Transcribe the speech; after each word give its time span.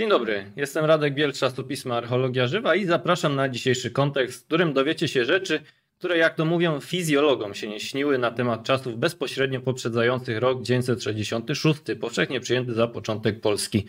Dzień 0.00 0.08
dobry, 0.08 0.44
jestem 0.56 0.84
Radek 0.84 1.14
Biel, 1.14 1.32
czasopisma 1.32 1.96
Archeologia 1.96 2.46
Żywa 2.46 2.74
i 2.74 2.84
zapraszam 2.84 3.36
na 3.36 3.48
dzisiejszy 3.48 3.90
kontekst, 3.90 4.42
w 4.42 4.46
którym 4.46 4.72
dowiecie 4.72 5.08
się 5.08 5.24
rzeczy, 5.24 5.60
które 5.98 6.18
jak 6.18 6.34
to 6.34 6.44
mówią 6.44 6.80
fizjologom 6.80 7.54
się 7.54 7.68
nie 7.68 7.80
śniły 7.80 8.18
na 8.18 8.30
temat 8.30 8.64
czasów 8.64 8.98
bezpośrednio 8.98 9.60
poprzedzających 9.60 10.38
rok 10.38 10.62
966, 10.62 11.80
powszechnie 12.00 12.40
przyjęty 12.40 12.74
za 12.74 12.86
początek 12.86 13.40
Polski. 13.40 13.86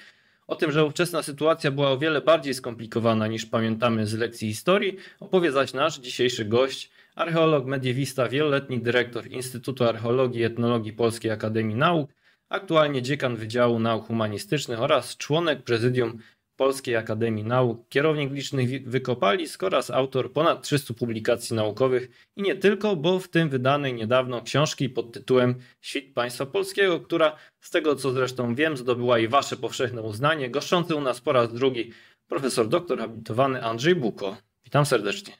O 0.47 0.55
tym, 0.55 0.71
że 0.71 0.85
ówczesna 0.85 1.23
sytuacja 1.23 1.71
była 1.71 1.91
o 1.91 1.97
wiele 1.97 2.21
bardziej 2.21 2.53
skomplikowana 2.53 3.27
niż 3.27 3.45
pamiętamy 3.45 4.07
z 4.07 4.13
lekcji 4.13 4.47
historii, 4.47 4.97
opowie 5.19 5.51
zaś 5.51 5.73
nasz 5.73 5.99
dzisiejszy 5.99 6.45
gość, 6.45 6.91
archeolog, 7.15 7.65
mediewista, 7.65 8.29
wieloletni 8.29 8.81
dyrektor 8.81 9.27
Instytutu 9.27 9.83
Archeologii 9.83 10.41
i 10.41 10.43
Etnologii 10.43 10.93
Polskiej 10.93 11.31
Akademii 11.31 11.75
Nauk, 11.75 12.09
aktualnie 12.51 13.01
dziekan 13.01 13.35
Wydziału 13.35 13.79
Nauk 13.79 14.07
Humanistycznych 14.07 14.81
oraz 14.81 15.17
członek 15.17 15.63
prezydium 15.63 16.17
Polskiej 16.55 16.95
Akademii 16.95 17.43
Nauk, 17.43 17.89
kierownik 17.89 18.31
licznych 18.31 18.89
wykopalisk 18.89 19.63
oraz 19.63 19.91
autor 19.91 20.33
ponad 20.33 20.61
300 20.63 20.93
publikacji 20.93 21.55
naukowych 21.55 22.09
i 22.35 22.41
nie 22.41 22.55
tylko, 22.55 22.95
bo 22.95 23.19
w 23.19 23.27
tym 23.27 23.49
wydanej 23.49 23.93
niedawno 23.93 24.41
książki 24.41 24.89
pod 24.89 25.13
tytułem 25.13 25.55
Świt 25.81 26.13
Państwa 26.13 26.45
Polskiego, 26.45 26.99
która 26.99 27.35
z 27.61 27.69
tego 27.69 27.95
co 27.95 28.11
zresztą 28.11 28.55
wiem 28.55 28.77
zdobyła 28.77 29.19
i 29.19 29.27
wasze 29.27 29.57
powszechne 29.57 30.01
uznanie, 30.01 30.49
goszczący 30.49 30.95
u 30.95 31.01
nas 31.01 31.21
po 31.21 31.31
raz 31.31 31.53
drugi 31.53 31.91
profesor 32.27 32.67
doktor 32.67 32.99
habilitowany 32.99 33.63
Andrzej 33.63 33.95
Buko. 33.95 34.37
Witam 34.65 34.85
serdecznie. 34.85 35.33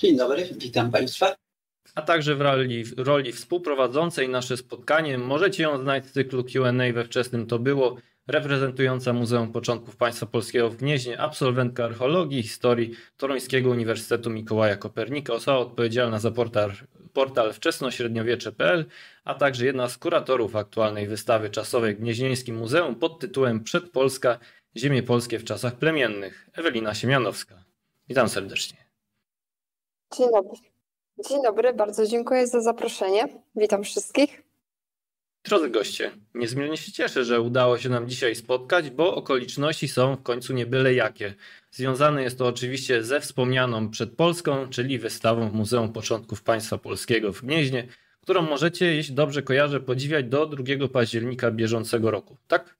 Dzień 0.00 0.16
dobry, 0.16 0.48
witam 0.58 0.90
Państwa 0.90 1.47
a 1.94 2.02
także 2.02 2.34
w 2.34 2.40
roli, 2.40 2.84
roli 2.96 3.32
współprowadzącej 3.32 4.28
nasze 4.28 4.56
spotkanie. 4.56 5.18
Możecie 5.18 5.62
ją 5.62 5.78
znać 5.78 6.06
z 6.06 6.12
cyklu 6.12 6.44
Q&A 6.44 6.92
we 6.92 7.04
wczesnym 7.04 7.46
to 7.46 7.58
było, 7.58 7.96
reprezentująca 8.26 9.12
Muzeum 9.12 9.52
Początków 9.52 9.96
Państwa 9.96 10.26
Polskiego 10.26 10.70
w 10.70 10.76
Gnieźnie, 10.76 11.20
absolwentka 11.20 11.84
archeologii 11.84 12.38
i 12.38 12.42
historii 12.42 12.94
Toruńskiego 13.16 13.70
Uniwersytetu 13.70 14.30
Mikołaja 14.30 14.76
Kopernika, 14.76 15.32
osoba 15.32 15.58
odpowiedzialna 15.58 16.18
za 16.18 16.30
portal, 16.30 16.72
portal 17.12 17.52
wczesnośredniowiecze.pl, 17.52 18.84
a 19.24 19.34
także 19.34 19.66
jedna 19.66 19.88
z 19.88 19.98
kuratorów 19.98 20.56
aktualnej 20.56 21.08
wystawy 21.08 21.50
czasowej 21.50 21.96
Gnieźnieńskim 21.96 22.56
Muzeum 22.56 22.94
pod 22.94 23.20
tytułem 23.20 23.64
Przedpolska– 23.64 24.38
Ziemie 24.76 25.02
Polskie 25.02 25.38
w 25.38 25.44
czasach 25.44 25.74
plemiennych, 25.74 26.50
Ewelina 26.52 26.94
Siemianowska. 26.94 27.64
Witam 28.08 28.28
serdecznie. 28.28 28.78
Dzień 30.16 30.28
dobry. 30.32 30.77
Dzień 31.26 31.42
dobry, 31.42 31.72
bardzo 31.74 32.06
dziękuję 32.06 32.46
za 32.46 32.60
zaproszenie. 32.60 33.28
Witam 33.56 33.84
wszystkich. 33.84 34.42
Drodzy 35.44 35.70
goście, 35.70 36.10
niezmiernie 36.34 36.76
się 36.76 36.92
cieszę, 36.92 37.24
że 37.24 37.40
udało 37.40 37.78
się 37.78 37.88
nam 37.88 38.08
dzisiaj 38.08 38.34
spotkać, 38.34 38.90
bo 38.90 39.14
okoliczności 39.14 39.88
są 39.88 40.16
w 40.16 40.22
końcu 40.22 40.52
nie 40.52 40.66
byle 40.66 40.94
jakie. 40.94 41.34
Związane 41.70 42.22
jest 42.22 42.38
to 42.38 42.46
oczywiście 42.46 43.04
ze 43.04 43.20
wspomnianą 43.20 43.90
przed 43.90 44.16
Polską, 44.16 44.68
czyli 44.68 44.98
wystawą 44.98 45.50
w 45.50 45.54
Muzeum 45.54 45.92
Początków 45.92 46.42
Państwa 46.42 46.78
Polskiego 46.78 47.32
w 47.32 47.40
Gnieźnie, 47.42 47.88
którą 48.20 48.42
możecie, 48.42 48.94
jeśli 48.94 49.14
dobrze 49.14 49.42
kojarzę, 49.42 49.80
podziwiać 49.80 50.26
do 50.26 50.46
2 50.46 50.88
października 50.92 51.50
bieżącego 51.50 52.10
roku, 52.10 52.36
tak? 52.48 52.76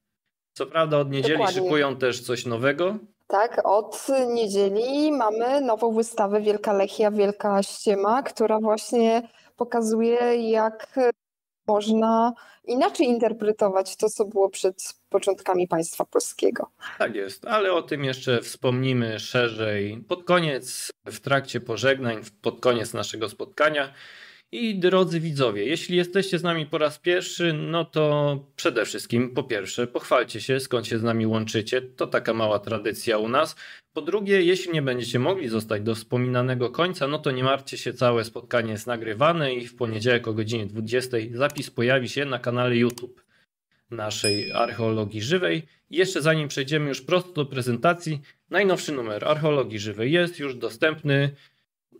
Co 0.52 0.66
prawda 0.66 0.98
od 0.98 1.10
niedzieli 1.10 1.34
Dokładnie. 1.34 1.62
szykują 1.62 1.96
też 1.96 2.20
coś 2.20 2.46
nowego, 2.46 2.98
tak, 3.28 3.60
od 3.64 4.06
niedzieli 4.28 5.12
mamy 5.12 5.60
nową 5.60 5.92
wystawę 5.92 6.40
Wielka 6.40 6.72
Lechia, 6.72 7.10
Wielka 7.10 7.62
Ściema, 7.62 8.22
która 8.22 8.58
właśnie 8.60 9.28
pokazuje, 9.56 10.50
jak 10.50 10.98
można 11.66 12.32
inaczej 12.64 13.06
interpretować 13.06 13.96
to, 13.96 14.08
co 14.08 14.24
było 14.24 14.48
przed 14.48 14.94
początkami 15.08 15.68
państwa 15.68 16.04
polskiego. 16.04 16.70
Tak 16.98 17.14
jest, 17.14 17.46
ale 17.46 17.72
o 17.72 17.82
tym 17.82 18.04
jeszcze 18.04 18.42
wspomnimy 18.42 19.18
szerzej 19.20 20.04
pod 20.08 20.24
koniec, 20.24 20.90
w 21.06 21.20
trakcie 21.20 21.60
pożegnań, 21.60 22.20
pod 22.42 22.60
koniec 22.60 22.94
naszego 22.94 23.28
spotkania. 23.28 23.92
I 24.52 24.78
drodzy 24.78 25.20
widzowie, 25.20 25.64
jeśli 25.64 25.96
jesteście 25.96 26.38
z 26.38 26.42
nami 26.42 26.66
po 26.66 26.78
raz 26.78 26.98
pierwszy, 26.98 27.52
no 27.52 27.84
to 27.84 28.38
przede 28.56 28.84
wszystkim 28.84 29.34
po 29.34 29.42
pierwsze 29.42 29.86
pochwalcie 29.86 30.40
się, 30.40 30.60
skąd 30.60 30.86
się 30.86 30.98
z 30.98 31.02
nami 31.02 31.26
łączycie. 31.26 31.82
To 31.82 32.06
taka 32.06 32.34
mała 32.34 32.58
tradycja 32.58 33.18
u 33.18 33.28
nas. 33.28 33.56
Po 33.92 34.02
drugie, 34.02 34.42
jeśli 34.42 34.72
nie 34.72 34.82
będziecie 34.82 35.18
mogli 35.18 35.48
zostać 35.48 35.82
do 35.82 35.94
wspominanego 35.94 36.70
końca, 36.70 37.08
no 37.08 37.18
to 37.18 37.30
nie 37.30 37.44
martwcie 37.44 37.78
się, 37.78 37.92
całe 37.92 38.24
spotkanie 38.24 38.72
jest 38.72 38.86
nagrywane 38.86 39.54
i 39.54 39.66
w 39.66 39.76
poniedziałek 39.76 40.28
o 40.28 40.34
godzinie 40.34 40.66
20 40.66 41.16
zapis 41.32 41.70
pojawi 41.70 42.08
się 42.08 42.24
na 42.24 42.38
kanale 42.38 42.76
YouTube 42.76 43.24
naszej 43.90 44.52
archeologii 44.52 45.22
żywej. 45.22 45.62
Jeszcze 45.90 46.22
zanim 46.22 46.48
przejdziemy 46.48 46.88
już 46.88 47.00
prosto 47.00 47.32
do 47.32 47.46
prezentacji, 47.46 48.20
najnowszy 48.50 48.92
numer 48.92 49.24
archeologii 49.24 49.78
żywej 49.78 50.12
jest 50.12 50.38
już 50.38 50.54
dostępny 50.54 51.30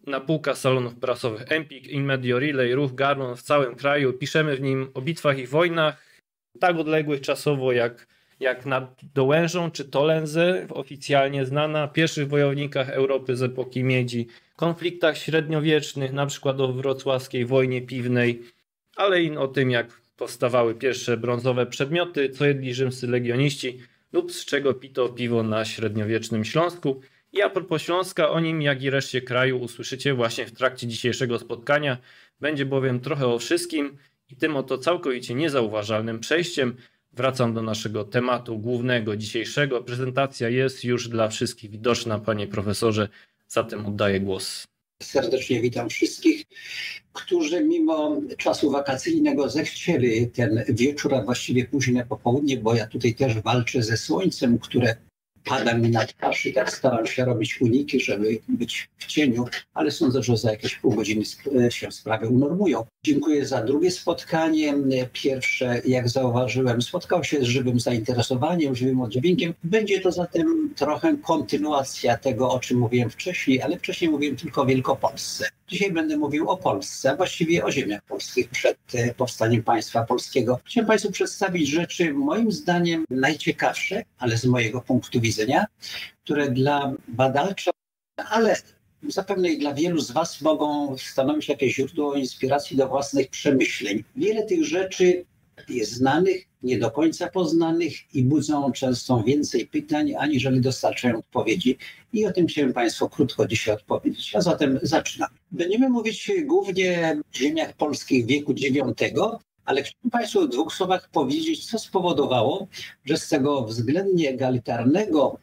na 0.08 0.20
półkach 0.20 0.58
salonów 0.58 0.94
prasowych. 0.94 1.52
Empik, 1.52 1.86
InMedio 1.86 2.38
Relay, 2.38 2.74
Ruch 2.74 2.94
Garnon 2.94 3.36
w 3.36 3.42
całym 3.42 3.74
kraju. 3.74 4.12
Piszemy 4.12 4.56
w 4.56 4.60
nim 4.60 4.91
o 4.94 5.00
bitwach 5.00 5.38
i 5.38 5.46
wojnach, 5.46 6.02
tak 6.60 6.76
odległych 6.76 7.20
czasowo 7.20 7.72
jak, 7.72 8.06
jak 8.41 8.66
nad 8.66 9.00
Dołężą 9.14 9.70
czy 9.70 9.84
Tolenzę, 9.84 10.66
oficjalnie 10.70 11.46
znana, 11.46 11.88
pierwszych 11.88 12.28
wojownikach 12.28 12.91
Europy 12.91 13.36
z 13.36 13.42
epoki 13.42 13.84
miedzi, 13.84 14.26
konfliktach 14.56 15.19
średniowiecznych, 15.19 16.12
na 16.12 16.26
przykład 16.26 16.60
o 16.60 16.72
wrocławskiej 16.72 17.46
wojnie 17.46 17.82
piwnej, 17.82 18.42
ale 18.96 19.22
i 19.22 19.36
o 19.36 19.48
tym, 19.48 19.70
jak 19.70 20.00
powstawały 20.16 20.75
pierwsze 20.75 21.16
brązowe 21.16 21.66
przedmioty, 21.66 22.30
co 22.30 22.44
jedli 22.44 22.75
rzymscy 22.75 23.06
legioniści 23.06 23.78
lub 24.12 24.32
z 24.32 24.44
czego 24.44 24.75
pito 24.75 25.08
piwo 25.08 25.42
na 25.42 25.64
średniowiecznym 25.64 26.44
Śląsku. 26.44 27.00
I 27.33 27.43
a 27.43 27.50
propos 27.50 27.83
Śląska, 27.83 28.31
o 28.31 28.41
nim, 28.41 28.62
jak 28.62 28.83
i 28.83 28.91
reszcie 28.91 29.22
kraju 29.22 29.59
usłyszycie 29.59 30.15
właśnie 30.15 30.47
w 30.47 30.53
trakcie 30.53 30.87
dzisiejszego 30.87 31.39
spotkania. 31.39 31.99
Będzie 32.41 32.66
bowiem 32.66 33.00
trochę 33.00 33.27
o 33.27 33.39
wszystkim 33.39 33.99
i 34.28 34.37
tym 34.37 34.56
oto 34.56 34.78
całkowicie 34.78 35.34
niezauważalnym 35.34 36.21
przejściem 36.21 36.77
wracam 37.12 37.55
do 37.55 37.62
naszego 37.62 38.05
tematu 38.05 38.59
głównego 38.59 39.17
dzisiejszego. 39.17 39.83
Prezentacja 39.83 40.49
jest 40.49 40.84
już 40.84 41.09
dla 41.09 41.28
wszystkich 41.28 41.71
widoczna, 41.71 42.19
panie 42.19 42.47
profesorze, 42.47 43.09
zatem 43.49 43.87
oddaję 43.87 44.21
głos. 44.21 44.65
Serdecznie 45.03 45.61
witam 45.61 45.88
wszystkich, 45.88 46.44
którzy 47.12 47.65
mimo 47.65 48.21
czasu 48.38 48.71
wakacyjnego 48.71 49.49
zechcieli 49.49 50.31
ten 50.31 50.65
wieczór, 50.69 51.15
a 51.15 51.22
właściwie 51.22 51.65
późne 51.65 52.06
popołudnie, 52.06 52.56
bo 52.56 52.75
ja 52.75 52.87
tutaj 52.87 53.15
też 53.15 53.41
walczę 53.41 53.83
ze 53.83 53.97
słońcem, 53.97 54.59
które 54.59 54.97
pada 55.48 55.75
mi 55.75 55.91
na 55.91 56.06
twarz 56.06 56.47
i 56.47 56.53
tak 56.53 56.72
staram 56.72 57.06
się 57.06 57.25
robić 57.25 57.60
uniki, 57.60 58.00
żeby 58.00 58.38
być 58.48 58.88
w 58.98 59.06
cieniu, 59.06 59.44
ale 59.75 59.91
sądzę, 59.91 60.22
że 60.22 60.36
za 60.36 60.50
jakieś 60.50 60.76
pół 60.76 60.94
godziny 60.94 61.25
się 61.70 61.92
sprawy 61.92 62.28
unormują. 62.28 62.84
Dziękuję 63.04 63.47
za 63.47 63.62
drugie 63.62 63.91
spotkanie. 63.91 64.75
Pierwsze, 65.12 65.82
jak 65.87 66.08
zauważyłem, 66.08 66.82
spotkał 66.82 67.25
się 67.25 67.41
z 67.41 67.44
żywym 67.44 67.81
zainteresowaniem, 67.81 68.76
żywym 68.76 69.00
oddźwiękiem. 69.00 69.54
Będzie 69.64 70.00
to 70.00 70.12
zatem 70.12 70.70
trochę 70.76 71.16
kontynuacja 71.16 72.16
tego, 72.16 72.50
o 72.50 72.60
czym 72.60 72.78
mówiłem 72.78 73.10
wcześniej, 73.10 73.62
ale 73.62 73.78
wcześniej 73.78 74.10
mówiłem 74.10 74.37
tylko 74.37 74.62
o 74.62 74.66
Wielkopolsce. 74.66 75.48
Dzisiaj 75.69 75.92
będę 75.92 76.16
mówił 76.16 76.50
o 76.50 76.56
Polsce, 76.56 77.10
a 77.10 77.16
właściwie 77.16 77.64
o 77.64 77.72
ziemiach 77.72 78.03
polskich 78.03 78.48
przed 78.48 78.78
e, 78.94 79.14
powstaniem 79.14 79.62
państwa 79.62 80.04
polskiego. 80.04 80.60
Chciałem 80.64 80.87
Państwu 80.88 81.12
przedstawić 81.12 81.69
rzeczy, 81.69 82.14
moim 82.14 82.53
zdaniem, 82.53 83.04
najciekawsze, 83.10 84.03
ale 84.19 84.37
z 84.38 84.44
mojego 84.44 84.81
punktu 84.81 85.20
widzenia, 85.20 85.38
które 86.25 86.50
dla 86.50 86.93
badacza, 87.09 87.71
ale 88.16 88.56
zapewne 89.09 89.49
i 89.49 89.59
dla 89.59 89.75
wielu 89.75 90.00
z 90.00 90.10
Was 90.10 90.41
mogą 90.41 90.97
stanowić 90.99 91.49
jakieś 91.49 91.75
źródło 91.75 92.15
inspiracji 92.15 92.76
do 92.76 92.88
własnych 92.88 93.28
przemyśleń. 93.31 94.04
Wiele 94.16 94.43
tych 94.43 94.65
rzeczy 94.65 95.25
jest 95.69 95.93
znanych, 95.93 96.44
nie 96.62 96.78
do 96.78 96.91
końca 96.91 97.28
poznanych 97.28 98.15
i 98.15 98.22
budzą 98.22 98.72
często 98.72 99.22
więcej 99.22 99.66
pytań, 99.66 100.15
aniżeli 100.19 100.60
dostarczają 100.60 101.19
odpowiedzi. 101.19 101.79
I 102.12 102.26
o 102.26 102.32
tym 102.32 102.46
chciałem 102.46 102.73
Państwu 102.73 103.08
krótko 103.08 103.46
dzisiaj 103.46 103.75
odpowiedzieć. 103.75 104.37
A 104.37 104.40
zatem 104.40 104.79
zaczynam. 104.82 105.29
Będziemy 105.50 105.88
mówić 105.88 106.31
głównie 106.44 107.17
o 107.20 107.38
ziemiach 107.38 107.73
polskich 107.73 108.26
wieku 108.26 108.52
IX, 108.52 108.94
ale 109.69 109.82
chciałbym 109.82 110.11
Państwu 110.11 110.41
w 110.41 110.49
dwóch 110.49 110.75
słowach 110.75 111.09
powiedzieć, 111.11 111.70
co 111.70 111.79
spowodowało, 111.79 112.67
że 113.05 113.17
z 113.17 113.29
tego 113.29 113.65
względnie 113.65 114.31
egalitarnego, 114.31 115.38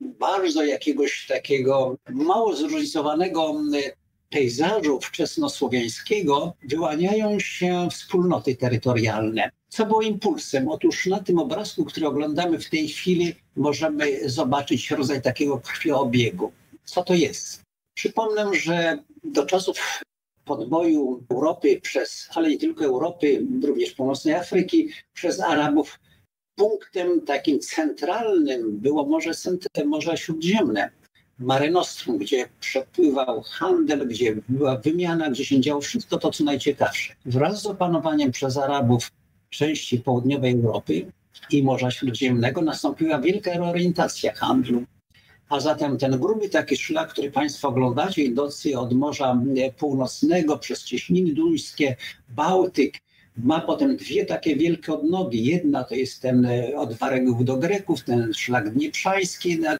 bardzo 0.00 0.64
jakiegoś 0.64 1.26
takiego 1.26 1.96
mało 2.10 2.56
zróżnicowanego 2.56 3.54
pejzażu 4.30 5.00
wczesnosłowiańskiego 5.00 6.54
wyłaniają 6.68 7.40
się 7.40 7.88
wspólnoty 7.90 8.56
terytorialne. 8.56 9.50
Co 9.68 9.86
było 9.86 10.02
impulsem? 10.02 10.68
Otóż 10.68 11.06
na 11.06 11.20
tym 11.20 11.38
obrazku, 11.38 11.84
który 11.84 12.06
oglądamy 12.06 12.58
w 12.58 12.70
tej 12.70 12.88
chwili, 12.88 13.34
możemy 13.56 14.28
zobaczyć 14.28 14.90
rodzaj 14.90 15.22
takiego 15.22 15.58
krwioobiegu. 15.58 16.52
Co 16.84 17.02
to 17.02 17.14
jest? 17.14 17.62
Przypomnę, 17.94 18.50
że 18.54 18.98
do 19.24 19.46
czasów 19.46 20.02
podboju 20.44 21.24
Europy 21.30 21.80
przez, 21.82 22.28
ale 22.34 22.48
nie 22.48 22.58
tylko 22.58 22.84
Europy, 22.84 23.46
również 23.64 23.92
północnej 23.92 24.34
Afryki, 24.34 24.88
przez 25.14 25.40
Arabów 25.40 25.98
punktem 26.54 27.20
takim 27.20 27.60
centralnym 27.60 28.78
było 28.78 29.06
Morze, 29.06 29.30
Morze 29.86 30.16
Śródziemne. 30.16 30.90
Mare 31.38 31.70
Nostrum, 31.70 32.18
gdzie 32.18 32.48
przepływał 32.60 33.42
handel, 33.42 34.08
gdzie 34.08 34.36
była 34.48 34.76
wymiana, 34.76 35.30
gdzie 35.30 35.44
się 35.44 35.60
działo 35.60 35.80
wszystko 35.80 36.18
to, 36.18 36.30
co 36.30 36.44
najciekawsze. 36.44 37.14
Wraz 37.24 37.62
z 37.62 37.66
opanowaniem 37.66 38.32
przez 38.32 38.56
Arabów 38.56 39.10
części 39.50 39.98
południowej 39.98 40.52
Europy 40.52 41.12
i 41.50 41.62
Morza 41.62 41.90
Śródziemnego 41.90 42.62
nastąpiła 42.62 43.18
wielka 43.20 43.52
reorientacja 43.52 44.34
handlu. 44.34 44.84
A 45.52 45.60
zatem 45.60 45.98
ten 45.98 46.18
gruby 46.18 46.48
taki 46.48 46.76
szlak, 46.76 47.12
który 47.12 47.30
Państwo 47.30 47.68
oglądacie, 47.68 48.22
idący 48.22 48.78
od 48.78 48.92
Morza 48.92 49.42
Północnego 49.78 50.58
przez 50.58 50.84
Cieśniny 50.84 51.34
Duńskie, 51.34 51.96
Bałtyk, 52.28 52.98
ma 53.36 53.60
potem 53.60 53.96
dwie 53.96 54.26
takie 54.26 54.56
wielkie 54.56 54.92
odnogi. 54.92 55.44
Jedna 55.44 55.84
to 55.84 55.94
jest 55.94 56.22
ten 56.22 56.48
od 56.76 56.92
Waregów 56.92 57.44
do 57.44 57.56
Greków, 57.56 58.04
ten 58.04 58.34
szlak 58.34 58.70
Dnieprzański 58.70 59.58
nad 59.58 59.78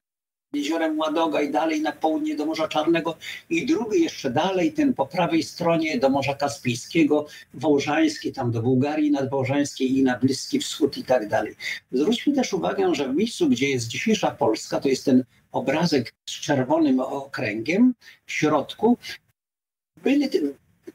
jeziorem 0.53 0.99
Ładoga 0.99 1.41
i 1.41 1.51
dalej 1.51 1.81
na 1.81 1.93
południe 1.93 2.37
do 2.37 2.47
Morza 2.47 2.69
Czarnego 2.69 3.17
i 3.51 3.67
drugi 3.67 4.03
jeszcze 4.03 4.31
dalej, 4.31 4.73
ten 4.73 4.95
po 4.95 5.07
prawej 5.07 5.43
stronie 5.43 5.99
do 5.99 6.09
Morza 6.09 6.35
Kaspijskiego, 6.35 7.27
Wołżański, 7.55 8.33
tam 8.33 8.51
do 8.51 8.63
Bułgarii 8.63 9.11
nadwołżańskiej 9.11 9.99
i 9.99 10.03
na 10.03 10.19
Bliski 10.19 10.59
Wschód 10.59 10.99
i 10.99 11.05
tak 11.05 11.29
dalej. 11.29 11.55
Zwróćmy 11.93 12.33
też 12.35 12.53
uwagę, 12.53 12.95
że 12.95 13.09
w 13.09 13.17
miejscu, 13.17 13.49
gdzie 13.49 13.71
jest 13.71 13.89
dzisiejsza 13.89 14.31
Polska, 14.31 14.81
to 14.81 14.89
jest 14.89 15.05
ten 15.05 15.25
obrazek 15.53 16.13
z 16.29 16.33
czerwonym 16.33 17.01
okręgiem 17.01 17.95
w 18.27 18.33
środku, 18.33 18.97
byli 20.03 20.29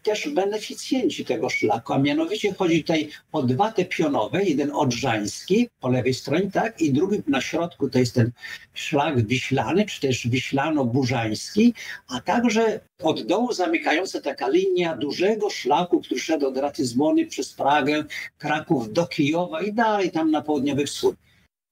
też 0.04 0.30
beneficjenci 0.30 1.26
tego 1.26 1.50
szlaku, 1.50 1.94
a 1.94 2.00
mianowicie 2.00 2.54
chodzi 2.54 2.84
tutaj 2.84 3.10
o 3.32 3.44
dwa 3.44 3.72
te 3.72 3.86
pionowe, 3.86 4.44
jeden 4.44 4.72
odrzański 4.72 5.70
po 5.80 5.90
lewej 5.90 6.14
stronie, 6.14 6.52
tak, 6.52 6.82
i 6.82 6.94
drugi 6.94 7.24
na 7.28 7.42
środku 7.42 7.90
to 7.90 8.00
jest 8.00 8.16
ten 8.16 8.32
szlak 8.74 9.28
wiślany, 9.28 9.86
czy 9.86 10.02
też 10.02 10.28
wiślano-burzański, 10.28 11.74
a 12.08 12.22
także 12.22 12.80
od 13.04 13.22
dołu 13.22 13.54
zamykająca 13.54 14.22
taka 14.22 14.50
linia 14.50 14.98
dużego 14.98 15.50
szlaku, 15.50 16.02
który 16.02 16.20
szedł 16.20 16.48
od 16.48 16.58
Ratyzmony 16.58 17.26
przez 17.26 17.54
Pragę, 17.54 18.04
Kraków 18.38 18.94
do 18.94 19.08
Kijowa 19.08 19.62
i 19.62 19.74
dalej 19.74 20.12
tam 20.12 20.32
na 20.32 20.42
południowy 20.42 20.86
wschód. 20.86 21.16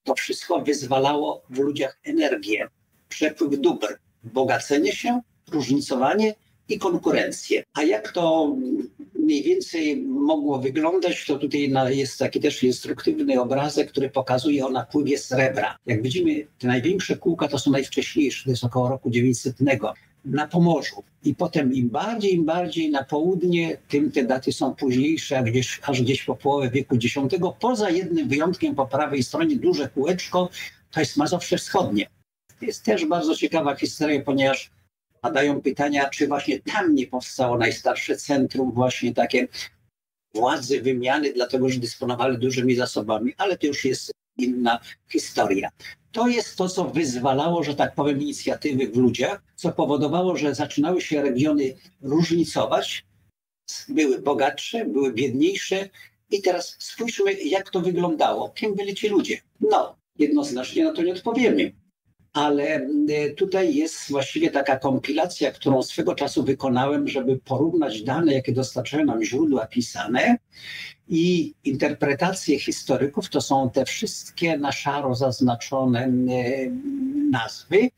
To 0.03 0.15
wszystko 0.15 0.61
wyzwalało 0.61 1.41
w 1.49 1.59
ludziach 1.59 1.99
energię, 2.03 2.67
przepływ 3.09 3.61
dóbr, 3.61 3.97
bogacenie 4.23 4.91
się, 4.91 5.21
różnicowanie 5.51 6.35
i 6.69 6.79
konkurencję. 6.79 7.63
A 7.73 7.83
jak 7.83 8.11
to 8.11 8.55
mniej 9.19 9.43
więcej 9.43 9.97
mogło 10.01 10.59
wyglądać, 10.59 11.25
to 11.25 11.37
tutaj 11.37 11.73
jest 11.89 12.19
taki 12.19 12.39
też 12.39 12.63
instruktywny 12.63 13.41
obrazek, 13.41 13.91
który 13.91 14.09
pokazuje 14.09 14.65
o 14.65 14.69
napływie 14.69 15.17
srebra. 15.17 15.77
Jak 15.85 16.01
widzimy, 16.01 16.47
te 16.59 16.67
największe 16.67 17.17
kółka 17.17 17.47
to 17.47 17.59
są 17.59 17.71
najwcześniejsze, 17.71 18.43
to 18.43 18.49
jest 18.49 18.63
około 18.63 18.89
roku 18.89 19.09
900 19.09 19.55
na 20.25 20.47
Pomorzu. 20.47 21.03
I 21.23 21.35
potem 21.35 21.73
im 21.73 21.89
bardziej, 21.89 22.33
im 22.33 22.45
bardziej 22.45 22.91
na 22.91 23.03
południe, 23.03 23.77
tym 23.87 24.11
te 24.11 24.23
daty 24.23 24.51
są 24.51 24.75
późniejsze, 24.75 25.43
gdzieś, 25.43 25.79
aż 25.83 26.01
gdzieś 26.01 26.23
po 26.23 26.35
połowę 26.35 26.69
wieku 26.69 26.95
X. 26.95 27.15
Poza 27.59 27.89
jednym 27.89 28.27
wyjątkiem 28.27 28.75
po 28.75 28.87
prawej 28.87 29.23
stronie, 29.23 29.55
duże 29.55 29.89
kółeczko, 29.89 30.49
to 30.91 30.99
jest 30.99 31.17
Mazowsze 31.17 31.57
Wschodnie. 31.57 32.07
Jest 32.61 32.83
też 32.83 33.05
bardzo 33.05 33.35
ciekawa 33.35 33.75
historia, 33.75 34.21
ponieważ 34.21 34.71
padają 35.21 35.61
pytania, 35.61 36.09
czy 36.09 36.27
właśnie 36.27 36.59
tam 36.59 36.95
nie 36.95 37.07
powstało 37.07 37.57
najstarsze 37.57 38.17
centrum 38.17 38.71
właśnie 38.71 39.13
takie 39.13 39.47
władzy 40.33 40.81
wymiany, 40.81 41.33
dlatego 41.33 41.69
że 41.69 41.79
dysponowali 41.79 42.37
dużymi 42.37 42.75
zasobami, 42.75 43.33
ale 43.37 43.57
to 43.57 43.67
już 43.67 43.85
jest 43.85 44.11
inna 44.37 44.79
historia. 45.09 45.69
To 46.11 46.27
jest 46.27 46.55
to, 46.55 46.69
co 46.69 46.85
wyzwalało, 46.85 47.63
że 47.63 47.75
tak 47.75 47.95
powiem, 47.95 48.21
inicjatywy 48.21 48.87
w 48.87 48.97
ludziach, 48.97 49.43
co 49.55 49.71
powodowało, 49.71 50.37
że 50.37 50.55
zaczynały 50.55 51.01
się 51.01 51.21
regiony 51.21 51.77
różnicować, 52.01 53.05
były 53.89 54.21
bogatsze, 54.21 54.85
były 54.85 55.13
biedniejsze. 55.13 55.89
I 56.31 56.41
teraz 56.41 56.75
spójrzmy, 56.79 57.33
jak 57.33 57.69
to 57.69 57.81
wyglądało. 57.81 58.49
Kim 58.49 58.75
byli 58.75 58.95
ci 58.95 59.09
ludzie? 59.09 59.41
No, 59.61 59.95
jednoznacznie 60.19 60.83
na 60.83 60.93
to 60.93 61.03
nie 61.03 61.13
odpowiemy 61.13 61.84
ale 62.35 62.87
e, 63.09 63.29
tutaj 63.29 63.75
jest 63.75 64.09
właściwie 64.09 64.51
taka 64.51 64.79
kompilacja, 64.79 65.51
którą 65.51 65.83
swego 65.83 66.15
czasu 66.15 66.43
wykonałem, 66.43 67.07
żeby 67.07 67.37
porównać 67.37 68.03
dane, 68.03 68.33
jakie 68.33 68.51
dostarczają 68.51 69.05
nam 69.05 69.23
źródła 69.23 69.67
pisane 69.67 70.37
i 71.07 71.53
interpretacje 71.63 72.59
historyków, 72.59 73.29
to 73.29 73.41
są 73.41 73.69
te 73.69 73.85
wszystkie 73.85 74.57
na 74.57 74.71
szaro 74.71 75.15
zaznaczone 75.15 76.03
e, 76.03 76.11
nazwy, 77.31 77.89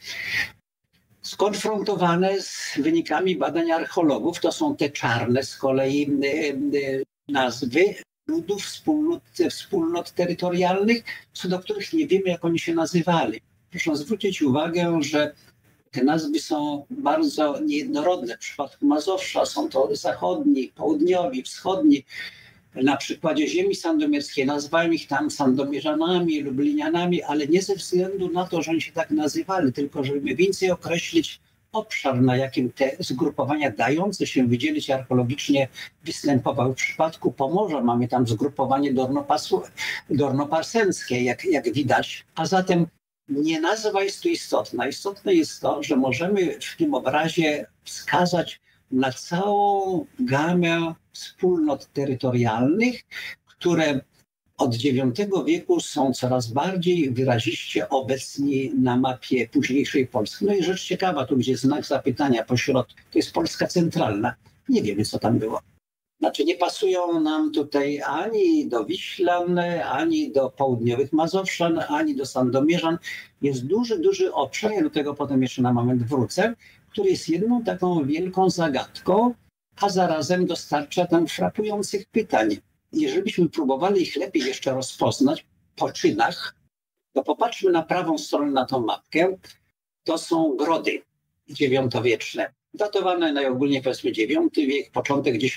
skonfrontowane 1.21 2.41
z 2.41 2.79
wynikami 2.79 3.35
badań 3.35 3.71
archeologów, 3.71 4.39
to 4.39 4.51
są 4.51 4.75
te 4.75 4.89
czarne 4.89 5.43
z 5.43 5.57
kolei 5.57 6.03
e, 6.03 7.31
nazwy 7.31 7.95
ludów, 8.27 8.63
wspólnot, 8.63 9.23
wspólnot 9.49 10.11
terytorialnych, 10.11 11.03
co 11.33 11.47
do 11.47 11.59
których 11.59 11.93
nie 11.93 12.07
wiemy, 12.07 12.29
jak 12.29 12.45
oni 12.45 12.59
się 12.59 12.73
nazywali 12.73 13.46
proszę 13.71 13.95
zwrócić 13.95 14.41
uwagę, 14.41 14.99
że 15.01 15.33
te 15.91 16.03
nazwy 16.03 16.39
są 16.39 16.85
bardzo 16.89 17.59
niejednorodne. 17.59 18.35
W 18.35 18.39
przypadku 18.39 18.85
Mazowsza 18.85 19.45
są 19.45 19.69
to 19.69 19.95
zachodni, 19.95 20.71
południowi, 20.75 21.43
wschodni. 21.43 22.05
Na 22.75 22.97
przykładzie 22.97 23.47
ziemi 23.47 23.75
sandomierskiej 23.75 24.45
nazywałem 24.45 24.93
ich 24.93 25.07
tam 25.07 25.31
sandomierzanami, 25.31 26.41
lublinianami, 26.41 27.23
ale 27.23 27.47
nie 27.47 27.61
ze 27.61 27.75
względu 27.75 28.31
na 28.31 28.47
to, 28.47 28.61
że 28.61 28.71
oni 28.71 28.81
się 28.81 28.91
tak 28.91 29.11
nazywali, 29.11 29.73
tylko 29.73 30.03
żeby 30.03 30.35
więcej 30.35 30.71
określić 30.71 31.39
obszar, 31.71 32.21
na 32.21 32.37
jakim 32.37 32.71
te 32.71 32.91
zgrupowania 32.99 33.71
dające 33.71 34.27
się 34.27 34.47
wydzielić 34.47 34.89
archeologicznie 34.89 35.67
występowały. 36.03 36.73
W 36.73 36.77
przypadku 36.77 37.31
Pomorza 37.31 37.81
mamy 37.81 38.07
tam 38.07 38.27
zgrupowanie 38.27 38.93
Dornoparsenskie, 40.09 41.23
jak, 41.23 41.45
jak 41.45 41.73
widać. 41.73 42.25
A 42.35 42.45
zatem 42.45 42.87
nie 43.29 43.61
nazwa 43.61 44.03
jest 44.03 44.21
tu 44.21 44.29
istotna. 44.29 44.87
Istotne 44.87 45.33
jest 45.33 45.61
to, 45.61 45.83
że 45.83 45.95
możemy 45.95 46.59
w 46.59 46.77
tym 46.77 46.93
obrazie 46.93 47.65
wskazać 47.83 48.61
na 48.91 49.11
całą 49.11 50.05
gamę 50.19 50.93
wspólnot 51.11 51.93
terytorialnych, 51.93 53.01
które 53.45 53.99
od 54.57 54.83
IX 54.83 55.11
wieku 55.45 55.79
są 55.79 56.13
coraz 56.13 56.47
bardziej 56.47 57.11
wyraziście 57.11 57.89
obecni 57.89 58.71
na 58.81 58.97
mapie 58.97 59.47
późniejszej 59.47 60.07
Polski. 60.07 60.45
No 60.45 60.53
i 60.53 60.63
rzecz 60.63 60.83
ciekawa, 60.83 61.25
tu 61.25 61.37
gdzie 61.37 61.57
znak 61.57 61.85
zapytania 61.85 62.43
pośrodku, 62.43 62.93
to 63.11 63.19
jest 63.19 63.33
Polska 63.33 63.67
centralna. 63.67 64.35
Nie 64.69 64.83
wiemy, 64.83 65.05
co 65.05 65.19
tam 65.19 65.39
było. 65.39 65.61
Znaczy 66.19 66.45
nie 66.45 66.55
pasują 66.55 67.19
nam 67.19 67.51
tutaj 67.51 68.01
ani 68.01 68.67
do 68.67 68.85
Wiślan, 68.85 69.59
ani 69.83 70.31
do 70.31 70.49
południowych 70.49 71.13
Mazowszan, 71.13 71.79
ani 71.89 72.15
do 72.15 72.25
Sandomierzan. 72.25 72.97
Jest 73.41 73.65
duży, 73.65 73.99
duży 73.99 74.33
obszar, 74.33 74.71
ja 74.71 74.81
do 74.81 74.89
tego 74.89 75.13
potem 75.13 75.41
jeszcze 75.41 75.61
na 75.61 75.73
moment 75.73 76.03
wrócę, 76.03 76.53
który 76.89 77.09
jest 77.09 77.29
jedną 77.29 77.63
taką 77.63 78.05
wielką 78.05 78.49
zagadką, 78.49 79.33
a 79.81 79.89
zarazem 79.89 80.45
dostarcza 80.45 81.05
tam 81.05 81.27
frapujących 81.27 82.07
pytań. 82.09 82.57
Jeżeli 82.93 83.23
byśmy 83.23 83.49
próbowali 83.49 84.01
ich 84.01 84.15
lepiej 84.15 84.43
jeszcze 84.43 84.73
rozpoznać 84.73 85.45
po 85.75 85.91
czynach, 85.91 86.55
to 87.13 87.23
popatrzmy 87.23 87.71
na 87.71 87.83
prawą 87.83 88.17
stronę 88.17 88.51
na 88.51 88.65
tą 88.65 88.79
mapkę. 88.79 89.37
To 90.03 90.17
są 90.17 90.55
grody 90.55 91.01
dziewiątowieczne 91.49 92.53
datowane 92.77 93.33
najogólniej 93.33 93.81
powiedzmy 93.81 94.09
IX 94.09 94.55
wiek, 94.55 94.91
początek 94.91 95.35
X 95.35 95.55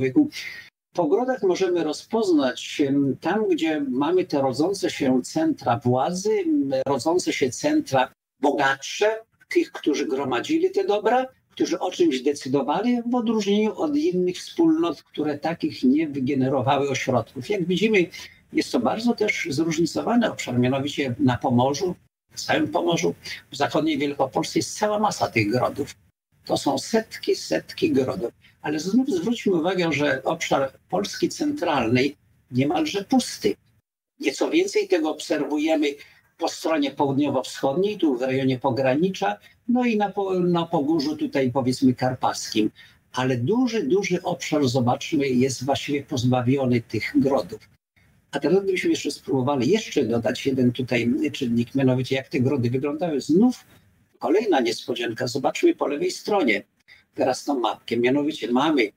wieku. 0.00 0.28
Po 0.94 1.02
ogrodach 1.02 1.42
możemy 1.42 1.84
rozpoznać 1.84 2.82
tam, 3.20 3.48
gdzie 3.48 3.80
mamy 3.80 4.24
te 4.24 4.42
rodzące 4.42 4.90
się 4.90 5.22
centra 5.22 5.80
władzy, 5.84 6.44
rodzące 6.86 7.32
się 7.32 7.50
centra 7.50 8.12
bogatsze, 8.40 9.18
tych, 9.48 9.72
którzy 9.72 10.06
gromadzili 10.06 10.70
te 10.70 10.84
dobra, 10.84 11.26
którzy 11.50 11.78
o 11.78 11.90
czymś 11.90 12.20
decydowali, 12.20 13.02
w 13.06 13.14
odróżnieniu 13.14 13.74
od 13.74 13.96
innych 13.96 14.36
wspólnot, 14.36 15.02
które 15.02 15.38
takich 15.38 15.82
nie 15.82 16.08
wygenerowały 16.08 16.90
ośrodków. 16.90 17.50
Jak 17.50 17.66
widzimy, 17.66 18.06
jest 18.52 18.72
to 18.72 18.80
bardzo 18.80 19.14
też 19.14 19.48
zróżnicowany 19.50 20.32
obszar, 20.32 20.58
mianowicie 20.58 21.14
na 21.18 21.38
Pomorzu, 21.38 21.94
w 22.32 22.40
całym 22.40 22.68
Pomorzu, 22.68 23.14
w 23.50 23.56
zachodniej 23.56 23.98
Wielkopolsce 23.98 24.58
jest 24.58 24.78
cała 24.78 24.98
masa 24.98 25.28
tych 25.28 25.50
grodów. 25.50 25.94
To 26.48 26.56
są 26.56 26.78
setki, 26.78 27.36
setki 27.36 27.92
grodów. 27.92 28.32
Ale 28.62 28.78
znów 28.80 29.08
zwróćmy 29.08 29.52
uwagę, 29.52 29.92
że 29.92 30.22
obszar 30.24 30.72
Polski 30.90 31.28
centralnej 31.28 32.16
niemalże 32.50 33.04
pusty. 33.04 33.54
Nieco 34.20 34.50
więcej 34.50 34.88
tego 34.88 35.10
obserwujemy 35.10 35.86
po 36.38 36.48
stronie 36.48 36.90
południowo-wschodniej, 36.90 37.98
tu 37.98 38.16
w 38.16 38.22
rejonie 38.22 38.58
pogranicza, 38.58 39.36
no 39.68 39.84
i 39.84 39.96
na, 39.96 40.12
na 40.44 40.66
Pogórzu 40.66 41.16
tutaj 41.16 41.52
powiedzmy 41.52 41.94
karpackim. 41.94 42.70
Ale 43.12 43.36
duży, 43.36 43.82
duży 43.82 44.22
obszar, 44.22 44.68
zobaczmy, 44.68 45.28
jest 45.28 45.64
właściwie 45.64 46.02
pozbawiony 46.02 46.80
tych 46.80 47.12
grodów. 47.16 47.68
A 48.30 48.40
teraz 48.40 48.62
gdybyśmy 48.62 48.90
jeszcze 48.90 49.10
spróbowali 49.10 49.70
jeszcze 49.70 50.04
dodać 50.04 50.46
jeden 50.46 50.72
tutaj 50.72 51.12
czynnik, 51.32 51.74
mianowicie 51.74 52.16
jak 52.16 52.28
te 52.28 52.40
grody 52.40 52.70
wyglądały, 52.70 53.20
znów 53.20 53.64
kolejna 54.18 54.60
niespodzianka. 54.60 55.26
Zobaczmy 55.26 55.74
po 55.74 55.86
lewej 55.86 56.10
stronie 56.10 56.62
teraz 57.14 57.44
tą 57.44 57.60
mapkę. 57.60 57.96
Mianowicie 57.96 58.52
mamy 58.52 58.92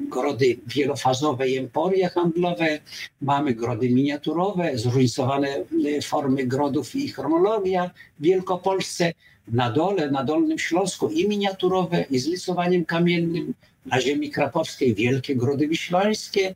grody 0.00 0.58
wielofazowe 0.66 1.48
i 1.48 1.56
emporia 1.56 2.08
handlowe, 2.08 2.80
mamy 3.20 3.54
grody 3.54 3.90
miniaturowe, 3.90 4.78
zróżnicowane 4.78 5.64
y, 5.86 6.02
formy 6.02 6.46
grodów 6.46 6.94
i 6.96 7.08
chronologia 7.08 7.90
w 8.18 8.22
Wielkopolsce. 8.22 9.12
Na 9.48 9.70
dole, 9.70 10.10
na 10.10 10.24
Dolnym 10.24 10.58
Śląsku 10.58 11.08
i 11.08 11.28
miniaturowe, 11.28 12.04
i 12.10 12.18
z 12.18 12.26
lisowaniem 12.26 12.84
kamiennym. 12.84 13.54
Na 13.86 14.00
ziemi 14.00 14.30
krakowskiej 14.30 14.94
wielkie 14.94 15.36
grody 15.36 15.68
wiślańskie, 15.68 16.54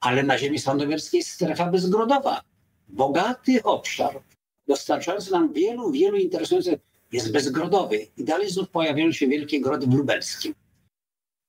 ale 0.00 0.22
na 0.22 0.38
ziemi 0.38 0.58
sandomierskiej 0.58 1.22
strefa 1.22 1.66
bezgrodowa. 1.66 2.42
Bogaty 2.88 3.62
obszar, 3.62 4.20
dostarczający 4.68 5.32
nam 5.32 5.52
wielu, 5.52 5.90
wielu 5.90 6.16
interesujących, 6.16 6.80
jest 7.12 7.32
bezgrodowy. 7.32 8.06
I 8.16 8.24
dalej 8.24 8.50
znów 8.50 8.68
pojawiają 8.70 9.12
się 9.12 9.26
wielkie 9.26 9.60
grody 9.60 9.86
w 9.86 9.94
lubelskim. 9.94 10.54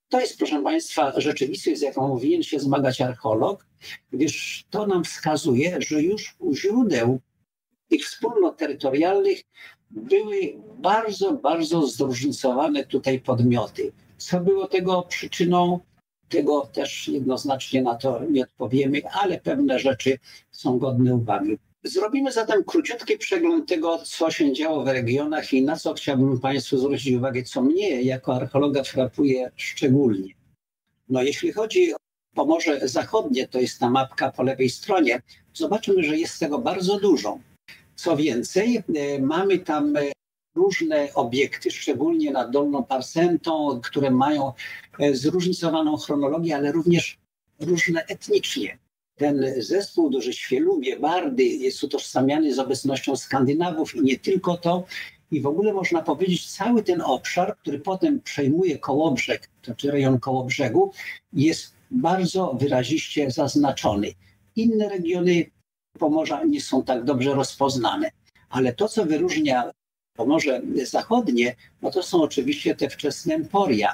To 0.10 0.20
jest, 0.20 0.38
proszę 0.38 0.64
Państwa, 0.64 1.22
rzeczywistość, 1.22 1.80
z 1.80 1.82
jaką 1.82 2.10
powinien 2.10 2.44
się 2.44 2.60
zmagać 2.60 3.02
archeolog, 3.02 3.66
gdyż 4.12 4.66
to 4.70 4.88
nam 4.88 5.04
wskazuje, 5.04 5.78
że 5.82 6.02
już 6.02 6.36
u 6.40 6.56
źródeł 6.56 7.20
tych 7.90 8.06
wspólnot 8.06 8.58
terytorialnych 8.58 9.42
były 9.92 10.54
bardzo, 10.78 11.34
bardzo 11.34 11.88
zróżnicowane 11.88 12.86
tutaj 12.86 13.20
podmioty. 13.20 13.92
Co 14.18 14.40
było 14.40 14.68
tego 14.68 15.04
przyczyną? 15.04 15.80
Tego 16.30 16.62
też 16.62 17.08
jednoznacznie 17.08 17.82
na 17.82 17.96
to 17.96 18.22
nie 18.30 18.44
odpowiemy, 18.44 19.02
ale 19.12 19.40
pewne 19.40 19.80
rzeczy 19.80 20.20
są 20.52 20.80
godne 20.80 21.16
uwagi. 21.16 21.58
Zrobimy 21.86 22.32
zatem 22.32 22.64
króciutki 22.64 23.18
przegląd 23.18 23.70
tego, 23.70 23.98
co 23.98 24.32
się 24.32 24.54
działo 24.54 24.84
w 24.84 24.88
regionach 24.88 25.54
i 25.54 25.64
na 25.64 25.76
co 25.76 25.94
chciałbym 25.94 26.40
Państwu 26.40 26.78
zwrócić 26.78 27.14
uwagę, 27.14 27.44
co 27.44 27.62
mnie 27.62 28.02
jako 28.02 28.36
archeologa 28.36 28.84
frapuje 28.84 29.52
szczególnie. 29.56 30.34
No 31.10 31.24
jeśli 31.24 31.52
chodzi 31.52 31.94
o 31.94 31.98
Pomorze 32.36 32.88
Zachodnie, 32.88 33.48
to 33.48 33.60
jest 33.60 33.80
ta 33.80 33.90
mapka 33.90 34.32
po 34.32 34.44
lewej 34.44 34.70
stronie, 34.70 35.22
zobaczymy, 35.54 36.04
że 36.04 36.18
jest 36.18 36.40
tego 36.40 36.60
bardzo 36.60 37.00
dużo. 37.00 37.40
Co 37.96 38.18
więcej, 38.18 38.84
e, 38.96 39.20
mamy 39.20 39.60
tam 39.60 39.96
e, 39.96 40.12
różne 40.56 41.14
obiekty, 41.14 41.72
szczególnie 41.72 42.32
nad 42.32 42.52
Dolną 42.52 42.84
Parsentą, 42.84 43.82
które 43.84 44.12
mają 44.12 44.54
e, 45.00 45.16
zróżnicowaną 45.16 45.98
chronologię, 45.98 46.56
ale 46.56 46.72
również 46.72 47.18
różne 47.60 48.06
etnicznie 48.06 48.83
ten 49.16 49.46
zespół 49.58 50.10
do 50.10 50.22
Świelubie, 50.22 51.00
Bardy 51.00 51.44
jest 51.44 51.84
utożsamiany 51.84 52.54
z 52.54 52.60
obecnością 52.60 53.16
Skandynawów 53.16 53.96
i 53.96 54.02
nie 54.02 54.20
tylko 54.20 54.58
to. 54.58 54.86
I 55.32 55.42
w 55.42 55.48
ogóle 55.48 55.74
można 55.74 56.02
powiedzieć, 56.02 56.52
cały 56.52 56.84
ten 56.84 57.02
obszar, 57.02 57.58
który 57.58 57.80
potem 57.80 58.22
przejmuje 58.22 58.78
Kołobrzeg, 58.78 59.48
to 59.62 59.66
znaczy 59.66 59.92
rejon 59.92 60.20
Kołobrzegu, 60.20 60.92
jest 61.34 61.74
bardzo 61.92 62.54
wyraziście 62.60 63.32
zaznaczony. 63.32 64.08
Inne 64.56 64.90
regiony 64.90 65.46
Pomorza 66.00 66.44
nie 66.44 66.62
są 66.62 66.84
tak 66.84 67.04
dobrze 67.04 67.34
rozpoznane. 67.34 68.12
Ale 68.50 68.74
to, 68.74 68.88
co 68.88 69.06
wyróżnia 69.06 69.72
Pomorze 70.18 70.62
Zachodnie, 70.84 71.56
no 71.82 71.92
to 71.92 72.04
są 72.04 72.22
oczywiście 72.22 72.76
te 72.76 72.90
wczesne 72.90 73.36
emporia. 73.36 73.94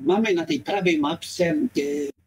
Mamy 0.00 0.34
na 0.34 0.46
tej 0.46 0.60
prawej 0.60 0.98
mapce 0.98 1.44
e, 1.44 1.80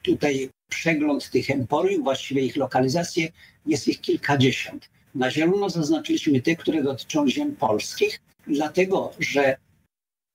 tutaj 0.04 0.50
przegląd 0.70 1.30
tych 1.30 1.50
emporiów, 1.50 2.04
właściwie 2.04 2.42
ich 2.42 2.56
lokalizacje, 2.58 3.32
jest 3.66 3.88
ich 3.88 4.02
kilkadziesiąt. 4.02 4.90
Na 5.16 5.32
zielono 5.32 5.70
zaznaczyliśmy 5.70 6.42
te, 6.42 6.56
które 6.56 6.84
dotyczą 6.84 7.30
ziem 7.30 7.56
polskich, 7.56 8.20
dlatego 8.48 9.14
że 9.20 9.58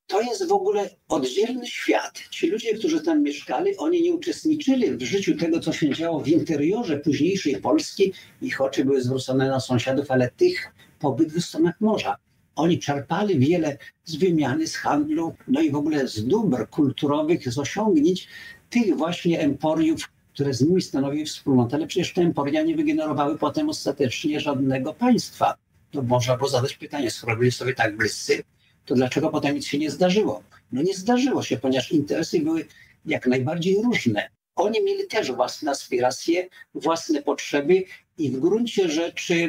to 0.06 0.20
jest 0.20 0.48
w 0.48 0.52
ogóle 0.52 0.90
oddzielny 1.08 1.66
świat. 1.66 2.18
Ci 2.30 2.46
ludzie, 2.46 2.74
którzy 2.74 3.00
tam 3.00 3.22
mieszkali, 3.22 3.76
oni 3.76 4.02
nie 4.02 4.14
uczestniczyli 4.14 4.90
w 4.90 5.02
życiu 5.02 5.36
tego, 5.36 5.60
co 5.60 5.72
się 5.72 5.90
działo 5.90 6.20
w 6.20 6.28
interiorze 6.28 6.96
późniejszej 6.96 7.56
Polski. 7.56 8.12
Ich 8.42 8.60
oczy 8.60 8.84
były 8.84 9.02
zwrócone 9.02 9.48
na 9.48 9.60
sąsiadów, 9.60 10.10
ale 10.10 10.30
tych 10.30 10.72
po 10.98 11.08
obydwu 11.08 11.40
stronach 11.40 11.80
morza. 11.80 12.16
Oni 12.56 12.78
czerpali 12.78 13.38
wiele 13.38 13.78
z 14.04 14.16
wymiany, 14.16 14.66
z 14.66 14.76
handlu, 14.76 15.34
no 15.48 15.60
i 15.60 15.70
w 15.70 15.76
ogóle 15.76 16.08
z 16.08 16.26
dóbr 16.26 16.68
kulturowych, 16.68 17.52
z 17.52 17.58
osiągnięć 17.58 18.28
tych 18.70 18.96
właśnie 18.96 19.40
emporiów, 19.40 20.08
które 20.34 20.54
z 20.54 20.60
nimi 20.60 20.82
stanowiły 20.82 21.24
wspólnotę, 21.24 21.76
ale 21.76 21.86
przecież 21.86 22.12
te 22.12 22.22
emporia 22.22 22.62
nie 22.62 22.76
wygenerowały 22.76 23.38
potem 23.38 23.68
ostatecznie 23.68 24.40
żadnego 24.40 24.94
państwa. 24.94 25.54
To 25.90 26.02
można 26.02 26.36
było 26.36 26.48
zadać 26.48 26.76
pytanie, 26.76 27.10
skoro 27.10 27.36
byli 27.36 27.52
sobie 27.52 27.74
tak 27.74 27.96
bliscy, 27.96 28.42
to 28.86 28.94
dlaczego 28.94 29.30
potem 29.30 29.54
nic 29.54 29.66
się 29.66 29.78
nie 29.78 29.90
zdarzyło? 29.90 30.42
No 30.72 30.82
nie 30.82 30.94
zdarzyło 30.94 31.42
się, 31.42 31.56
ponieważ 31.56 31.92
interesy 31.92 32.40
były 32.40 32.66
jak 33.06 33.26
najbardziej 33.26 33.82
różne. 33.82 34.28
Oni 34.56 34.84
mieli 34.84 35.06
też 35.06 35.32
własne 35.32 35.70
aspiracje, 35.70 36.48
własne 36.74 37.22
potrzeby 37.22 37.84
i 38.18 38.30
w 38.30 38.40
gruncie 38.40 38.88
rzeczy 38.88 39.34
e, 39.34 39.48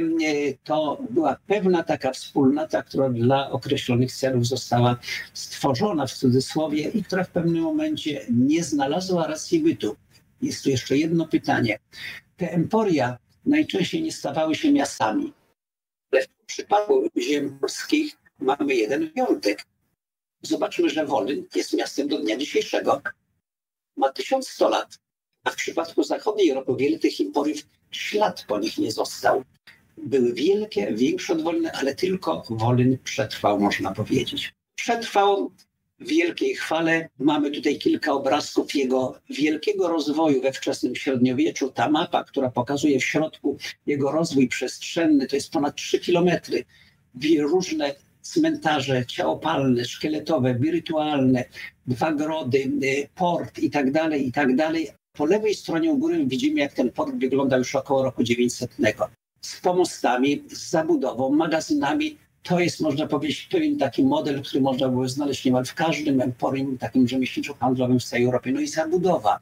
to 0.63 1.01
była 1.09 1.37
pewna 1.47 1.83
taka 1.83 2.11
wspólnota, 2.11 2.83
która 2.83 3.09
dla 3.09 3.51
określonych 3.51 4.11
celów 4.11 4.47
została 4.47 4.97
stworzona 5.33 6.07
w 6.07 6.13
cudzysłowie 6.13 6.89
i 6.89 7.03
która 7.03 7.23
w 7.23 7.29
pewnym 7.29 7.63
momencie 7.63 8.25
nie 8.29 8.63
znalazła 8.63 9.27
racji 9.27 9.59
bytu. 9.59 9.95
Jest 10.43 10.63
tu 10.63 10.69
jeszcze 10.69 10.97
jedno 10.97 11.27
pytanie. 11.27 11.79
Te 12.37 12.51
emporia 12.51 13.17
najczęściej 13.45 14.01
nie 14.01 14.11
stawały 14.11 14.55
się 14.55 14.71
miastami, 14.71 15.33
ale 16.11 16.21
w 16.21 16.45
przypadku 16.45 17.07
ziem 17.19 17.59
polskich 17.59 18.17
mamy 18.39 18.75
jeden 18.75 19.11
wyjątek. 19.11 19.65
Zobaczmy, 20.41 20.89
że 20.89 21.05
Wolyn 21.05 21.45
jest 21.55 21.73
miastem 21.73 22.07
do 22.07 22.19
dnia 22.19 22.37
dzisiejszego. 22.37 23.01
Ma 23.97 24.11
1100 24.11 24.69
lat, 24.69 24.99
a 25.43 25.49
w 25.51 25.55
przypadku 25.55 26.03
zachodniej 26.03 26.49
Europy 26.49 26.73
wiele 26.79 26.99
tych 26.99 27.21
emporiów 27.21 27.59
ślad 27.91 28.45
po 28.47 28.59
nich 28.59 28.77
nie 28.77 28.91
został. 28.91 29.43
Były 29.97 30.33
wielkie, 30.33 30.93
większe 30.93 31.33
od 31.33 31.41
Wolny, 31.41 31.71
ale 31.71 31.95
tylko 31.95 32.43
Wolyn 32.49 32.97
przetrwał, 33.03 33.59
można 33.59 33.91
powiedzieć. 33.91 34.53
Przetrwał 34.75 35.51
wielkiej 36.03 36.55
chwale. 36.55 37.09
Mamy 37.19 37.51
tutaj 37.51 37.77
kilka 37.77 38.13
obrazków 38.13 38.75
jego 38.75 39.19
wielkiego 39.29 39.87
rozwoju 39.87 40.41
we 40.41 40.51
wczesnym 40.51 40.95
średniowieczu. 40.95 41.71
Ta 41.71 41.89
mapa, 41.89 42.23
która 42.23 42.51
pokazuje 42.51 42.99
w 42.99 43.05
środku 43.05 43.57
jego 43.85 44.11
rozwój 44.11 44.47
przestrzenny, 44.47 45.27
to 45.27 45.35
jest 45.35 45.51
ponad 45.51 45.75
3 45.75 45.99
kilometry. 45.99 46.65
Różne 47.39 47.95
cmentarze 48.21 49.05
ciałopalne, 49.05 49.85
szkieletowe, 49.85 50.55
wirytualne, 50.55 51.45
dwa 51.87 52.11
grody, 52.11 52.71
y, 52.83 53.07
port 53.15 53.59
i 53.59 53.69
tak 53.69 53.91
dalej, 53.91 54.27
i 54.27 54.31
tak 54.31 54.55
dalej. 54.55 54.89
Po 55.13 55.25
lewej 55.25 55.55
stronie 55.55 55.91
u 55.91 55.97
góry 55.97 56.25
widzimy, 56.25 56.59
jak 56.59 56.73
ten 56.73 56.91
port 56.91 57.15
wygląda 57.15 57.57
już 57.57 57.75
około 57.75 58.03
roku 58.03 58.23
900. 58.23 58.71
Z 59.41 59.61
pomostami, 59.61 60.43
z 60.47 60.69
zabudową, 60.69 61.29
magazynami, 61.29 62.17
to 62.43 62.59
jest, 62.59 62.81
można 62.81 63.07
powiedzieć, 63.07 63.47
pewien 63.51 63.77
taki 63.77 64.03
model, 64.03 64.41
który 64.41 64.61
można 64.61 64.89
było 64.89 65.09
znaleźć 65.09 65.45
niemal 65.45 65.65
w 65.65 65.73
każdym 65.73 66.21
emporium 66.21 66.77
takim 66.77 67.07
rzemieślniczo-handlowym 67.07 67.99
w 67.99 68.03
całej 68.03 68.25
Europie. 68.25 68.51
No 68.51 68.59
i 68.59 68.67
zabudowa. 68.67 69.39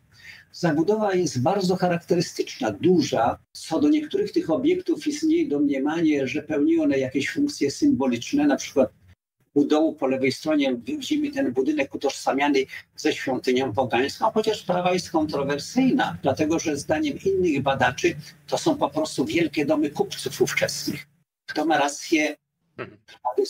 Zabudowa 0.52 1.16
jest 1.16 1.42
bardzo 1.42 1.76
charakterystyczna, 1.76 2.72
duża. 2.72 3.38
Co 3.52 3.80
do 3.80 3.90
niektórych 3.90 4.32
tych 4.32 4.50
obiektów 4.50 5.08
istnieje 5.08 5.48
domniemanie, 5.48 6.28
że 6.28 6.42
pełniły 6.42 6.84
one 6.84 7.00
jakieś 7.00 7.30
funkcje 7.30 7.72
symboliczne, 7.72 8.48
na 8.48 8.56
przykład 8.56 8.90
u 9.54 9.66
dołu 9.66 9.94
po 9.94 10.08
lewej 10.08 10.32
stronie 10.32 10.76
widzimy 10.76 11.32
ten 11.32 11.54
budynek 11.54 11.96
utożsamiany 11.96 12.60
ze 12.96 13.14
świątynią 13.14 13.74
pogańską, 13.74 14.32
chociaż 14.32 14.60
sprawa 14.60 14.94
jest 14.94 15.12
kontrowersyjna, 15.12 16.18
dlatego 16.24 16.60
że 16.60 16.78
zdaniem 16.78 17.18
innych 17.26 17.62
badaczy 17.62 18.16
to 18.48 18.58
są 18.58 18.76
po 18.76 18.90
prostu 18.90 19.26
wielkie 19.26 19.66
domy 19.66 19.90
kupców 19.90 20.42
ówczesnych. 20.42 21.08
Kto 21.50 21.66
ma 21.66 21.78
rację, 21.78 22.36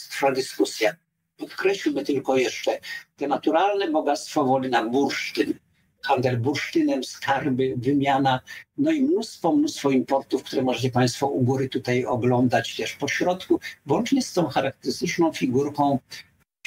trwa 0.09 0.31
dyskusja. 0.31 0.95
Podkreślmy 1.37 2.05
tylko 2.05 2.37
jeszcze 2.37 2.79
te 3.15 3.27
naturalne 3.27 3.91
bogactwo 3.91 4.45
woli 4.45 4.69
na 4.69 4.85
bursztyn, 4.85 5.53
handel 6.01 6.37
bursztynem, 6.37 7.03
skarby, 7.03 7.73
wymiana, 7.77 8.39
no 8.77 8.91
i 8.91 9.01
mnóstwo, 9.01 9.55
mnóstwo 9.55 9.91
importów, 9.91 10.43
które 10.43 10.61
możecie 10.61 10.91
Państwo 10.91 11.27
u 11.27 11.41
góry 11.41 11.69
tutaj 11.69 12.05
oglądać 12.05 12.75
też 12.75 12.95
po 12.95 13.07
środku, 13.07 13.59
włącznie 13.85 14.21
z 14.21 14.33
tą 14.33 14.47
charakterystyczną 14.47 15.33
figurką 15.33 15.99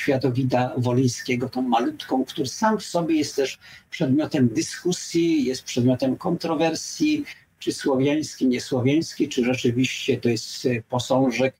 Światowida 0.00 0.74
Wolińskiego, 0.76 1.48
tą 1.48 1.62
malutką, 1.62 2.24
który 2.24 2.46
sam 2.46 2.78
w 2.78 2.84
sobie 2.84 3.14
jest 3.14 3.36
też 3.36 3.58
przedmiotem 3.90 4.48
dyskusji, 4.48 5.44
jest 5.44 5.62
przedmiotem 5.62 6.16
kontrowersji, 6.16 7.24
czy 7.64 7.72
słowiański, 7.72 8.46
niesłowiański, 8.46 9.28
czy 9.28 9.44
rzeczywiście 9.44 10.16
to 10.16 10.28
jest 10.28 10.66
e, 10.66 10.82
posążek 10.88 11.54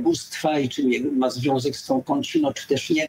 bóstwa 0.00 0.58
i 0.58 0.68
czy 0.68 0.82
ma 1.12 1.30
związek 1.30 1.76
z 1.76 1.86
tą 1.86 2.02
kąciną, 2.02 2.52
czy 2.52 2.68
też 2.68 2.90
nie. 2.90 3.06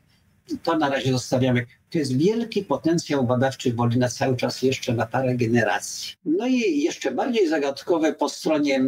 to 0.64 0.78
na 0.78 0.90
razie 0.90 1.12
zostawiamy. 1.12 1.66
To 1.90 1.98
jest 1.98 2.18
wielki 2.18 2.64
potencjał 2.64 3.24
badawczy 3.24 3.74
Wolina 3.74 4.10
cały 4.10 4.38
czas 4.38 4.62
jeszcze 4.62 4.94
na 4.94 5.06
parę 5.06 5.36
generacji. 5.36 6.14
No 6.26 6.48
i 6.48 6.82
jeszcze 6.82 7.12
bardziej 7.12 7.50
zagadkowe 7.50 8.14
po 8.14 8.30
stronie 8.30 8.84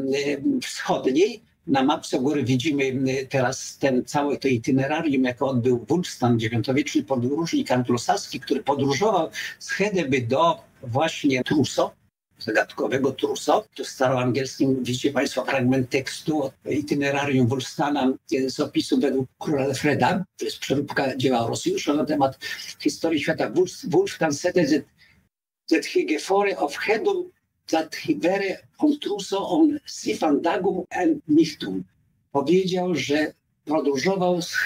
wschodniej. 0.64 1.42
Na 1.68 1.84
mapce 1.84 2.20
góry 2.20 2.44
widzimy 2.44 2.94
teraz 3.30 3.78
ten 3.78 4.06
cały 4.06 4.38
to 4.38 4.48
itinerarium, 4.48 5.24
jako 5.24 5.48
odbył 5.48 5.86
Wulfstan, 5.88 6.40
dziewiątowieczny 6.40 7.04
podróżnik 7.04 7.72
anglosaski, 7.72 8.40
który 8.40 8.64
podróżował 8.64 9.30
z 9.60 9.70
Hedeby 9.70 10.22
do 10.22 10.60
właśnie 10.84 11.44
Truso, 11.44 11.92
zagadkowego 12.40 13.12
Truso. 13.12 13.66
To 13.76 13.84
w 13.84 13.88
staroangielskim 13.88 14.84
widzicie 14.84 15.12
Państwo 15.12 15.46
fragment 15.46 15.90
tekstu 15.90 16.52
itinerarium 16.66 17.48
Wulstana 17.48 18.14
z 18.48 18.60
opisu 18.60 19.00
według 19.00 19.30
króla 19.40 19.64
Alfreda. 19.64 20.26
To 20.38 20.46
jest 20.46 20.60
przeróbka 20.60 21.18
dzieła 21.18 21.48
Rosjusza 21.48 21.94
na 21.94 22.06
temat 22.06 22.40
historii 22.80 23.20
świata. 23.20 23.52
Wulfstan 23.84 24.34
sete 24.34 24.66
that 25.70 25.86
he 25.86 26.04
gefore 26.04 26.58
of 26.58 26.78
Hedum 26.78 27.32
that 27.68 27.96
he 27.96 28.14
were 28.22 28.58
on 28.78 29.00
Truso 29.00 29.50
on 29.50 29.80
Sifandagum 29.86 30.84
and 30.90 31.18
Nichtum. 31.28 31.84
Powiedział, 32.32 32.96
że 32.96 33.34
podróżował 33.66 34.42
z 34.42 34.58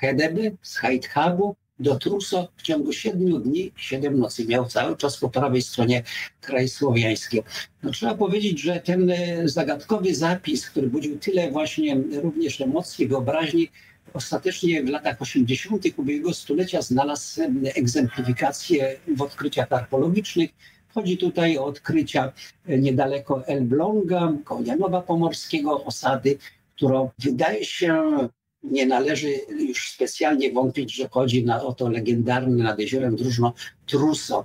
Hedeby, 0.00 0.56
z 0.62 0.76
Heidhabu 0.76 1.56
do 1.80 1.96
Truso 1.96 2.48
w 2.56 2.62
ciągu 2.62 2.92
siedmiu 2.92 3.38
dni, 3.38 3.72
siedem 3.76 4.18
nocy. 4.18 4.46
Miał 4.46 4.66
cały 4.66 4.96
czas 4.96 5.16
po 5.16 5.30
prawej 5.30 5.62
stronie 5.62 6.02
kraj 6.40 6.68
słowiański. 6.68 7.42
No, 7.82 7.90
trzeba 7.90 8.14
powiedzieć, 8.14 8.60
że 8.60 8.80
ten 8.80 9.10
e, 9.10 9.48
zagadkowy 9.48 10.14
zapis, 10.14 10.70
który 10.70 10.86
budził 10.86 11.18
tyle 11.18 11.50
właśnie 11.50 11.96
również 12.22 12.60
emocji, 12.60 13.08
wyobraźni, 13.08 13.68
ostatecznie 14.14 14.82
w 14.84 14.88
latach 14.88 15.22
80. 15.22 15.86
ubiegłego 15.96 16.34
stulecia 16.34 16.82
znalazł 16.82 17.40
egzemplifikację 17.74 18.96
w 19.16 19.22
odkryciach 19.22 19.72
archeologicznych. 19.72 20.50
Chodzi 20.94 21.18
tutaj 21.18 21.58
o 21.58 21.64
odkrycia 21.64 22.32
e, 22.66 22.78
niedaleko 22.78 23.46
Elbląga, 23.46 24.32
koło 24.44 24.62
Janowa 24.62 25.00
Pomorskiego, 25.00 25.84
osady, 25.84 26.38
która 26.76 27.10
wydaje 27.18 27.64
się 27.64 28.28
nie 28.62 28.86
należy 28.86 29.40
już 29.58 29.90
specjalnie 29.90 30.52
wątpić, 30.52 30.94
że 30.94 31.08
chodzi 31.08 31.44
na, 31.44 31.62
o 31.62 31.72
to 31.72 31.88
legendarne 31.88 32.64
nad 32.64 32.78
jeziorem 32.78 33.16
Drużno 33.16 33.52
Truso. 33.86 34.44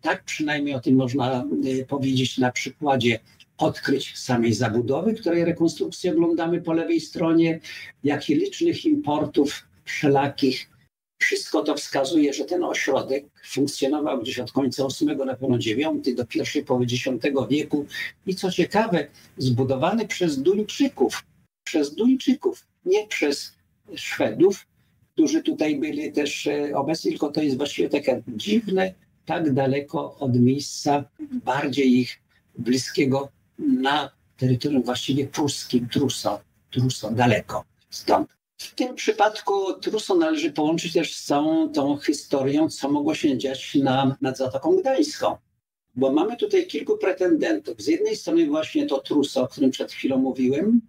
Tak 0.00 0.24
przynajmniej 0.24 0.74
o 0.74 0.80
tym 0.80 0.96
można 0.96 1.44
y, 1.64 1.86
powiedzieć 1.88 2.38
na 2.38 2.52
przykładzie 2.52 3.20
odkryć 3.58 4.18
samej 4.18 4.52
zabudowy, 4.52 5.14
której 5.14 5.44
rekonstrukcję 5.44 6.12
oglądamy 6.12 6.62
po 6.62 6.72
lewej 6.72 7.00
stronie, 7.00 7.60
jak 8.04 8.30
i 8.30 8.34
licznych 8.34 8.84
importów 8.84 9.66
wszelakich. 9.84 10.70
Wszystko 11.18 11.62
to 11.62 11.74
wskazuje, 11.74 12.32
że 12.32 12.44
ten 12.44 12.64
ośrodek 12.64 13.24
funkcjonował 13.44 14.22
gdzieś 14.22 14.38
od 14.38 14.52
końca 14.52 14.86
VIII, 15.00 15.16
na 15.16 15.34
pewno 15.34 15.56
IX 15.56 16.14
do 16.14 16.26
pierwszej 16.26 16.64
połowy 16.64 16.84
X 16.84 17.20
wieku 17.50 17.86
i 18.26 18.34
co 18.34 18.50
ciekawe, 18.50 19.06
zbudowany 19.38 20.08
przez 20.08 20.42
Duńczyków, 20.42 21.24
przez 21.64 21.94
Duńczyków, 21.94 22.66
nie 22.86 23.06
przez 23.06 23.52
Szwedów, 23.94 24.66
którzy 25.12 25.42
tutaj 25.42 25.76
byli 25.76 26.12
też 26.12 26.46
e, 26.46 26.76
obecni, 26.76 27.10
tylko 27.10 27.32
to 27.32 27.42
jest 27.42 27.56
właściwie 27.56 27.88
takie 27.88 28.22
dziwne, 28.28 28.94
tak 29.26 29.52
daleko 29.52 30.16
od 30.18 30.40
miejsca 30.40 31.04
bardziej 31.44 31.98
ich 31.98 32.22
bliskiego 32.58 33.28
na 33.58 34.10
terytorium 34.36 34.82
właściwie 34.82 35.26
pruskim, 35.26 35.88
Truso, 35.88 36.40
Truso, 36.70 37.10
daleko 37.10 37.64
stąd. 37.90 38.28
W 38.56 38.74
tym 38.74 38.94
przypadku 38.94 39.74
Truso 39.80 40.14
należy 40.14 40.52
połączyć 40.52 40.92
też 40.92 41.16
z 41.16 41.24
całą 41.24 41.72
tą 41.72 41.98
historią, 41.98 42.68
co 42.70 42.90
mogło 42.90 43.14
się 43.14 43.38
dziać 43.38 43.74
na, 43.74 44.16
nad 44.20 44.38
Zatoką 44.38 44.76
Gdańską. 44.76 45.36
Bo 45.96 46.12
mamy 46.12 46.36
tutaj 46.36 46.66
kilku 46.66 46.98
pretendentów. 46.98 47.82
Z 47.82 47.86
jednej 47.86 48.16
strony 48.16 48.46
właśnie 48.46 48.86
to 48.86 48.98
Truso, 48.98 49.42
o 49.42 49.48
którym 49.48 49.70
przed 49.70 49.92
chwilą 49.92 50.18
mówiłem, 50.18 50.80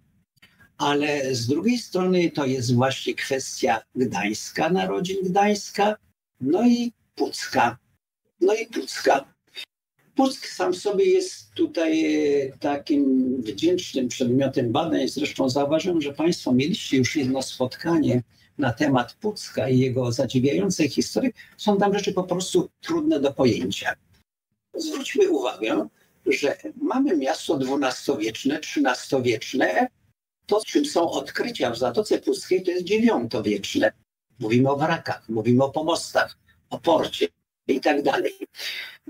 ale 0.78 1.34
z 1.34 1.46
drugiej 1.46 1.78
strony 1.78 2.30
to 2.30 2.46
jest 2.46 2.74
właśnie 2.74 3.14
kwestia 3.14 3.82
Gdańska, 3.94 4.70
narodzin 4.70 5.16
Gdańska, 5.22 5.96
no 6.40 6.66
i 6.66 6.92
Pucka. 7.14 7.78
No 8.40 8.54
i 8.54 8.66
Pucka. 8.66 9.36
Puck 10.14 10.46
sam 10.46 10.74
sobie 10.74 11.04
jest 11.04 11.54
tutaj 11.54 12.14
e, 12.14 12.58
takim 12.58 13.34
wdzięcznym 13.42 14.08
przedmiotem 14.08 14.72
badań. 14.72 15.08
Zresztą 15.08 15.48
zauważyłem, 15.48 16.00
że 16.00 16.12
Państwo 16.12 16.52
mieliście 16.52 16.96
już 16.96 17.16
jedno 17.16 17.42
spotkanie 17.42 18.22
na 18.58 18.72
temat 18.72 19.12
Pucka 19.12 19.68
i 19.68 19.78
jego 19.78 20.12
zadziwiającej 20.12 20.88
historii. 20.88 21.32
Są 21.56 21.78
tam 21.78 21.94
rzeczy 21.94 22.12
po 22.12 22.24
prostu 22.24 22.68
trudne 22.80 23.20
do 23.20 23.32
pojęcia. 23.32 23.92
Zwróćmy 24.74 25.28
uwagę, 25.30 25.88
że 26.26 26.56
mamy 26.76 27.16
miasto 27.16 27.58
XII-wieczne, 27.58 28.60
XIII-wieczne, 28.60 29.88
to, 30.46 30.60
czym 30.66 30.86
są 30.86 31.10
odkrycia 31.10 31.70
w 31.70 31.78
Zatoce 31.78 32.18
Puskiej, 32.18 32.62
to 32.62 32.70
jest 32.70 32.84
dziewiątowieczne. 32.84 33.92
Mówimy 34.38 34.70
o 34.70 34.76
wrakach, 34.76 35.28
mówimy 35.28 35.64
o 35.64 35.70
pomostach, 35.70 36.38
o 36.70 36.78
porcie 36.78 37.28
i 37.68 37.80
tak 37.80 38.02
dalej. 38.02 38.32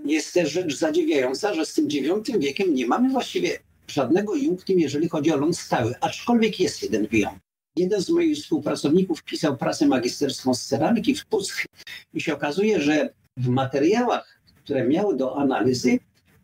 Jest 0.05 0.35
też 0.35 0.53
rzecz 0.53 0.77
zadziwiająca, 0.77 1.55
że 1.55 1.67
z 1.67 1.75
tym 1.75 1.89
IX 1.91 2.39
wiekiem 2.39 2.75
nie 2.75 2.87
mamy 2.87 3.11
właściwie 3.11 3.59
żadnego 3.89 4.35
junktim, 4.35 4.81
jeżeli 4.81 5.09
chodzi 5.09 5.33
o 5.33 5.37
ląd 5.37 5.59
stały, 5.59 5.95
aczkolwiek 6.01 6.61
jest 6.61 6.83
jeden 6.83 7.07
wyjątek. 7.07 7.43
Jeden 7.77 8.01
z 8.01 8.11
moich 8.11 8.39
współpracowników 8.39 9.23
pisał 9.23 9.57
pracę 9.57 9.87
magisterską 9.87 10.55
z 10.55 10.67
ceramiki 10.67 11.15
w 11.15 11.27
Pusk 11.27 11.65
i 12.15 12.21
się 12.21 12.35
okazuje, 12.35 12.81
że 12.81 13.11
w 13.37 13.49
materiałach, 13.49 14.41
które 14.65 14.89
miały 14.89 15.17
do 15.17 15.39
analizy, 15.39 15.99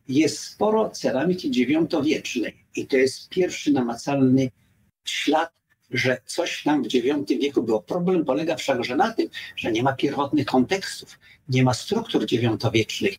jest 0.08 0.38
sporo 0.38 0.90
ceramiki 0.90 1.50
dziewiątowiecznej 1.50 2.64
i 2.76 2.86
to 2.86 2.96
jest 2.96 3.28
pierwszy 3.28 3.72
namacalny 3.72 4.50
ślad, 5.04 5.52
że 5.90 6.20
coś 6.26 6.62
tam 6.62 6.82
w 6.82 6.94
IX 6.94 7.28
wieku 7.28 7.62
było. 7.62 7.82
Problem 7.82 8.24
polega 8.24 8.56
wszakże 8.56 8.96
na 8.96 9.12
tym, 9.12 9.28
że 9.56 9.72
nie 9.72 9.82
ma 9.82 9.92
pierwotnych 9.92 10.46
kontekstów, 10.46 11.18
nie 11.48 11.62
ma 11.62 11.74
struktur 11.74 12.26
dziewiątowiecznych. 12.26 13.14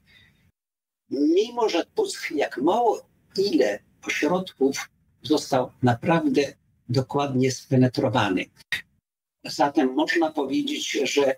Mimo, 1.10 1.69
że 1.69 1.86
Puck 1.96 2.32
jak 2.32 2.58
mało 2.58 3.06
ile 3.38 3.80
ośrodków 4.08 4.89
został 5.22 5.72
naprawdę 5.84 6.54
dokładnie 6.89 7.52
spenetrowany. 7.52 8.46
Zatem 9.43 9.93
można 9.93 10.32
powiedzieć, 10.32 10.91
że 10.91 11.36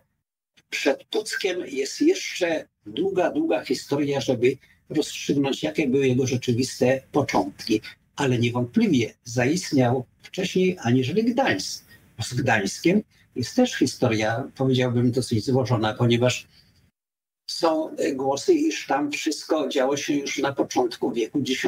przed 0.70 1.04
Puckiem 1.04 1.66
jest 1.68 2.02
jeszcze 2.02 2.68
długa, 2.86 3.32
długa 3.32 3.66
historia, 3.66 4.22
żeby 4.22 4.58
rozstrzygnąć, 4.90 5.64
jakie 5.64 5.88
były 5.88 6.08
jego 6.08 6.28
rzeczywiste 6.28 7.02
początki 7.12 7.82
ale 8.16 8.38
niewątpliwie 8.40 9.14
zaistniał 9.24 10.06
wcześniej 10.22 10.78
aniżeli 10.82 11.24
Gdańsk. 11.24 11.86
Z 12.22 12.34
Gdańskiem 12.34 13.02
jest 13.36 13.56
też 13.56 13.76
historia, 13.76 14.52
powiedziałbym, 14.56 15.12
dosyć 15.12 15.46
złożona, 15.46 15.94
ponieważ 15.94 16.48
są 17.50 17.96
głosy, 18.14 18.54
iż 18.54 18.88
tam 18.88 19.12
wszystko 19.12 19.70
działo 19.70 19.98
się 19.98 20.14
już 20.14 20.38
na 20.38 20.54
początku 20.54 21.12
wieku 21.12 21.40
X. 21.40 21.68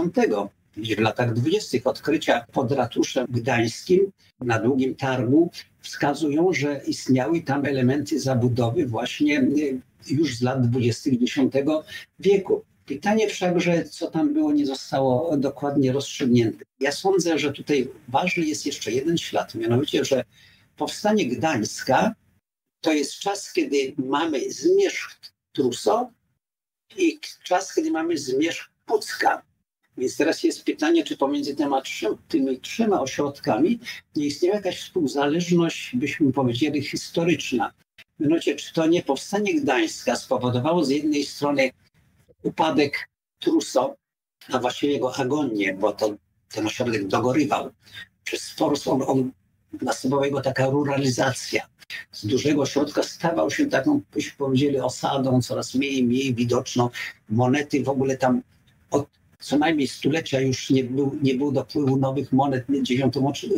W 0.78 1.00
latach 1.00 1.34
dwudziestych 1.34 1.88
odkrycia 1.88 2.46
pod 2.52 2.72
ratuszem 2.72 3.28
gdańskim 3.30 4.12
na 4.42 4.60
Długim 4.60 4.96
Targu 4.96 5.52
wskazują, 5.82 6.54
że 6.54 6.82
istniały 6.88 7.42
tam 7.42 7.66
elementy 7.66 8.20
zabudowy 8.20 8.86
właśnie 8.86 9.48
już 10.10 10.38
z 10.38 10.42
lat 10.42 10.70
dwudziestych 10.70 11.14
X 11.22 11.36
wieku. 12.20 12.64
Pytanie 12.88 13.28
wszakże, 13.30 13.86
co 13.86 14.12
tam 14.12 14.34
było, 14.34 14.52
nie 14.52 14.66
zostało 14.66 15.38
dokładnie 15.38 15.92
rozstrzygnięte. 15.92 16.66
Ja 16.80 16.92
sądzę, 16.92 17.40
że 17.40 17.54
tutaj 17.54 17.90
ważny 18.08 18.46
jest 18.46 18.66
jeszcze 18.66 18.92
jeden 18.92 19.18
ślad, 19.18 19.56
mianowicie, 19.56 20.06
że 20.06 20.24
powstanie 20.78 21.26
Gdańska 21.26 22.16
to 22.82 22.94
jest 22.94 23.14
czas, 23.14 23.54
kiedy 23.54 23.94
mamy 23.98 24.52
zmierzch 24.52 25.20
Truso 25.52 26.10
i 26.98 27.20
czas, 27.44 27.76
kiedy 27.76 27.92
mamy 27.92 28.18
zmierzch 28.18 28.70
Pucka. 28.86 29.42
Więc 29.98 30.18
teraz 30.18 30.44
jest 30.44 30.64
pytanie, 30.64 31.04
czy 31.04 31.18
pomiędzy 31.18 31.56
tymi, 32.28 32.60
trzema 32.60 33.02
ośrodkami 33.02 33.80
nie 34.16 34.26
istnieje 34.26 34.56
jakaś 34.56 34.80
współzależność, 34.80 35.96
byśmy 35.96 36.34
powiedzieli, 36.34 36.82
historyczna. 36.82 37.74
Mianowicie, 38.20 38.56
czy 38.56 38.74
to 38.74 38.88
nie 38.88 39.04
powstanie 39.04 39.62
Gdańska 39.62 40.16
spowodowało 40.16 40.86
z 40.86 40.90
jednej 40.90 41.26
strony 41.26 41.72
upadek 42.48 43.10
Truso, 43.40 43.96
a 44.54 44.60
właściwie 44.60 44.94
jego 44.94 45.16
agonię, 45.16 45.74
bo 45.74 45.92
to, 45.92 46.16
ten 46.52 46.68
ośrodek 46.68 47.08
dogorywał. 47.08 47.70
Przez 48.24 48.42
sport 48.42 48.88
on, 48.88 49.04
on 49.08 49.32
następowała 49.82 50.26
jego 50.26 50.42
taka 50.42 50.66
ruralizacja. 50.66 51.68
Z 52.12 52.26
dużego 52.26 52.62
ośrodka 52.62 53.04
stawał 53.04 53.52
się 53.52 53.66
taką, 53.66 54.02
byśmy 54.14 54.38
powiedzieli, 54.38 54.80
osadą, 54.80 55.42
coraz 55.42 55.76
mniej 55.76 56.04
mniej 56.04 56.36
widoczną. 56.36 56.90
Monety 57.30 57.84
w 57.84 57.90
ogóle 57.90 58.18
tam 58.18 58.42
od, 58.92 59.08
co 59.40 59.58
najmniej 59.58 59.88
stulecia 59.88 60.42
już 60.42 60.70
nie, 60.70 60.84
był, 60.84 61.18
nie 61.22 61.36
było 61.36 61.52
dopływu 61.52 61.98
nowych 61.98 62.32
monet, 62.32 62.66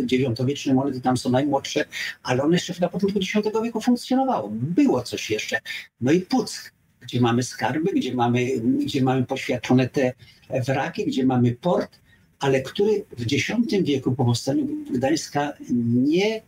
dziewiątowieczne 0.05 0.73
monety 0.73 1.01
tam 1.01 1.17
są 1.17 1.29
najmłodsze, 1.29 1.85
ale 2.23 2.43
one 2.43 2.53
jeszcze 2.55 2.73
na 2.81 2.89
początku 2.89 3.19
X 3.19 3.29
wieku 3.63 3.81
funkcjonowało. 3.81 4.49
Było 4.51 5.01
coś 5.01 5.29
jeszcze. 5.29 5.59
No 6.01 6.11
i 6.11 6.21
Puck, 6.21 6.73
gdzie 7.01 7.21
mamy 7.21 7.43
skarby, 7.43 7.91
gdzie 7.93 8.15
mamy, 8.15 8.59
gdzie 8.59 9.03
mamy 9.03 9.25
poświadczone 9.25 9.89
te 9.89 10.13
wraki, 10.49 11.05
gdzie 11.05 11.25
mamy 11.25 11.51
port, 11.55 11.99
ale 12.39 12.61
który 12.61 13.05
w 13.17 13.21
X 13.21 13.51
wieku 13.81 14.15
po 14.15 14.25
powstaniu 14.25 14.67
Gdańska 14.91 15.53
nie 15.93 16.41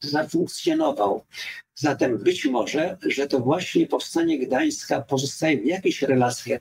zafunkcjonował. 0.00 1.24
Zatem 1.74 2.18
być 2.18 2.46
może, 2.46 2.98
że 3.02 3.26
to 3.26 3.40
właśnie 3.40 3.86
powstanie 3.86 4.38
Gdańska 4.38 5.02
pozostaje 5.02 5.58
w 5.58 5.66
jakichś 5.66 6.02
relacjach, 6.02 6.60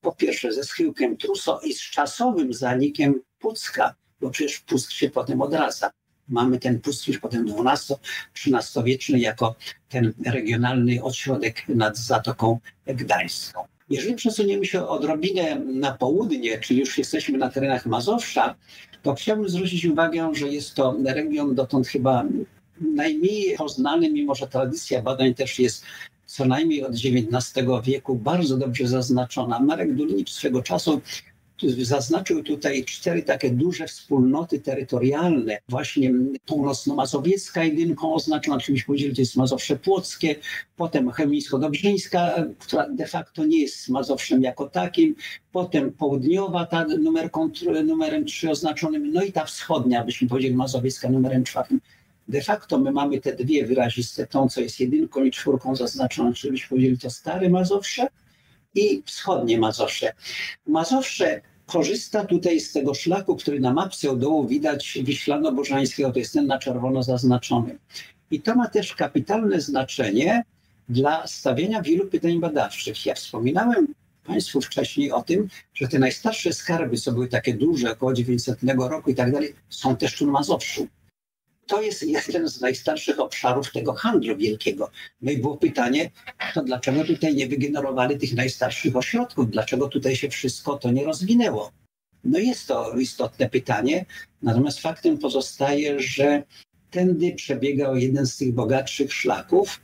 po 0.00 0.12
pierwsze 0.12 0.52
ze 0.52 0.64
schyłkiem 0.64 1.16
Truso 1.16 1.60
i 1.64 1.74
z 1.74 1.80
czasowym 1.80 2.54
zanikiem 2.54 3.22
Pucka, 3.38 3.94
bo 4.20 4.30
przecież 4.30 4.58
Puck 4.58 4.90
się 4.90 5.10
potem 5.10 5.42
odradza. 5.42 5.90
Mamy 6.28 6.58
ten 6.58 6.80
już 7.08 7.18
potem 7.18 7.46
XII-XIII 7.48 8.84
wieczny 8.84 9.18
jako 9.18 9.54
ten 9.88 10.12
regionalny 10.26 11.02
ośrodek 11.02 11.68
nad 11.68 11.96
Zatoką 11.98 12.58
Gdańską. 12.86 13.60
Jeżeli 13.90 14.14
przesuniemy 14.14 14.66
się 14.66 14.86
odrobinę 14.86 15.58
na 15.58 15.92
południe, 15.92 16.58
czyli 16.58 16.80
już 16.80 16.98
jesteśmy 16.98 17.38
na 17.38 17.50
terenach 17.50 17.86
Mazowsza, 17.86 18.54
to 19.02 19.14
chciałbym 19.14 19.48
zwrócić 19.48 19.84
uwagę, 19.84 20.30
że 20.34 20.48
jest 20.48 20.74
to 20.74 20.96
region 21.04 21.54
dotąd 21.54 21.88
chyba 21.88 22.24
najmniej 22.80 23.56
poznany, 23.56 24.10
mimo 24.10 24.34
że 24.34 24.46
tradycja 24.46 25.02
badań 25.02 25.34
też 25.34 25.58
jest 25.58 25.84
co 26.26 26.44
najmniej 26.44 26.84
od 26.84 26.92
XIX 26.92 27.66
wieku 27.84 28.14
bardzo 28.14 28.56
dobrze 28.56 28.88
zaznaczona. 28.88 29.60
Marek 29.60 29.94
Dulnicz 29.94 30.30
swego 30.30 30.62
czasu 30.62 31.00
zaznaczył 31.62 32.42
tutaj 32.42 32.84
cztery 32.84 33.22
takie 33.22 33.50
duże 33.50 33.86
wspólnoty 33.86 34.60
terytorialne, 34.60 35.58
właśnie 35.68 36.12
północno-mazowiecka 36.46 37.64
jedynką 37.64 38.14
oznaczona, 38.14 38.60
czymś 38.60 38.84
powiedzieli, 38.84 39.14
to 39.14 39.20
jest 39.20 39.36
Mazowsze 39.36 39.76
Płockie, 39.76 40.36
potem 40.76 41.10
Chemińsko-Dobrzyńska, 41.10 42.44
która 42.58 42.88
de 42.88 43.06
facto 43.06 43.44
nie 43.44 43.60
jest 43.60 43.88
Mazowszem 43.88 44.42
jako 44.42 44.68
takim, 44.68 45.14
potem 45.52 45.92
południowa, 45.92 46.66
ta 46.66 46.84
numer, 46.84 47.30
numerem 47.84 48.24
3 48.24 48.50
oznaczonym, 48.50 49.12
no 49.12 49.22
i 49.22 49.32
ta 49.32 49.44
wschodnia, 49.44 50.04
byśmy 50.04 50.28
powiedzieli 50.28 50.54
Mazowiecka 50.54 51.08
numerem 51.08 51.44
czwartym. 51.44 51.80
De 52.28 52.42
facto 52.42 52.78
my 52.78 52.92
mamy 52.92 53.20
te 53.20 53.36
dwie 53.36 53.66
wyraziste, 53.66 54.26
tą 54.26 54.48
co 54.48 54.60
jest 54.60 54.80
jedynką 54.80 55.24
i 55.24 55.30
czwórką 55.30 55.76
zaznaczoną, 55.76 56.32
czyli 56.32 56.50
byśmy 56.50 56.68
powiedzieli 56.68 56.98
to 56.98 57.10
stare 57.10 57.50
Mazowsze 57.50 58.06
i 58.76 59.02
wschodnie 59.06 59.58
Mazowsze. 59.58 60.12
Mazowsze 60.66 61.40
korzysta 61.66 62.24
tutaj 62.24 62.60
z 62.60 62.72
tego 62.72 62.94
szlaku, 62.94 63.36
który 63.36 63.60
na 63.60 63.72
mapce 63.72 64.10
od 64.10 64.18
dołu 64.18 64.46
widać 64.46 64.98
Wiślano-Bożańskiego, 65.02 66.12
to 66.12 66.18
jest 66.18 66.32
ten 66.32 66.46
na 66.46 66.58
czerwono 66.58 67.02
zaznaczony. 67.02 67.78
I 68.30 68.40
to 68.40 68.54
ma 68.54 68.68
też 68.68 68.94
kapitalne 68.94 69.60
znaczenie 69.60 70.44
dla 70.88 71.26
stawiania 71.26 71.82
wielu 71.82 72.06
pytań 72.06 72.40
badawczych. 72.40 73.06
Ja 73.06 73.14
wspominałem 73.14 73.86
Państwu 74.24 74.60
wcześniej 74.60 75.12
o 75.12 75.22
tym, 75.22 75.48
że 75.74 75.88
te 75.88 75.98
najstarsze 75.98 76.52
skarby, 76.52 76.96
co 76.96 77.12
były 77.12 77.28
takie 77.28 77.54
duże, 77.54 77.92
około 77.92 78.12
900 78.12 78.58
roku 78.78 79.10
i 79.10 79.14
tak 79.14 79.32
dalej, 79.32 79.54
są 79.68 79.96
też 79.96 80.16
tu 80.16 80.26
na 80.26 80.32
Mazowszu 80.32 80.88
to 81.66 81.82
jest 81.82 82.02
jeden 82.02 82.48
z 82.48 82.60
najstarszych 82.60 83.20
obszarów 83.20 83.72
tego 83.72 83.92
handlu 83.92 84.36
wielkiego. 84.36 84.90
No 85.22 85.30
i 85.30 85.38
było 85.38 85.56
pytanie, 85.56 86.10
to 86.54 86.62
dlaczego 86.62 87.04
tutaj 87.04 87.34
nie 87.34 87.48
wygenerowali 87.48 88.18
tych 88.18 88.34
najstarszych 88.34 88.96
ośrodków? 88.96 89.50
Dlaczego 89.50 89.88
tutaj 89.88 90.16
się 90.16 90.28
wszystko 90.28 90.78
to 90.78 90.90
nie 90.90 91.04
rozwinęło? 91.04 91.72
No 92.24 92.38
jest 92.38 92.66
to 92.68 92.98
istotne 92.98 93.50
pytanie, 93.50 94.06
natomiast 94.42 94.80
faktem 94.80 95.18
pozostaje, 95.18 96.00
że 96.00 96.42
tędy 96.90 97.32
przebiegał 97.34 97.96
jeden 97.96 98.26
z 98.26 98.36
tych 98.36 98.52
bogatszych 98.54 99.12
szlaków, 99.12 99.80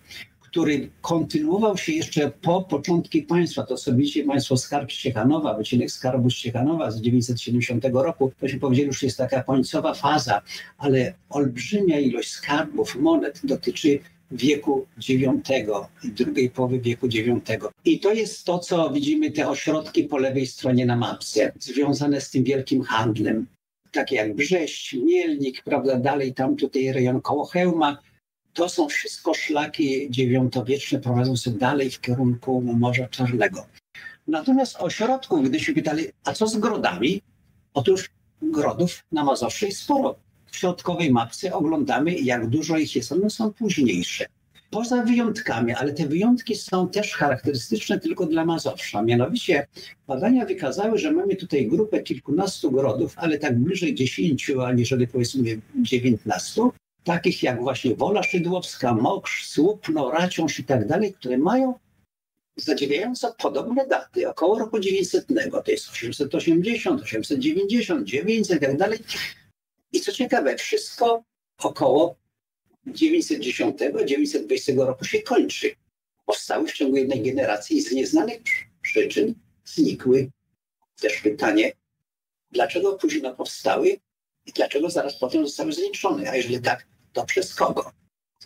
który 0.52 0.90
kontynuował 1.00 1.76
się 1.76 1.92
jeszcze 1.92 2.30
po 2.30 2.62
początki 2.62 3.22
państwa. 3.22 3.62
To 3.62 3.76
sobie 3.76 3.98
widzicie 3.98 4.24
Państwo 4.24 4.56
skarb 4.56 4.90
Ściechanowa, 4.90 5.54
wycinek 5.54 5.90
skarbu 5.90 6.30
Ściechanowa 6.30 6.90
z 6.90 7.00
970 7.00 7.84
roku. 7.92 8.32
To 8.40 8.48
się 8.48 8.58
powiedzieli, 8.58 8.86
już 8.86 9.02
jest 9.02 9.18
taka 9.18 9.42
końcowa 9.42 9.94
faza, 9.94 10.42
ale 10.78 11.14
olbrzymia 11.30 12.00
ilość 12.00 12.30
skarbów, 12.30 12.96
monet 12.96 13.40
dotyczy 13.44 13.98
wieku 14.30 14.86
IX 15.08 15.50
i 16.04 16.08
drugiej 16.08 16.50
połowy 16.50 16.80
wieku 16.80 17.06
IX. 17.06 17.40
I 17.84 18.00
to 18.00 18.12
jest 18.12 18.44
to, 18.44 18.58
co 18.58 18.90
widzimy, 18.90 19.30
te 19.30 19.48
ośrodki 19.48 20.04
po 20.04 20.18
lewej 20.18 20.46
stronie 20.46 20.86
na 20.86 20.96
mapce, 20.96 21.52
związane 21.58 22.20
z 22.20 22.30
tym 22.30 22.44
wielkim 22.44 22.82
handlem. 22.82 23.46
Takie 23.92 24.16
jak 24.16 24.34
Brześć, 24.34 24.96
Mielnik, 25.04 25.62
prawda, 25.64 25.96
dalej 25.96 26.34
tam 26.34 26.56
tutaj 26.56 26.92
rejon 26.92 27.20
koło 27.20 27.44
Chełma, 27.44 27.98
to 28.52 28.68
są 28.68 28.88
wszystko 28.88 29.34
szlaki 29.34 30.10
dziewiątowieczne 30.10 30.98
prowadzące 30.98 31.50
dalej 31.50 31.90
w 31.90 32.00
kierunku 32.00 32.60
Morza 32.60 33.08
Czarnego. 33.08 33.66
Natomiast 34.26 34.76
ośrodków, 34.76 35.48
gdy 35.48 35.60
się 35.60 35.72
pytali, 35.72 36.04
a 36.24 36.32
co 36.32 36.46
z 36.46 36.56
grodami? 36.56 37.22
Otóż 37.74 38.10
grodów 38.42 39.04
na 39.12 39.24
Mazowszu 39.24 39.66
jest 39.66 39.78
sporo. 39.78 40.16
W 40.50 40.56
środkowej 40.56 41.12
mapce 41.12 41.54
oglądamy, 41.54 42.14
jak 42.14 42.48
dużo 42.48 42.78
ich 42.78 42.96
jest. 42.96 43.12
One 43.12 43.30
są 43.30 43.52
późniejsze. 43.52 44.26
Poza 44.70 45.02
wyjątkami, 45.02 45.72
ale 45.72 45.92
te 45.92 46.06
wyjątki 46.06 46.56
są 46.56 46.88
też 46.88 47.12
charakterystyczne 47.12 48.00
tylko 48.00 48.26
dla 48.26 48.44
Mazowsza. 48.44 49.02
Mianowicie 49.02 49.66
badania 50.06 50.46
wykazały, 50.46 50.98
że 50.98 51.12
mamy 51.12 51.36
tutaj 51.36 51.66
grupę 51.66 52.02
kilkunastu 52.02 52.70
grodów, 52.70 53.14
ale 53.16 53.38
tak 53.38 53.58
bliżej 53.58 53.94
dziesięciu, 53.94 54.60
aniżeli 54.60 55.08
powiedzmy 55.08 55.60
dziewiętnastu, 55.76 56.72
takich 57.04 57.42
jak 57.42 57.60
właśnie 57.60 57.94
Wola 57.94 58.22
Szydłowska, 58.22 58.94
Moksz, 58.94 59.46
Słupno, 59.48 60.10
Raciąż 60.10 60.58
i 60.58 60.64
tak 60.64 60.86
dalej, 60.86 61.14
które 61.14 61.38
mają 61.38 61.74
zadziwiająco 62.56 63.34
podobne 63.38 63.86
daty, 63.86 64.28
około 64.28 64.58
roku 64.58 64.80
900, 64.80 65.26
to 65.64 65.70
jest 65.70 65.90
880, 65.90 67.02
890, 67.02 68.06
900 68.06 68.56
i 68.56 68.60
tak 68.60 68.76
dalej. 68.76 68.98
I 69.92 70.00
co 70.00 70.12
ciekawe, 70.12 70.56
wszystko 70.56 71.24
około 71.58 72.16
910, 72.86 73.78
920 74.06 74.72
roku 74.76 75.04
się 75.04 75.22
kończy. 75.22 75.74
Powstały 76.26 76.68
w 76.68 76.72
ciągu 76.72 76.96
jednej 76.96 77.22
generacji 77.22 77.76
i 77.76 77.82
z 77.82 77.92
nieznanych 77.92 78.40
przyczyn 78.82 79.34
znikły. 79.64 80.30
Też 81.00 81.20
pytanie, 81.20 81.72
dlaczego 82.50 82.92
późno 82.92 83.34
powstały 83.34 83.88
i 84.46 84.52
dlaczego 84.52 84.90
zaraz 84.90 85.18
potem 85.18 85.46
zostały 85.46 85.72
zniszczone? 85.72 86.30
A 86.30 86.36
jeżeli 86.36 86.60
tak, 86.60 86.86
to 87.12 87.25
przez 87.25 87.55
kogo? 87.55 87.92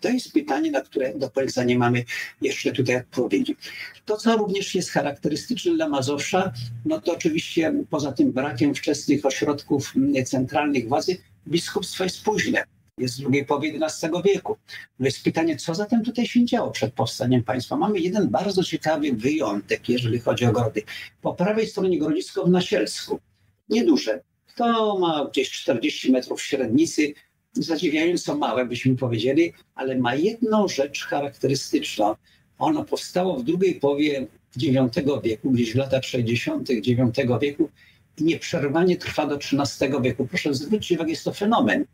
To 0.00 0.09
jest 0.09 0.33
pytanie, 0.33 0.70
na 0.70 0.81
które 0.81 1.14
do 1.14 1.31
końca 1.31 1.64
nie 1.64 1.79
mamy 1.79 2.05
jeszcze 2.42 2.72
tutaj 2.72 2.96
odpowiedzi. 2.96 3.57
To, 4.05 4.16
co 4.16 4.37
również 4.37 4.74
jest 4.74 4.90
charakterystyczne 4.90 5.74
dla 5.74 5.88
Mazowsza, 5.88 6.52
no 6.85 7.00
to 7.00 7.12
oczywiście 7.12 7.74
poza 7.90 8.12
tym 8.12 8.33
brakiem 8.33 8.74
wczesnych 8.74 9.26
ośrodków 9.26 9.94
centralnych 10.24 10.88
władzy, 10.88 11.16
biskupstwo 11.48 12.05
jest 12.05 12.22
późne, 12.22 12.64
jest 12.98 13.14
z 13.14 13.20
drugiej 13.20 13.46
połowy 13.46 13.66
XI 13.66 14.07
wieku. 14.24 14.57
No 14.98 15.07
jest 15.07 15.22
pytanie, 15.22 15.57
co 15.57 15.74
zatem 15.74 16.05
tutaj 16.05 16.26
się 16.26 16.44
działo 16.44 16.70
przed 16.70 16.92
powstaniem 16.92 17.44
państwa? 17.44 17.76
Mamy 17.76 18.00
jeden 18.00 18.29
bardzo 18.29 18.64
ciekawy 18.64 19.12
wyjątek, 19.12 19.88
jeżeli 19.88 20.18
chodzi 20.18 20.46
o 20.46 20.52
grody. 20.52 20.83
Po 21.22 21.35
prawej 21.35 21.66
stronie 21.66 21.98
Grodzisko 21.98 22.44
w 22.44 22.50
Nasielsku. 22.50 23.20
Nieduże. 23.68 24.20
To 24.57 24.98
ma 24.98 25.29
gdzieś 25.31 25.50
40 25.50 26.12
metrów 26.12 26.42
średnicy, 26.42 27.12
zadziwiająco 27.62 28.36
małe, 28.36 28.66
byśmy 28.66 28.96
powiedzieli, 28.96 29.52
ale 29.74 29.98
ma 29.98 30.14
jedną 30.14 30.68
rzecz 30.68 31.04
charakterystyczną. 31.04 32.14
Ono 32.58 32.84
powstało 32.84 33.36
w 33.36 33.44
drugiej 33.44 33.74
połowie 33.74 34.26
IX 34.56 34.96
wieku, 35.22 35.50
gdzieś 35.50 35.72
w 35.72 35.76
latach 35.76 36.04
60. 36.04 36.70
IX 36.70 36.98
wieku 37.40 37.70
i 38.18 38.24
nieprzerwanie 38.24 38.96
trwa 38.96 39.26
do 39.26 39.36
XIII 39.36 40.02
wieku. 40.02 40.26
Proszę 40.26 40.54
zwrócić 40.54 40.92
uwagę, 40.96 41.10
jest 41.10 41.24
to 41.24 41.32
fenomen. 41.32 41.84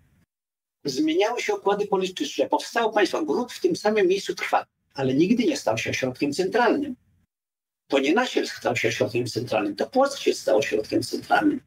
Zmieniały 0.85 1.41
się 1.41 1.55
układy 1.55 1.87
polityczne. 1.87 2.49
Powstało 2.49 2.93
państwo, 2.93 3.25
gród 3.25 3.53
w 3.53 3.61
tym 3.61 3.77
samym 3.77 4.09
miejscu 4.09 4.35
trwa, 4.35 4.67
ale 4.95 5.15
nigdy 5.15 5.45
nie 5.45 5.57
stał 5.57 5.79
się 5.79 5.91
ośrodkiem 5.91 6.33
centralnym. 6.33 6.97
To 7.89 7.99
nie 7.99 8.15
Nasielsk 8.15 8.59
stał 8.59 8.77
się 8.77 8.89
ośrodkiem 8.89 9.27
centralnym, 9.27 9.77
to 9.77 9.87
Płock 9.87 10.19
się 10.19 10.35
stał 10.35 10.59
ośrodkiem 10.59 11.03
centralnym. 11.03 11.61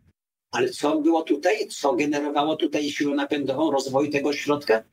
Ale 0.56 0.70
co 0.70 1.02
było 1.02 1.22
tutaj? 1.22 1.68
Co 1.68 1.96
generowało 1.96 2.56
tutaj 2.56 2.90
siłę 2.90 3.16
napędową 3.16 3.72
rozwoju 3.72 4.12
tego 4.12 4.34
środka? 4.34 4.84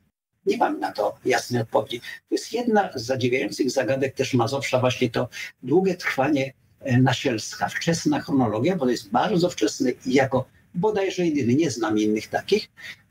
Nie 0.47 0.57
mam 0.57 0.81
na 0.81 0.93
to 0.93 1.15
jasnej 1.25 1.63
odpowiedzi. 1.63 2.01
To 2.01 2.35
jest 2.35 2.53
jedna 2.53 2.91
z 2.95 3.03
zadziwiających 3.03 3.71
zagadek 3.71 4.15
też 4.15 4.35
Mazowsza, 4.35 4.81
właśnie 4.81 5.11
to 5.11 5.29
długie 5.63 5.95
trwanie 5.95 6.53
e, 6.81 6.99
nasielska, 6.99 7.69
wczesna 7.69 8.21
chronologia, 8.21 8.77
bo 8.77 8.85
to 8.85 8.91
jest 8.91 9.11
bardzo 9.11 9.51
wczesny 9.51 9.95
jako 10.07 10.45
bodajże 10.75 11.27
jedyny, 11.27 11.55
nie 11.55 11.71
znam 11.71 11.99
innych 11.99 12.29
takich, 12.29 12.69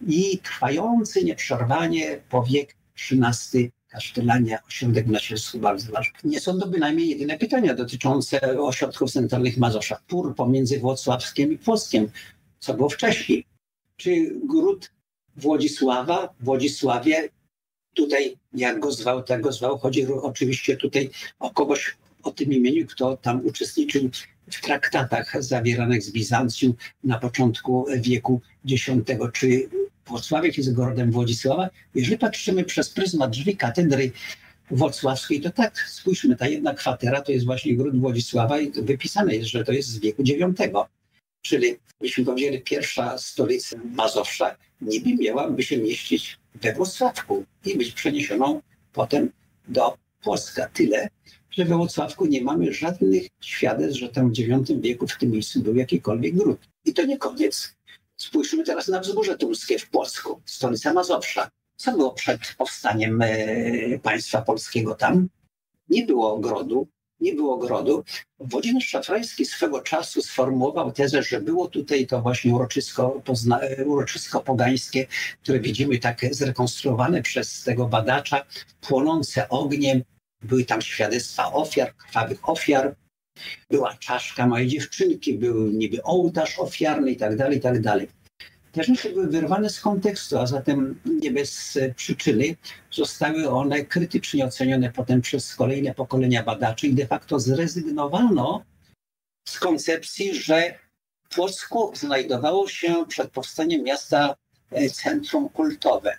i 0.08 0.40
trwający 0.40 1.24
nieprzerwanie 1.24 2.22
po 2.30 2.44
wiek 2.44 2.76
XIII, 3.12 3.72
Kasztelania, 3.92 4.60
ośrodek 4.68 5.08
na 5.08 5.20
Sielsku 5.20 5.60
Balzwarz. 5.60 6.14
Nie 6.24 6.40
są 6.40 6.60
to 6.60 6.68
bynajmniej 6.68 7.10
jedyne 7.10 7.38
pytania 7.38 7.74
dotyczące 7.74 8.60
ośrodków 8.60 9.12
centralnych 9.12 9.58
Mazowsza. 9.58 10.00
Pór 10.08 10.36
pomiędzy 10.36 10.80
Włocławskiem 10.80 11.52
i 11.52 11.58
Płockiem, 11.58 12.12
co 12.62 12.74
było 12.74 12.90
wcześniej. 12.90 13.46
Czy 13.98 14.36
gród 14.50 14.92
Włodzisława, 15.36 16.34
Włodzisławie, 16.40 17.30
tutaj 17.94 18.38
jak 18.54 18.80
go 18.80 18.92
zwał, 18.92 19.24
tak 19.24 19.42
go 19.42 19.52
zwał. 19.52 19.78
Chodzi 19.78 20.08
oczywiście 20.08 20.78
tutaj 20.78 21.10
o 21.40 21.50
kogoś 21.50 21.98
o 22.24 22.32
tym 22.32 22.54
imieniu, 22.54 22.88
kto 22.88 23.18
tam 23.18 23.46
uczestniczył 23.46 24.10
w 24.52 24.62
traktatach 24.62 25.44
zawieranych 25.44 26.04
z 26.04 26.12
Bizancjum 26.12 26.74
na 27.04 27.20
początku 27.20 27.86
wieku 27.98 28.42
X. 28.72 28.86
Czy 29.34 29.70
Włocławek 30.06 30.58
jest 30.58 30.74
grodem 30.74 31.12
Włodzisława? 31.12 31.70
Jeżeli 31.96 32.18
patrzymy 32.18 32.64
przez 32.64 32.90
pryzmat 32.90 33.32
drzwi 33.32 33.58
katedry 33.58 34.12
włocławskiej, 34.72 35.42
to 35.42 35.50
tak, 35.50 35.80
spójrzmy, 35.80 36.36
ta 36.36 36.48
jedna 36.48 36.74
kwatera 36.74 37.22
to 37.22 37.32
jest 37.32 37.46
właśnie 37.46 37.76
gród 37.76 38.00
Włodzisława 38.00 38.60
i 38.60 38.72
wypisane 38.72 39.36
jest, 39.36 39.50
że 39.50 39.64
to 39.64 39.72
jest 39.72 39.90
z 39.90 40.00
wieku 40.00 40.22
IX. 40.22 40.62
Czyli, 41.42 41.78
jeśli 42.02 42.26
powiedzieli, 42.26 42.62
pierwsza 42.62 43.18
stolica 43.18 43.78
Mazowsza 43.86 44.56
niby 44.82 45.24
miałaby 45.24 45.64
się 45.64 45.78
mieścić 45.78 46.40
we 46.56 46.74
Włocławku 46.74 47.46
i 47.66 47.78
być 47.78 47.92
przeniesioną 47.92 48.62
potem 48.94 49.32
do 49.68 49.98
Płocka. 50.24 50.70
Tyle, 50.74 51.10
że 51.52 51.66
we 51.66 51.76
Włocławku 51.76 52.26
nie 52.26 52.42
mamy 52.42 52.74
żadnych 52.74 53.28
świadectw, 53.42 54.00
że 54.00 54.10
tam 54.10 54.34
w 54.34 54.40
IX 54.40 54.72
wieku 54.82 55.08
w 55.08 55.18
tym 55.18 55.32
miejscu 55.32 55.60
był 55.60 55.76
jakikolwiek 55.76 56.36
gród. 56.36 56.60
I 56.86 56.94
to 56.94 57.06
nie 57.06 57.18
koniec. 57.18 57.76
Spójrzmy 58.18 58.64
teraz 58.64 58.88
na 58.88 59.00
wzgórze 59.00 59.38
Tumskie 59.38 59.80
w 59.80 59.90
Płocku, 59.90 60.42
stolica 60.46 60.94
Mazowsza. 60.94 61.50
Co 61.76 61.92
było 61.92 62.12
przed 62.12 62.40
powstaniem 62.58 63.22
e, 63.22 64.00
państwa 64.00 64.42
polskiego 64.42 64.96
tam? 64.96 65.28
Nie 65.90 66.06
było 66.06 66.34
ogrodu, 66.34 66.88
nie 67.22 67.34
było 67.34 67.56
ogrodu. 67.56 68.04
Włodzimierz 68.40 68.88
Szafrański 68.88 69.46
swego 69.46 69.82
czasu 69.82 70.22
sformułował 70.22 70.92
tezę, 70.92 71.24
że 71.24 71.42
było 71.42 71.68
tutaj 71.68 72.08
to 72.08 72.22
właśnie 72.22 72.56
uroczysko, 72.56 73.22
pozna, 73.26 73.60
uroczysko 73.86 74.40
pogańskie, 74.40 75.08
które 75.44 75.60
widzimy 75.60 76.00
tak 76.00 76.22
zrekonstruowane 76.32 77.22
przez 77.22 77.64
tego 77.64 77.88
badacza, 77.88 78.46
płonące 78.82 79.50
ogniem. 79.50 80.04
Były 80.44 80.66
tam 80.66 80.82
świadectwa 80.82 81.54
ofiar, 81.54 81.96
krwawych 81.96 82.50
ofiar. 82.50 82.96
Była 83.70 83.98
czaszka 83.98 84.48
małej 84.48 84.68
dziewczynki, 84.68 85.34
był 85.34 85.68
niby 85.68 86.04
ołtarz 86.04 86.60
ofiarny 86.60 87.12
i 87.12 87.18
tak 87.18 87.36
dalej, 87.38 87.58
i 87.58 87.62
tak 87.62 87.82
dalej. 87.82 88.08
Te 88.72 88.84
rzeczy 88.84 89.10
były 89.10 89.28
wyrwane 89.28 89.70
z 89.70 89.80
kontekstu, 89.80 90.38
a 90.38 90.48
zatem 90.48 91.00
nie 91.06 91.32
bez 91.32 91.80
przyczyny 91.96 92.56
zostały 92.92 93.50
one 93.50 93.86
krytycznie 93.86 94.46
ocenione 94.46 94.92
potem 94.92 95.22
przez 95.22 95.56
kolejne 95.56 95.94
pokolenia 95.94 96.44
badaczy 96.44 96.88
i 96.88 96.94
de 96.94 97.08
facto 97.08 97.40
zrezygnowano 97.40 98.64
z 99.48 99.60
koncepcji, 99.60 100.36
że 100.36 100.80
w 101.24 101.36
Płocku 101.36 101.92
znajdowało 101.96 102.68
się 102.68 103.06
przed 103.08 103.32
powstaniem 103.32 103.84
miasta 103.84 104.36
e, 104.72 104.90
centrum 104.90 105.50
kultowe. 105.50 106.18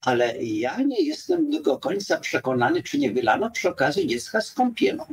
Ale 0.00 0.42
ja 0.42 0.82
nie 0.82 1.02
jestem 1.02 1.62
do 1.62 1.78
końca 1.78 2.20
przekonany, 2.20 2.82
czy 2.82 2.98
nie 2.98 3.12
wylano 3.12 3.50
przy 3.50 3.68
okazji 3.68 4.06
dziecka 4.06 4.40
z 4.40 4.52
kąpielą. 4.52 5.04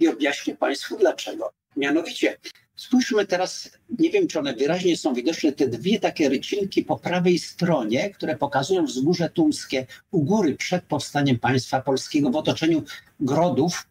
I 0.00 0.08
objaśnię 0.08 0.56
Państwu 0.56 0.96
dlaczego. 0.96 1.52
Mianowicie 1.76 2.38
Spójrzmy 2.82 3.26
teraz, 3.26 3.70
nie 3.98 4.10
wiem 4.10 4.26
czy 4.26 4.38
one 4.38 4.54
wyraźnie 4.54 4.96
są 4.96 5.14
widoczne, 5.14 5.52
te 5.52 5.68
dwie 5.68 6.00
takie 6.00 6.28
rycinki 6.28 6.84
po 6.84 6.96
prawej 6.96 7.38
stronie, 7.38 8.10
które 8.10 8.36
pokazują 8.36 8.86
wzgórze 8.86 9.30
tumskie 9.30 9.86
u 10.10 10.22
góry 10.22 10.56
przed 10.56 10.84
powstaniem 10.84 11.38
państwa 11.38 11.80
polskiego 11.80 12.30
w 12.30 12.36
otoczeniu 12.36 12.82
grodów 13.20 13.88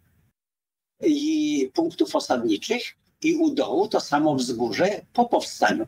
i 1.04 1.69
punktów 1.73 2.15
osadniczych 2.15 2.82
i 3.23 3.36
u 3.36 3.56
dołu 3.56 3.88
to 3.88 3.99
samo 3.99 4.36
wzgórze 4.36 5.01
po 5.13 5.25
powstaniu. 5.25 5.88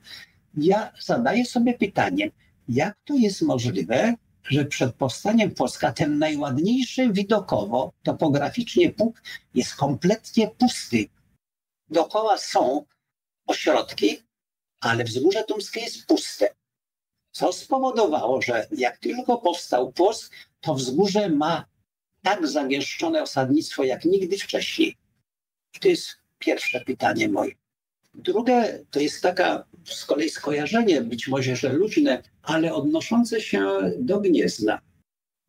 Ja 0.58 0.92
zadaję 1.02 1.46
sobie 1.46 1.74
pytanie, 1.74 2.32
jak 2.70 2.98
to 3.06 3.13
jest 3.13 3.42
możliwe, 3.42 4.16
że 4.44 4.66
przed 4.66 4.96
powstaniem 4.96 5.52
Polska 5.52 5.92
ten 5.92 6.20
najładniejszy 6.20 7.10
widokowo, 7.13 7.94
topograficznie 8.04 8.92
punkt 8.92 9.24
jest 9.56 9.76
kompletnie 9.76 10.48
pusty. 10.48 11.06
Dookoła 11.89 12.38
są 12.38 12.86
ośrodki, 13.47 14.23
ale 14.79 15.03
wzgórze 15.03 15.43
tumskie 15.43 15.79
jest 15.79 16.06
puste. 16.06 16.49
Co 17.32 17.53
spowodowało, 17.53 18.41
że 18.41 18.67
jak 18.71 18.97
tylko 18.97 19.38
powstał 19.38 19.91
Płock, 19.91 20.34
to 20.62 20.75
wzgórze 20.75 21.29
ma 21.29 21.65
tak 22.21 22.47
zagęszczone 22.47 23.23
osadnictwo 23.23 23.84
jak 23.84 24.06
nigdy 24.06 24.38
wcześniej. 24.38 24.97
To 25.79 25.88
jest 25.88 26.08
pierwsze 26.39 26.82
pytanie 26.82 27.29
moje. 27.29 27.51
Drugie 28.13 28.86
to 28.91 28.99
jest 28.99 29.21
taka 29.21 29.65
z 29.86 30.06
kolei 30.06 30.29
skojarzenie, 30.29 31.01
być 31.01 31.27
może, 31.27 31.56
że 31.56 31.73
luźne, 31.73 32.23
ale 32.41 32.73
odnoszące 32.73 33.41
się 33.41 33.91
do 33.97 34.19
Gniezna. 34.19 34.82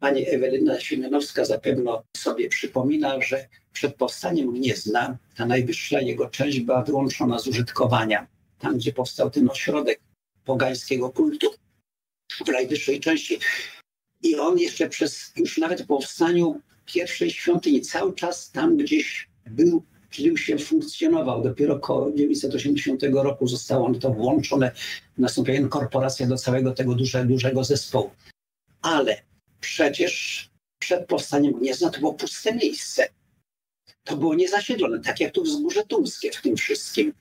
Pani 0.04 0.28
Ewelina 0.28 0.80
Siemianowska 0.80 1.44
zapewne 1.44 1.92
sobie 2.16 2.48
przypomina, 2.48 3.20
że 3.20 3.48
przed 3.72 3.94
powstaniem 3.94 4.52
Gniezna 4.52 5.18
ta 5.36 5.46
najwyższa 5.46 6.00
jego 6.00 6.30
część 6.30 6.60
była 6.60 6.82
wyłączona 6.82 7.38
z 7.38 7.46
użytkowania. 7.46 8.26
Tam, 8.58 8.76
gdzie 8.76 8.92
powstał 8.92 9.30
ten 9.30 9.50
ośrodek 9.50 10.00
pogańskiego 10.44 11.10
kultu 11.10 11.46
w 12.46 12.48
najwyższej 12.48 13.00
części. 13.00 13.38
I 14.22 14.36
on 14.36 14.58
jeszcze 14.58 14.88
przez, 14.88 15.32
już 15.36 15.58
nawet 15.58 15.80
po 15.80 15.86
powstaniu 15.86 16.60
pierwszej 16.86 17.30
świątyni, 17.30 17.80
cały 17.80 18.14
czas 18.14 18.50
tam 18.50 18.76
gdzieś 18.76 19.28
był, 19.46 19.82
żył 20.10 20.36
się, 20.36 20.58
funkcjonował. 20.58 21.42
Dopiero 21.42 21.74
około 21.74 22.10
1980 22.10 23.02
roku 23.12 23.46
zostało 23.48 23.86
on 23.86 24.00
to 24.00 24.10
włączone, 24.10 24.72
nastąpiła 25.18 25.58
inkorporacja 25.58 26.26
do 26.26 26.36
całego 26.36 26.72
tego 26.72 26.94
duże, 26.94 27.24
dużego 27.24 27.64
zespołu. 27.64 28.10
Ale 28.82 29.33
przecież 29.64 30.50
przed 30.78 31.06
powstaniem 31.06 31.52
Gniezna 31.52 31.90
to 31.90 32.00
było 32.00 32.14
puste 32.14 32.54
miejsce. 32.54 33.08
To 34.04 34.16
było 34.16 34.34
niezasiedlone, 34.34 35.00
tak 35.00 35.20
jak 35.20 35.32
tu 35.32 35.42
wzgórze 35.42 35.82
Tumskie 35.86 36.30
w 36.32 36.42
tym 36.42 36.56
wszystkim. 36.56 37.12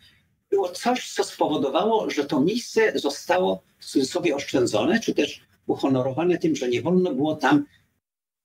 Było 0.49 0.69
coś, 0.69 1.13
co 1.13 1.23
spowodowało, 1.23 2.09
że 2.09 2.25
to 2.25 2.41
miejsce 2.41 2.99
zostało 2.99 3.63
w 3.79 3.85
cudzysłowie 3.85 4.35
oszczędzone, 4.35 4.99
czy 4.99 5.13
też 5.13 5.41
uhonorowane 5.67 6.37
tym, 6.37 6.55
że 6.55 6.69
nie 6.69 6.81
wolno 6.81 7.13
było 7.13 7.35
tam 7.35 7.65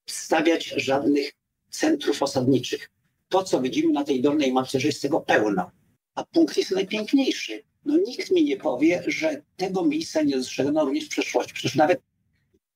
stawiać 0.07 0.75
żadnych 0.77 1.33
centrów 1.71 2.23
osadniczych. 2.23 2.91
To, 3.29 3.43
co 3.43 3.61
widzimy 3.61 3.93
na 3.93 4.05
tej 4.05 4.23
dolnej 4.23 4.53
mapce, 4.53 4.81
że 4.81 4.89
jest 4.89 5.03
tego 5.03 5.21
pełno. 5.21 5.71
A 6.15 6.25
punkt 6.25 6.57
jest 6.57 6.71
najpiękniejszy. 6.71 7.63
No 7.85 7.97
nikt 7.97 8.31
mi 8.31 8.45
nie 8.45 8.57
powie, 8.57 9.03
że 9.07 9.43
tego 9.57 9.85
miejsca 9.85 10.23
nie 10.23 10.37
dostrzegano 10.37 10.85
również 10.85 11.05
w 11.05 11.09
przeszłości. 11.09 11.55
Przecież 11.55 11.75
nawet 11.75 12.03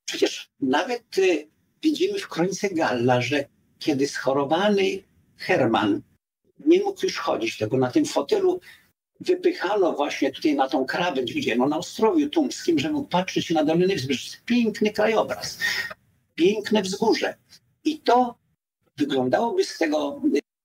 Przecież 0.04 0.50
nawet 0.60 1.18
y, 1.18 1.48
widzimy 1.82 2.18
w 2.18 2.28
kronice 2.28 2.70
Galla, 2.70 3.20
że 3.20 3.44
kiedy 3.78 4.08
schorowany 4.08 5.02
Herman 5.36 6.02
nie 6.66 6.80
mógł 6.80 7.06
już 7.06 7.18
chodzić, 7.18 7.58
tego 7.58 7.76
na 7.76 7.90
tym 7.90 8.04
fotelu 8.04 8.60
wypychano 9.20 9.92
właśnie 9.92 10.32
tutaj 10.32 10.54
na 10.54 10.68
tą 10.68 10.84
krawędź, 10.84 11.34
gdzie 11.34 11.56
no 11.56 11.68
na 11.68 11.78
Ostrowiu 11.78 12.28
Tumskim, 12.28 12.78
żeby 12.78 12.94
mógł 12.94 13.08
patrzeć 13.08 13.50
na 13.50 13.64
Doliny 13.64 13.96
Wzgórz. 13.96 14.30
Piękny 14.44 14.90
krajobraz, 14.90 15.58
piękne 16.34 16.82
wzgórze. 16.82 17.34
I 17.84 18.00
to 18.00 18.38
wyglądałoby 18.96 19.64
z 19.64 19.78
tego 19.78 20.22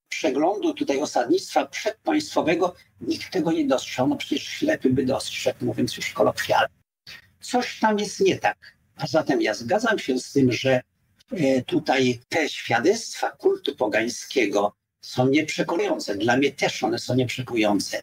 przeglądu 0.09 0.73
tutaj 0.73 1.01
osadnictwa 1.01 1.65
przedpaństwowego, 1.65 2.75
nikt 3.01 3.31
tego 3.31 3.51
nie 3.51 3.67
dostrzegł. 3.67 4.09
No 4.09 4.15
przecież 4.15 4.43
ślepy 4.43 4.89
by 4.89 5.05
dostrzegł, 5.05 5.65
mówiąc 5.65 5.97
już 5.97 6.13
kolokwialnie. 6.13 6.73
Coś 7.41 7.79
tam 7.79 7.99
jest 7.99 8.19
nie 8.19 8.37
tak. 8.37 8.76
A 8.97 9.07
zatem 9.07 9.41
ja 9.41 9.53
zgadzam 9.53 9.99
się 9.99 10.19
z 10.19 10.31
tym, 10.31 10.51
że 10.51 10.81
e, 11.31 11.61
tutaj 11.61 12.19
te 12.29 12.49
świadectwa 12.49 13.31
kultu 13.31 13.75
pogańskiego 13.75 14.73
są 15.01 15.27
nieprzekonujące. 15.27 16.15
Dla 16.15 16.37
mnie 16.37 16.51
też 16.51 16.83
one 16.83 16.99
są 16.99 17.15
nieprzekonujące. 17.15 18.01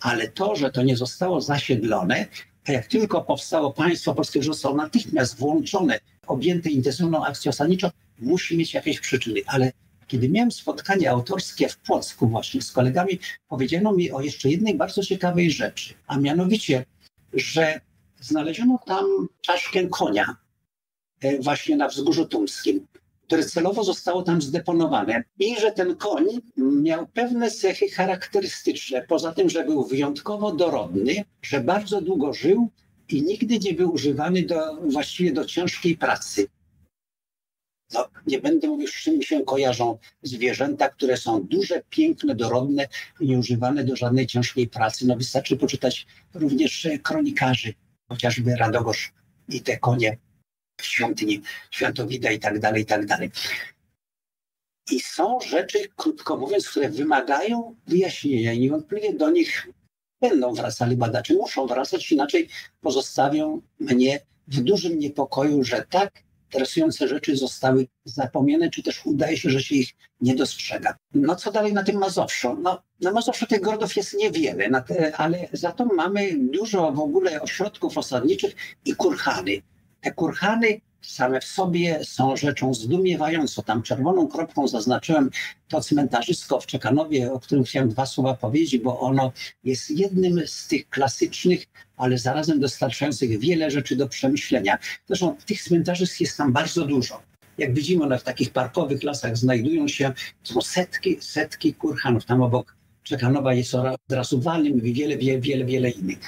Ale 0.00 0.28
to, 0.28 0.56
że 0.56 0.70
to 0.70 0.82
nie 0.82 0.96
zostało 0.96 1.40
zasiedlone, 1.40 2.26
a 2.68 2.72
jak 2.72 2.86
tylko 2.86 3.22
powstało 3.22 3.72
państwo 3.72 4.14
polskie, 4.14 4.42
że 4.42 4.46
zostało 4.46 4.76
natychmiast 4.76 5.38
włączone, 5.38 6.00
objęte 6.26 6.70
intensywną 6.70 7.24
akcją 7.24 7.50
osadniczą, 7.50 7.90
musi 8.18 8.56
mieć 8.56 8.74
jakieś 8.74 9.00
przyczyny. 9.00 9.40
Ale 9.46 9.72
kiedy 10.06 10.28
miałem 10.28 10.52
spotkanie 10.52 11.10
autorskie 11.10 11.68
w 11.68 11.76
Płocku 11.76 12.28
właśnie 12.28 12.62
z 12.62 12.72
kolegami, 12.72 13.18
powiedziano 13.48 13.92
mi 13.92 14.12
o 14.12 14.20
jeszcze 14.20 14.50
jednej 14.50 14.74
bardzo 14.74 15.02
ciekawej 15.02 15.50
rzeczy, 15.50 15.94
a 16.06 16.18
mianowicie, 16.18 16.84
że 17.34 17.80
znaleziono 18.22 18.78
tam 18.86 19.04
czaszkę 19.40 19.86
konia 19.86 20.36
e, 21.20 21.38
właśnie 21.38 21.76
na 21.76 21.88
wzgórzu 21.88 22.24
tumskim, 22.24 22.86
które 23.26 23.44
celowo 23.44 23.84
zostało 23.84 24.22
tam 24.22 24.42
zdeponowane 24.42 25.24
i 25.38 25.60
że 25.60 25.72
ten 25.72 25.96
koń 25.96 26.24
miał 26.56 27.06
pewne 27.06 27.50
cechy 27.50 27.88
charakterystyczne. 27.88 29.04
Poza 29.08 29.32
tym, 29.32 29.50
że 29.50 29.64
był 29.64 29.84
wyjątkowo 29.84 30.52
dorodny, 30.52 31.24
że 31.42 31.60
bardzo 31.60 32.00
długo 32.00 32.32
żył 32.32 32.68
i 33.08 33.22
nigdy 33.22 33.58
nie 33.58 33.74
był 33.74 33.92
używany 33.92 34.42
do, 34.42 34.76
właściwie 34.76 35.32
do 35.32 35.44
ciężkiej 35.44 35.96
pracy. 35.96 36.46
No, 37.94 38.08
nie 38.26 38.40
będę 38.40 38.68
mówił, 38.68 38.88
z 38.88 38.92
czym 38.92 39.22
się 39.22 39.44
kojarzą 39.44 39.98
zwierzęta, 40.22 40.88
które 40.88 41.16
są 41.16 41.42
duże, 41.42 41.82
piękne, 41.90 42.34
dorodne 42.34 42.88
nieużywane 43.20 43.84
do 43.84 43.96
żadnej 43.96 44.26
ciężkiej 44.26 44.68
pracy. 44.68 45.06
No 45.06 45.16
wystarczy 45.16 45.56
poczytać 45.56 46.06
również 46.34 46.88
kronikarzy, 47.02 47.74
chociażby 48.12 48.56
Radogosz 48.56 49.12
i 49.48 49.60
te 49.60 49.78
konie 49.78 50.18
w 50.80 50.84
świątyni 50.86 51.42
Świętowida 51.70 52.30
i 52.30 52.38
tak 52.38 52.58
dalej, 52.58 52.82
i 52.82 52.86
tak 52.86 53.06
dalej. 53.06 53.30
I 54.90 55.00
są 55.00 55.40
rzeczy, 55.40 55.78
krótko 55.96 56.36
mówiąc, 56.36 56.68
które 56.68 56.88
wymagają 56.88 57.74
wyjaśnienia 57.86 58.52
i 58.52 58.60
niewątpliwie 58.60 59.12
do 59.12 59.30
nich 59.30 59.68
będą 60.20 60.54
wracali 60.54 60.96
badacze. 60.96 61.34
Muszą 61.34 61.66
wracać, 61.66 62.12
inaczej 62.12 62.48
pozostawią 62.80 63.62
mnie 63.80 64.20
w 64.48 64.60
dużym 64.60 64.98
niepokoju, 64.98 65.64
że 65.64 65.84
tak 65.90 66.22
interesujące 66.52 67.08
rzeczy 67.08 67.36
zostały 67.36 67.86
zapomniane, 68.04 68.70
czy 68.70 68.82
też 68.82 69.06
udaje 69.06 69.36
się, 69.36 69.50
że 69.50 69.62
się 69.62 69.74
ich 69.74 69.90
nie 70.20 70.34
dostrzega. 70.34 70.96
No 71.14 71.36
co 71.36 71.52
dalej 71.52 71.72
na 71.72 71.82
tym 71.82 71.98
Mazowszu? 71.98 72.56
No, 72.62 72.82
na 73.00 73.12
Mazowszu 73.12 73.46
tych 73.46 73.60
grodów 73.60 73.96
jest 73.96 74.14
niewiele, 74.14 74.82
te, 74.82 75.16
ale 75.16 75.48
za 75.52 75.72
to 75.72 75.84
mamy 75.84 76.30
dużo 76.38 76.92
w 76.92 77.00
ogóle 77.00 77.42
ośrodków 77.42 77.98
osadniczych 77.98 78.54
i 78.84 78.96
kurhany. 78.96 79.62
Te 80.00 80.12
kurhany 80.12 80.80
same 81.02 81.40
w 81.40 81.44
sobie 81.44 82.04
są 82.04 82.36
rzeczą 82.36 82.74
zdumiewającą. 82.74 83.62
Tam 83.62 83.82
czerwoną 83.82 84.28
kropką 84.28 84.68
zaznaczyłem 84.68 85.30
to 85.68 85.80
cmentarzysko 85.80 86.60
w 86.60 86.66
Czekanowie, 86.66 87.32
o 87.32 87.40
którym 87.40 87.64
chciałem 87.64 87.88
dwa 87.88 88.06
słowa 88.06 88.34
powiedzieć, 88.34 88.82
bo 88.82 89.00
ono 89.00 89.32
jest 89.64 89.90
jednym 89.90 90.46
z 90.46 90.66
tych 90.66 90.88
klasycznych, 90.88 91.66
ale 91.96 92.18
zarazem 92.18 92.60
dostarczających 92.60 93.38
wiele 93.38 93.70
rzeczy 93.70 93.96
do 93.96 94.08
przemyślenia. 94.08 94.78
Zresztą 95.06 95.36
tych 95.46 95.62
cmentarzysk 95.62 96.20
jest 96.20 96.36
tam 96.36 96.52
bardzo 96.52 96.84
dużo. 96.84 97.22
Jak 97.58 97.74
widzimy, 97.74 98.04
one 98.04 98.18
w 98.18 98.22
takich 98.22 98.50
parkowych 98.50 99.02
lasach 99.02 99.36
znajdują 99.36 99.88
się, 99.88 100.12
są 100.42 100.60
setki, 100.60 101.16
setki 101.20 101.74
kurhanów. 101.74 102.24
Tam 102.24 102.42
obok 102.42 102.76
Czekanowa 103.02 103.54
jest 103.54 103.74
od 103.74 104.00
razu 104.10 104.40
Walym 104.40 104.86
i 104.86 104.92
wiele, 104.92 105.16
wiele, 105.16 105.40
wiele, 105.40 105.64
wiele 105.64 105.90
innych. 105.90 106.18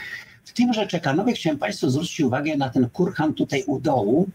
W 0.44 0.52
tymże 0.52 0.86
Czekanowie 0.86 1.32
chciałem 1.32 1.58
Państwu 1.58 1.90
zwrócić 1.90 2.20
uwagę 2.20 2.56
na 2.56 2.70
ten 2.70 2.90
kurhan 2.90 3.34
tutaj 3.34 3.64
u 3.66 3.80
dołu, 3.80 4.28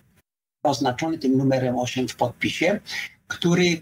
oznaczony 0.63 1.17
tym 1.17 1.37
numerem 1.37 1.79
8 1.79 2.07
w 2.07 2.15
podpisie, 2.15 2.79
który 3.27 3.81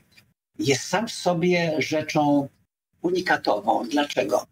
jest 0.60 0.84
sam 0.84 1.08
w 1.08 1.12
sobie 1.12 1.76
rzeczą 1.78 2.50
unikatową. 3.02 3.88
Dlaczego? 3.88 4.46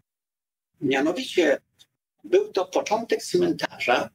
Mianowicie 0.80 1.58
był 2.24 2.52
to 2.52 2.64
początek 2.64 3.22
cmentarza. 3.22 4.10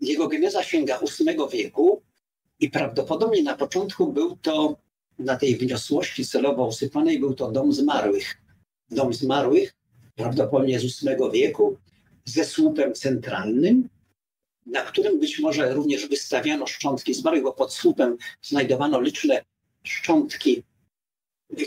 Jego 0.00 0.28
geneza 0.28 0.62
sięga 0.62 0.98
VIII 0.98 1.36
wieku 1.52 2.02
i 2.60 2.70
prawdopodobnie 2.70 3.42
na 3.42 3.56
początku 3.56 4.12
był 4.12 4.36
to, 4.36 4.76
na 5.18 5.36
tej 5.36 5.56
wniosłości 5.56 6.26
celowo 6.26 6.66
usypanej, 6.66 7.18
był 7.18 7.34
to 7.34 7.52
dom 7.52 7.72
zmarłych. 7.72 8.42
Dom 8.90 9.14
zmarłych, 9.14 9.74
prawdopodobnie 10.14 10.80
z 10.80 10.82
VIII 10.82 11.30
wieku, 11.32 11.76
ze 12.24 12.44
słupem 12.44 12.94
centralnym, 12.94 13.88
na 14.66 14.82
którym 14.82 15.20
być 15.20 15.38
może 15.38 15.74
również 15.74 16.08
wystawiano 16.08 16.66
szczątki 16.66 17.14
zmarłych, 17.14 17.42
bo 17.42 17.52
pod 17.52 17.74
słupem 17.74 18.16
znajdowano 18.42 19.00
liczne 19.00 19.44
szczątki 19.82 20.62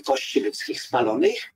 kości 0.05 0.39
ludzkich 0.39 0.81
spalonych, 0.81 1.53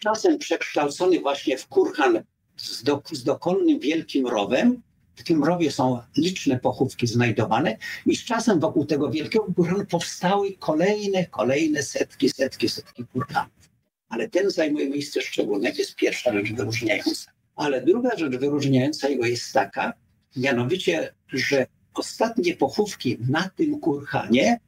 czasem 0.00 0.38
przekształcony 0.38 1.20
właśnie 1.20 1.58
w 1.58 1.66
kurhan 1.66 2.22
z, 2.56 2.82
do, 2.82 3.02
z 3.12 3.24
dokolnym 3.24 3.80
wielkim 3.80 4.26
rowem. 4.26 4.82
W 5.16 5.22
tym 5.22 5.44
rowie 5.44 5.70
są 5.70 6.02
liczne 6.16 6.58
pochówki 6.58 7.06
znajdowane 7.06 7.76
i 8.06 8.16
z 8.16 8.24
czasem 8.24 8.60
wokół 8.60 8.84
tego 8.84 9.10
wielkiego 9.10 9.46
kurhanu 9.56 9.86
powstały 9.86 10.52
kolejne, 10.52 11.26
kolejne 11.26 11.82
setki, 11.82 12.30
setki, 12.30 12.68
setki 12.68 13.04
kurhanów. 13.06 13.70
Ale 14.08 14.28
ten 14.28 14.50
zajmuje 14.50 14.90
miejsce 14.90 15.22
szczególne, 15.22 15.72
to 15.72 15.78
jest 15.78 15.94
pierwsza 15.94 16.32
rzecz 16.32 16.52
wyróżniająca. 16.52 17.30
Ale 17.56 17.82
druga 17.82 18.16
rzecz 18.16 18.36
wyróżniająca 18.36 19.08
jego 19.08 19.26
jest 19.26 19.52
taka, 19.52 19.92
mianowicie, 20.38 21.14
że 21.28 21.66
ostatnie 21.94 22.56
pochówki 22.56 23.18
na 23.28 23.48
tym 23.48 23.80
kurhanie, 23.80 24.60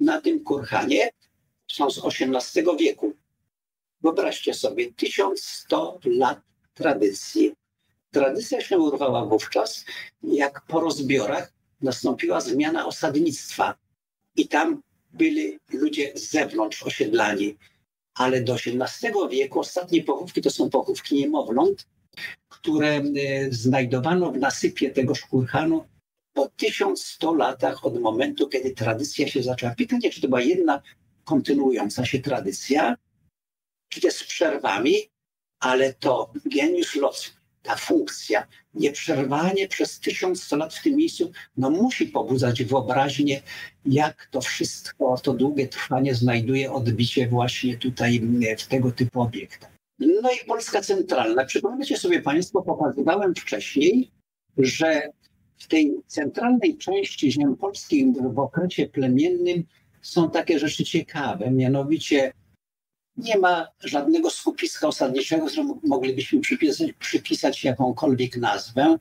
na 0.00 0.20
tym 0.20 0.44
kurhanie 0.44 1.10
są 1.70 1.90
z 1.90 2.00
XVIII 2.04 2.76
wieku. 2.78 3.12
Wyobraźcie 4.00 4.54
sobie, 4.54 4.92
1100 4.92 6.00
lat 6.04 6.40
tradycji. 6.74 7.52
Tradycja 8.10 8.60
się 8.60 8.78
urwała 8.78 9.26
wówczas, 9.26 9.84
jak 10.22 10.64
po 10.66 10.80
rozbiorach 10.80 11.52
nastąpiła 11.80 12.40
zmiana 12.40 12.86
osadnictwa 12.86 13.74
i 14.36 14.48
tam 14.48 14.82
byli 15.12 15.58
ludzie 15.72 16.12
z 16.14 16.30
zewnątrz 16.30 16.82
osiedlani. 16.82 17.56
Ale 18.14 18.40
do 18.40 18.54
XVIII 18.54 19.12
wieku 19.30 19.60
ostatnie 19.60 20.02
pochówki 20.02 20.42
to 20.42 20.50
są 20.50 20.70
pochówki 20.70 21.14
niemowląt, 21.14 21.86
które 22.48 22.88
e, 22.96 23.02
znajdowano 23.50 24.32
w 24.32 24.38
nasypie 24.38 24.90
tego 24.90 25.14
szkurhanu 25.14 25.84
po 26.32 26.48
1100 26.48 27.34
latach 27.34 27.84
od 27.84 28.00
momentu, 28.00 28.48
kiedy 28.48 28.70
tradycja 28.70 29.28
się 29.28 29.42
zaczęła. 29.42 29.74
Pytanie, 29.74 30.10
czy 30.10 30.20
to 30.20 30.28
była 30.28 30.40
jedna 30.40 30.82
kontynuująca 31.24 32.06
się 32.06 32.18
tradycja, 32.18 32.96
czy 33.88 34.10
z 34.10 34.24
przerwami, 34.24 34.94
ale 35.60 35.94
to 35.94 36.32
geniusz 36.46 36.96
losu, 36.96 37.30
ta 37.62 37.76
funkcja, 37.76 38.46
nieprzerwanie 38.74 39.68
przez 39.68 40.00
1100 40.00 40.56
lat 40.56 40.74
w 40.74 40.82
tym 40.82 40.96
miejscu, 40.96 41.32
no 41.56 41.70
musi 41.70 42.06
pobudzać 42.06 42.64
wyobraźnię, 42.64 43.42
jak 43.86 44.28
to 44.30 44.40
wszystko, 44.40 45.16
to 45.22 45.34
długie 45.34 45.68
trwanie 45.68 46.14
znajduje 46.14 46.72
odbicie 46.72 47.28
właśnie 47.28 47.76
tutaj 47.76 48.20
w 48.58 48.66
tego 48.66 48.92
typu 48.92 49.20
obiektach. 49.20 49.77
No 49.98 50.30
i 50.30 50.46
Polska 50.46 50.80
Centralna. 50.80 51.44
Przypomnicie 51.44 51.96
sobie 51.96 52.22
Państwo, 52.22 52.62
pokazywałem 52.62 53.34
wcześniej, 53.34 54.10
że 54.58 55.10
w 55.58 55.66
tej 55.66 55.94
centralnej 56.06 56.78
części 56.78 57.32
ziem 57.32 57.56
polskich 57.56 58.06
w 58.34 58.38
okresie 58.38 58.88
plemiennym 58.88 59.64
są 60.02 60.30
takie 60.30 60.58
rzeczy 60.58 60.84
ciekawe, 60.84 61.50
mianowicie 61.50 62.32
nie 63.16 63.38
ma 63.38 63.68
żadnego 63.80 64.30
skupiska 64.30 64.88
osadniczego, 64.88 65.46
któremu 65.46 65.80
moglibyśmy 65.84 66.40
przypisać, 66.40 66.92
przypisać 66.92 67.64
jakąkolwiek 67.64 68.36
nazwę, 68.36 68.98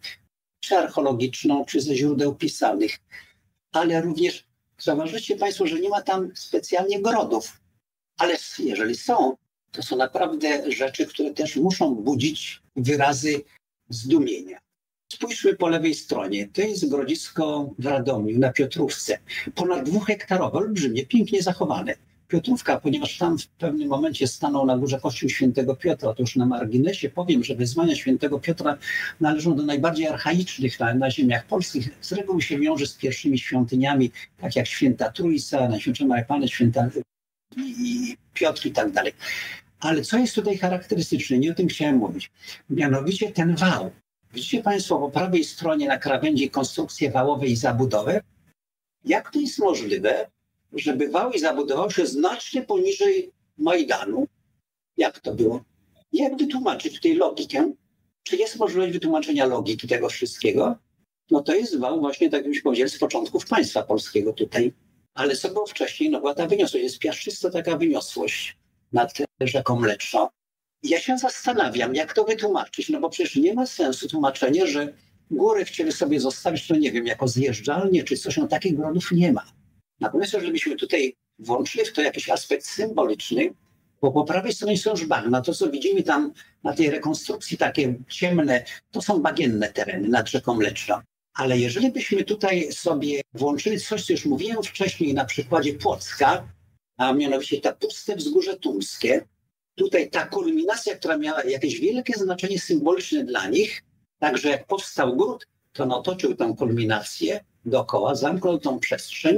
czy 0.59 0.77
archeologiczną, 0.77 1.65
czy 1.65 1.81
ze 1.81 1.95
źródeł 1.95 2.35
pisanych. 2.35 2.97
Ale 3.71 4.01
również 4.01 4.47
zauważycie 4.77 5.35
Państwo, 5.35 5.67
że 5.67 5.79
nie 5.79 5.89
ma 5.89 6.01
tam 6.01 6.31
specjalnie 6.35 7.01
grodów. 7.01 7.61
Ale 8.17 8.35
jeżeli 8.59 8.95
są, 8.95 9.35
to 9.77 9.83
są 9.83 9.97
naprawdę 9.97 10.71
rzeczy, 10.71 11.05
które 11.05 11.33
też 11.33 11.55
muszą 11.55 11.95
budzić 11.95 12.61
wyrazy 12.75 13.41
zdumienia. 13.89 14.57
Spójrzmy 15.13 15.55
po 15.55 15.67
lewej 15.67 15.93
stronie. 15.93 16.47
To 16.53 16.61
jest 16.61 16.89
grodzisko 16.89 17.73
w 17.79 17.85
Radomiu 17.85 18.39
na 18.39 18.53
Piotrówce. 18.53 19.17
Ponad 19.55 19.85
dwuhektarowe, 19.85 20.57
olbrzymie, 20.57 21.05
pięknie 21.05 21.41
zachowane. 21.41 21.95
Piotrówka, 22.27 22.79
ponieważ 22.79 23.17
tam 23.17 23.37
w 23.37 23.47
pewnym 23.47 23.87
momencie 23.87 24.27
stanął 24.27 24.65
na 24.65 24.77
górze 24.77 24.99
kościół 24.99 25.29
świętego 25.29 25.75
Piotra, 25.75 26.13
to 26.13 26.23
już 26.23 26.35
na 26.35 26.45
marginesie 26.45 27.09
powiem, 27.09 27.43
że 27.43 27.55
wyzwania 27.55 27.95
świętego 27.95 28.39
Piotra 28.39 28.77
należą 29.21 29.55
do 29.55 29.63
najbardziej 29.63 30.07
archaicznych 30.07 30.79
na, 30.79 30.93
na 30.93 31.11
ziemiach 31.11 31.45
polskich. 31.45 31.89
Z 32.01 32.11
reguły 32.11 32.41
się 32.41 32.59
wiąże 32.59 32.87
z 32.87 32.93
pierwszymi 32.93 33.39
świątyniami, 33.39 34.11
tak 34.37 34.55
jak 34.55 34.67
święta 34.67 35.11
Trójca, 35.11 35.69
Najświętsza 35.69 36.05
Maria 36.05 36.25
Panna, 36.25 36.47
święta 36.47 36.89
i 37.57 38.17
Piotr 38.33 38.65
i 38.65 38.71
tak 38.71 38.91
dalej. 38.91 39.13
Ale 39.79 40.01
co 40.01 40.17
jest 40.17 40.35
tutaj 40.35 40.57
charakterystyczne, 40.57 41.37
nie 41.37 41.51
o 41.51 41.55
tym 41.55 41.67
chciałem 41.67 41.95
mówić. 41.97 42.31
Mianowicie 42.69 43.31
ten 43.31 43.55
wał. 43.55 43.91
Widzicie 44.33 44.63
Państwo 44.63 44.99
po 44.99 45.11
prawej 45.11 45.43
stronie 45.43 45.87
na 45.87 45.97
krawędzi 45.97 46.49
konstrukcję 46.49 47.11
wałową 47.11 47.43
i 47.45 47.55
zabudowę? 47.55 48.21
Jak 49.05 49.31
to 49.31 49.39
jest 49.39 49.59
możliwe, 49.59 50.29
żeby 50.73 51.09
wał 51.09 51.31
i 51.31 51.39
zabudował 51.39 51.91
się 51.91 52.05
znacznie 52.05 52.61
poniżej 52.61 53.31
Majdanu? 53.57 54.27
Jak 54.97 55.19
to 55.19 55.35
było? 55.35 55.63
Jak 56.13 56.37
wytłumaczyć 56.37 56.95
tutaj 56.95 57.13
logikę? 57.15 57.71
Czy 58.23 58.37
jest 58.37 58.55
możliwość 58.55 58.93
wytłumaczenia 58.93 59.45
logiki 59.45 59.87
tego 59.87 60.09
wszystkiego? 60.09 60.75
No 61.31 61.43
to 61.43 61.55
jest 61.55 61.79
wał 61.79 61.99
właśnie, 61.99 62.29
tak 62.29 62.45
jak 62.45 62.63
powiedziałem, 62.63 62.89
z 62.89 62.99
początków 62.99 63.45
państwa 63.45 63.83
polskiego 63.83 64.33
tutaj. 64.33 64.73
Ale 65.13 65.35
co 65.35 65.49
było 65.49 65.65
wcześniej? 65.65 66.09
No 66.09 66.19
była 66.19 66.35
ta 66.35 66.47
wyniosłość, 66.47 66.83
jest 66.83 66.99
piaszczysta 66.99 67.49
taka 67.49 67.77
wyniosłość 67.77 68.57
nad 68.93 69.13
rzeką 69.41 69.79
Mleczną. 69.79 70.27
Ja 70.83 70.99
się 70.99 71.17
zastanawiam, 71.17 71.95
jak 71.95 72.13
to 72.13 72.23
wytłumaczyć, 72.23 72.89
no 72.89 72.99
bo 72.99 73.09
przecież 73.09 73.35
nie 73.35 73.53
ma 73.53 73.65
sensu 73.65 74.07
tłumaczenie, 74.07 74.67
że 74.67 74.93
góry 75.31 75.65
chcieli 75.65 75.91
sobie 75.91 76.19
zostawić, 76.19 76.69
no 76.69 76.75
nie 76.75 76.91
wiem, 76.91 77.07
jako 77.07 77.27
zjeżdżalnie 77.27 78.03
czy 78.03 78.17
coś, 78.17 78.37
no 78.37 78.47
takich 78.47 78.77
gronów 78.77 79.11
nie 79.11 79.33
ma. 79.33 79.45
Natomiast 79.99 80.33
jeżeli 80.33 80.51
byśmy 80.51 80.75
tutaj 80.75 81.15
włączyli 81.39 81.85
w 81.85 81.93
to 81.93 82.01
jakiś 82.01 82.29
aspekt 82.29 82.65
symboliczny, 82.65 83.53
bo 84.01 84.11
po 84.11 84.23
prawej 84.23 84.53
stronie 84.53 84.77
są 84.77 84.91
już 84.91 85.05
bagna. 85.05 85.41
To, 85.41 85.53
co 85.53 85.69
widzimy 85.69 86.03
tam 86.03 86.33
na 86.63 86.73
tej 86.73 86.89
rekonstrukcji, 86.89 87.57
takie 87.57 87.95
ciemne, 88.09 88.63
to 88.91 89.01
są 89.01 89.21
bagienne 89.21 89.73
tereny 89.73 90.07
nad 90.07 90.29
rzeką 90.29 90.53
Mleczną. 90.53 90.95
Ale 91.33 91.57
jeżeli 91.57 91.91
byśmy 91.91 92.23
tutaj 92.23 92.71
sobie 92.71 93.21
włączyli 93.33 93.79
coś, 93.79 94.05
co 94.05 94.13
już 94.13 94.25
mówiłem 94.25 94.63
wcześniej 94.63 95.13
na 95.13 95.25
przykładzie 95.25 95.73
Płocka, 95.73 96.47
a 96.97 97.13
mianowicie 97.13 97.61
to 97.61 97.73
puste 97.73 98.15
wzgórze 98.15 98.57
tumskie, 98.57 99.25
tutaj 99.75 100.09
ta 100.09 100.25
kulminacja, 100.25 100.95
która 100.95 101.17
miała 101.17 101.43
jakieś 101.43 101.79
wielkie 101.79 102.13
znaczenie 102.13 102.59
symboliczne 102.59 103.23
dla 103.23 103.49
nich, 103.49 103.83
także 104.19 104.49
jak 104.49 104.67
powstał 104.67 105.17
gród, 105.17 105.47
to 105.73 105.83
otoczył 105.83 106.35
tę 106.35 106.55
kulminację 106.57 107.43
dookoła, 107.65 108.15
zamknął 108.15 108.59
tą 108.59 108.79
przestrzeń, 108.79 109.35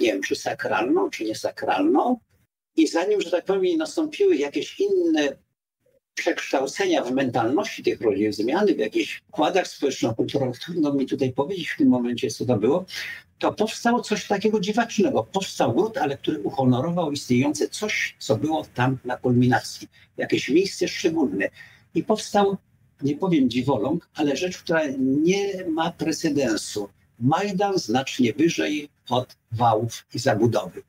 nie 0.00 0.06
wiem 0.06 0.22
czy 0.22 0.36
sakralną, 0.36 1.10
czy 1.10 1.24
niesakralną, 1.24 2.18
i 2.76 2.86
zanim, 2.86 3.20
że 3.20 3.30
tak 3.30 3.44
powiem, 3.44 3.76
nastąpiły 3.76 4.36
jakieś 4.36 4.80
inne 4.80 5.36
przekształcenia 6.14 7.04
w 7.04 7.12
mentalności 7.12 7.82
tych 7.82 8.00
ludzi, 8.00 8.32
zmiany 8.32 8.74
w 8.74 8.78
jakichś 8.78 9.22
układach 9.28 9.68
społeczno-kulturowych, 9.68 10.58
trudno 10.58 10.94
mi 10.94 11.06
tutaj 11.06 11.32
powiedzieć 11.32 11.68
w 11.68 11.76
tym 11.76 11.88
momencie, 11.88 12.30
co 12.30 12.44
to 12.44 12.56
było, 12.56 12.84
to 13.44 13.52
powstało 13.52 14.00
coś 14.00 14.26
takiego 14.26 14.60
dziwacznego. 14.60 15.24
Powstał 15.32 15.74
gród, 15.74 15.98
ale 15.98 16.18
który 16.18 16.40
uhonorował 16.40 17.12
istniejące 17.12 17.68
coś, 17.68 18.16
co 18.18 18.36
było 18.36 18.66
tam 18.74 18.98
na 19.04 19.16
kulminacji. 19.16 19.88
Jakieś 20.16 20.48
miejsce 20.48 20.88
szczególne. 20.88 21.48
I 21.94 22.02
powstał, 22.02 22.56
nie 23.02 23.16
powiem 23.16 23.50
dziwoląg, 23.50 24.08
ale 24.14 24.36
rzecz, 24.36 24.58
która 24.58 24.80
nie 24.98 25.64
ma 25.64 25.92
precedensu. 25.92 26.88
Majdan 27.18 27.78
znacznie 27.78 28.32
wyżej 28.32 28.88
od 29.08 29.36
wałów 29.52 30.06
i 30.14 30.18
zabudowy 30.18 30.82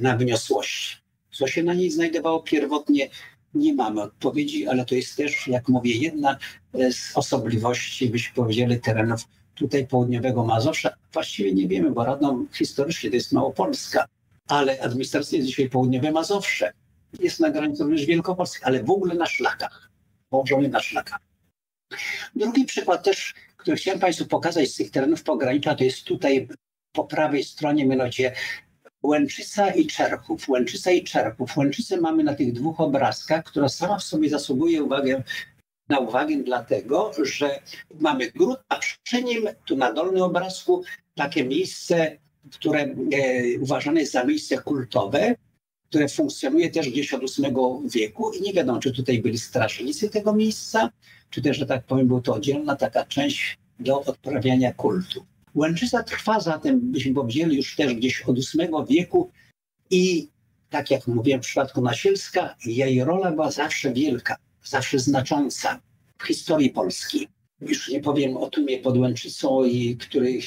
na 0.00 0.16
wyniosłości. 0.16 0.96
Co 1.30 1.46
się 1.46 1.62
na 1.62 1.74
niej 1.74 1.90
znajdowało 1.90 2.42
pierwotnie, 2.42 3.08
nie 3.54 3.74
mamy 3.74 4.02
odpowiedzi, 4.02 4.66
ale 4.66 4.84
to 4.84 4.94
jest 4.94 5.16
też, 5.16 5.48
jak 5.48 5.68
mówię, 5.68 5.94
jedna 5.94 6.36
z 6.74 7.16
osobliwości, 7.16 8.08
byśmy 8.08 8.34
powiedzieli, 8.34 8.80
terenów 8.80 9.24
tutaj 9.54 9.86
południowego 9.86 10.44
Mazowsza. 10.44 10.90
Właściwie 11.12 11.54
nie 11.54 11.68
wiemy, 11.68 11.90
bo 11.90 12.04
Radom 12.04 12.48
historycznie 12.52 13.10
to 13.10 13.16
jest 13.16 13.32
Małopolska, 13.32 14.04
ale 14.48 14.80
administracyjnie 14.80 15.38
jest 15.38 15.48
dzisiaj 15.48 15.68
południowe 15.68 16.12
Mazowsze. 16.12 16.72
Jest 17.20 17.40
na 17.40 17.50
granicy 17.50 17.82
również 17.82 18.04
Wielkopolski, 18.06 18.64
ale 18.64 18.82
w 18.82 18.90
ogóle 18.90 19.14
na 19.14 19.26
szlakach, 19.26 19.90
położony 20.28 20.68
na 20.68 20.80
szlakach. 20.80 21.20
Drugi 22.36 22.64
przykład 22.64 23.04
też, 23.04 23.34
który 23.56 23.76
chciałem 23.76 24.00
Państwu 24.00 24.26
pokazać 24.26 24.68
z 24.68 24.76
tych 24.76 24.90
terenów 24.90 25.22
pogranicza, 25.22 25.74
to 25.74 25.84
jest 25.84 26.04
tutaj 26.04 26.48
po 26.92 27.04
prawej 27.04 27.44
stronie, 27.44 27.86
mianowicie 27.86 28.32
Łęczyca 29.02 29.70
i 29.70 29.86
Czerchów. 29.86 30.48
Łęczyca 30.48 30.90
i 30.90 31.04
Czerchów. 31.04 31.56
Łęczycę 31.56 32.00
mamy 32.00 32.24
na 32.24 32.34
tych 32.34 32.52
dwóch 32.52 32.80
obrazkach, 32.80 33.44
która 33.44 33.68
sama 33.68 33.98
w 33.98 34.02
sobie 34.02 34.28
zasługuje 34.28 34.82
uwagę, 34.82 35.22
na 35.88 35.98
uwagę 35.98 36.36
dlatego, 36.36 37.12
że 37.22 37.60
mamy 38.00 38.30
gród, 38.30 38.58
a 38.68 38.80
przy 39.02 39.22
nim 39.22 39.48
tu 39.66 39.76
na 39.76 39.92
dolnym 39.92 40.22
obrazku 40.22 40.82
takie 41.14 41.44
miejsce, 41.44 42.18
które 42.52 42.80
e, 42.80 42.94
uważane 43.60 44.00
jest 44.00 44.12
za 44.12 44.24
miejsce 44.24 44.58
kultowe, 44.58 45.34
które 45.88 46.08
funkcjonuje 46.08 46.70
też 46.70 46.90
gdzieś 46.90 47.14
od 47.14 47.20
VIII 47.20 47.54
wieku 47.94 48.32
i 48.32 48.42
nie 48.42 48.52
wiadomo, 48.52 48.78
czy 48.78 48.92
tutaj 48.92 49.18
byli 49.18 49.38
strażnicy 49.38 50.10
tego 50.10 50.34
miejsca, 50.34 50.90
czy 51.30 51.42
też, 51.42 51.58
że 51.58 51.66
tak 51.66 51.84
powiem, 51.84 52.08
była 52.08 52.20
to 52.20 52.34
oddzielna 52.34 52.76
taka 52.76 53.04
część 53.04 53.58
do 53.80 54.00
odprawiania 54.00 54.72
kultu. 54.72 55.26
Łęczyca 55.54 56.02
trwa 56.02 56.40
zatem, 56.40 56.80
byśmy 56.82 57.14
powiedzieli, 57.14 57.56
już 57.56 57.76
też 57.76 57.94
gdzieś 57.94 58.22
od 58.22 58.36
VIII 58.36 58.68
wieku 58.88 59.30
i 59.90 60.28
tak 60.70 60.90
jak 60.90 61.06
mówiłem 61.06 61.42
w 61.42 61.44
przypadku 61.44 61.80
Nasielska, 61.80 62.54
jej 62.66 63.04
rola 63.04 63.30
była 63.30 63.50
zawsze 63.50 63.92
wielka, 63.92 64.36
zawsze 64.64 64.98
znacząca 64.98 65.80
w 66.18 66.26
historii 66.26 66.70
Polski. 66.70 67.28
Już 67.60 67.88
nie 67.88 68.00
powiem 68.00 68.36
o 68.36 68.50
Tumie 68.50 68.78
pod 68.78 68.96
Łęczycą, 68.96 69.64
i 69.64 69.96
których 69.96 70.44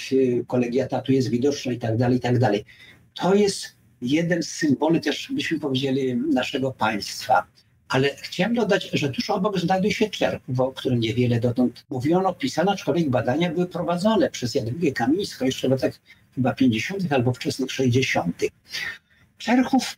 kolegiata 0.47 1.01
tu 1.01 1.11
jest 1.11 1.29
widoczna 1.29 1.71
i 1.71 1.77
tak 1.77 1.97
dalej, 1.97 2.17
i 2.17 2.21
tak 2.21 2.39
dalej. 2.39 2.65
To 3.13 3.35
jest 3.35 3.75
jeden 4.01 4.43
z 4.43 4.47
symboli 4.47 5.01
też, 5.01 5.31
byśmy 5.31 5.59
powiedzieli, 5.59 6.15
naszego 6.15 6.71
państwa. 6.71 7.47
Ale 7.87 8.15
chciałem 8.15 8.53
dodać, 8.53 8.89
że 8.93 9.09
tuż 9.09 9.29
obok 9.29 9.59
znajduje 9.59 9.93
się 9.93 10.09
Czerków, 10.09 10.59
o 10.59 10.71
którym 10.71 10.99
niewiele 10.99 11.39
dotąd 11.39 11.85
mówiono, 11.89 12.33
pisano, 12.33 12.71
aczkolwiek 12.71 13.09
badania 13.09 13.49
były 13.49 13.65
prowadzone 13.65 14.29
przez 14.29 14.55
Jadwigę 14.55 14.91
Kamińską 14.91 15.45
jeszcze 15.45 15.67
w 15.67 15.71
latach 15.71 15.99
chyba 16.35 16.53
50. 16.53 17.13
albo 17.13 17.33
wczesnych 17.33 17.71
60. 17.71 18.43
Czerchów 19.37 19.97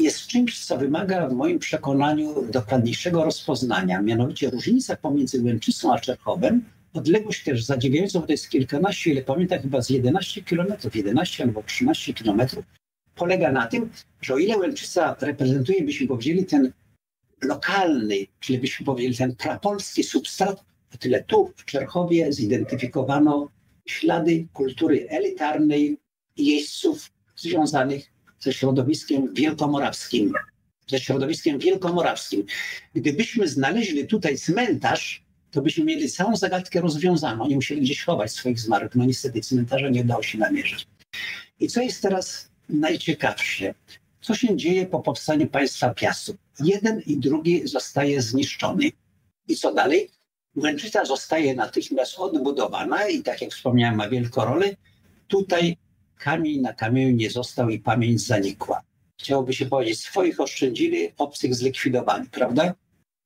jest 0.00 0.26
czymś, 0.26 0.64
co 0.64 0.76
wymaga 0.78 1.28
w 1.28 1.32
moim 1.32 1.58
przekonaniu 1.58 2.42
dokładniejszego 2.50 3.24
rozpoznania, 3.24 4.02
mianowicie 4.02 4.50
różnica 4.50 4.96
pomiędzy 4.96 5.42
Łęczycą 5.42 5.94
a 5.94 5.98
Czerchowem, 5.98 6.64
odległość 6.94 7.44
też 7.44 7.64
zadziwiająca, 7.64 8.20
bo 8.20 8.26
to 8.26 8.32
jest 8.32 8.48
kilkanaście, 8.48 9.10
ile 9.10 9.22
pamiętam, 9.22 9.58
chyba 9.58 9.82
z 9.82 9.90
11 9.90 10.42
kilometrów, 10.42 10.96
11 10.96 11.44
albo 11.44 11.62
13 11.62 12.14
kilometrów, 12.14 12.64
polega 13.14 13.52
na 13.52 13.66
tym, 13.66 13.90
że 14.20 14.34
o 14.34 14.38
ile 14.38 14.58
Łęczyca 14.58 15.16
reprezentuje, 15.20 15.84
byśmy 15.84 16.06
powiedzieli, 16.06 16.46
ten 16.46 16.72
lokalny, 17.42 18.16
czyli 18.40 18.58
byśmy 18.58 18.86
powiedzieli 18.86 19.16
ten 19.16 19.36
prapolski 19.36 20.04
substrat, 20.04 20.64
o 20.94 20.96
tyle 20.98 21.24
tu 21.24 21.52
w 21.56 21.64
Czerchowie 21.64 22.32
zidentyfikowano 22.32 23.48
ślady 23.86 24.46
kultury 24.52 25.06
elitarnej 25.08 25.98
jeźdźców 26.36 27.12
związanych 27.36 28.15
ze 28.40 28.52
środowiskiem 28.52 29.34
wielkomorawskim. 29.34 30.32
Ze 30.90 31.00
środowiskiem 31.00 31.58
wielkomorawskim. 31.58 32.44
Gdybyśmy 32.94 33.48
znaleźli 33.48 34.06
tutaj 34.06 34.38
cmentarz, 34.38 35.26
to 35.50 35.62
byśmy 35.62 35.84
mieli 35.84 36.10
całą 36.10 36.36
zagadkę 36.36 36.80
rozwiązaną. 36.80 37.44
Oni 37.44 37.54
musieli 37.54 37.80
gdzieś 37.80 38.04
chować 38.04 38.32
swoich 38.32 38.60
zmarłych. 38.60 38.94
No 38.94 39.04
niestety 39.04 39.40
cmentarza 39.40 39.88
nie 39.88 40.00
udało 40.00 40.22
się 40.22 40.38
namierzyć. 40.38 40.86
I 41.60 41.68
co 41.68 41.82
jest 41.82 42.02
teraz 42.02 42.50
najciekawsze? 42.68 43.74
Co 44.20 44.34
się 44.34 44.56
dzieje 44.56 44.86
po 44.86 45.00
powstaniu 45.00 45.46
państwa 45.46 45.94
Piastów? 45.94 46.36
Jeden 46.60 47.00
i 47.06 47.16
drugi 47.16 47.68
zostaje 47.68 48.22
zniszczony. 48.22 48.90
I 49.48 49.56
co 49.56 49.74
dalej? 49.74 50.10
Łęczyca 50.56 51.04
zostaje 51.04 51.54
natychmiast 51.54 52.18
odbudowana 52.18 53.08
i 53.08 53.22
tak 53.22 53.42
jak 53.42 53.50
wspomniałem, 53.50 53.96
ma 53.96 54.08
wielką 54.08 54.44
rolę. 54.44 54.76
Tutaj 55.28 55.76
kamień 56.18 56.60
na 56.60 56.72
kamieniu 56.72 57.16
nie 57.16 57.30
został 57.30 57.68
i 57.68 57.78
pamięć 57.78 58.26
zanikła. 58.26 58.82
Chciałoby 59.20 59.52
się 59.52 59.66
powiedzieć, 59.66 60.00
swoich 60.00 60.40
oszczędzili, 60.40 61.08
obcych 61.18 61.54
zlikwidowali, 61.54 62.28
prawda? 62.30 62.62
Mhm. 62.62 62.76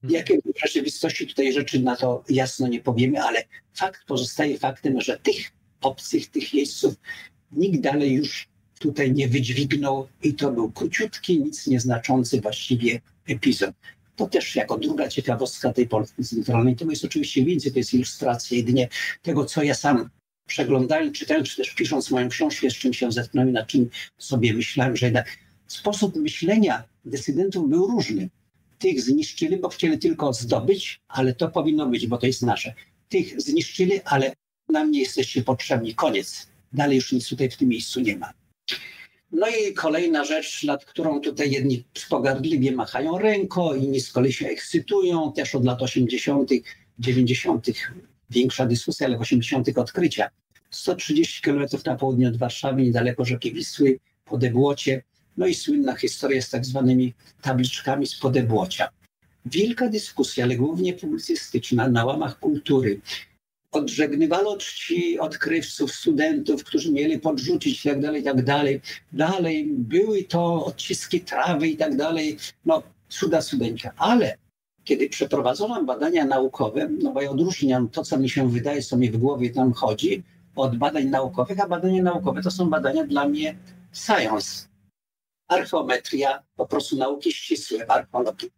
Jakie 0.02 0.38
w 0.38 0.60
rzeczywistości 0.66 1.26
tutaj 1.26 1.52
rzeczy 1.52 1.80
na 1.80 1.96
to 1.96 2.24
jasno 2.28 2.68
nie 2.68 2.80
powiemy, 2.80 3.22
ale 3.22 3.44
fakt 3.74 4.04
pozostaje 4.06 4.58
faktem, 4.58 5.00
że 5.00 5.18
tych 5.18 5.52
obcych, 5.80 6.26
tych 6.26 6.54
jeźdźców 6.54 6.94
nikt 7.52 7.80
dalej 7.80 8.12
już 8.12 8.48
tutaj 8.78 9.12
nie 9.12 9.28
wydźwignął 9.28 10.08
i 10.22 10.34
to 10.34 10.52
był 10.52 10.72
króciutki, 10.72 11.40
nic 11.40 11.66
nieznaczący 11.66 12.40
właściwie 12.40 13.00
epizod. 13.28 13.74
To 14.16 14.26
też 14.26 14.56
jako 14.56 14.78
druga 14.78 15.08
ciekawostka 15.08 15.72
tej 15.72 15.88
Polski 15.88 16.24
centralnej. 16.24 16.76
To 16.76 16.90
jest 16.90 17.04
oczywiście 17.04 17.44
więcej, 17.44 17.72
to 17.72 17.78
jest 17.78 17.94
ilustracja 17.94 18.56
jedynie 18.56 18.88
tego, 19.22 19.44
co 19.44 19.62
ja 19.62 19.74
sam 19.74 20.10
przeglądając, 20.50 21.18
czytając, 21.18 21.48
czy 21.48 21.56
też 21.56 21.70
pisząc 21.74 22.10
moją 22.10 22.28
książkę, 22.28 22.70
z 22.70 22.74
czym 22.74 22.92
się 22.92 23.12
zetknąłem, 23.12 23.52
nad 23.52 23.66
czym 23.66 23.90
sobie 24.18 24.54
myślałem, 24.54 24.96
że 24.96 25.06
jednak 25.06 25.38
sposób 25.66 26.16
myślenia 26.16 26.84
decydentów 27.04 27.70
był 27.70 27.86
różny. 27.86 28.30
Tych 28.78 29.02
zniszczyli, 29.02 29.56
bo 29.56 29.68
chcieli 29.68 29.98
tylko 29.98 30.32
zdobyć, 30.32 31.00
ale 31.08 31.34
to 31.34 31.48
powinno 31.48 31.86
być, 31.86 32.06
bo 32.06 32.18
to 32.18 32.26
jest 32.26 32.42
nasze. 32.42 32.74
Tych 33.08 33.40
zniszczyli, 33.40 34.00
ale 34.04 34.32
nam 34.68 34.90
nie 34.90 35.00
jesteście 35.00 35.42
potrzebni. 35.42 35.94
Koniec. 35.94 36.46
Dalej 36.72 36.96
już 36.96 37.12
nic 37.12 37.28
tutaj 37.28 37.50
w 37.50 37.56
tym 37.56 37.68
miejscu 37.68 38.00
nie 38.00 38.16
ma. 38.16 38.32
No 39.32 39.46
i 39.48 39.74
kolejna 39.74 40.24
rzecz, 40.24 40.64
nad 40.64 40.84
którą 40.84 41.20
tutaj 41.20 41.50
jedni 41.50 41.84
pogardliwie 42.08 42.72
machają 42.72 43.18
ręką, 43.18 43.74
inni 43.74 44.00
z 44.00 44.12
kolei 44.12 44.32
się 44.32 44.48
ekscytują, 44.48 45.32
też 45.32 45.54
od 45.54 45.64
lat 45.64 45.82
80., 45.82 46.50
90. 46.98 47.66
Większa 48.30 48.66
dyskusja, 48.66 49.06
ale 49.06 49.18
w 49.18 49.20
80. 49.20 49.78
odkrycia. 49.78 50.30
130 50.70 51.42
km 51.42 51.66
na 51.86 51.96
południe 51.96 52.28
od 52.28 52.36
Warszawy, 52.36 52.82
niedaleko 52.82 53.24
rzeki 53.24 53.52
Wisły, 53.52 53.98
po 54.24 54.38
Debłocie. 54.38 55.02
No 55.36 55.46
i 55.46 55.54
słynna 55.54 55.96
historia 55.96 56.42
z 56.42 56.50
tak 56.50 56.64
zwanymi 56.64 57.14
tabliczkami 57.42 58.06
z 58.06 58.18
Podebłocia. 58.18 58.88
Wielka 59.46 59.88
dyskusja, 59.88 60.44
ale 60.44 60.56
głównie 60.56 60.92
publicystyczna, 60.92 61.88
na 61.88 62.04
łamach 62.04 62.38
kultury 62.38 63.00
odżegnywano 63.72 64.56
czci 64.56 65.18
odkrywców, 65.18 65.92
studentów, 65.92 66.64
którzy 66.64 66.92
mieli 66.92 67.18
podrzucić 67.18 67.86
i 67.86 67.88
tak 67.88 68.00
dalej, 68.00 68.20
i 68.20 68.24
tak 68.24 68.44
dalej. 68.44 68.80
Dalej 69.12 69.66
były 69.72 70.24
to 70.24 70.64
odciski 70.64 71.20
trawy 71.20 71.68
i 71.68 71.76
tak 71.76 71.96
dalej. 71.96 72.36
No, 72.64 72.82
cuda 73.08 73.42
studencka. 73.42 73.92
Ale 73.96 74.36
kiedy 74.84 75.08
przeprowadzono 75.08 75.84
badania 75.84 76.24
naukowe, 76.24 76.88
no 77.02 77.12
bo 77.12 77.22
ja 77.22 77.30
odróżniam 77.30 77.88
to, 77.88 78.04
co 78.04 78.18
mi 78.18 78.30
się 78.30 78.50
wydaje, 78.50 78.82
co 78.82 78.96
mi 78.96 79.10
w 79.10 79.16
głowie 79.16 79.50
tam 79.50 79.72
chodzi, 79.72 80.22
od 80.60 80.76
badań 80.76 81.04
naukowych, 81.04 81.60
a 81.60 81.68
badania 81.68 82.02
naukowe 82.02 82.42
to 82.42 82.50
są 82.50 82.70
badania 82.70 83.04
dla 83.04 83.28
mnie 83.28 83.58
science. 83.92 84.68
Archeometria, 85.48 86.42
po 86.56 86.66
prostu 86.66 86.96
nauki 86.96 87.32
ścisłe, 87.32 87.90
archeologii. 87.90 88.50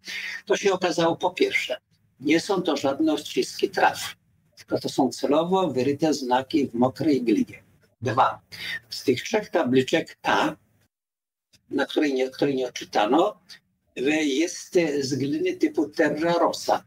To 0.46 0.56
się 0.56 0.72
okazało 0.72 1.16
po 1.16 1.30
pierwsze, 1.30 1.76
nie 2.20 2.40
są 2.40 2.62
to 2.62 2.76
żadne 2.76 3.12
odciski 3.12 3.70
traw 3.70 4.14
tylko 4.62 4.82
to 4.82 4.88
są 4.88 5.10
celowo 5.10 5.68
wyryte 5.68 6.14
znaki 6.14 6.68
w 6.68 6.74
mokrej 6.74 7.22
glinie. 7.22 7.62
Dwa. 8.02 8.40
Z 8.90 9.04
tych 9.04 9.22
trzech 9.22 9.48
tabliczek 9.50 10.16
ta, 10.20 10.56
na 11.70 11.86
której 11.86 12.14
nie, 12.14 12.30
której 12.30 12.56
nie 12.56 12.68
odczytano, 12.68 13.40
jest 13.96 14.78
z 15.00 15.14
gliny 15.14 15.56
typu 15.56 15.88
terra 15.88 16.32
rosa. 16.32 16.84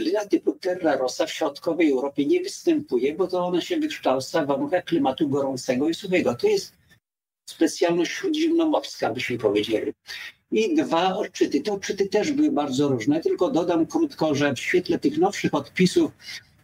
Glina 0.00 0.24
typu 0.26 0.52
terra 0.52 0.96
rosa 0.96 1.26
w 1.26 1.30
środkowej 1.30 1.90
Europie 1.90 2.26
nie 2.26 2.40
występuje, 2.40 3.14
bo 3.14 3.26
to 3.26 3.46
ona 3.46 3.60
się 3.60 3.76
wykształca 3.76 4.44
w 4.44 4.46
warunkach 4.46 4.84
klimatu 4.84 5.28
gorącego 5.28 5.88
i 5.88 5.94
suchego. 5.94 6.34
To 6.34 6.46
jest 6.46 6.72
specjalność 7.50 8.12
śródziemnomorska, 8.12 9.12
byśmy 9.12 9.38
powiedzieli. 9.38 9.92
I 10.52 10.74
dwa 10.76 11.16
odczyty. 11.16 11.60
Te 11.60 11.72
odczyty 11.72 12.06
też 12.08 12.32
były 12.32 12.52
bardzo 12.52 12.88
różne, 12.88 13.20
tylko 13.20 13.50
dodam 13.50 13.86
krótko, 13.86 14.34
że 14.34 14.54
w 14.54 14.60
świetle 14.60 14.98
tych 14.98 15.18
nowszych 15.18 15.54
odpisów 15.54 16.12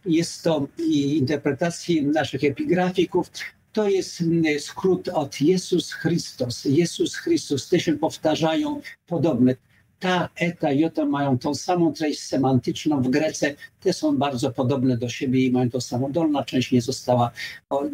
jest 0.05 0.43
to 0.43 0.67
interpretacji 0.89 2.05
naszych 2.05 2.43
epigrafików, 2.43 3.29
to 3.73 3.89
jest 3.89 4.23
skrót 4.59 5.07
od 5.07 5.41
Jezus 5.41 5.91
Chrystus. 5.91 6.65
Jezus 6.65 7.15
Chrystus, 7.15 7.69
te 7.69 7.79
się 7.79 7.97
powtarzają 7.97 8.81
podobne. 9.07 9.55
Ta, 9.99 10.29
eta, 10.35 10.71
jota 10.71 11.05
mają 11.05 11.37
tą 11.37 11.55
samą 11.55 11.93
treść 11.93 12.19
semantyczną 12.19 13.01
w 13.01 13.09
Grece, 13.09 13.55
te 13.79 13.93
są 13.93 14.17
bardzo 14.17 14.51
podobne 14.51 14.97
do 14.97 15.09
siebie 15.09 15.45
i 15.45 15.51
mają 15.51 15.69
tą 15.69 15.81
samą. 15.81 16.11
Dolna 16.11 16.43
część 16.43 16.71
nie 16.71 16.81
została, 16.81 17.31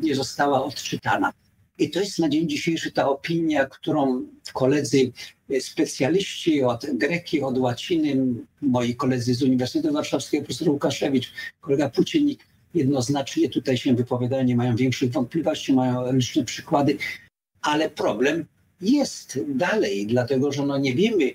nie 0.01 0.15
została 0.15 0.65
odczytana. 0.65 1.33
I 1.77 1.89
to 1.89 1.99
jest 1.99 2.19
na 2.19 2.29
dzień 2.29 2.49
dzisiejszy 2.49 2.91
ta 2.91 3.09
opinia, 3.09 3.65
którą 3.65 4.25
koledzy 4.53 5.11
e, 5.49 5.61
specjaliści 5.61 6.63
od 6.63 6.85
greki, 6.93 7.41
od 7.41 7.57
łaciny, 7.57 8.25
moi 8.61 8.95
koledzy 8.95 9.35
z 9.35 9.43
Uniwersytetu 9.43 9.93
Warszawskiego, 9.93 10.45
profesor 10.45 10.69
Łukaszewicz, 10.69 11.31
kolega 11.61 11.89
Pucienik, 11.89 12.45
jednoznacznie 12.73 13.49
tutaj 13.49 13.77
się 13.77 13.95
wypowiadają, 13.95 14.43
nie 14.43 14.55
mają 14.55 14.75
większych 14.75 15.11
wątpliwości, 15.11 15.73
mają 15.73 16.13
liczne 16.13 16.43
przykłady, 16.43 16.97
ale 17.61 17.89
problem 17.89 18.45
jest 18.81 19.39
dalej, 19.47 20.07
dlatego 20.07 20.51
że 20.51 20.65
no 20.65 20.77
nie 20.77 20.95
wiemy, 20.95 21.31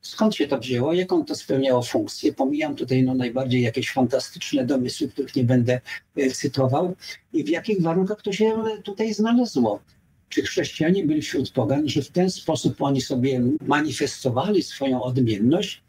skąd 0.00 0.34
się 0.34 0.48
to 0.48 0.58
wzięło, 0.58 0.92
jaką 0.92 1.24
to 1.24 1.34
spełniało 1.34 1.82
funkcję. 1.82 2.32
Pomijam 2.32 2.76
tutaj 2.76 3.02
no 3.02 3.14
najbardziej 3.14 3.62
jakieś 3.62 3.92
fantastyczne 3.92 4.66
domysły, 4.66 5.08
których 5.08 5.36
nie 5.36 5.44
będę 5.44 5.80
e, 6.16 6.30
cytował 6.30 6.94
i 7.32 7.44
w 7.44 7.48
jakich 7.48 7.82
warunkach 7.82 8.22
to 8.22 8.32
się 8.32 8.64
tutaj 8.84 9.14
znalazło. 9.14 9.80
Czy 10.28 10.42
chrześcijanie 10.42 11.04
byli 11.04 11.22
wśród 11.22 11.50
pogan, 11.50 11.88
że 11.88 12.02
w 12.02 12.10
ten 12.10 12.30
sposób 12.30 12.82
oni 12.82 13.00
sobie 13.00 13.42
manifestowali 13.60 14.62
swoją 14.62 15.02
odmienność, 15.02 15.82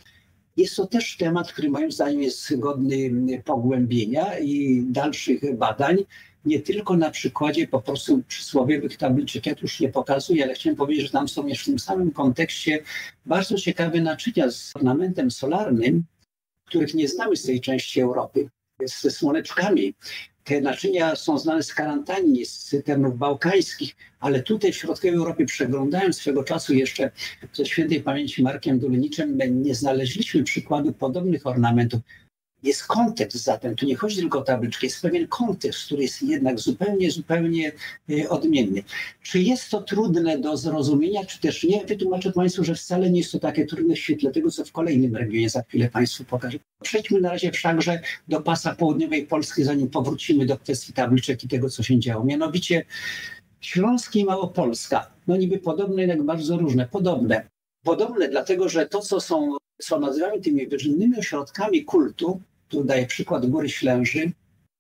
jest 0.58 0.76
to 0.76 0.88
też 0.88 1.18
temat, 1.18 1.52
który 1.52 1.70
moim 1.70 1.92
zdaniem 1.92 2.22
jest 2.22 2.60
godny 2.60 3.12
pogłębienia 3.46 4.40
i 4.40 4.84
dalszych 4.90 5.58
badań, 5.58 5.98
nie 6.46 6.60
tylko 6.60 6.98
na 6.98 7.12
przykładzie 7.12 7.68
po 7.68 7.82
prostu 7.82 8.24
przysłowiowych 8.28 8.98
tabliczek. 8.98 9.46
Ja 9.46 9.56
tu 9.56 9.62
już 9.62 9.80
nie 9.80 9.90
pokazuję, 9.90 10.44
ale 10.44 10.54
chciałem 10.54 10.78
powiedzieć, 10.78 11.06
że 11.06 11.12
tam 11.12 11.28
są 11.28 11.48
jeszcze 11.48 11.64
w 11.64 11.66
tym 11.66 11.80
samym 11.80 12.12
kontekście 12.12 12.84
bardzo 13.26 13.56
ciekawe 13.56 14.02
naczynia 14.02 14.52
z 14.52 14.76
ornamentem 14.76 15.32
solarnym, 15.32 16.04
których 16.66 16.94
nie 16.94 17.08
znamy 17.08 17.36
z 17.36 17.44
tej 17.44 17.62
części 17.62 18.02
Europy, 18.02 18.50
ze 18.86 19.12
słoneczkami. 19.12 19.94
Te 20.44 20.62
naczynia 20.62 21.16
są 21.16 21.38
znane 21.38 21.64
z 21.64 21.74
karantanii, 21.74 22.46
z 22.46 22.76
terenów 22.86 23.18
bałkańskich, 23.18 23.96
ale 24.20 24.44
tutaj 24.44 24.74
w 24.74 24.76
środkowej 24.76 25.18
Europie, 25.18 25.46
przeglądając 25.46 26.18
swego 26.18 26.44
czasu 26.44 26.74
jeszcze 26.74 27.12
ze 27.54 27.66
świętej 27.66 28.02
pamięci 28.02 28.44
Markiem 28.44 28.80
Duleniczem, 28.80 29.38
nie 29.52 29.76
znaleźliśmy 29.76 30.44
przykładu 30.44 30.94
podobnych 30.94 31.48
ornamentów. 31.48 32.02
Jest 32.64 32.84
kontekst 32.84 33.44
zatem, 33.44 33.76
tu 33.76 33.86
nie 33.86 33.96
chodzi 33.96 34.18
tylko 34.18 34.40
o 34.40 34.42
tabliczkę, 34.42 34.88
jest 34.88 35.02
pewien 35.02 35.28
kontekst, 35.28 35.86
który 35.86 36.02
jest 36.02 36.22
jednak 36.22 36.60
zupełnie, 36.60 37.12
zupełnie 37.12 37.72
e, 38.10 38.30
odmienny. 38.30 38.84
Czy 39.22 39.40
jest 39.40 39.70
to 39.70 39.82
trudne 39.82 40.38
do 40.38 40.58
zrozumienia, 40.58 41.26
czy 41.26 41.40
też 41.40 41.64
nie? 41.64 41.86
Wytłumaczę 41.86 42.32
Państwu, 42.32 42.64
że 42.64 42.76
wcale 42.76 43.10
nie 43.10 43.20
jest 43.20 43.32
to 43.32 43.40
takie 43.40 43.66
trudne 43.66 43.96
w 43.96 44.00
świetle 44.00 44.32
tego, 44.32 44.52
co 44.52 44.66
w 44.66 44.72
kolejnym 44.72 45.16
regionie 45.16 45.50
za 45.50 45.64
chwilę 45.64 45.90
Państwu 45.90 46.24
pokażę. 46.24 46.58
Przejdźmy 46.84 47.22
na 47.22 47.30
razie 47.30 47.52
wszakże 47.52 48.02
do 48.28 48.42
pasa 48.42 48.76
południowej 48.76 49.28
Polski, 49.28 49.64
zanim 49.64 49.90
powrócimy 49.90 50.46
do 50.46 50.58
kwestii 50.58 50.94
tabliczek 50.94 51.44
i 51.44 51.48
tego, 51.48 51.70
co 51.70 51.84
się 51.84 52.00
działo. 52.00 52.26
Mianowicie 52.26 52.86
Śląski 53.62 54.20
i 54.20 54.26
Małopolska. 54.26 55.12
No 55.28 55.38
niby 55.38 55.58
podobne, 55.60 56.02
jednak 56.02 56.24
bardzo 56.24 56.58
różne. 56.58 56.88
Podobne. 56.88 57.50
Podobne 57.84 58.28
dlatego, 58.30 58.70
że 58.70 58.86
to, 58.86 59.00
co 59.00 59.22
są, 59.22 59.58
co 59.82 60.00
nazywamy 60.00 60.42
tymi 60.42 60.68
wyżynnymi 60.68 61.18
ośrodkami 61.18 61.86
kultu, 61.86 62.42
tu 62.70 62.84
daję 62.84 63.06
przykład 63.06 63.46
Góry 63.46 63.70
Ślęży, 63.70 64.32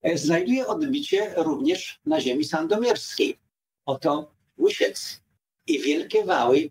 e, 0.01 0.17
znajduje 0.17 0.67
odbicie 0.67 1.33
również 1.37 1.99
na 2.05 2.21
ziemi 2.21 2.45
sandomierskiej. 2.45 3.37
Oto 3.85 4.31
Łysiec 4.57 5.21
i 5.67 5.79
Wielkie 5.79 6.25
Wały. 6.25 6.69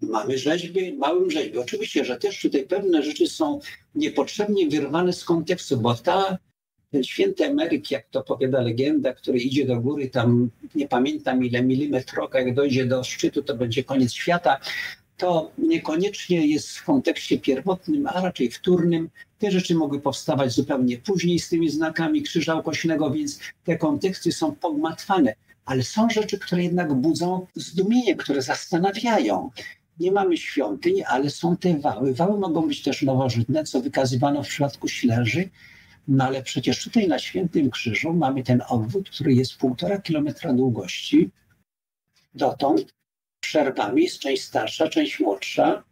Mamy 0.00 0.38
rzeźby, 0.38 0.92
małym 0.92 1.30
rzeźby. 1.30 1.58
Oczywiście, 1.58 2.04
że 2.04 2.16
też 2.16 2.40
tutaj 2.40 2.66
pewne 2.66 3.02
rzeczy 3.02 3.26
są 3.26 3.60
niepotrzebnie 3.94 4.68
wyrwane 4.68 5.12
z 5.12 5.24
kontekstu, 5.24 5.76
bo 5.76 5.94
ta, 5.94 6.38
ten 6.90 7.04
święty 7.04 7.44
Emeryk, 7.44 7.90
jak 7.90 8.08
to 8.08 8.22
powiada 8.22 8.60
legenda, 8.60 9.12
który 9.12 9.38
idzie 9.38 9.66
do 9.66 9.80
góry, 9.80 10.10
tam 10.10 10.50
nie 10.74 10.88
pamiętam 10.88 11.44
ile 11.44 11.62
milimetroka, 11.62 12.40
jak 12.40 12.54
dojdzie 12.54 12.86
do 12.86 13.04
szczytu, 13.04 13.42
to 13.42 13.56
będzie 13.56 13.84
koniec 13.84 14.12
świata 14.12 14.60
to 15.16 15.50
niekoniecznie 15.58 16.46
jest 16.46 16.68
w 16.68 16.84
kontekście 16.84 17.38
pierwotnym, 17.38 18.06
a 18.06 18.20
raczej 18.20 18.50
wtórnym. 18.50 19.10
Te 19.38 19.50
rzeczy 19.50 19.74
mogły 19.74 20.00
powstawać 20.00 20.52
zupełnie 20.52 20.98
później 20.98 21.38
z 21.38 21.48
tymi 21.48 21.70
znakami 21.70 22.22
krzyża 22.22 22.54
ukośnego, 22.54 23.10
więc 23.10 23.40
te 23.64 23.78
konteksty 23.78 24.32
są 24.32 24.54
pogmatwane. 24.54 25.34
Ale 25.64 25.82
są 25.82 26.10
rzeczy, 26.10 26.38
które 26.38 26.62
jednak 26.62 26.94
budzą 26.94 27.46
zdumienie, 27.54 28.16
które 28.16 28.42
zastanawiają. 28.42 29.50
Nie 30.00 30.12
mamy 30.12 30.36
świątyń, 30.36 31.02
ale 31.06 31.30
są 31.30 31.56
te 31.56 31.78
wały. 31.78 32.14
Wały 32.14 32.38
mogą 32.38 32.68
być 32.68 32.82
też 32.82 33.02
nowożytne, 33.02 33.64
co 33.64 33.80
wykazywano 33.80 34.42
w 34.42 34.48
przypadku 34.48 34.88
Śleży, 34.88 35.48
no 36.08 36.24
ale 36.24 36.42
przecież 36.42 36.84
tutaj 36.84 37.08
na 37.08 37.18
Świętym 37.18 37.70
Krzyżu 37.70 38.12
mamy 38.12 38.42
ten 38.42 38.62
obwód, 38.68 39.10
który 39.10 39.32
jest 39.32 39.56
półtora 39.56 39.98
kilometra 39.98 40.52
długości. 40.52 41.30
Dotąd 42.34 42.95
przerwami, 43.48 44.02
jest 44.02 44.18
część 44.18 44.42
starsza, 44.42 44.88
część 44.88 45.20
młodsza, 45.20 45.84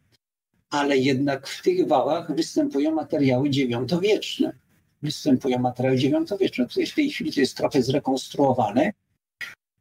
ale 0.71 0.99
jednak 0.99 1.47
w 1.47 1.63
tych 1.63 1.89
wałach 1.89 2.35
występują 2.35 2.95
materiały 2.95 3.51
dziewiątowieczne. 3.51 4.53
Występują 5.03 5.59
materiały 5.59 5.99
dziewiątowieczne. 5.99 6.67
Tutaj 6.67 6.87
w 6.87 6.95
tej 6.95 7.11
chwili 7.11 7.33
to 7.33 7.41
jest 7.41 7.57
trochę 7.57 7.83
zrekonstruowane, 7.83 8.93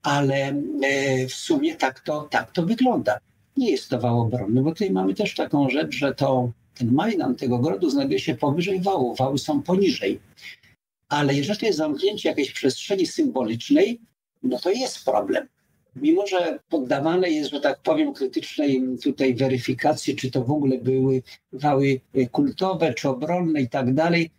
ale 0.03 0.35
e, 0.83 1.27
w 1.27 1.33
sumie 1.33 1.75
tak 1.75 1.99
to, 1.99 2.21
tak 2.21 2.51
to 2.51 2.63
wygląda. 2.63 3.19
Nie 3.57 3.71
jest 3.71 3.89
to 3.89 3.99
wał 3.99 4.21
obronny, 4.21 4.61
bo 4.61 4.71
tutaj 4.71 4.91
mamy 4.91 5.13
też 5.13 5.35
taką 5.35 5.69
rzecz, 5.69 5.95
że 5.95 6.15
to 6.15 6.51
ten 6.75 6.91
majdan 6.91 7.35
tego 7.35 7.59
grodu 7.59 7.89
znajduje 7.89 8.19
się 8.19 8.35
powyżej 8.35 8.81
wału, 8.81 9.15
wały 9.15 9.37
są 9.37 9.61
poniżej. 9.61 10.19
Ale 11.09 11.33
jeżeli 11.33 11.67
jest 11.67 11.77
zamknięcie 11.77 12.29
jakiejś 12.29 12.51
przestrzeni 12.51 13.05
symbolicznej, 13.05 14.01
no 14.43 14.59
to 14.59 14.69
jest 14.69 15.05
problem 15.05 15.47
mimo 15.95 16.27
że 16.27 16.59
poddawane 16.69 17.29
jest, 17.29 17.51
że 17.51 17.59
tak 17.59 17.79
powiem, 17.81 18.13
krytycznej 18.13 18.81
tutaj 19.03 19.35
weryfikacji, 19.35 20.15
czy 20.15 20.31
to 20.31 20.43
w 20.43 20.51
ogóle 20.51 20.77
były 20.77 21.21
wały 21.53 21.99
kultowe, 22.31 22.93
czy 22.93 23.09
obronne 23.09 23.61
i 23.61 23.69
tak 23.69 23.93
dalej, 23.93 24.29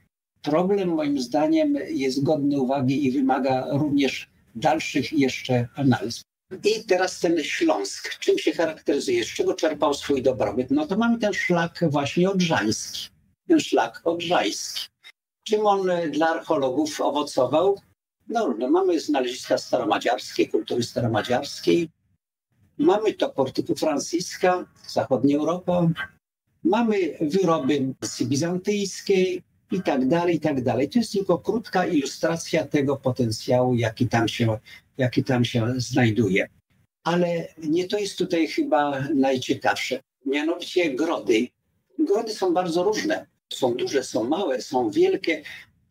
problem 0.43 0.89
moim 0.89 1.21
zdaniem 1.21 1.79
jest 1.89 2.23
godny 2.23 2.61
uwagi 2.61 3.07
i 3.07 3.11
wymaga 3.11 3.67
również 3.71 4.31
dalszych 4.55 5.13
jeszcze 5.13 5.69
analiz. 5.77 6.23
I 6.65 6.85
teraz 6.85 7.21
ten 7.21 7.45
Śląsk, 7.45 8.19
czym 8.19 8.39
się 8.39 8.53
charakteryzuje, 8.53 9.25
z 9.25 9.29
czego 9.29 9.55
czerpał 9.55 9.95
swój 9.95 10.23
dobrobyt? 10.23 10.71
No 10.71 10.87
to 10.87 10.97
mamy 10.97 11.19
ten 11.19 11.33
szlak 11.33 11.85
właśnie 11.91 12.31
odrzański, 12.31 13.09
ten 13.49 13.61
szlak 13.61 14.01
odrzański. 14.05 14.89
Czym 15.45 15.67
on 15.67 15.89
dla 16.11 16.29
archeologów 16.29 17.01
owocował? 17.01 17.81
No, 18.29 18.55
no 18.59 18.71
mamy 18.71 19.01
znaleziska 19.01 19.59
staromadziarskie, 19.59 20.49
kultury 20.49 20.83
staromadziarskiej. 20.83 21.89
Mamy 22.79 23.13
topor 23.13 23.53
typu 23.53 23.75
Franciska, 23.75 24.67
zachodnia 24.89 25.37
Europa. 25.37 25.89
Mamy 26.65 26.97
wyroby 27.21 27.95
z 28.03 28.23
bizantyjskiej 28.23 29.43
i 29.73 29.83
tak 29.83 30.09
dalej, 30.09 30.37
i 30.37 30.41
tak 30.41 30.63
dalej. 30.63 30.89
To 30.89 30.99
jest 30.99 31.13
tylko 31.13 31.39
krótka 31.39 31.87
ilustracja 31.87 32.67
tego 32.67 32.97
potencjału, 32.97 33.75
jaki 33.75 34.09
tam 34.09 34.29
się, 34.29 34.59
jaki 34.99 35.25
tam 35.25 35.45
się 35.45 35.75
znajduje. 35.77 36.49
Ale 37.05 37.49
nie 37.59 37.89
to 37.89 37.99
jest 37.99 38.19
tutaj 38.19 38.49
chyba 38.49 39.01
najciekawsze. 39.15 40.01
Mianowicie 40.27 40.95
grody. 40.95 41.49
Grody 41.99 42.33
są 42.33 42.55
bardzo 42.55 42.83
różne. 42.83 43.27
Są 43.53 43.75
duże, 43.75 44.05
są 44.05 44.25
małe, 44.25 44.63
są 44.63 44.91
wielkie 44.91 45.43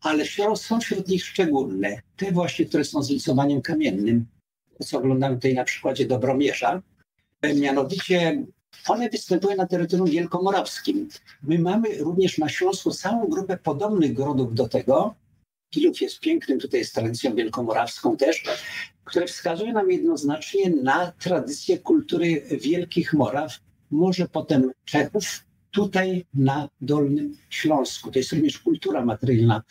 ale 0.04 0.24
są 0.56 0.80
wśród 0.80 1.08
nich 1.08 1.24
szczególne, 1.24 2.02
te 2.16 2.32
właśnie, 2.32 2.64
które 2.64 2.84
są 2.84 3.02
z 3.02 3.10
rysowaniem 3.10 3.62
kamiennym, 3.62 4.26
co 4.82 4.98
oglądamy 4.98 5.34
tutaj 5.34 5.54
na 5.54 5.64
przykładzie 5.64 6.06
Dobromierza. 6.06 6.82
Mianowicie 7.54 8.44
one 8.88 9.08
występują 9.08 9.56
na 9.56 9.66
terytorium 9.66 10.10
wielkomorawskim. 10.10 11.08
My 11.42 11.58
mamy 11.58 11.98
również 11.98 12.38
na 12.38 12.48
Śląsku 12.48 12.90
całą 12.90 13.28
grupę 13.28 13.56
podobnych 13.56 14.12
grodów 14.12 14.54
do 14.54 14.68
tego, 14.68 15.14
Kilów 15.70 16.00
jest 16.00 16.20
pięknym, 16.20 16.60
tutaj 16.60 16.84
z 16.84 16.92
tradycją 16.92 17.34
wielkomorawską 17.34 18.16
też, 18.16 18.44
które 19.04 19.26
wskazuje 19.26 19.72
nam 19.72 19.90
jednoznacznie 19.90 20.70
na 20.70 21.12
tradycję 21.12 21.78
kultury 21.78 22.42
Wielkich 22.50 23.12
Moraw, 23.12 23.58
może 23.90 24.28
potem 24.28 24.70
Czechów, 24.84 25.44
tutaj 25.74 26.24
na 26.34 26.68
Dolnym 26.80 27.36
Śląsku. 27.50 28.10
To 28.10 28.18
jest 28.18 28.32
również 28.32 28.58
kultura 28.58 29.04
materialna. 29.04 29.62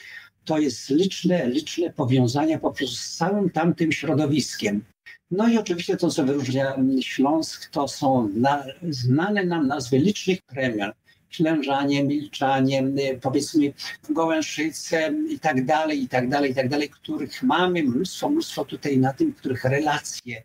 To 0.46 0.58
jest 0.60 0.90
liczne, 0.90 1.50
liczne 1.50 1.90
powiązania 1.90 2.60
po 2.60 2.72
prostu 2.72 2.96
z 2.96 3.16
całym 3.16 3.50
tamtym 3.50 3.92
środowiskiem. 3.92 4.84
No 5.32 5.50
i 5.50 5.58
oczywiście 5.58 5.98
to, 5.98 6.10
co 6.10 6.26
wyróżnia 6.26 6.76
Śląsk, 7.02 7.70
to 7.70 7.88
są 7.88 8.30
na, 8.36 8.64
znane 8.90 9.46
nam 9.46 9.68
nazwy 9.68 10.00
licznych 10.00 10.42
premian. 10.42 10.92
Ślężanie, 11.30 12.04
milczanie, 12.04 12.84
powiedzmy 13.22 13.74
gołęszyce 14.10 15.14
i 15.30 15.40
tak 15.40 15.66
dalej, 15.66 16.04
i 16.04 16.08
tak 16.08 16.30
dalej, 16.30 16.52
i 16.52 16.56
tak 16.56 16.70
dalej, 16.70 16.90
których 16.90 17.44
mamy 17.44 17.84
mnóstwo, 17.84 18.30
mnóstwo 18.30 18.66
tutaj 18.66 18.98
na 18.98 19.14
tym, 19.14 19.34
których 19.34 19.64
relacje 19.64 20.44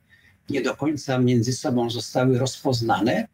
nie 0.50 0.62
do 0.62 0.76
końca 0.76 1.18
między 1.18 1.52
sobą 1.52 1.90
zostały 1.90 2.38
rozpoznane, 2.38 3.28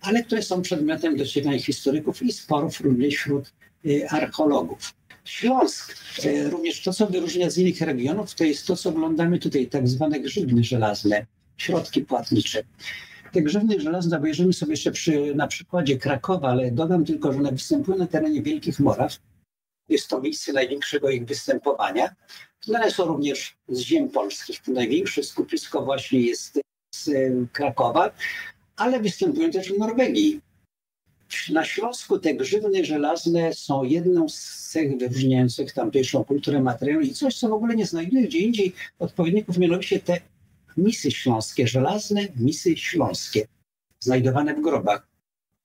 ale 0.00 0.22
które 0.22 0.42
są 0.42 0.62
przedmiotem 0.62 1.16
dociekań 1.16 1.58
historyków 1.58 2.22
i 2.22 2.32
sporów 2.32 2.80
również 2.80 3.14
wśród 3.14 3.52
y, 3.86 4.08
archeologów. 4.08 4.94
Śląsk, 5.24 5.96
y, 6.24 6.50
również 6.50 6.82
to, 6.82 6.92
co 6.92 7.06
wyróżnia 7.06 7.50
z 7.50 7.58
innych 7.58 7.80
regionów, 7.80 8.34
to 8.34 8.44
jest 8.44 8.66
to, 8.66 8.76
co 8.76 8.88
oglądamy 8.88 9.38
tutaj, 9.38 9.66
tak 9.66 9.88
zwane 9.88 10.20
grzywny 10.20 10.64
żelazne, 10.64 11.26
środki 11.56 12.00
płatnicze. 12.00 12.62
Te 13.32 13.42
grzywny 13.42 13.80
żelazne 13.80 14.16
obejrzymy 14.16 14.52
sobie 14.52 14.72
jeszcze 14.72 14.92
przy, 14.92 15.34
na 15.34 15.46
przykładzie 15.46 15.98
Krakowa, 15.98 16.48
ale 16.48 16.70
dodam 16.70 17.04
tylko, 17.04 17.32
że 17.32 17.38
one 17.38 17.52
występują 17.52 17.98
na 17.98 18.06
terenie 18.06 18.42
Wielkich 18.42 18.80
Moraw. 18.80 19.18
Jest 19.88 20.08
to 20.08 20.20
miejsce 20.20 20.52
największego 20.52 21.10
ich 21.10 21.24
występowania. 21.24 22.14
One 22.74 22.90
są 22.90 23.04
również 23.04 23.56
z 23.68 23.80
ziem 23.80 24.08
polskich. 24.08 24.68
Największe 24.68 25.22
skupisko 25.22 25.84
właśnie 25.84 26.20
jest 26.20 26.60
z 26.94 27.08
y, 27.08 27.46
Krakowa, 27.52 28.10
ale 28.80 29.00
występują 29.00 29.50
też 29.50 29.72
w 29.72 29.78
Norwegii. 29.78 30.40
Na 31.50 31.64
Śląsku 31.64 32.18
te 32.18 32.34
grzywny 32.34 32.84
żelazne 32.84 33.54
są 33.54 33.84
jedną 33.84 34.28
z 34.28 34.68
cech 34.70 34.98
wyróżniających 34.98 35.72
tamtejszą 35.72 36.24
kulturę 36.24 36.60
materialną 36.60 37.06
i 37.06 37.14
coś, 37.14 37.38
co 37.38 37.48
w 37.48 37.52
ogóle 37.52 37.76
nie 37.76 37.86
znajduje 37.86 38.26
gdzie 38.26 38.38
indziej 38.38 38.72
odpowiedników, 38.98 39.58
mianowicie 39.58 40.00
te 40.00 40.20
misy 40.76 41.10
śląskie, 41.10 41.68
żelazne 41.68 42.28
misy 42.36 42.76
śląskie, 42.76 43.46
znajdowane 44.00 44.54
w 44.54 44.60
grobach. 44.60 45.08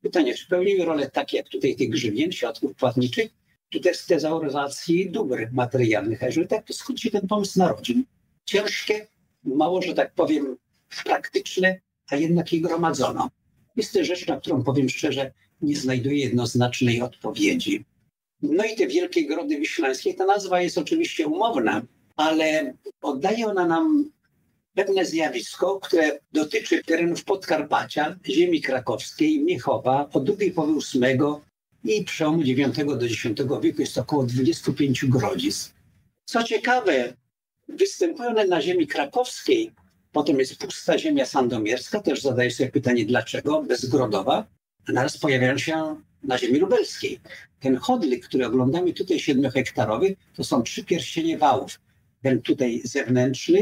Pytanie, 0.01 0.33
czy 0.33 0.47
pełniły 0.47 0.85
rolę 0.85 1.09
takie 1.09 1.37
jak 1.37 1.49
tutaj 1.49 1.75
tych 1.75 1.89
grzywien, 1.89 2.31
środków 2.31 2.75
płatniczych, 2.75 3.31
czy 3.69 3.79
też 3.79 4.05
tezauryzacji 4.05 5.11
dóbr 5.11 5.47
materialnych? 5.51 6.23
A 6.23 6.25
jeżeli 6.25 6.47
tak, 6.47 6.67
to 6.67 6.73
skąd 6.73 6.99
się 6.99 7.11
ten 7.11 7.27
pomysł 7.27 7.59
narodził? 7.59 8.03
Ciężkie, 8.45 9.07
mało, 9.43 9.81
że 9.81 9.93
tak 9.93 10.13
powiem, 10.13 10.57
praktyczne, 11.03 11.84
a 12.09 12.15
jednak 12.15 12.53
je 12.53 12.61
gromadzono. 12.61 13.29
Jest 13.75 13.93
to 13.93 14.03
rzecz, 14.03 14.27
na 14.27 14.39
którą 14.39 14.63
powiem 14.63 14.89
szczerze, 14.89 15.31
nie 15.61 15.75
znajduję 15.75 16.17
jednoznacznej 16.17 17.01
odpowiedzi. 17.01 17.85
No 18.41 18.63
i 18.65 18.75
te 18.75 18.87
wielkie 18.87 19.27
grody 19.27 19.59
wiślańskie, 19.59 20.13
ta 20.13 20.25
nazwa 20.25 20.61
jest 20.61 20.77
oczywiście 20.77 21.27
umowna, 21.27 21.81
ale 22.15 22.73
oddaje 23.01 23.47
ona 23.47 23.67
nam 23.67 24.11
pewne 24.73 25.05
zjawisko, 25.05 25.79
które 25.79 26.19
dotyczy 26.31 26.83
terenów 26.83 27.23
Podkarpacia, 27.23 28.15
ziemi 28.29 28.61
krakowskiej, 28.61 29.43
Miechowa 29.43 30.09
od 30.13 30.23
drugiej 30.23 30.51
połowy 30.51 30.79
VIII 30.93 31.19
i 31.83 32.03
przełomu 32.03 32.41
IX 32.41 32.75
do 32.75 33.05
X 33.05 33.23
wieku 33.61 33.81
jest 33.81 33.97
około 33.97 34.23
25 34.23 35.05
grodzisk. 35.05 35.73
Co 36.25 36.43
ciekawe, 36.43 37.13
występują 37.67 38.29
one 38.29 38.47
na 38.47 38.61
ziemi 38.61 38.87
krakowskiej, 38.87 39.71
Potem 40.15 40.39
jest 40.39 40.57
pusta 40.57 40.97
ziemia 40.97 41.25
sandomierska, 41.25 41.99
też 41.99 42.21
zadaje 42.21 42.51
sobie 42.51 42.71
pytanie 42.71 43.05
dlaczego, 43.05 43.63
bezgrodowa, 43.63 44.47
a 44.89 44.91
naraz 44.91 45.17
pojawiają 45.17 45.57
się 45.57 46.01
na 46.23 46.37
ziemi 46.37 46.59
lubelskiej. 46.59 47.19
Ten 47.59 47.75
chodlik, 47.75 48.27
który 48.27 48.45
oglądamy 48.45 48.93
tutaj, 48.93 49.19
siedmiohektarowy, 49.19 50.15
to 50.35 50.43
są 50.43 50.63
trzy 50.63 50.83
pierścienie 50.85 51.37
wałów. 51.37 51.79
Ten 52.21 52.41
tutaj 52.41 52.81
zewnętrzny, 52.83 53.61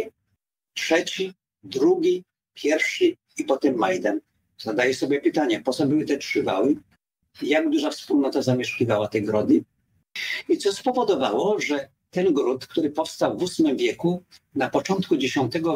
trzeci, 0.74 1.34
drugi, 1.64 2.24
pierwszy 2.54 3.16
i 3.38 3.44
potem 3.44 3.76
Majdan. 3.76 4.20
Zadaje 4.58 4.94
sobie 4.94 5.22
pytanie, 5.22 5.62
po 5.62 5.74
co 5.74 5.86
były 5.86 6.06
te 6.06 6.18
trzy 6.18 6.44
wały? 6.44 6.76
Jak 7.42 7.70
duża 7.70 7.90
wspólnota 7.90 8.42
zamieszkiwała 8.42 9.08
te 9.08 9.22
grody? 9.22 9.64
I 10.50 10.58
co 10.58 10.74
spowodowało, 10.74 11.60
że 11.60 11.90
ten 12.14 12.34
gród, 12.34 12.68
który 12.68 12.90
powstał 12.90 13.38
w 13.38 13.58
VIII 13.58 13.78
wieku, 13.78 14.24
na 14.56 14.70
początku 14.70 15.16
X 15.16 15.24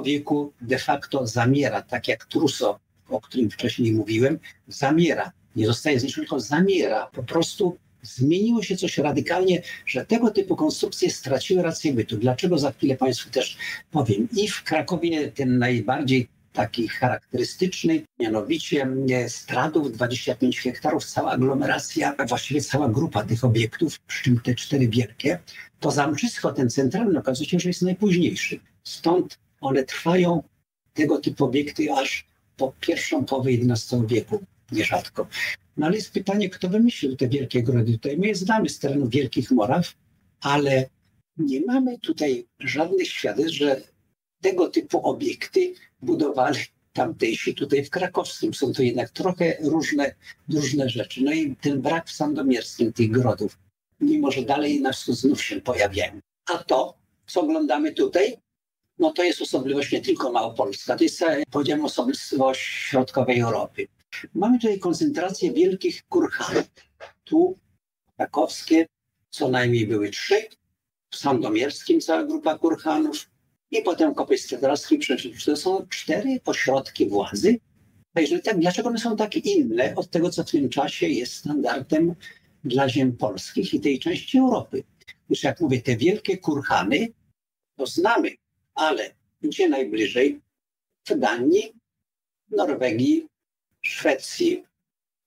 wieku 0.03 0.53
de 0.61 0.79
facto 0.79 1.27
zamiera, 1.27 1.81
tak 1.81 2.07
jak 2.07 2.25
Truso, 2.25 2.79
o 3.09 3.21
którym 3.21 3.49
wcześniej 3.49 3.91
mówiłem, 3.93 4.39
zamiera. 4.67 5.31
Nie 5.55 5.65
zostaje 5.65 5.99
zniszczony, 5.99 6.25
tylko 6.25 6.39
zamiera. 6.39 7.09
Po 7.13 7.23
prostu 7.23 7.77
zmieniło 8.01 8.63
się 8.63 8.77
coś 8.77 8.97
radykalnie, 8.97 9.61
że 9.85 10.05
tego 10.05 10.31
typu 10.31 10.55
konstrukcje 10.55 11.11
straciły 11.11 11.61
rację 11.61 11.93
bytu. 11.93 12.17
Dlaczego 12.17 12.57
za 12.57 12.71
chwilę 12.71 12.97
Państwu 12.97 13.29
też 13.29 13.57
powiem. 13.91 14.27
I 14.37 14.47
w 14.47 14.63
Krakowie 14.63 15.31
ten 15.31 15.57
najbardziej 15.57 16.27
taki 16.57 16.87
charakterystyczny, 16.87 18.03
mianowicie 18.19 18.87
stratów 19.27 19.91
25 19.91 20.59
hektarów, 20.59 21.05
cała 21.05 21.31
aglomeracja, 21.31 22.15
właściwie 22.27 22.61
cała 22.61 22.89
grupa 22.89 23.23
tych 23.23 23.43
obiektów, 23.43 23.99
przy 23.99 24.23
czym 24.23 24.39
te 24.39 24.55
cztery 24.55 24.87
wielkie, 24.87 25.39
to 25.79 25.91
zamczysko, 25.91 26.53
ten 26.53 26.69
centralny, 26.69 27.19
okazuje 27.19 27.49
się, 27.49 27.59
że 27.59 27.69
jest 27.69 27.81
najpóźniejszy. 27.81 28.59
Stąd 28.83 29.39
one 29.61 29.83
trwają, 29.83 30.43
tego 30.93 31.19
typu 31.19 31.45
obiekty, 31.45 31.93
aż 31.93 32.27
po 32.57 32.73
pierwszą 32.79 33.25
połowę 33.25 33.49
XI 33.49 33.95
wieku, 34.07 34.43
nierzadko. 34.71 35.27
No 35.77 35.85
ale 35.85 35.95
jest 35.95 36.13
pytanie, 36.13 36.49
kto 36.49 36.69
wymyślił 36.69 37.15
te 37.15 37.27
wielkie 37.27 37.63
grody. 37.63 37.91
Tutaj 37.91 38.17
my 38.17 38.27
je 38.27 38.35
znamy 38.35 38.69
z 38.69 38.79
terenu 38.79 39.07
Wielkich 39.09 39.51
Moraw, 39.51 39.93
ale 40.41 40.89
nie 41.37 41.61
mamy 41.61 41.99
tutaj 41.99 42.47
żadnych 42.59 43.07
świadectw, 43.07 43.53
że 43.53 43.81
tego 44.41 44.69
typu 44.69 45.07
obiekty 45.07 45.73
budowali 46.01 46.59
tamtejsi 46.93 47.55
tutaj 47.55 47.85
w 47.85 47.89
krakowskim. 47.89 48.53
Są 48.53 48.73
to 48.73 48.81
jednak 48.81 49.09
trochę 49.09 49.57
różne, 49.61 50.15
różne 50.53 50.89
rzeczy. 50.89 51.23
No 51.23 51.33
i 51.33 51.55
ten 51.55 51.81
brak 51.81 52.07
w 52.07 52.11
sandomierskim 52.11 52.93
tych 52.93 53.11
grodów, 53.11 53.57
mimo 54.01 54.31
że 54.31 54.41
dalej 54.41 54.81
nas 54.81 55.05
znów 55.05 55.43
się 55.43 55.61
pojawiają. 55.61 56.19
A 56.53 56.57
to, 56.57 56.97
co 57.27 57.41
oglądamy 57.41 57.91
tutaj, 57.91 58.37
no 58.99 59.11
to 59.11 59.23
jest 59.23 59.41
osobliwość 59.41 59.91
nie 59.91 60.01
tylko 60.01 60.31
małopolska, 60.31 60.95
to 60.95 61.03
jest, 61.03 61.23
powiedziałem, 61.51 61.85
osobliwość 61.85 62.61
środkowej 62.61 63.39
Europy. 63.39 63.87
Mamy 64.33 64.59
tutaj 64.59 64.79
koncentrację 64.79 65.53
wielkich 65.53 66.03
kurhanów. 66.09 66.65
Tu 67.23 67.57
krakowskie 68.15 68.87
co 69.29 69.49
najmniej 69.49 69.87
były 69.87 70.09
trzy, 70.09 70.35
w 71.09 71.15
sandomierskim 71.15 72.01
cała 72.01 72.23
grupa 72.23 72.57
kurhanów, 72.57 73.29
i 73.71 73.81
potem 73.81 74.15
kopyć 74.15 74.45
cedralski 74.45 74.97
przecież 74.97 75.45
to 75.45 75.55
są 75.55 75.87
cztery 75.89 76.39
ośrodki 76.45 77.09
władzy. 77.09 77.59
A 78.13 78.21
jeżeli 78.21 78.41
tak, 78.41 78.59
dlaczego 78.59 78.89
one 78.89 78.99
są 78.99 79.15
takie 79.15 79.39
inne 79.39 79.95
od 79.95 80.09
tego, 80.09 80.29
co 80.29 80.43
w 80.43 80.51
tym 80.51 80.69
czasie 80.69 81.07
jest 81.07 81.33
standardem 81.33 82.15
dla 82.63 82.89
ziem 82.89 83.17
polskich 83.17 83.73
i 83.73 83.79
tej 83.79 83.99
części 83.99 84.37
Europy? 84.37 84.83
Już 85.29 85.43
jak 85.43 85.61
mówię, 85.61 85.81
te 85.81 85.97
wielkie 85.97 86.37
kurhany 86.37 87.07
to 87.75 87.85
znamy, 87.85 88.31
ale 88.75 89.11
gdzie 89.41 89.69
najbliżej? 89.69 90.41
W 91.07 91.19
Danii, 91.19 91.73
Norwegii, 92.51 93.27
Szwecji, 93.81 94.63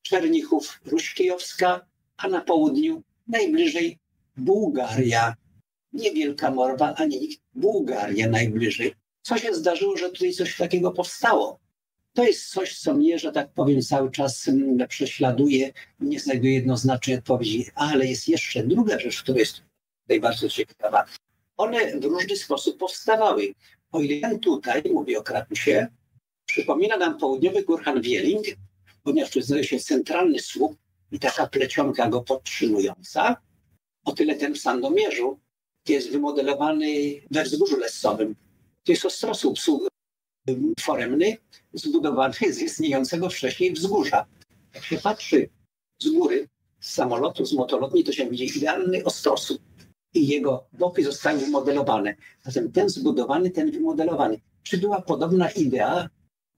Czernichów, 0.03 0.81
Ruś 0.85 1.15
Kijowska, 1.15 1.87
a 2.17 2.29
na 2.29 2.41
południu 2.41 3.03
najbliżej 3.29 3.99
Bułgaria, 4.37 5.35
nie 5.93 6.13
Wielka 6.13 6.51
Morwa, 6.51 6.95
ani 6.95 7.37
Bułgaria 7.55 8.29
najbliżej. 8.29 8.95
Co 9.23 9.39
się 9.39 9.55
zdarzyło, 9.55 9.97
że 9.97 10.11
tutaj 10.11 10.33
coś 10.33 10.57
takiego 10.57 10.93
powstało? 10.93 11.61
To 12.13 12.25
jest 12.25 12.49
coś, 12.49 12.79
co 12.79 12.95
mnie, 12.95 13.19
że 13.19 13.33
tak 13.33 13.53
powiem, 13.53 13.83
cały 13.83 14.11
czas 14.11 14.49
mm, 14.49 14.89
prześladuje, 14.89 15.73
nie 16.01 16.21
znajduje 16.21 16.55
jednoznacznej 16.55 17.19
odpowiedzi. 17.19 17.67
Ale 17.75 18.07
jest 18.07 18.29
jeszcze 18.29 18.63
druga 18.63 18.99
rzecz, 18.99 19.23
która 19.23 19.39
jest 19.39 19.63
tutaj 20.03 20.21
bardzo 20.21 20.49
ciekawa. 20.49 21.05
One 21.57 22.01
w 22.01 22.05
różny 22.05 22.37
sposób 22.37 22.79
powstawały. 22.79 23.55
O 23.93 24.01
ile 24.01 24.39
tutaj, 24.39 24.83
mówię 24.93 25.19
o 25.19 25.23
Krakusie, 25.23 25.89
przypomina 26.47 26.97
nam 26.97 27.19
południowy 27.19 27.63
Górhan 27.63 28.01
Wieling, 28.01 28.47
ponieważ 29.03 29.31
tu 29.31 29.41
znajduje 29.41 29.69
się 29.69 29.79
centralny 29.79 30.39
słup 30.39 30.77
i 31.13 31.19
taka 31.19 31.47
plecionka 31.47 32.09
go 32.09 32.21
podtrzymująca, 32.21 33.37
o 34.05 34.13
tyle 34.13 34.35
ten 34.35 34.55
w 34.55 34.59
Sandomierzu 34.59 35.41
jest 35.89 36.11
wymodelowany 36.11 36.87
we 37.31 37.45
wzgórzu 37.45 37.77
lesowym. 37.77 38.37
To 38.85 38.93
jest 38.93 39.05
ostrosłup 39.05 39.59
foremny 40.81 41.37
zbudowany 41.73 42.35
z 42.51 42.63
istniejącego 42.63 43.31
wcześniej 43.31 43.73
wzgórza. 43.73 44.27
Jak 44.75 44.85
się 44.85 44.99
patrzy 44.99 45.49
z 46.03 46.09
góry, 46.09 46.49
z 46.81 46.95
samolotu, 46.95 47.45
z 47.45 47.53
motolotni, 47.53 48.05
to 48.05 48.13
się 48.13 48.31
widzi 48.31 48.59
idealny 48.59 49.05
ostrosłup. 49.05 49.63
i 50.15 50.29
jego 50.29 50.69
boki 50.73 51.03
zostały 51.05 51.39
wymodelowane. 51.39 52.17
Zatem 52.43 52.73
ten 52.73 52.89
zbudowany, 52.89 53.51
ten 53.51 53.71
wymodelowany. 53.71 54.41
Czy 54.63 54.79
była 54.79 55.03
podobna 55.03 55.51
idea 55.51 56.09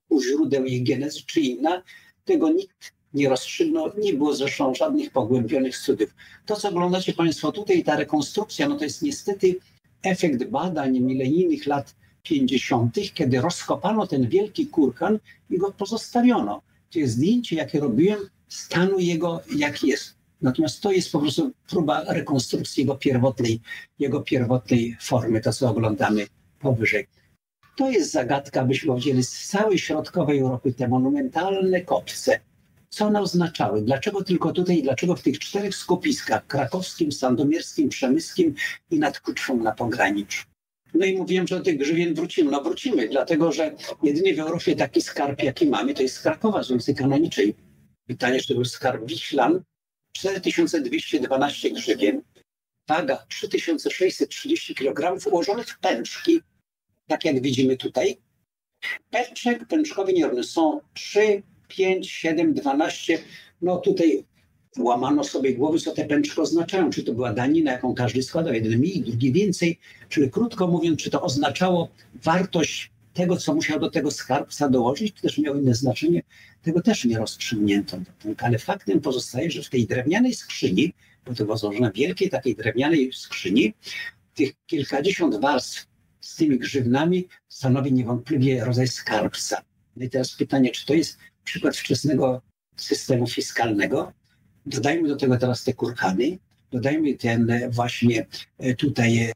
u 0.09 0.23
źródeł 0.23 0.65
jej 0.65 0.83
genezy, 0.83 1.21
czy 1.27 1.41
inna? 1.41 1.83
Tego 2.25 2.51
nikt 2.51 2.93
nie 3.15 3.29
rozstrzygnął, 3.29 3.91
nie 3.99 4.15
było 4.15 4.35
zresztą 4.35 4.75
żadnych 4.75 5.11
pogłębionych 5.11 5.77
studiów. 5.77 6.15
To, 6.47 6.57
co 6.57 6.69
oglądacie 6.69 7.13
Państwo 7.13 7.53
tutaj, 7.53 7.85
ta 7.85 7.97
rekonstrukcja, 7.97 8.69
no 8.69 8.77
to 8.77 8.85
jest 8.85 9.03
niestety 9.03 9.57
efekt 10.03 10.45
badań 10.45 11.01
milenijnych 11.01 11.67
lat 11.67 11.95
50., 12.23 12.97
kiedy 13.15 13.41
rozkopano 13.41 14.07
ten 14.07 14.29
wielki 14.29 14.67
kurhan 14.67 15.19
i 15.51 15.59
go 15.59 15.73
pozostawiono. 15.73 16.63
To 16.93 16.99
jest 16.99 17.15
zdjęcie, 17.15 17.57
jakie 17.57 17.81
robiłem, 17.81 18.19
stanu 18.49 18.99
jego, 18.99 19.41
jaki 19.57 19.89
jest. 19.89 20.15
Natomiast 20.43 20.81
to 20.81 20.93
jest 20.93 21.13
po 21.13 21.19
prostu 21.21 21.53
próba 21.69 22.05
rekonstrukcji 22.05 22.81
jego 22.81 22.97
pierwotnej, 22.97 23.61
jego 23.99 24.21
pierwotnej 24.21 24.97
formy, 25.01 25.41
to 25.41 25.53
co 25.53 25.71
oglądamy 25.71 26.27
powyżej. 26.61 27.07
To 27.77 27.91
jest 27.91 28.13
zagadka, 28.13 28.65
byśmy 28.65 28.87
powiedzieli, 28.87 29.25
z 29.25 29.49
całej 29.49 29.79
środkowej 29.79 30.39
Europy, 30.39 30.73
te 30.73 30.89
monumentalne 30.89 31.81
kopce. 31.81 32.41
Co 32.93 33.07
one 33.07 33.21
oznaczały? 33.21 33.83
Dlaczego 33.83 34.25
tylko 34.25 34.53
tutaj? 34.53 34.83
Dlaczego 34.83 35.17
w 35.17 35.23
tych 35.23 35.39
czterech 35.39 35.75
skupiskach, 35.75 36.47
krakowskim, 36.47 37.13
sandomierskim, 37.13 37.89
przemyskim 37.89 38.55
i 38.91 38.99
nad 38.99 39.21
Kuczwą 39.21 39.57
na 39.57 39.73
pograniczu? 39.73 40.45
No 40.95 41.07
i 41.07 41.17
mówiłem, 41.17 41.47
że 41.47 41.59
do 41.59 41.65
tych 41.65 41.79
grzywien 41.79 42.15
wrócimy. 42.15 42.51
No 42.51 42.63
wrócimy, 42.63 43.09
dlatego 43.09 43.53
że 43.53 43.75
jedyny 44.03 44.35
w 44.35 44.39
Europie 44.39 44.77
taki 44.77 45.03
skarb, 45.03 45.43
jaki 45.43 45.67
mamy, 45.67 45.95
to 45.95 46.03
jest 46.03 46.15
z 46.17 46.21
Krakowa, 46.21 46.63
z 46.63 46.71
ulicy 46.71 46.95
Kanoniczej. 46.95 47.55
Pytanie, 48.07 48.41
czy 48.41 48.49
to 48.49 48.55
był 48.55 48.65
skarb 48.65 49.07
Wiślan, 49.07 49.63
4212 50.17 51.71
grzywien, 51.71 52.23
waga 52.89 53.27
3630 53.29 54.75
kg, 54.75 55.27
ułożonych 55.27 55.69
w 55.69 55.79
pęczki, 55.79 56.41
tak 57.07 57.25
jak 57.25 57.43
widzimy 57.43 57.77
tutaj. 57.77 58.19
Pęczek, 59.11 59.67
pęczkowy 59.67 60.13
są 60.43 60.81
3, 60.95 61.43
5, 61.77 62.11
7, 62.11 62.55
12. 62.55 63.19
No 63.63 63.77
tutaj 63.77 64.25
łamano 64.79 65.25
sobie 65.25 65.55
głowy, 65.55 65.79
co 65.79 65.93
te 65.93 66.05
pęczki 66.05 66.41
oznaczają. 66.41 66.91
Czy 66.91 67.03
to 67.03 67.13
była 67.13 67.33
danina, 67.33 67.73
jaką 67.73 67.95
każdy 67.95 68.23
składał, 68.23 68.55
jeden 68.55 68.79
mniej, 68.79 69.01
drugi 69.01 69.33
więcej. 69.33 69.79
Czyli 70.09 70.31
krótko 70.31 70.67
mówiąc, 70.67 71.01
czy 71.01 71.11
to 71.11 71.23
oznaczało 71.23 71.89
wartość 72.15 72.91
tego, 73.15 73.37
co 73.37 73.55
musiał 73.55 73.81
do 73.81 73.91
tego 73.91 74.11
skarbca 74.11 74.69
dołożyć, 74.69 75.15
czy 75.15 75.23
też 75.23 75.39
miało 75.39 75.59
inne 75.59 75.75
znaczenie, 75.75 76.23
tego 76.63 76.83
też 76.83 77.05
nie 77.05 77.19
rozstrzygnięto. 77.19 77.99
Ale 78.39 78.59
faktem 78.59 79.01
pozostaje, 79.01 79.51
że 79.51 79.63
w 79.63 79.71
tej 79.71 79.87
drewnianej 79.87 80.35
skrzyni, 80.35 80.93
bo 81.27 81.35
to 81.35 81.45
było 81.45 81.57
złożone 81.57 81.91
w 81.91 81.95
wielkiej 81.95 82.31
takiej 82.31 82.57
drewnianej 82.57 83.13
skrzyni, 83.13 83.75
tych 84.35 84.53
kilkadziesiąt 84.67 85.41
warstw 85.41 85.87
z 86.21 86.37
tymi 86.37 86.59
grzywnami 86.59 87.29
stanowi 87.49 87.93
niewątpliwie 87.93 88.65
rodzaj 88.65 88.89
skarbca. 88.89 89.63
No 89.97 90.05
i 90.05 90.11
teraz 90.11 90.33
pytanie, 90.33 90.71
czy 90.71 90.87
to 90.87 90.95
jest 90.95 91.19
przykład 91.45 91.77
wczesnego 91.77 92.43
systemu 92.77 93.27
fiskalnego? 93.27 94.13
Dodajmy 94.67 95.09
do 95.09 95.17
tego 95.17 95.39
teraz 95.39 95.65
te 95.65 95.73
kurkany, 95.73 96.39
dodajmy 96.71 97.15
ten 97.15 97.71
właśnie 97.71 98.27
e, 98.59 98.75
tutaj 98.75 99.19
e, 99.19 99.33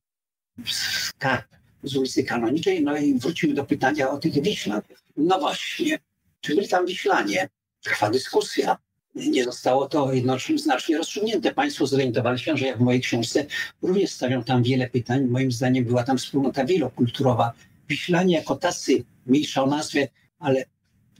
skarb 0.66 1.46
z 1.82 1.96
ulicy 1.96 2.24
Kanoniczej, 2.24 2.82
no 2.82 2.96
i 2.96 3.18
wrócimy 3.18 3.54
do 3.54 3.64
pytania 3.64 4.10
o 4.10 4.18
tych 4.18 4.42
Wiślan. 4.42 4.82
No 5.16 5.38
właśnie, 5.38 5.98
czy 6.40 6.54
byli 6.54 6.68
tam 6.68 6.86
Wiślanie? 6.86 7.48
Trwa 7.82 8.10
dyskusja. 8.10 8.76
Nie 9.14 9.44
zostało 9.44 9.88
to 9.88 10.12
jednoznacznie 10.12 10.98
rozstrzygnięte. 10.98 11.54
Państwo 11.54 11.86
zorientowali 11.86 12.38
się, 12.38 12.56
że 12.56 12.66
jak 12.66 12.78
w 12.78 12.80
mojej 12.80 13.00
książce 13.00 13.46
również 13.82 14.10
stawiam 14.10 14.44
tam 14.44 14.62
wiele 14.62 14.90
pytań. 14.90 15.24
Moim 15.24 15.52
zdaniem 15.52 15.84
była 15.84 16.04
tam 16.04 16.18
wspólnota 16.18 16.64
wielokulturowa. 16.64 17.52
Wiślanie 17.88 18.34
jako 18.34 18.56
tacy, 18.56 19.04
mniejsza 19.26 19.62
o 19.62 19.66
nazwie, 19.66 20.08
ale 20.38 20.64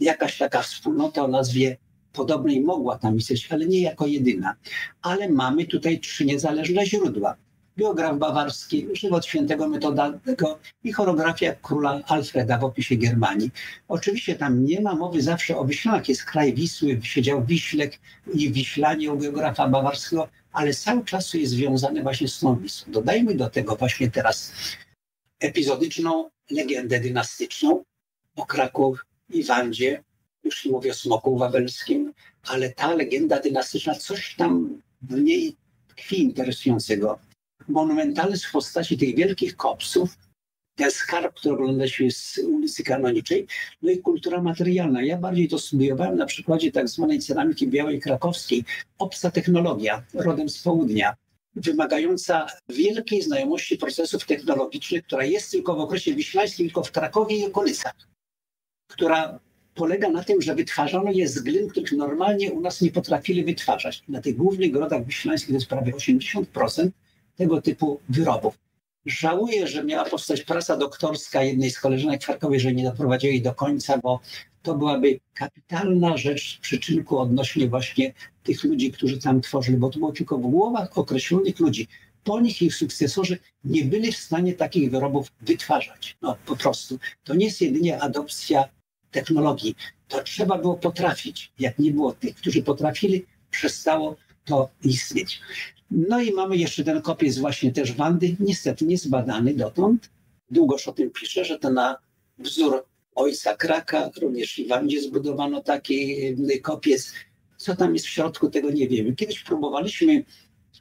jakaś 0.01 0.39
taka 0.39 0.63
wspólnota 0.63 1.25
o 1.25 1.29
nazwie 1.29 1.77
podobnej 2.13 2.61
mogła 2.61 2.99
tam 2.99 3.17
istnieć, 3.17 3.49
ale 3.53 3.67
nie 3.67 3.81
jako 3.81 4.07
jedyna. 4.07 4.57
Ale 5.03 5.29
mamy 5.29 5.67
tutaj 5.67 6.01
trzy 6.01 6.25
niezależne 6.25 6.87
źródła 6.87 7.37
biograf 7.77 8.19
bawarski, 8.19 8.87
żywot 8.93 9.27
świętego 9.27 9.69
Metodego 9.69 10.59
i 10.85 10.93
choreografia 10.93 11.55
króla 11.55 12.01
Alfreda 12.07 12.59
w 12.59 12.65
opisie 12.65 12.97
Germanii. 12.97 13.51
Oczywiście 13.89 14.35
tam 14.35 14.65
nie 14.65 14.81
ma 14.81 14.95
mowy 14.95 15.23
zawsze 15.23 15.57
o 15.57 15.65
Wiślanach, 15.65 16.09
jest 16.09 16.25
kraj 16.25 16.55
Wisły, 16.55 17.01
siedział 17.03 17.45
Wiślek 17.45 17.99
i 18.35 18.53
Wiślanie 18.53 19.13
u 19.13 19.19
biografa 19.19 19.69
bawarskiego, 19.69 20.29
ale 20.53 20.75
cały 20.75 21.05
czas 21.05 21.35
jest 21.35 21.53
związane 21.53 22.03
właśnie 22.03 22.29
z 22.29 22.39
tą 22.39 22.57
Wisłą. 22.57 22.93
Dodajmy 22.93 23.35
do 23.35 23.51
tego 23.51 23.77
właśnie 23.77 24.11
teraz 24.11 24.53
epizodyczną 25.41 26.31
legendę 26.51 27.01
dynastyczną 27.01 27.85
o 28.37 28.47
Kraków 28.47 29.06
i 29.31 29.45
Wandzie, 29.45 30.05
już 30.45 30.65
nie 30.65 30.73
mówię 30.73 30.91
o 30.91 30.95
smoku 30.95 31.39
wawelskim, 31.39 32.13
ale 32.43 32.71
ta 32.71 32.95
legenda 32.95 33.41
dynastyczna, 33.41 33.95
coś 33.95 34.35
tam 34.35 34.83
w 35.03 35.21
niej 35.21 35.57
tkwi 35.89 36.23
interesującego 36.23 37.19
monumentalizm 37.69 38.49
w 38.49 38.53
postaci 38.53 38.99
tych 38.99 39.17
wielkich 39.17 39.57
kopsów, 39.57 40.19
ten 40.77 40.91
skarb, 40.91 41.35
który 41.37 41.55
ogląda 41.55 41.89
się 41.89 42.11
z 42.11 42.39
ulicy 42.39 42.85
Kanoniczej, 42.85 43.47
no 43.83 43.91
i 43.91 43.99
kultura 43.99 44.43
materialna. 44.43 45.03
Ja 45.03 45.19
bardziej 45.19 45.49
to 45.49 45.59
studiowałem 45.59 46.17
na 46.17 46.27
przykładzie 46.27 46.73
tak 46.73 46.89
zwanej 46.89 47.19
ceramiki 47.19 47.69
białej 47.69 48.01
krakowskiej, 48.01 48.65
obca 48.99 49.31
technologia, 49.31 50.05
rodem 50.15 50.49
z 50.49 50.63
południa, 50.63 51.17
wymagająca 51.55 52.47
wielkiej 52.69 53.23
znajomości 53.23 53.79
procesów 53.79 54.27
technologicznych, 54.27 55.03
która 55.03 55.25
jest 55.25 55.51
tylko 55.51 55.75
w 55.75 55.81
okresie 55.81 56.15
wiślańskim, 56.15 56.67
tylko 56.67 56.83
w 56.83 56.93
Krakowie 56.93 57.37
i 57.37 57.45
okolicach, 57.45 57.95
która 58.87 59.39
polega 59.75 60.09
na 60.09 60.25
tym, 60.25 60.43
że 60.43 60.55
wytwarzano 60.55 61.11
je 61.11 61.29
z 61.29 61.39
glin, 61.39 61.69
których 61.69 61.93
normalnie 61.93 62.53
u 62.53 62.61
nas 62.61 62.81
nie 62.81 62.91
potrafili 62.91 63.45
wytwarzać. 63.45 64.05
Na 64.09 64.21
tych 64.21 64.37
głównych 64.37 64.73
grodach 64.73 65.07
wiślańskich 65.07 65.49
to 65.49 65.55
jest 65.55 65.67
prawie 65.67 65.93
80%, 65.93 66.89
tego 67.37 67.63
typu 67.63 68.01
wyrobów. 68.09 68.59
Żałuję, 69.07 69.67
że 69.67 69.85
miała 69.85 70.05
powstać 70.05 70.43
praca 70.43 70.77
doktorska 70.77 71.43
jednej 71.43 71.71
z 71.71 71.81
koleżanek 71.81 72.25
Charkowej, 72.25 72.61
że 72.61 72.73
nie 72.73 72.85
doprowadziła 72.85 73.31
jej 73.31 73.43
do 73.43 73.55
końca, 73.55 73.99
bo 73.99 74.21
to 74.63 74.75
byłaby 74.75 75.21
kapitalna 75.35 76.17
rzecz 76.17 76.57
w 76.57 76.61
przyczynku 76.61 77.19
odnośnie 77.19 77.69
właśnie 77.69 78.13
tych 78.43 78.65
ludzi, 78.65 78.93
którzy 78.93 79.19
tam 79.19 79.41
tworzyli, 79.41 79.77
bo 79.79 79.91
to 79.91 79.99
było 79.99 80.13
tylko 80.13 80.39
w 80.39 80.41
głowach 80.41 80.99
określonych 80.99 81.61
ludzi. 81.61 81.89
Po 82.25 82.41
nich 82.41 82.63
ich 82.63 82.75
sukcesorzy 82.75 83.39
nie 83.65 83.85
byli 83.85 84.13
w 84.13 84.17
stanie 84.17 84.53
takich 84.55 84.91
wyrobów 84.91 85.33
wytwarzać. 85.41 86.17
No 86.23 86.37
po 86.47 86.57
prostu. 86.57 86.99
To 87.25 87.35
nie 87.35 87.47
jest 87.47 87.61
jedynie 87.61 88.03
adopcja 88.03 88.69
technologii. 89.11 89.75
To 90.09 90.23
trzeba 90.23 90.59
było 90.59 90.75
potrafić. 90.75 91.53
Jak 91.59 91.79
nie 91.79 91.91
było 91.91 92.13
tych, 92.13 92.37
którzy 92.37 92.63
potrafili, 92.63 93.27
przestało 93.51 94.17
to 94.45 94.69
istnieć. 94.85 95.41
No 95.91 96.21
i 96.21 96.33
mamy 96.33 96.57
jeszcze 96.57 96.85
ten 96.85 97.03
kopiec 97.03 97.39
właśnie 97.39 97.73
też 97.73 97.93
Wandy, 97.93 98.37
niestety 98.41 98.87
niezbadany 98.87 99.55
dotąd. 99.55 100.11
Długoż 100.51 100.89
o 100.89 100.93
tym 100.93 101.11
pisze, 101.11 101.45
że 101.45 101.59
to 101.59 101.71
na 101.71 101.97
wzór 102.39 102.85
ojca 103.15 103.57
Kraka, 103.57 104.11
również 104.21 104.59
i 104.59 104.67
Wandzie 104.67 105.03
zbudowano 105.03 105.63
taki 105.63 106.27
y, 106.53 106.61
kopiec. 106.61 107.13
Co 107.57 107.77
tam 107.77 107.95
jest 107.95 108.07
w 108.07 108.11
środku, 108.11 108.51
tego 108.51 108.71
nie 108.71 108.89
wiemy. 108.89 109.17
Kiedyś 109.17 109.43
próbowaliśmy 109.43 110.25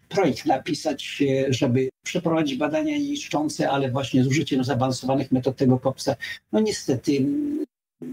projekt 0.09 0.45
napisać, 0.45 1.17
y, 1.21 1.53
żeby 1.53 1.89
przeprowadzić 2.03 2.57
badania 2.57 2.97
niszczące, 2.97 3.69
ale 3.69 3.91
właśnie 3.91 4.23
z 4.23 4.28
użyciem 4.28 4.63
zaawansowanych 4.63 5.32
metod 5.32 5.55
tego 5.55 5.80
kopca, 5.80 6.15
no 6.51 6.59
niestety 6.59 7.26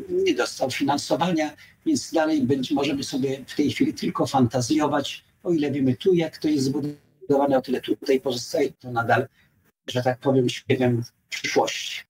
nie 0.08 0.34
dostał 0.34 0.70
finansowania, 0.70 1.56
więc 1.86 2.12
dalej 2.12 2.42
być, 2.42 2.70
możemy 2.70 3.04
sobie 3.04 3.44
w 3.46 3.56
tej 3.56 3.70
chwili 3.70 3.94
tylko 3.94 4.26
fantazjować, 4.26 5.24
o 5.42 5.52
ile 5.52 5.70
wiemy 5.70 5.96
tu, 5.96 6.14
jak 6.14 6.38
to 6.38 6.48
jest 6.48 6.64
zbudowane, 6.64 7.58
o 7.58 7.62
tyle 7.62 7.80
tutaj 7.80 8.20
pozostaje 8.20 8.72
to 8.72 8.92
nadal, 8.92 9.28
że 9.88 10.02
tak 10.02 10.18
powiem, 10.18 10.48
śpiewem 10.48 11.02
przyszłości. 11.28 12.00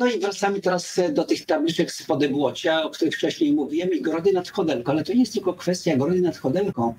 No 0.00 0.06
i 0.06 0.20
wracamy 0.20 0.60
teraz 0.60 1.00
do 1.12 1.24
tych 1.24 1.46
tabliczek 1.46 1.92
z 1.92 2.02
podebłocia, 2.02 2.82
o 2.82 2.90
których 2.90 3.14
wcześniej 3.14 3.52
mówiłem, 3.52 3.92
i 3.92 4.02
Grody 4.02 4.32
nad 4.32 4.48
Chodelką, 4.48 4.92
ale 4.92 5.04
to 5.04 5.12
nie 5.12 5.20
jest 5.20 5.32
tylko 5.32 5.54
kwestia 5.54 5.96
Grody 5.96 6.20
nad 6.20 6.36
Chodelką. 6.36 6.94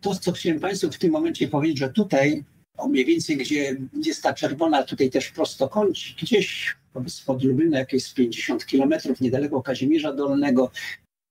To, 0.00 0.14
co 0.14 0.32
chciałem 0.32 0.60
Państwu 0.60 0.90
w 0.90 0.98
tym 0.98 1.10
momencie 1.10 1.48
powiedzieć, 1.48 1.78
że 1.78 1.88
tutaj, 1.88 2.44
o 2.76 2.88
mniej 2.88 3.04
więcej, 3.04 3.36
gdzie 3.36 3.76
jest 4.06 4.22
ta 4.22 4.34
czerwona, 4.34 4.82
tutaj 4.82 5.10
też 5.10 5.30
prostokącik, 5.30 6.16
gdzieś 6.22 6.76
spod 7.08 7.42
Lublina, 7.42 7.78
jakieś 7.78 8.12
50 8.12 8.66
kilometrów, 8.66 9.20
niedaleko 9.20 9.62
Kazimierza 9.62 10.12
Dolnego, 10.12 10.70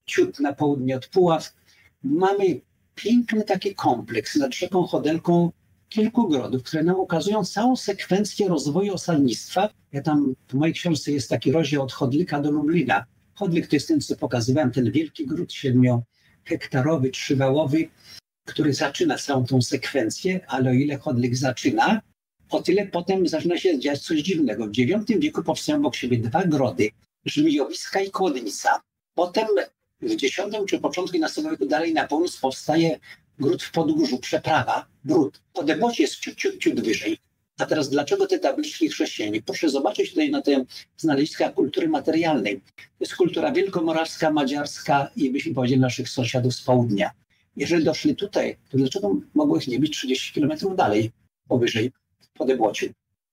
ciut 0.06 0.40
na 0.40 0.54
południe 0.54 0.96
od 0.96 1.08
Puław, 1.08 1.54
mamy 2.04 2.62
piękny 2.96 3.44
taki 3.44 3.76
kompleks 3.76 4.36
nad 4.36 4.56
rzeką 4.56 4.84
Chodelką 4.84 5.52
kilku 5.90 6.28
grodów, 6.28 6.64
które 6.64 6.84
nam 6.84 7.00
ukazują 7.00 7.46
całą 7.46 7.76
sekwencję 7.76 8.48
rozwoju 8.48 8.94
osadnictwa. 8.94 9.70
Ja 9.92 10.02
tam 10.02 10.36
w 10.48 10.54
mojej 10.54 10.74
książce 10.74 11.12
jest 11.12 11.30
taki 11.30 11.52
rozdział 11.52 11.84
od 11.84 11.94
Chodlika 11.94 12.42
do 12.42 12.52
Lublina. 12.52 13.06
Chodlik 13.36 13.68
to 13.68 13.76
jest 13.76 13.88
ten, 13.88 14.02
co 14.02 14.16
pokazywałem, 14.16 14.72
ten 14.72 14.92
wielki 14.92 15.28
gród 15.28 15.54
siedmiohektarowy, 15.54 17.10
trzywałowy, 17.10 17.88
który 18.46 18.74
zaczyna 18.74 19.18
całą 19.18 19.46
tą 19.46 19.62
sekwencję, 19.62 20.40
ale 20.48 20.70
o 20.70 20.74
ile 20.74 20.98
Chodlik 20.98 21.36
zaczyna 21.36 22.02
o 22.54 22.62
tyle 22.62 22.88
potem 22.88 23.28
zaczyna 23.28 23.58
się 23.58 23.80
dziać 23.80 24.02
coś 24.02 24.20
dziwnego. 24.20 24.68
W 24.68 24.78
IX 24.78 25.06
wieku 25.20 25.44
powstają 25.44 25.78
obok 25.78 25.96
siebie 25.96 26.18
dwa 26.18 26.44
grody, 26.46 26.90
żmijowiska 27.26 28.02
i 28.02 28.12
kłodnica. 28.12 28.82
Potem 29.16 29.48
w 30.02 30.12
X 30.12 30.24
czy 30.70 30.80
początku 30.80 31.18
XI 31.24 31.42
wieku 31.42 31.66
dalej 31.66 31.94
na 31.94 32.08
północ 32.08 32.38
powstaje 32.38 33.00
gród 33.40 33.64
w 33.64 33.72
Podgórzu, 33.72 34.18
przeprawa, 34.18 34.86
gród. 35.06 35.42
Podebocie 35.54 36.04
jest 36.04 36.16
ciut, 36.16 36.36
ciut, 36.36 36.58
ciut 36.58 36.82
wyżej. 36.82 37.18
A 37.60 37.66
teraz 37.66 37.90
dlaczego 37.90 38.28
te 38.28 38.40
tabliczki 38.40 38.90
chrześcijanie? 38.90 39.42
Proszę 39.42 39.70
zobaczyć 39.70 40.10
tutaj 40.10 40.32
na 40.32 40.42
te 40.42 40.66
znaleziska 40.98 41.50
kultury 41.50 41.88
materialnej. 41.88 42.62
To 42.76 42.82
jest 43.00 43.16
kultura 43.16 43.52
wielkomorawska, 43.52 44.32
madziarska 44.32 45.12
i 45.16 45.32
byśmy 45.32 45.54
powiedzieli 45.54 45.82
naszych 45.82 46.10
sąsiadów 46.10 46.56
z 46.56 46.62
południa. 46.62 47.12
Jeżeli 47.56 47.84
doszli 47.84 48.16
tutaj, 48.16 48.58
to 48.70 48.78
dlaczego 48.78 49.16
mogło 49.34 49.58
ich 49.58 49.68
nie 49.68 49.80
być 49.80 49.98
30 49.98 50.34
kilometrów 50.34 50.76
dalej, 50.76 51.12
powyżej, 51.48 51.92
po 52.34 52.46
Debłociu? 52.46 52.86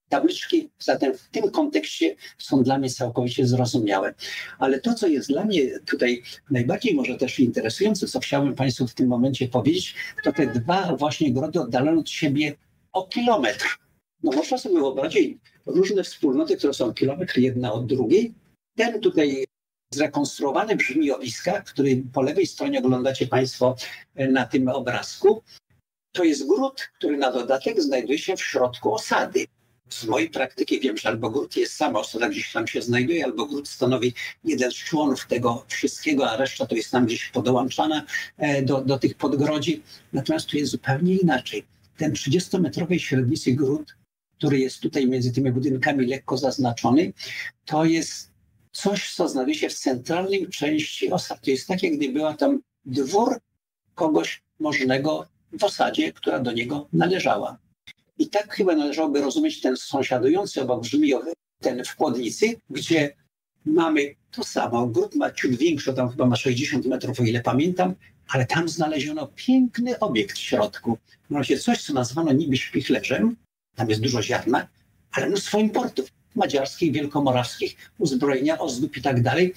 Tabliczki 0.09 0.69
zatem 0.79 1.17
w 1.17 1.29
tym 1.29 1.51
kontekście 1.51 2.15
są 2.37 2.63
dla 2.63 2.77
mnie 2.77 2.89
całkowicie 2.89 3.47
zrozumiałe. 3.47 4.13
Ale 4.59 4.79
to, 4.79 4.93
co 4.93 5.07
jest 5.07 5.29
dla 5.29 5.45
mnie 5.45 5.79
tutaj 5.79 6.23
najbardziej 6.51 6.95
może 6.95 7.17
też 7.17 7.39
interesujące, 7.39 8.07
co 8.07 8.19
chciałbym 8.19 8.55
Państwu 8.55 8.87
w 8.87 8.93
tym 8.93 9.07
momencie 9.07 9.47
powiedzieć, 9.47 9.95
to 10.23 10.31
te 10.31 10.47
dwa 10.47 10.95
właśnie 10.95 11.33
grody 11.33 11.61
oddalone 11.61 11.99
od 11.99 12.09
siebie 12.09 12.55
o 12.91 13.07
kilometr. 13.07 13.77
No 14.23 14.31
można 14.31 14.57
sobie 14.57 14.75
wyobrazić 14.75 15.37
różne 15.65 16.03
wspólnoty, 16.03 16.57
które 16.57 16.73
są 16.73 16.93
kilometr 16.93 17.39
jedna 17.39 17.73
od 17.73 17.85
drugiej. 17.85 18.33
Ten 18.75 19.01
tutaj 19.01 19.45
zrekonstruowany 19.93 20.75
brzmiowiska, 20.75 21.61
który 21.61 22.03
po 22.13 22.21
lewej 22.21 22.47
stronie 22.47 22.79
oglądacie 22.79 23.27
Państwo 23.27 23.75
e, 24.15 24.27
na 24.27 24.45
tym 24.45 24.69
obrazku, 24.69 25.43
to 26.11 26.23
jest 26.23 26.47
gród, 26.47 26.89
który 26.97 27.17
na 27.17 27.31
dodatek 27.31 27.81
znajduje 27.81 28.19
się 28.19 28.35
w 28.35 28.41
środku 28.41 28.93
osady. 28.93 29.45
Z 29.89 30.05
mojej 30.05 30.29
praktyki 30.29 30.79
wiem, 30.79 30.97
że 30.97 31.09
albo 31.09 31.29
gród 31.29 31.55
jest 31.55 31.75
sama 31.75 31.99
osada 31.99 32.29
gdzieś 32.29 32.51
tam 32.51 32.67
się 32.67 32.81
znajduje, 32.81 33.25
albo 33.25 33.45
gród 33.45 33.69
stanowi 33.69 34.13
jeden 34.43 34.71
z 34.71 34.75
członów 34.75 35.27
tego 35.27 35.65
wszystkiego, 35.67 36.31
a 36.31 36.37
reszta 36.37 36.65
to 36.65 36.75
jest 36.75 36.91
tam 36.91 37.05
gdzieś 37.05 37.29
podołączana 37.29 38.05
e, 38.37 38.61
do, 38.61 38.81
do 38.81 38.99
tych 38.99 39.15
podgrodzi. 39.15 39.83
Natomiast 40.13 40.47
tu 40.47 40.57
jest 40.57 40.71
zupełnie 40.71 41.15
inaczej. 41.15 41.63
Ten 41.97 42.13
30-metrowej 42.13 42.99
średnicy 42.99 43.51
gród, 43.51 43.95
który 44.37 44.59
jest 44.59 44.79
tutaj 44.79 45.07
między 45.07 45.31
tymi 45.31 45.51
budynkami 45.51 46.05
lekko 46.05 46.37
zaznaczony, 46.37 47.13
to 47.65 47.85
jest 47.85 48.30
coś, 48.71 49.13
co 49.15 49.27
znajduje 49.29 49.55
się 49.55 49.69
w 49.69 49.73
centralnej 49.73 50.49
części 50.49 51.11
osady. 51.11 51.41
To 51.43 51.51
jest 51.51 51.67
tak, 51.67 51.83
jak 51.83 51.97
gdyby 51.97 52.13
była 52.13 52.33
tam 52.33 52.61
dwór 52.85 53.39
kogoś 53.95 54.41
możnego 54.59 55.27
w 55.59 55.63
osadzie, 55.63 56.13
która 56.13 56.39
do 56.39 56.51
niego 56.51 56.87
należała. 56.93 57.57
I 58.17 58.29
tak 58.29 58.55
chyba 58.55 58.75
należałoby 58.75 59.21
rozumieć 59.21 59.61
ten 59.61 59.77
sąsiadujący 59.77 60.61
obok 60.61 60.81
Brzmiowy, 60.81 61.33
ten 61.59 61.83
w 61.85 61.95
Płodnicy, 61.95 62.55
gdzie 62.69 63.15
mamy 63.65 64.15
to 64.31 64.43
samo. 64.43 64.87
Gród 64.87 65.15
ma 65.15 65.31
ciut 65.31 65.55
większy, 65.55 65.93
tam 65.93 66.09
chyba 66.09 66.25
ma 66.25 66.35
60 66.35 66.85
metrów, 66.85 67.19
o 67.19 67.23
ile 67.23 67.41
pamiętam, 67.41 67.95
ale 68.27 68.45
tam 68.45 68.69
znaleziono 68.69 69.27
piękny 69.35 69.99
obiekt 69.99 70.37
w 70.37 70.41
środku. 70.41 70.97
Mianowicie 71.29 71.59
coś, 71.59 71.83
co 71.83 71.93
nazwano 71.93 72.33
niby 72.33 72.57
śpichlerzem, 72.57 73.35
tam 73.75 73.89
jest 73.89 74.01
dużo 74.01 74.23
ziarna, 74.23 74.67
ale 75.11 75.27
mnóstwo 75.27 75.59
importów 75.59 76.11
madziarskich, 76.35 76.93
wielkomorawskich, 76.93 77.75
uzbrojenia, 77.97 78.59
ozdób 78.59 78.97
i 78.97 79.01
tak 79.01 79.21
dalej. 79.21 79.53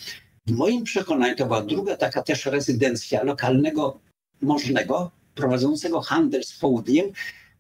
W 0.47 0.53
moim 0.53 0.85
przekonaniu 0.85 1.37
to 1.37 1.47
była 1.47 1.63
druga 1.63 1.97
taka 1.97 2.23
też 2.23 2.47
rezydencja 2.47 3.23
lokalnego 3.23 3.99
możnego, 4.43 5.11
prowadzącego 5.35 6.01
handel 6.01 6.45
z 6.45 6.59
południem, 6.59 7.07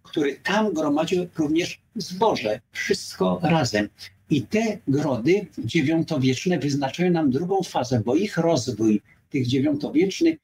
który 0.03 0.37
tam 0.37 0.73
gromadził 0.73 1.27
również 1.37 1.81
zboże, 1.97 2.61
wszystko 2.73 3.41
razem. 3.43 3.89
I 4.31 4.43
te 4.43 4.79
grody 4.89 5.47
dziewiątowieczne 5.59 6.59
wyznaczają 6.59 7.11
nam 7.11 7.31
drugą 7.31 7.63
fazę, 7.63 8.03
bo 8.05 8.15
ich 8.15 8.39
rozwój, 8.39 9.03
tych 9.31 9.47
dziewiątowiecznych, 9.47 10.37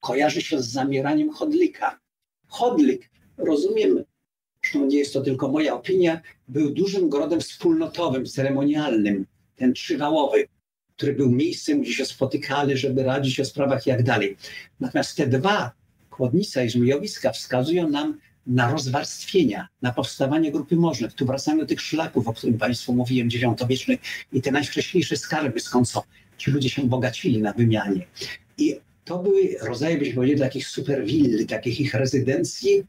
kojarzy 0.00 0.42
się 0.42 0.62
z 0.62 0.66
zamieraniem 0.70 1.32
chodlika. 1.32 1.98
Chodlik, 2.48 3.10
rozumiem, 3.36 4.04
zresztą 4.64 4.86
nie 4.86 4.98
jest 4.98 5.12
to 5.12 5.20
tylko 5.20 5.48
moja 5.48 5.74
opinia, 5.74 6.20
był 6.48 6.70
dużym 6.70 7.08
grodem 7.08 7.40
wspólnotowym, 7.40 8.26
ceremonialnym, 8.26 9.26
ten 9.56 9.72
trzywałowy, 9.72 10.46
który 10.96 11.12
był 11.12 11.30
miejscem, 11.30 11.82
gdzie 11.82 11.92
się 11.92 12.04
spotykali, 12.04 12.76
żeby 12.76 13.02
radzić 13.02 13.40
o 13.40 13.44
sprawach 13.44 13.86
jak 13.86 14.02
dalej. 14.02 14.36
Natomiast 14.80 15.16
te 15.16 15.26
dwa, 15.26 15.72
Kłodnica 16.10 16.64
i 16.64 16.70
Żmijowiska, 16.70 17.32
wskazują 17.32 17.90
nam 17.90 18.18
na 18.46 18.72
rozwarstwienia, 18.72 19.68
na 19.82 19.92
powstawanie 19.92 20.52
grupy 20.52 20.76
możnych. 20.76 21.12
Tu 21.12 21.26
wracamy 21.26 21.60
do 21.60 21.66
tych 21.66 21.80
szlaków, 21.80 22.28
o 22.28 22.32
których 22.32 22.58
Państwu 22.58 22.94
mówiłem, 22.94 23.30
dziewiątowiecznych 23.30 24.00
i 24.32 24.42
te 24.42 24.50
najwcześniejsze 24.50 25.16
skarby, 25.16 25.60
skąd 25.60 25.88
co 25.88 26.04
ci 26.38 26.50
ludzie 26.50 26.70
się 26.70 26.82
bogacili 26.82 27.42
na 27.42 27.52
wymianie. 27.52 28.06
I 28.58 28.76
to 29.04 29.18
były 29.18 29.56
rodzaje, 29.62 29.98
byśmy 29.98 30.14
powiedzieli, 30.14 30.40
takich 30.40 30.68
superwilli, 30.68 31.46
takich 31.46 31.80
ich 31.80 31.94
rezydencji 31.94 32.84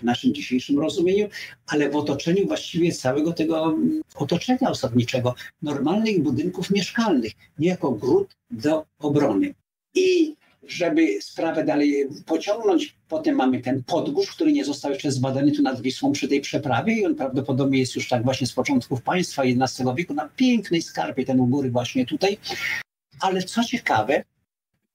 w 0.00 0.04
naszym 0.04 0.34
dzisiejszym 0.34 0.78
rozumieniu, 0.78 1.28
ale 1.66 1.90
w 1.90 1.96
otoczeniu 1.96 2.46
właściwie 2.46 2.92
całego 2.92 3.32
tego 3.32 3.78
otoczenia 4.14 4.70
osadniczego, 4.70 5.34
normalnych 5.62 6.22
budynków 6.22 6.70
mieszkalnych, 6.70 7.32
nie 7.58 7.68
jako 7.68 7.92
gród 7.92 8.36
do 8.50 8.86
obrony. 8.98 9.54
I 9.94 10.36
żeby 10.66 11.22
sprawę 11.22 11.64
dalej 11.64 12.08
pociągnąć, 12.26 12.96
potem 13.08 13.34
mamy 13.34 13.60
ten 13.60 13.84
podgórz, 13.84 14.30
który 14.30 14.52
nie 14.52 14.64
został 14.64 14.90
jeszcze 14.92 15.12
zbadany 15.12 15.52
tu 15.52 15.62
nad 15.62 15.80
Wisłą 15.80 16.12
przy 16.12 16.28
tej 16.28 16.40
przeprawie 16.40 16.94
i 16.94 17.06
on 17.06 17.14
prawdopodobnie 17.14 17.78
jest 17.78 17.96
już 17.96 18.08
tak 18.08 18.24
właśnie 18.24 18.46
z 18.46 18.52
początków 18.52 19.02
państwa 19.02 19.42
XI 19.42 19.82
wieku 19.96 20.14
na 20.14 20.28
pięknej 20.28 20.82
skarpie, 20.82 21.24
ten 21.24 21.40
u 21.40 21.46
góry 21.46 21.70
właśnie 21.70 22.06
tutaj. 22.06 22.38
Ale 23.20 23.42
co 23.42 23.64
ciekawe, 23.64 24.24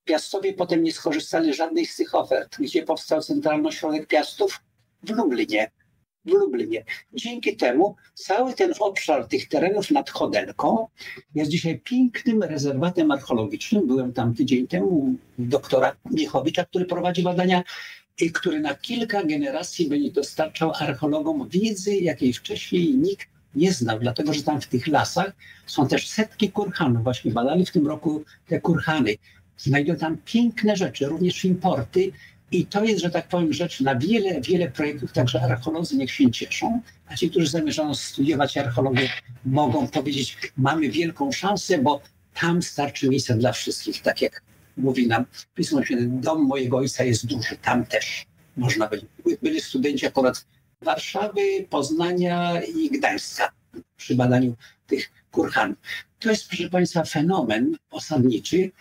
Piastowie 0.05 0.53
potem 0.53 0.83
nie 0.83 0.93
skorzystali 0.93 1.53
żadnej 1.53 1.85
z 1.85 1.95
tych 1.95 2.15
ofert. 2.15 2.57
Gdzie 2.59 2.83
powstał 2.83 3.21
Centralny 3.21 3.67
Ośrodek 3.67 4.07
Piastów? 4.07 4.61
W 5.03 5.09
Lublinie 5.09 5.71
w 6.25 6.29
Lublinie. 6.29 6.83
Dzięki 7.13 7.55
temu 7.55 7.95
cały 8.13 8.53
ten 8.53 8.73
obszar 8.79 9.27
tych 9.27 9.47
terenów 9.47 9.91
nad 9.91 10.09
Chodelką 10.09 10.87
jest 11.35 11.51
dzisiaj 11.51 11.79
pięknym 11.79 12.43
rezerwatem 12.43 13.11
archeologicznym. 13.11 13.87
Byłem 13.87 14.13
tam 14.13 14.33
tydzień 14.33 14.67
temu 14.67 15.15
doktora 15.39 15.95
Miechowicza, 16.11 16.65
który 16.65 16.85
prowadzi 16.85 17.23
badania 17.23 17.63
i 18.21 18.31
który 18.31 18.59
na 18.59 18.75
kilka 18.75 19.23
generacji 19.23 19.89
będzie 19.89 20.11
dostarczał 20.11 20.71
archeologom 20.79 21.49
wiedzy, 21.49 21.95
jakiej 21.95 22.33
wcześniej 22.33 22.95
nikt 22.95 23.27
nie 23.55 23.71
znał, 23.71 23.99
dlatego 23.99 24.33
że 24.33 24.43
tam 24.43 24.61
w 24.61 24.67
tych 24.67 24.87
lasach 24.87 25.33
są 25.65 25.87
też 25.87 26.09
setki 26.09 26.51
kurhanów. 26.51 27.03
Właśnie 27.03 27.31
badali 27.31 27.65
w 27.65 27.71
tym 27.71 27.87
roku 27.87 28.23
te 28.47 28.61
kurhany. 28.61 29.15
Znajdą 29.57 29.95
tam 29.95 30.17
piękne 30.25 30.75
rzeczy, 30.75 31.05
również 31.05 31.45
importy 31.45 32.11
i 32.51 32.65
to 32.65 32.83
jest, 32.83 33.01
że 33.01 33.09
tak 33.09 33.27
powiem, 33.27 33.53
rzecz 33.53 33.81
na 33.81 33.95
wiele, 33.95 34.41
wiele 34.41 34.71
projektów, 34.71 35.11
także 35.11 35.41
archeolodzy 35.41 35.97
niech 35.97 36.11
się 36.11 36.31
cieszą, 36.31 36.81
a 37.07 37.15
ci, 37.15 37.29
którzy 37.29 37.47
zamierzają 37.47 37.95
studiować 37.95 38.57
archeologię, 38.57 39.09
mogą 39.45 39.87
powiedzieć, 39.87 40.37
mamy 40.57 40.89
wielką 40.89 41.31
szansę, 41.31 41.77
bo 41.77 42.01
tam 42.33 42.61
starczy 42.61 43.09
miejsca 43.09 43.33
dla 43.37 43.51
wszystkich, 43.51 44.01
tak 44.01 44.21
jak 44.21 44.43
mówi 44.77 45.07
nam 45.07 45.25
Pismo 45.55 45.85
Święte, 45.85 46.05
dom 46.21 46.41
mojego 46.45 46.77
ojca 46.77 47.03
jest 47.03 47.25
duży, 47.25 47.57
tam 47.61 47.85
też 47.85 48.25
można 48.57 48.87
być. 48.87 49.05
Byli 49.41 49.61
studenci 49.61 50.05
akurat 50.05 50.45
Warszawy, 50.81 51.41
Poznania 51.69 52.61
i 52.61 52.89
Gdańska 52.89 53.51
przy 53.97 54.15
badaniu 54.15 54.55
tych 54.87 55.11
kurhanów. 55.31 55.77
To 56.19 56.29
jest, 56.29 56.47
proszę 56.47 56.69
Państwa, 56.69 57.03
fenomen 57.03 57.77
osadniczy, 57.91 58.71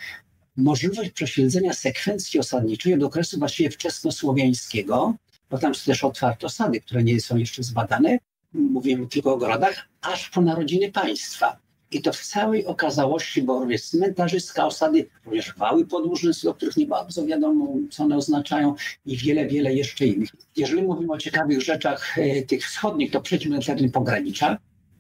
możliwość 0.57 1.11
prześledzenia 1.11 1.73
sekwencji 1.73 2.41
osadniczej 2.41 2.95
od 2.95 3.03
okresu 3.03 3.39
właściwie 3.39 3.71
wczesnosłowiańskiego, 3.71 5.15
bo 5.51 5.59
tam 5.59 5.75
są 5.75 5.85
też 5.85 6.05
otwarte 6.05 6.47
osady, 6.47 6.81
które 6.81 7.05
nie 7.05 7.21
są 7.21 7.37
jeszcze 7.37 7.63
zbadane, 7.63 8.19
mówimy 8.53 9.07
tylko 9.07 9.35
o 9.35 9.37
grodach, 9.37 9.89
aż 10.01 10.31
po 10.31 10.41
narodziny 10.41 10.93
państwa. 10.93 11.57
I 11.93 12.03
to 12.03 12.13
w 12.13 12.21
całej 12.21 12.67
okazałości, 12.67 13.43
bo 13.43 13.59
również 13.59 13.83
cmentarzyska 13.83 14.67
osady, 14.67 15.09
również 15.25 15.55
wały 15.57 15.87
podłużne, 15.87 16.31
o 16.51 16.55
których 16.55 16.77
nie 16.77 16.87
bardzo 16.87 17.27
wiadomo, 17.27 17.75
co 17.91 18.05
one 18.05 18.17
oznaczają 18.17 18.75
i 19.07 19.17
wiele, 19.17 19.47
wiele 19.47 19.75
jeszcze 19.75 20.07
innych. 20.07 20.29
Jeżeli 20.57 20.83
mówimy 20.83 21.13
o 21.13 21.19
ciekawych 21.19 21.63
rzeczach 21.63 22.19
e, 22.19 22.43
tych 22.43 22.67
wschodnich, 22.67 23.11
to 23.11 23.21
przejdźmy 23.21 23.57
na 23.57 23.63
teren 23.63 23.91
pogranicza, 23.91 24.59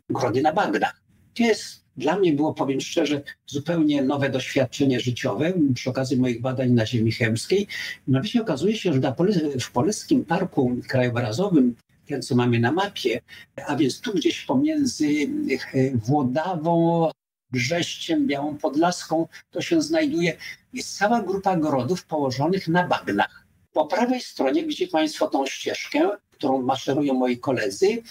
grody 0.08 0.42
na 0.42 0.52
Bagdach. 0.52 1.00
To 1.34 1.42
jest 1.42 1.84
dla 1.96 2.18
mnie 2.18 2.32
było, 2.32 2.54
powiem 2.54 2.80
szczerze, 2.80 3.22
zupełnie 3.46 4.02
nowe 4.02 4.30
doświadczenie 4.30 5.00
życiowe 5.00 5.52
przy 5.74 5.90
okazji 5.90 6.16
moich 6.16 6.40
badań 6.40 6.70
na 6.70 6.86
ziemi 6.86 7.12
chemskiej. 7.12 7.66
Mianowicie 8.08 8.42
okazuje 8.42 8.76
się, 8.76 8.92
że 8.92 9.00
w 9.60 9.70
Polskim 9.72 10.24
Parku 10.24 10.76
Krajobrazowym, 10.88 11.74
ten 12.06 12.22
co 12.22 12.34
mamy 12.34 12.60
na 12.60 12.72
mapie, 12.72 13.20
a 13.66 13.76
więc 13.76 14.00
tu 14.00 14.14
gdzieś 14.14 14.44
pomiędzy 14.44 15.06
e, 15.74 15.96
Włodawą, 15.96 17.10
Brześciem, 17.52 18.26
Białą 18.26 18.58
Podlaską, 18.58 19.26
to 19.50 19.60
się 19.60 19.82
znajduje, 19.82 20.36
jest 20.72 20.98
cała 20.98 21.22
grupa 21.22 21.56
grodów 21.56 22.06
położonych 22.06 22.68
na 22.68 22.86
bagnach. 22.86 23.46
Po 23.72 23.86
prawej 23.86 24.20
stronie 24.20 24.64
widzi 24.64 24.88
Państwo 24.88 25.28
tą 25.28 25.46
ścieżkę, 25.46 26.10
którą 26.30 26.62
maszerują 26.62 27.14
moi 27.14 27.38
koledzy. 27.38 28.02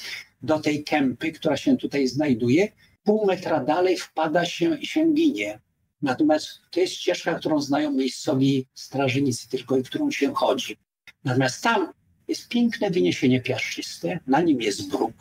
do 0.42 0.60
tej 0.60 0.84
kępy, 0.84 1.32
która 1.32 1.58
się 1.58 1.78
tutaj 1.78 2.08
znajduje, 2.08 2.72
pół 3.10 3.26
metra 3.26 3.64
dalej 3.64 3.98
wpada 3.98 4.46
się 4.46 4.78
i 4.78 4.88
się 4.88 5.14
ginie. 5.14 5.60
Natomiast 6.02 6.48
to 6.72 6.80
jest 6.80 6.94
ścieżka, 6.94 7.36
którą 7.36 7.62
znają 7.62 7.92
miejscowi 7.92 8.68
strażnicy 8.74 9.50
tylko 9.50 9.78
i 9.78 9.84
którą 9.84 10.12
się 10.12 10.34
chodzi. 10.34 10.78
Natomiast 11.24 11.64
tam 11.64 11.94
jest 12.28 12.48
piękne 12.48 12.90
wyniesienie 12.90 13.42
piaszczyste, 13.42 14.20
na 14.28 14.42
nim 14.42 14.62
jest 14.62 14.90
bruk. 14.90 15.12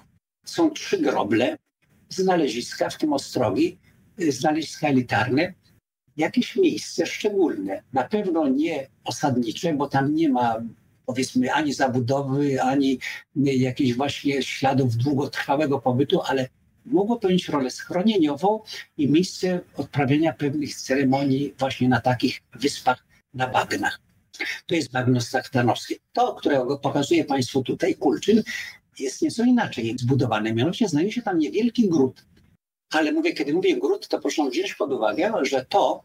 Są 0.44 0.70
trzy 0.70 0.98
groble, 0.98 1.58
znaleziska, 2.08 2.90
w 2.90 2.98
tym 2.98 3.12
ostrogi, 3.12 3.78
y, 4.20 4.32
znaleziska 4.32 4.88
elitarne, 4.88 5.54
jakieś 6.16 6.56
miejsce 6.56 7.06
szczególne. 7.06 7.82
Na 7.92 8.04
pewno 8.04 8.48
nie 8.48 8.88
osadnicze, 9.04 9.74
bo 9.74 9.88
tam 9.88 10.14
nie 10.14 10.28
ma 10.28 10.56
powiedzmy 11.06 11.52
ani 11.52 11.72
zabudowy, 11.72 12.62
ani 12.62 12.98
jakichś 13.36 13.96
właśnie 13.96 14.42
śladów 14.42 14.96
długotrwałego 14.96 15.78
pobytu, 15.78 16.22
ale 16.22 16.48
mogło 16.90 17.18
pełnić 17.18 17.48
rolę 17.48 17.70
schronieniową 17.70 18.60
i 18.96 19.08
miejsce 19.08 19.60
odprawienia 19.76 20.32
pewnych 20.32 20.74
ceremonii 20.74 21.54
właśnie 21.58 21.88
na 21.88 22.00
takich 22.00 22.42
wyspach 22.54 23.04
na 23.34 23.46
bagnach. 23.48 24.00
To 24.66 24.74
jest 24.74 24.92
bagno 24.92 25.20
saktanowskie. 25.20 25.94
To, 26.12 26.34
którego 26.34 26.78
pokazuję 26.78 27.24
Państwu 27.24 27.62
tutaj, 27.62 27.94
Kulczyn, 27.94 28.42
jest 28.98 29.22
nieco 29.22 29.44
inaczej 29.44 29.96
zbudowane. 29.98 30.54
Mianowicie 30.54 30.88
znajduje 30.88 31.12
się 31.12 31.22
tam 31.22 31.38
niewielki 31.38 31.88
gród. 31.88 32.24
Ale 32.90 33.12
mówię, 33.12 33.32
kiedy 33.32 33.54
mówię 33.54 33.76
gród, 33.76 34.08
to 34.08 34.18
proszę 34.18 34.50
wziąć 34.50 34.74
pod 34.74 34.92
uwagę, 34.92 35.32
że 35.42 35.64
to 35.64 36.04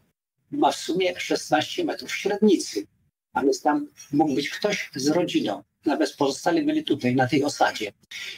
ma 0.50 0.72
w 0.72 0.76
sumie 0.76 1.20
16 1.20 1.84
metrów 1.84 2.14
średnicy. 2.14 2.86
A 3.32 3.42
więc 3.42 3.62
tam 3.62 3.88
mógł 4.12 4.34
być 4.34 4.50
ktoś 4.50 4.90
z 4.94 5.08
rodziną. 5.08 5.62
Nawet 5.84 6.16
pozostali 6.16 6.62
byli 6.62 6.84
tutaj, 6.84 7.14
na 7.14 7.28
tej 7.28 7.44
osadzie. 7.44 7.92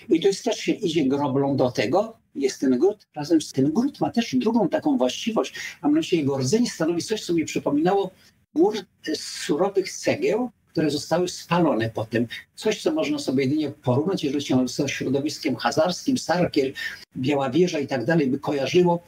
I 0.08 0.20
to 0.20 0.28
jest 0.28 0.44
też 0.44 0.58
się 0.58 0.72
idzie 0.72 1.04
groblą 1.04 1.56
do 1.56 1.70
tego, 1.70 2.18
jest 2.36 2.60
ten 2.60 2.78
gród. 2.78 3.06
Razem 3.14 3.40
z 3.40 3.52
tym 3.52 3.72
gród 3.72 4.00
ma 4.00 4.10
też 4.10 4.34
drugą 4.34 4.68
taką 4.68 4.98
właściwość, 4.98 5.54
a 5.80 5.88
mianowicie 5.88 6.16
jego 6.16 6.38
rdzeń 6.38 6.66
stanowi 6.66 7.02
coś, 7.02 7.24
co 7.24 7.34
mi 7.34 7.44
przypominało 7.44 8.10
mur 8.54 8.76
z 9.14 9.20
surowych 9.20 9.92
cegieł, 9.92 10.50
które 10.76 10.90
zostały 10.90 11.28
spalone 11.28 11.90
potem. 11.90 12.26
Coś, 12.54 12.82
co 12.82 12.92
można 12.92 13.18
sobie 13.18 13.44
jedynie 13.44 13.70
porównać, 13.70 14.24
jeżeli 14.24 14.44
się 14.44 14.68
ze 14.68 14.88
środowiskiem 14.88 15.56
hazarskim, 15.56 16.18
Sarkiel, 16.18 16.72
Biała 17.16 17.50
Wieża 17.50 17.78
i 17.78 17.86
tak 17.86 18.04
dalej 18.04 18.26
by 18.26 18.38
kojarzyło, 18.38 19.02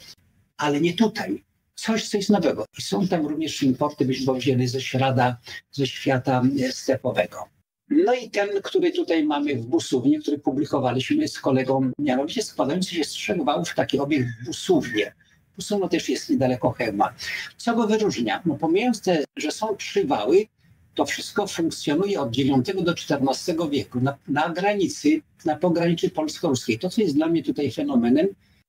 ale 0.57 0.81
nie 0.81 0.95
tutaj. 0.95 1.45
Coś, 1.75 2.09
co 2.09 2.17
jest 2.17 2.31
nowego. 2.31 2.65
I 2.79 2.83
są 2.83 3.09
tam 3.09 3.27
również 3.27 3.63
importy 3.63 4.05
być 4.05 4.27
wzięte 4.27 4.69
ze 4.69 4.81
śrada, 4.81 5.37
ze 5.71 5.87
świata 5.87 6.43
stepowego. 6.71 7.58
No 7.91 8.15
i 8.15 8.31
ten, 8.31 8.49
który 8.63 8.93
tutaj 8.93 9.25
mamy 9.25 9.57
w 9.57 9.67
Busównie, 9.67 10.21
który 10.21 10.39
publikowaliśmy 10.39 11.29
z 11.29 11.41
kolegą, 11.41 11.91
mianowicie 11.99 12.43
składający 12.43 12.95
się 12.95 13.05
z 13.05 13.09
trzech 13.09 13.45
wałów 13.45 13.75
taki 13.75 13.99
obiekt 13.99 14.27
w 14.43 14.47
Busównie. 14.47 15.15
Busówno 15.57 15.89
też 15.89 16.09
jest 16.09 16.31
niedaleko 16.31 16.71
Chełma. 16.71 17.15
Co 17.57 17.75
go 17.75 17.87
wyróżnia? 17.87 18.43
No 18.47 18.55
pomijając 18.55 19.03
te, 19.03 19.25
że 19.37 19.51
są 19.51 19.77
trzy 19.77 20.07
wały, 20.07 20.47
to 20.95 21.05
wszystko 21.07 21.47
funkcjonuje 21.47 22.21
od 22.21 22.39
IX 22.39 22.83
do 22.83 22.93
XIV 22.93 23.71
wieku, 23.71 24.01
na, 24.01 24.19
na 24.29 24.49
granicy, 24.49 25.23
na 25.45 25.57
pograniczy 25.57 26.11
polsko-ruskiej. 26.11 26.79
To, 26.79 26.91
co 26.91 27.01
jest 27.01 27.15
dla 27.15 27.29
mnie 27.29 27.43
tutaj 27.43 27.71
fenomenem, 27.71 28.27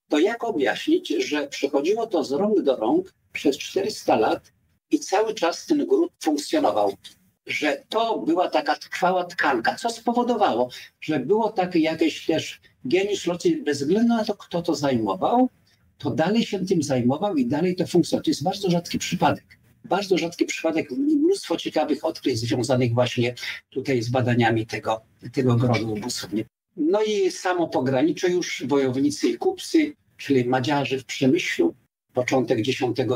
to 0.10 0.20
jak 0.20 0.44
objaśnić, 0.44 1.08
że 1.08 1.48
przechodziło 1.48 2.08
to 2.08 2.24
z 2.24 2.32
rąk 2.32 2.62
do 2.62 2.76
rąk 2.76 3.14
przez 3.34 3.58
400 3.58 4.16
lat 4.16 4.52
i 4.92 5.00
cały 5.00 5.34
czas 5.34 5.66
ten 5.66 5.88
gród 5.88 6.12
funkcjonował 6.24 6.94
że 7.50 7.84
to 7.90 8.20
była 8.20 8.50
taka 8.50 8.76
trwała 8.76 9.24
tkanka, 9.24 9.76
co 9.76 9.90
spowodowało, 9.90 10.70
że 11.02 11.20
było 11.20 11.52
takie 11.52 11.80
jakieś 11.80 12.26
też 12.26 12.62
geniusz 12.86 13.28
loci, 13.28 13.64
bez 13.64 13.80
względu 13.80 14.16
na 14.16 14.26
to, 14.26 14.36
kto 14.36 14.62
to 14.62 14.76
zajmował, 14.76 15.50
to 15.98 16.12
dalej 16.12 16.46
się 16.46 16.66
tym 16.66 16.84
zajmował 16.84 17.36
i 17.36 17.46
dalej 17.46 17.76
to 17.76 17.88
funkcjonuje. 17.88 18.24
To 18.24 18.32
jest 18.32 18.44
bardzo 18.44 18.70
rzadki 18.70 19.00
przypadek. 19.00 19.60
Bardzo 19.86 20.18
rzadki 20.18 20.46
przypadek, 20.46 20.92
mnóstwo 20.92 21.58
ciekawych 21.58 22.06
odkryć 22.06 22.40
związanych 22.40 22.94
właśnie 22.94 23.36
tutaj 23.70 24.02
z 24.02 24.10
badaniami 24.10 24.66
tego, 24.66 25.02
tego 25.34 25.56
grodu 25.56 25.96
busownie. 25.96 26.46
No 26.78 27.04
i 27.04 27.32
samo 27.32 27.68
pogranicze 27.68 28.30
już, 28.30 28.64
wojownicy 28.68 29.30
i 29.30 29.38
kupcy, 29.38 29.94
czyli 30.18 30.46
Madziarzy 30.46 31.00
w 31.00 31.06
Przemyślu, 31.06 31.76
początek 32.14 32.60
X 32.60 32.70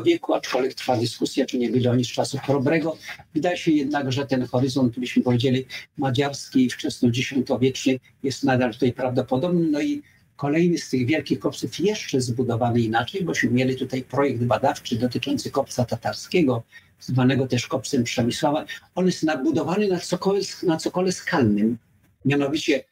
wieku, 0.06 0.34
aczkolwiek 0.34 0.74
trwa 0.74 0.98
dyskusja, 0.98 1.46
czy 1.46 1.58
nie 1.58 1.70
byli 1.70 1.88
oni 1.88 2.06
z 2.06 2.08
czasów 2.08 2.42
chrobrego. 2.42 2.98
Wydaje 3.34 3.58
się 3.58 3.72
jednak, 3.72 4.12
że 4.12 4.26
ten 4.26 4.46
horyzont, 4.46 5.00
byśmy 5.00 5.24
powiedzieli, 5.24 5.66
madziarski 5.98 6.66
i 6.66 6.70
wczesno-dziesiątowieczny 6.70 8.00
jest 8.24 8.44
nadal 8.44 8.74
tutaj 8.74 8.94
prawdopodobny. 8.94 9.68
No 9.68 9.82
i 9.82 10.02
kolejny 10.36 10.78
z 10.78 10.90
tych 10.90 11.06
wielkich 11.06 11.40
kopców 11.40 11.80
jeszcze 11.80 12.22
zbudowany 12.22 12.82
inaczej, 12.82 13.24
bośmy 13.24 13.50
mieli 13.50 13.76
tutaj 13.76 14.04
projekt 14.04 14.44
badawczy 14.44 14.96
dotyczący 14.96 15.52
kopca 15.52 15.86
tatarskiego, 15.86 16.64
zwanego 17.00 17.48
też 17.48 17.68
kopcem 17.68 18.04
Przemysława. 18.04 18.66
On 18.96 19.06
jest 19.06 19.24
nabudowany 19.24 19.88
na 19.88 20.00
cokole, 20.00 20.40
na 20.64 20.78
cokole 20.78 21.12
skalnym. 21.12 21.78
Mianowicie 22.26 22.84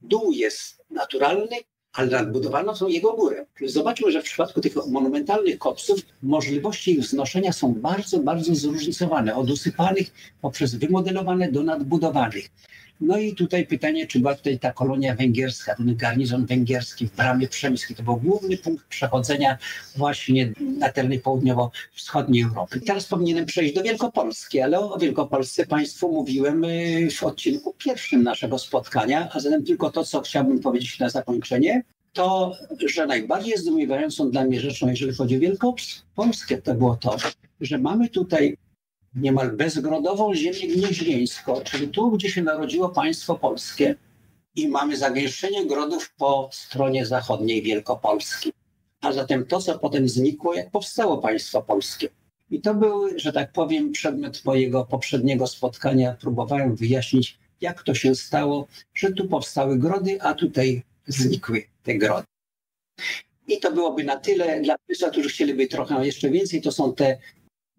dół 0.00 0.32
jest 0.32 0.82
naturalny, 0.90 1.56
ale 1.92 2.10
nadbudowano 2.10 2.76
są 2.76 2.88
jego 2.88 3.12
górę. 3.12 3.46
Zobaczmy, 3.66 4.12
że 4.12 4.20
w 4.20 4.24
przypadku 4.24 4.60
tych 4.60 4.86
monumentalnych 4.86 5.58
kopców 5.58 6.00
możliwości 6.22 6.90
ich 6.92 7.00
wznoszenia 7.00 7.52
są 7.52 7.74
bardzo, 7.74 8.18
bardzo 8.18 8.54
zróżnicowane. 8.54 9.36
Od 9.36 9.50
usypanych 9.50 10.10
poprzez 10.40 10.74
wymodelowane 10.74 11.52
do 11.52 11.62
nadbudowanych. 11.62 12.50
No 13.00 13.18
i 13.18 13.34
tutaj 13.34 13.66
pytanie, 13.66 14.06
czy 14.06 14.20
była 14.20 14.34
tutaj 14.34 14.58
ta 14.58 14.72
kolonia 14.72 15.14
węgierska, 15.14 15.74
ten 15.74 15.96
garnizon 15.96 16.46
węgierski 16.46 17.06
w 17.06 17.16
bramie 17.16 17.48
przemyskiej. 17.48 17.96
To 17.96 18.02
był 18.02 18.16
główny 18.16 18.56
punkt 18.56 18.86
przechodzenia 18.86 19.58
właśnie 19.96 20.52
na 20.78 20.88
tereny 20.88 21.18
południowo-wschodniej 21.18 22.42
Europy. 22.42 22.80
Teraz 22.80 23.06
powinienem 23.06 23.46
przejść 23.46 23.74
do 23.74 23.82
Wielkopolski, 23.82 24.60
ale 24.60 24.80
o 24.80 24.98
Wielkopolsce 24.98 25.66
Państwu 25.66 26.12
mówiłem 26.12 26.64
y, 26.64 27.08
w 27.10 27.24
odcinku 27.24 27.74
pierwszym 27.78 28.22
naszego 28.22 28.58
spotkania, 28.58 29.28
a 29.32 29.40
zatem 29.40 29.64
tylko 29.64 29.90
to, 29.90 30.04
co 30.04 30.20
chciałbym 30.20 30.60
powiedzieć 30.60 30.98
na 30.98 31.08
zakończenie, 31.08 31.82
to, 32.12 32.56
że 32.94 33.06
najbardziej 33.06 33.58
zdumiewającą 33.58 34.30
dla 34.30 34.44
mnie 34.44 34.60
rzeczą, 34.60 34.88
jeżeli 34.88 35.14
chodzi 35.14 35.36
o 35.36 35.40
Wielkopolskę, 35.40 36.62
to 36.62 36.74
było 36.74 36.96
to, 36.96 37.16
że 37.60 37.78
mamy 37.78 38.08
tutaj 38.08 38.56
niemal 39.14 39.52
bezgrodową 39.52 40.34
ziemię 40.34 40.68
gnieźnieńską, 40.74 41.60
czyli 41.64 41.88
tu, 41.88 42.10
gdzie 42.10 42.28
się 42.30 42.42
narodziło 42.42 42.88
państwo 42.88 43.34
polskie 43.34 43.94
i 44.56 44.68
mamy 44.68 44.96
zagęszczenie 44.96 45.66
grodów 45.66 46.14
po 46.18 46.48
stronie 46.52 47.06
zachodniej 47.06 47.62
Wielkopolski. 47.62 48.52
A 49.00 49.12
zatem 49.12 49.46
to, 49.46 49.60
co 49.60 49.78
potem 49.78 50.08
znikło, 50.08 50.54
jak 50.54 50.70
powstało 50.70 51.18
państwo 51.18 51.62
polskie. 51.62 52.08
I 52.50 52.60
to 52.60 52.74
był, 52.74 53.18
że 53.18 53.32
tak 53.32 53.52
powiem, 53.52 53.92
przedmiot 53.92 54.44
mojego 54.44 54.84
poprzedniego 54.84 55.46
spotkania. 55.46 56.16
Próbowałem 56.20 56.76
wyjaśnić, 56.76 57.38
jak 57.60 57.82
to 57.82 57.94
się 57.94 58.14
stało, 58.14 58.66
że 58.94 59.12
tu 59.12 59.28
powstały 59.28 59.78
grody, 59.78 60.22
a 60.22 60.34
tutaj 60.34 60.82
znikły 61.06 61.64
te 61.82 61.94
grody. 61.94 62.26
I 63.48 63.60
to 63.60 63.72
byłoby 63.72 64.04
na 64.04 64.16
tyle. 64.16 64.60
Dla 64.60 64.76
tych, 64.86 65.10
którzy 65.10 65.28
chcieliby 65.28 65.66
trochę 65.66 66.06
jeszcze 66.06 66.30
więcej, 66.30 66.62
to 66.62 66.72
są 66.72 66.94
te 66.94 67.18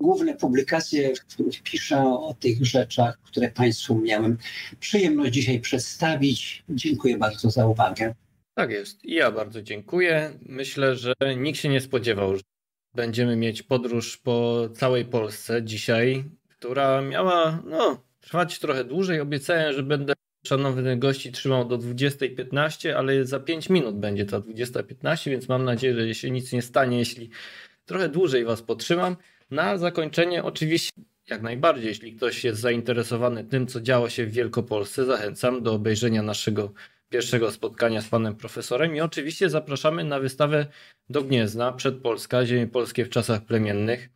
główne 0.01 0.35
publikacje, 0.35 1.15
w 1.15 1.25
których 1.25 1.61
piszę 1.63 1.97
o 1.99 2.35
tych 2.39 2.65
rzeczach, 2.65 3.19
które 3.23 3.51
Państwu 3.51 3.97
miałem 3.97 4.37
przyjemność 4.79 5.33
dzisiaj 5.33 5.59
przedstawić. 5.59 6.63
Dziękuję 6.69 7.17
bardzo 7.17 7.49
za 7.49 7.67
uwagę. 7.67 8.13
Tak 8.53 8.71
jest. 8.71 8.99
Ja 9.03 9.31
bardzo 9.31 9.61
dziękuję. 9.61 10.33
Myślę, 10.45 10.95
że 10.95 11.13
nikt 11.37 11.59
się 11.59 11.69
nie 11.69 11.81
spodziewał, 11.81 12.35
że 12.35 12.41
będziemy 12.95 13.35
mieć 13.35 13.63
podróż 13.63 14.17
po 14.17 14.69
całej 14.75 15.05
Polsce 15.05 15.63
dzisiaj, 15.63 16.23
która 16.49 17.01
miała 17.01 17.63
no, 17.65 18.03
trwać 18.21 18.59
trochę 18.59 18.83
dłużej. 18.83 19.19
Obiecałem, 19.19 19.73
że 19.73 19.83
będę 19.83 20.13
szanownych 20.45 20.99
gości 20.99 21.31
trzymał 21.31 21.65
do 21.65 21.77
20.15, 21.77 22.91
ale 22.91 23.25
za 23.25 23.39
5 23.39 23.69
minut 23.69 23.99
będzie 23.99 24.25
to 24.25 24.41
20.15, 24.41 25.29
więc 25.29 25.49
mam 25.49 25.65
nadzieję, 25.65 26.07
że 26.07 26.15
się 26.15 26.31
nic 26.31 26.51
nie 26.53 26.61
stanie, 26.61 26.97
jeśli 26.97 27.29
trochę 27.85 28.09
dłużej 28.09 28.45
Was 28.45 28.61
potrzymam. 28.61 29.15
Na 29.51 29.77
zakończenie 29.77 30.43
oczywiście 30.43 30.91
jak 31.29 31.41
najbardziej, 31.41 31.87
jeśli 31.87 32.13
ktoś 32.13 32.43
jest 32.43 32.61
zainteresowany 32.61 33.43
tym, 33.43 33.67
co 33.67 33.81
działo 33.81 34.09
się 34.09 34.25
w 34.25 34.31
Wielkopolsce, 34.31 35.05
zachęcam 35.05 35.63
do 35.63 35.73
obejrzenia 35.73 36.23
naszego 36.23 36.73
pierwszego 37.09 37.51
spotkania 37.51 38.01
z 38.01 38.07
panem 38.07 38.35
profesorem 38.35 38.95
i 38.95 39.01
oczywiście 39.01 39.49
zapraszamy 39.49 40.03
na 40.03 40.19
wystawę 40.19 40.65
do 41.09 41.21
Gniezna, 41.21 41.71
Przedpolska, 41.71 42.45
Ziemie 42.45 42.67
Polskie 42.67 43.05
w 43.05 43.09
czasach 43.09 43.45
plemiennych. 43.45 44.09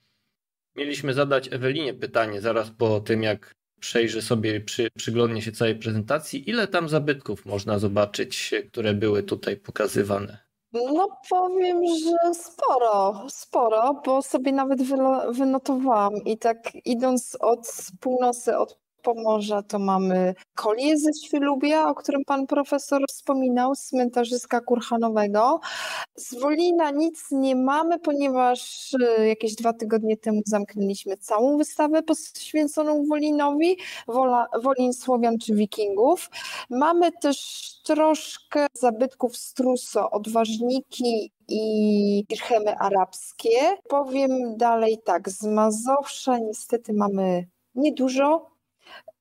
Mieliśmy 0.75 1.13
zadać 1.13 1.53
Ewelinie 1.53 1.93
pytanie 1.93 2.41
zaraz 2.41 2.71
po 2.71 2.99
tym, 2.99 3.23
jak 3.23 3.51
przejrzy 3.79 4.21
sobie, 4.21 4.61
przy, 4.61 4.87
przyglądnie 4.97 5.41
się 5.41 5.51
całej 5.51 5.75
prezentacji, 5.75 6.49
ile 6.49 6.67
tam 6.67 6.89
zabytków 6.89 7.45
można 7.45 7.79
zobaczyć, 7.79 8.53
które 8.71 8.93
były 8.93 9.23
tutaj 9.23 9.57
pokazywane. 9.57 10.44
No 10.93 11.07
powiem, 11.29 11.81
że 11.87 12.33
sporo, 12.33 13.23
sporo, 13.29 14.01
bo 14.05 14.21
sobie 14.21 14.51
nawet 14.51 14.79
wynotowałam 15.29 16.13
i 16.25 16.37
tak 16.37 16.57
idąc 16.85 17.37
od 17.39 17.67
północy, 17.99 18.57
od 18.57 18.84
Pomorza 19.05 19.63
to 19.63 19.79
mamy 19.79 20.35
Kolię 20.55 20.97
ze 20.97 21.09
Świlubia, 21.25 21.89
o 21.89 21.95
którym 21.95 22.21
pan 22.25 22.47
profesor 22.47 23.01
wspominał, 23.09 23.75
z 23.75 23.79
cmentarzyska 23.79 24.61
Kurhanowego. 24.61 25.59
Z 26.15 26.39
Wolina 26.39 26.91
nic 26.91 27.25
nie 27.31 27.55
mamy, 27.55 27.99
ponieważ 27.99 28.91
e, 29.17 29.27
jakieś 29.27 29.55
dwa 29.55 29.73
tygodnie 29.73 30.17
temu 30.17 30.41
zamknęliśmy 30.45 31.17
całą 31.17 31.57
wystawę 31.57 32.03
poświęconą 32.03 33.05
Wolinowi, 33.09 33.77
Wola, 34.07 34.47
Wolin 34.63 34.93
Słowian 34.93 35.37
czy 35.37 35.55
Wikingów. 35.55 36.29
Mamy 36.69 37.11
też 37.21 37.37
troszkę 37.83 38.67
zabytków 38.73 39.37
z 39.37 39.53
Truso, 39.53 40.11
odważniki 40.11 41.31
i 41.47 42.25
dirhemy 42.29 42.77
arabskie. 42.77 43.77
Powiem 43.89 44.57
dalej 44.57 44.97
tak, 45.05 45.29
z 45.29 45.43
Mazowsza 45.43 46.37
niestety 46.37 46.93
mamy 46.93 47.47
niedużo, 47.75 48.54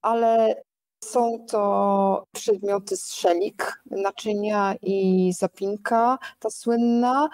ale 0.04 0.62
są 1.04 1.46
to 1.50 2.24
przedmioty 2.32 2.96
z 2.96 3.12
szelik, 3.12 3.82
naczynia 3.90 4.74
i 4.82 5.32
zapinka, 5.38 6.18
ta 6.38 6.50
słynna. 6.50 7.28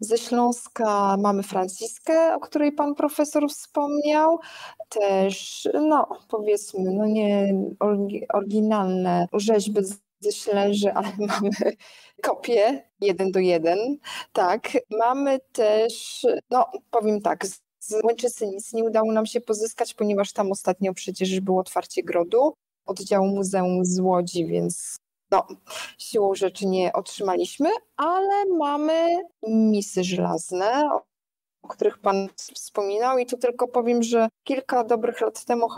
Ze 0.00 0.18
Śląska 0.18 1.16
mamy 1.16 1.42
Franciskę, 1.42 2.34
o 2.34 2.40
której 2.40 2.72
pan 2.72 2.94
profesor 2.94 3.48
wspomniał. 3.48 4.38
Też, 4.88 5.68
no 5.74 6.08
powiedzmy, 6.28 6.90
no 6.92 7.06
nie 7.06 7.54
oryginalne 8.32 9.26
rzeźby 9.32 9.80
ze 10.20 10.32
Ślęży, 10.32 10.92
ale 10.92 11.08
mamy 11.28 11.50
kopię 12.22 12.90
jeden 13.00 13.32
do 13.32 13.40
jeden. 13.40 13.78
Tak, 14.32 14.68
mamy 14.90 15.40
też, 15.52 16.26
no 16.50 16.70
powiem 16.90 17.20
tak, 17.20 17.46
z 17.86 18.04
Łęczycy 18.04 18.46
nic 18.46 18.72
nie 18.72 18.84
udało 18.84 19.12
nam 19.12 19.26
się 19.26 19.40
pozyskać, 19.40 19.94
ponieważ 19.94 20.32
tam 20.32 20.52
ostatnio 20.52 20.94
przecież 20.94 21.40
było 21.40 21.60
otwarcie 21.60 22.02
grodu 22.02 22.54
oddziału 22.86 23.26
Muzeum 23.26 23.84
z 23.84 24.00
Łodzi, 24.00 24.46
więc 24.46 24.96
no, 25.30 25.46
siłą 25.98 26.34
rzeczy 26.34 26.66
nie 26.66 26.92
otrzymaliśmy, 26.92 27.68
ale 27.96 28.44
mamy 28.58 29.22
misy 29.48 30.04
żelazne, 30.04 30.90
o 31.62 31.68
których 31.68 31.98
Pan 31.98 32.28
wspominał 32.54 33.18
i 33.18 33.26
tu 33.26 33.36
tylko 33.36 33.68
powiem, 33.68 34.02
że 34.02 34.28
kilka 34.44 34.84
dobrych 34.84 35.20
lat 35.20 35.44
temu 35.44 35.68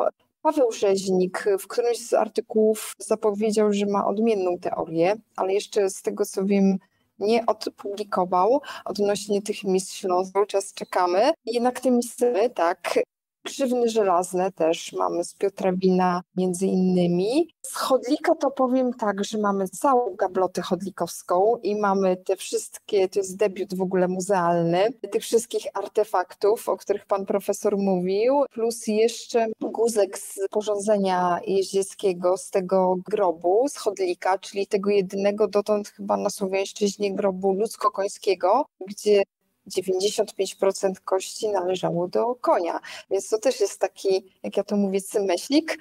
Paweł 0.42 0.72
Rzeźnik 0.72 1.44
w 1.60 1.66
którymś 1.66 1.98
z 1.98 2.14
artykułów 2.14 2.94
zapowiedział, 2.98 3.72
że 3.72 3.86
ma 3.86 4.06
odmienną 4.06 4.58
teorię, 4.58 5.16
ale 5.36 5.52
jeszcze 5.54 5.90
z 5.90 6.02
tego 6.02 6.24
co 6.24 6.44
wiem, 6.44 6.78
nie 7.18 7.46
odpublikował 7.46 8.60
odnośnie 8.84 9.42
tych 9.42 9.64
mis 9.64 9.92
Śląsk. 9.92 10.32
Cały 10.32 10.46
czas 10.46 10.74
czekamy. 10.74 11.32
Jednak 11.44 11.80
te 11.80 11.90
misy, 11.90 12.50
tak, 12.54 12.98
Krzywny 13.46 13.88
żelazne 13.88 14.52
też 14.52 14.92
mamy 14.92 15.24
z 15.24 15.34
Piotra 15.34 15.72
Wina 15.72 16.22
między 16.36 16.66
innymi. 16.66 17.54
Z 17.62 17.76
Chodlika 17.76 18.34
to 18.34 18.50
powiem 18.50 18.92
tak, 18.92 19.24
że 19.24 19.38
mamy 19.38 19.68
całą 19.68 20.14
gablotę 20.16 20.62
chodlikowską 20.62 21.56
i 21.62 21.76
mamy 21.76 22.16
te 22.16 22.36
wszystkie, 22.36 23.08
to 23.08 23.18
jest 23.18 23.36
debiut 23.36 23.74
w 23.74 23.82
ogóle 23.82 24.08
muzealny, 24.08 24.92
tych 25.12 25.22
wszystkich 25.22 25.66
artefaktów, 25.74 26.68
o 26.68 26.76
których 26.76 27.06
pan 27.06 27.26
profesor 27.26 27.78
mówił, 27.78 28.44
plus 28.50 28.86
jeszcze 28.86 29.46
guzek 29.60 30.18
z 30.18 30.38
porządzenia 30.50 31.40
jeździeckiego 31.46 32.36
z 32.36 32.50
tego 32.50 32.96
grobu, 33.10 33.68
z 33.68 33.76
Chodlika, 33.76 34.38
czyli 34.38 34.66
tego 34.66 34.90
jedynego 34.90 35.48
dotąd 35.48 35.88
chyba 35.88 36.16
na 36.16 36.30
Słowiańszczyźnie 36.30 37.14
grobu 37.14 37.52
ludzko-końskiego, 37.52 38.64
gdzie 38.86 39.22
95% 39.70 40.92
kości 41.04 41.48
należało 41.48 42.08
do 42.08 42.34
konia. 42.34 42.80
Więc 43.10 43.28
to 43.28 43.38
też 43.38 43.60
jest 43.60 43.80
taki, 43.80 44.24
jak 44.42 44.56
ja 44.56 44.64
to 44.64 44.76
mówię, 44.76 45.00
cymyślik. 45.00 45.78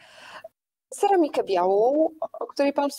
Ceramikę 0.95 1.43
białą, 1.43 2.09
o 2.39 2.47
której 2.47 2.73
pan 2.73 2.89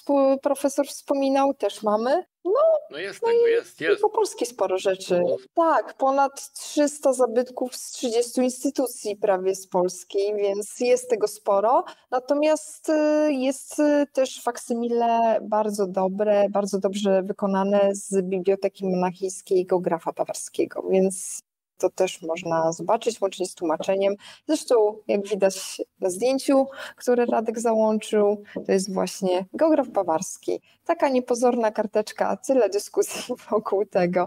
profesor 0.43 0.87
wspominał, 0.87 1.55
też 1.55 1.83
mamy. 1.83 2.25
No, 2.45 2.53
no 2.91 2.99
jest 2.99 3.23
no 3.23 3.29
tego, 3.29 3.47
jest, 3.47 3.81
jest. 3.81 4.03
po 4.03 4.11
polskie 4.11 4.47
sporo 4.47 4.79
rzeczy. 4.79 5.23
Tak, 5.55 5.95
ponad 5.95 6.53
300 6.53 7.13
zabytków 7.13 7.77
z 7.77 7.91
30 7.91 8.41
instytucji 8.41 9.17
prawie 9.17 9.55
z 9.55 9.67
Polski, 9.67 10.19
więc 10.37 10.81
jest 10.81 11.11
tego 11.11 11.29
sporo. 11.29 11.85
Natomiast 12.11 12.89
y, 12.89 13.33
jest 13.33 13.79
y, 13.79 14.07
też 14.13 14.43
faksymile 14.43 15.39
bardzo 15.43 15.87
dobre, 15.87 16.49
bardzo 16.51 16.79
dobrze 16.79 17.23
wykonane 17.23 17.91
z 17.93 18.23
Biblioteki 18.23 18.87
Monachijskiej 18.87 19.67
Geografa 19.67 20.13
Bawarskiego, 20.13 20.83
więc 20.91 21.46
to 21.79 21.91
też 21.91 22.23
można 22.23 22.73
zobaczyć, 22.73 23.21
łącznie 23.21 23.47
z 23.47 23.55
tłumaczeniem. 23.55 24.15
Zresztą, 24.47 24.99
jak 25.09 25.29
widać 25.29 25.83
na 26.01 26.11
zdjęciu, 26.11 26.67
które 26.97 27.27
Radek 27.27 27.61
załączył, 27.61 28.43
to 28.67 28.73
jest 28.73 28.95
właśnie 28.95 29.47
geograf 29.53 29.89
bawarski. 29.89 30.61
Taka 30.85 31.09
niepozorna 31.09 31.71
karteczka, 31.71 32.37
tyle 32.37 32.69
dyskusji 32.69 33.35
wokół 33.51 33.87
tego 33.87 34.27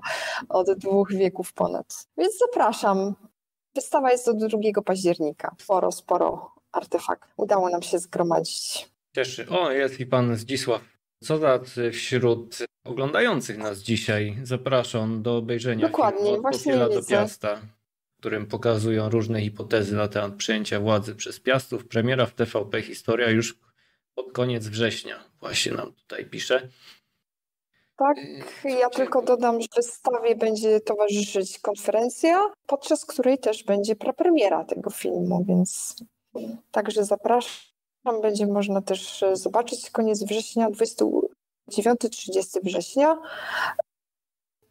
od 0.50 0.72
dwóch 0.72 1.14
wieków 1.14 1.54
ponad. 1.54 2.08
Więc 2.18 2.38
zapraszam. 2.38 3.16
Wystawa 3.76 4.12
jest 4.12 4.26
do 4.26 4.48
2 4.48 4.82
października. 4.86 5.56
Sporo, 5.60 5.92
sporo 5.92 6.52
artefakt 6.72 7.30
udało 7.38 7.70
nam 7.70 7.82
się 7.82 8.00
zgromadzić. 8.00 8.90
Cieszy. 9.16 9.50
O, 9.50 9.72
jest 9.72 10.00
i 10.00 10.06
pan 10.06 10.36
Zdzisław 10.36 10.82
co 11.24 11.40
tacy 11.40 11.92
wśród 11.92 12.58
oglądających 12.84 13.58
nas 13.58 13.80
dzisiaj 13.80 14.38
zapraszam 14.44 15.22
do 15.22 15.38
obejrzenia 15.38 15.88
Dokładnie, 15.88 16.20
filmu 16.22 16.36
od 16.36 16.42
właśnie 16.42 16.74
Popiela 16.74 16.90
do 16.90 17.06
Piasta, 17.06 17.56
w 17.56 18.20
którym 18.20 18.48
pokazują 18.48 19.10
różne 19.10 19.42
hipotezy 19.42 19.96
na 19.96 20.08
temat 20.08 20.34
przejęcia 20.34 20.80
władzy 20.80 21.16
przez 21.16 21.40
Piastów. 21.40 21.88
Premiera 21.88 22.26
w 22.26 22.34
TVP 22.34 22.82
Historia 22.82 23.30
już 23.30 23.60
pod 24.16 24.32
koniec 24.32 24.68
września 24.68 25.24
właśnie 25.40 25.72
nam 25.72 25.94
tutaj 25.94 26.26
pisze. 26.26 26.70
Tak, 27.98 28.18
y, 28.66 28.70
ja 28.70 28.90
tylko 28.90 29.22
dodam, 29.22 29.62
że 29.62 29.68
wystawie 29.76 30.36
będzie 30.36 30.80
towarzyszyć 30.80 31.60
konferencja, 31.60 32.42
podczas 32.68 33.06
której 33.06 33.38
też 33.38 33.64
będzie 33.64 33.96
prapremiera 33.96 34.66
tego 34.66 34.90
filmu, 34.90 35.46
więc 35.48 35.96
także 36.72 37.06
zapraszam 37.06 37.69
tam 38.12 38.22
będzie 38.22 38.48
można 38.48 38.82
też 38.82 39.24
e, 39.24 39.36
zobaczyć 39.36 39.90
koniec 39.90 40.24
września, 40.24 40.70
29-30 40.70 41.28
września. 42.64 43.18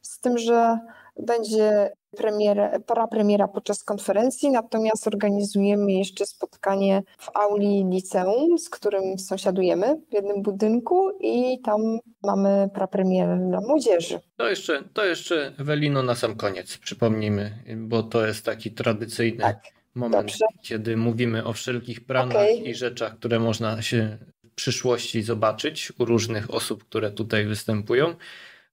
Z 0.03 0.21
tym, 0.21 0.39
że 0.39 0.79
będzie 1.17 1.93
premiera, 2.17 2.79
premiera 3.11 3.49
podczas 3.49 3.85
konferencji, 3.85 4.51
natomiast 4.51 5.07
organizujemy 5.07 5.93
jeszcze 5.93 6.27
spotkanie 6.27 7.03
w 7.19 7.37
auli 7.37 7.85
liceum, 7.91 8.59
z 8.59 8.71
którym 8.71 9.19
sąsiadujemy 9.19 10.01
w 10.11 10.15
jednym 10.15 10.43
budynku 10.43 11.11
i 11.21 11.61
tam 11.61 11.99
mamy 12.23 12.71
prapremierę 12.75 13.39
dla 13.49 13.61
młodzieży. 13.61 14.21
To 14.37 14.49
jeszcze, 14.49 14.83
to 14.93 15.05
jeszcze 15.05 15.53
Ewelino 15.59 16.03
na 16.03 16.15
sam 16.15 16.37
koniec 16.37 16.79
przypomnijmy, 16.79 17.51
bo 17.77 18.03
to 18.03 18.27
jest 18.27 18.45
taki 18.45 18.71
tradycyjny 18.71 19.39
tak 19.39 19.78
moment, 19.95 20.27
Dobrze. 20.27 20.45
kiedy 20.63 20.97
mówimy 20.97 21.45
o 21.45 21.53
wszelkich 21.53 22.07
planach 22.07 22.37
okay. 22.37 22.55
i 22.55 22.75
rzeczach, 22.75 23.19
które 23.19 23.39
można 23.39 23.83
się 23.83 24.19
w 24.45 24.55
przyszłości 24.55 25.23
zobaczyć 25.23 25.93
u 25.99 26.05
różnych 26.05 26.55
osób, 26.55 26.85
które 26.85 27.11
tutaj 27.11 27.47
występują. 27.47 28.17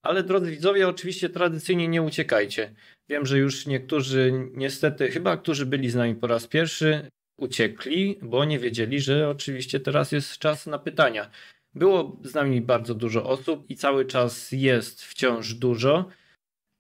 Ale 0.02 0.24
drodzy 0.24 0.52
widzowie, 0.52 0.88
oczywiście 0.88 1.30
tradycyjnie 1.30 1.88
nie 1.88 2.02
uciekajcie. 2.02 2.76
Wiem, 3.10 3.26
że 3.26 3.38
już 3.38 3.66
niektórzy, 3.66 4.50
niestety, 4.54 5.12
chyba 5.12 5.38
którzy 5.38 5.66
byli 5.66 5.90
z 5.90 5.96
nami 5.96 6.16
po 6.16 6.28
raz 6.28 6.48
pierwszy, 6.48 7.10
uciekli, 7.38 8.20
bo 8.22 8.46
nie 8.46 8.60
wiedzieli, 8.60 9.00
że 9.00 9.30
oczywiście 9.30 9.80
teraz 9.80 10.12
jest 10.12 10.38
czas 10.38 10.68
na 10.68 10.80
pytania. 10.80 11.30
Było 11.74 12.20
z 12.24 12.34
nami 12.34 12.62
bardzo 12.62 12.96
dużo 12.96 13.26
osób 13.26 13.70
i 13.70 13.76
cały 13.76 14.06
czas 14.06 14.52
jest 14.52 15.04
wciąż 15.04 15.54
dużo 15.54 16.10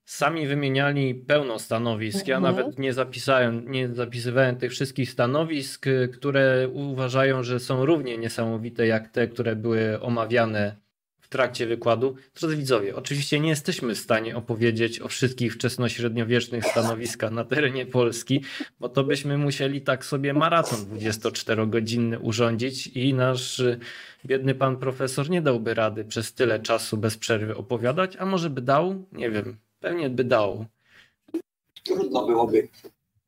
sami 0.05 0.47
wymieniali 0.47 1.15
pełno 1.15 1.59
stanowisk. 1.59 2.27
Ja 2.27 2.37
mhm. 2.37 2.55
nawet 2.55 2.79
nie 2.79 2.93
zapisałem, 2.93 3.71
nie 3.71 3.87
zapisywałem 3.87 4.55
tych 4.55 4.71
wszystkich 4.71 5.11
stanowisk, 5.11 5.85
które 6.13 6.69
uważają, 6.73 7.43
że 7.43 7.59
są 7.59 7.85
równie 7.85 8.17
niesamowite 8.17 8.87
jak 8.87 9.07
te, 9.07 9.27
które 9.27 9.55
były 9.55 10.01
omawiane 10.01 10.75
w 11.25 11.29
trakcie 11.29 11.67
wykładu. 11.67 12.15
Drodzy 12.39 12.57
widzowie, 12.57 12.95
oczywiście 12.95 13.39
nie 13.39 13.49
jesteśmy 13.49 13.95
w 13.95 13.99
stanie 13.99 14.35
opowiedzieć 14.35 15.01
o 15.01 15.07
wszystkich 15.07 15.53
wczesnośredniowiecznych 15.53 16.65
stanowiskach 16.65 17.31
na 17.31 17.43
terenie 17.43 17.85
Polski, 17.85 18.41
bo 18.79 18.89
to 18.89 19.03
byśmy 19.03 19.37
musieli 19.37 19.81
tak 19.81 20.05
sobie 20.05 20.33
maraton 20.33 20.79
24-godzinny 20.79 22.19
urządzić 22.21 22.87
i 22.87 23.13
nasz 23.13 23.63
biedny 24.25 24.55
pan 24.55 24.77
profesor 24.77 25.29
nie 25.29 25.41
dałby 25.41 25.73
rady 25.73 26.05
przez 26.05 26.33
tyle 26.33 26.59
czasu 26.59 26.97
bez 26.97 27.17
przerwy 27.17 27.55
opowiadać, 27.55 28.15
a 28.15 28.25
może 28.25 28.49
by 28.49 28.61
dał? 28.61 29.05
Nie 29.11 29.31
wiem. 29.31 29.64
Pewnie 29.85 30.09
by 30.09 30.23
dał. 30.23 30.65
Trudno 31.83 32.25
byłoby. 32.25 32.67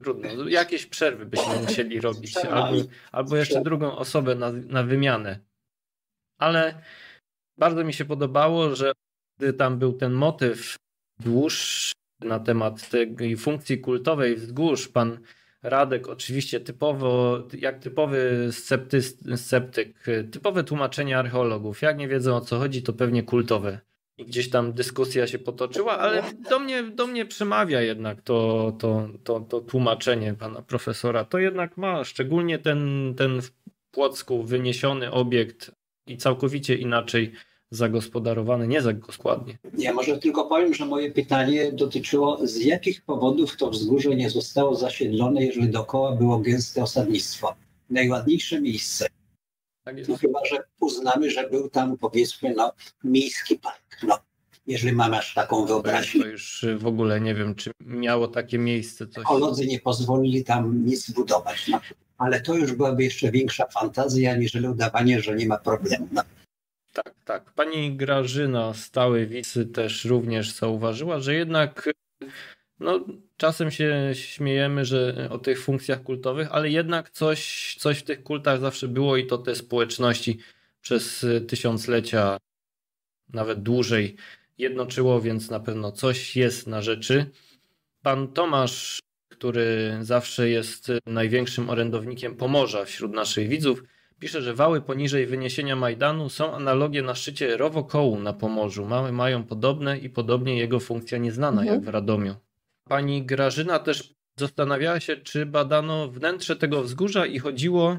Trudno. 0.03 0.49
Jakieś 0.49 0.85
przerwy 0.85 1.25
byśmy 1.25 1.55
musieli 1.61 2.01
robić. 2.01 2.37
Albo, 2.37 2.83
albo 3.11 3.37
jeszcze 3.37 3.61
drugą 3.61 3.97
osobę 3.97 4.35
na, 4.35 4.51
na 4.51 4.83
wymianę. 4.83 5.39
Ale 6.37 6.81
bardzo 7.57 7.83
mi 7.83 7.93
się 7.93 8.05
podobało, 8.05 8.75
że 8.75 8.91
gdy 9.39 9.53
tam 9.53 9.79
był 9.79 9.93
ten 9.93 10.13
motyw 10.13 10.75
dłuższy 11.19 11.93
na 12.19 12.39
temat 12.39 12.89
tej 12.89 13.37
funkcji 13.37 13.79
kultowej 13.79 14.35
wzgórz, 14.35 14.87
pan 14.87 15.19
Radek, 15.63 16.07
oczywiście 16.07 16.59
typowo, 16.59 17.43
jak 17.53 17.79
typowy 17.79 18.49
sceptyk, 19.35 20.03
typowe 20.31 20.63
tłumaczenie 20.63 21.17
archeologów. 21.17 21.81
Jak 21.81 21.97
nie 21.97 22.07
wiedzą 22.07 22.35
o 22.35 22.41
co 22.41 22.57
chodzi, 22.59 22.83
to 22.83 22.93
pewnie 22.93 23.23
kultowe. 23.23 23.86
I 24.17 24.25
gdzieś 24.25 24.49
tam 24.49 24.73
dyskusja 24.73 25.27
się 25.27 25.39
potoczyła, 25.39 25.97
ale 25.97 26.23
do 26.49 26.59
mnie, 26.59 26.83
do 26.83 27.07
mnie 27.07 27.25
przemawia 27.25 27.81
jednak 27.81 28.21
to, 28.21 28.73
to, 28.79 29.09
to, 29.23 29.39
to 29.39 29.61
tłumaczenie 29.61 30.33
pana 30.33 30.61
profesora. 30.61 31.25
To 31.25 31.37
jednak 31.37 31.77
ma, 31.77 32.03
szczególnie 32.03 32.59
ten, 32.59 33.13
ten 33.17 33.41
w 33.41 33.51
Płocku 33.91 34.43
wyniesiony 34.43 35.11
obiekt 35.11 35.71
i 36.07 36.17
całkowicie 36.17 36.75
inaczej 36.75 37.31
zagospodarowany, 37.71 38.67
nie 38.67 38.81
składnie. 39.11 39.57
Ja 39.77 39.93
może 39.93 40.17
tylko 40.17 40.45
powiem, 40.45 40.73
że 40.73 40.85
moje 40.85 41.11
pytanie 41.11 41.71
dotyczyło 41.71 42.47
z 42.47 42.55
jakich 42.57 43.01
powodów 43.01 43.57
to 43.57 43.69
wzgórze 43.69 44.15
nie 44.15 44.29
zostało 44.29 44.75
zasiedlone, 44.75 45.45
jeżeli 45.45 45.69
dookoła 45.69 46.15
było 46.15 46.39
gęste 46.39 46.83
osadnictwo. 46.83 47.55
Najładniejsze 47.89 48.61
miejsce. 48.61 49.07
Tak 49.87 50.07
no 50.07 50.17
chyba, 50.17 50.39
że 50.45 50.57
uznamy, 50.79 51.31
że 51.31 51.49
był 51.49 51.69
tam 51.69 51.97
powiedzmy 51.97 52.53
no, 52.55 52.71
miejski 53.03 53.59
park. 53.59 53.97
No, 54.03 54.17
jeżeli 54.67 54.95
mamy 54.95 55.17
aż 55.17 55.33
taką 55.33 55.65
wyobraźnię. 55.65 56.21
To 56.21 56.27
już 56.27 56.65
w 56.77 56.87
ogóle 56.87 57.21
nie 57.21 57.35
wiem, 57.35 57.55
czy 57.55 57.71
miało 57.79 58.27
takie 58.27 58.57
miejsce. 58.57 59.07
Coś. 59.07 59.23
Kolodzy 59.23 59.65
nie 59.65 59.79
pozwolili 59.79 60.43
tam 60.43 60.85
nic 60.85 61.11
budować. 61.11 61.67
No. 61.67 61.79
Ale 62.17 62.41
to 62.41 62.55
już 62.55 62.73
byłaby 62.73 63.03
jeszcze 63.03 63.31
większa 63.31 63.67
fantazja, 63.67 64.31
aniżeli 64.31 64.67
udawanie, 64.67 65.21
że 65.21 65.35
nie 65.35 65.47
ma 65.47 65.57
problemu. 65.57 66.07
No. 66.11 66.21
Tak, 66.93 67.13
tak. 67.25 67.51
Pani 67.51 67.97
Grażyna, 67.97 68.73
stały 68.73 69.27
wicy, 69.27 69.65
też 69.65 70.05
również 70.05 70.51
zauważyła, 70.51 71.19
że 71.19 71.33
jednak 71.33 71.89
no, 72.79 73.05
czasem 73.37 73.71
się 73.71 74.11
śmiejemy, 74.13 74.85
że 74.85 75.27
o 75.31 75.37
tych 75.37 75.61
funkcjach 75.61 76.03
kultowych, 76.03 76.47
ale 76.51 76.69
jednak 76.69 77.09
coś, 77.09 77.75
coś 77.79 77.99
w 77.99 78.03
tych 78.03 78.23
kultach 78.23 78.59
zawsze 78.59 78.87
było 78.87 79.17
i 79.17 79.27
to 79.27 79.37
te 79.37 79.55
społeczności 79.55 80.39
przez 80.81 81.25
tysiąclecia, 81.47 82.37
nawet 83.33 83.63
dłużej 83.63 84.15
jednoczyło, 84.57 85.21
więc 85.21 85.49
na 85.49 85.59
pewno 85.59 85.91
coś 85.91 86.35
jest 86.35 86.67
na 86.67 86.81
rzeczy. 86.81 87.25
Pan 88.01 88.27
Tomasz, 88.27 88.99
który 89.29 89.97
zawsze 90.01 90.49
jest 90.49 90.91
największym 91.05 91.69
orędownikiem 91.69 92.35
Pomorza 92.35 92.85
wśród 92.85 93.13
naszych 93.13 93.47
widzów, 93.47 93.83
Pisze, 94.19 94.41
że 94.41 94.53
wały 94.53 94.81
poniżej 94.81 95.25
wyniesienia 95.25 95.75
Majdanu 95.75 96.29
są 96.29 96.53
analogie 96.53 97.01
na 97.01 97.15
szczycie 97.15 97.57
Rowokołu 97.57 98.19
na 98.19 98.33
Pomorzu. 98.33 98.85
Mały 98.85 99.11
mają 99.11 99.43
podobne 99.43 99.97
i 99.97 100.09
podobnie 100.09 100.57
jego 100.57 100.79
funkcja 100.79 101.17
nieznana 101.17 101.61
mhm. 101.61 101.75
jak 101.75 101.85
w 101.85 101.89
Radomiu. 101.89 102.35
Pani 102.87 103.25
Grażyna 103.25 103.79
też 103.79 104.13
zastanawiała 104.39 104.99
się, 104.99 105.17
czy 105.17 105.45
badano 105.45 106.07
wnętrze 106.07 106.55
tego 106.55 106.83
wzgórza 106.83 107.25
i 107.25 107.39
chodziło 107.39 107.97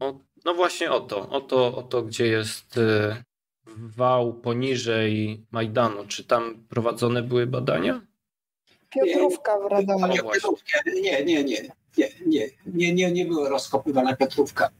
o, 0.00 0.18
no 0.44 0.54
właśnie 0.54 0.92
o 0.92 1.00
to, 1.00 1.28
o 1.28 1.40
to, 1.40 1.76
o 1.76 1.82
to 1.82 2.02
gdzie 2.02 2.26
jest 2.26 2.78
e, 2.78 3.22
wał 3.76 4.34
poniżej 4.34 5.44
Majdanu. 5.50 6.06
Czy 6.06 6.24
tam 6.24 6.64
prowadzone 6.68 7.22
były 7.22 7.46
badania? 7.46 8.00
Piotrówka 8.90 9.58
w 9.58 9.70
Radomiu. 9.70 10.08
Nie, 11.02 11.24
nie, 11.24 11.44
nie, 11.44 11.62
nie, 11.98 12.08
nie, 12.26 12.48
nie, 12.66 12.92
nie, 12.94 13.12
nie 13.12 13.26
była 13.26 13.48
rozkopywana 13.48 14.16
Piotrówka. 14.16 14.70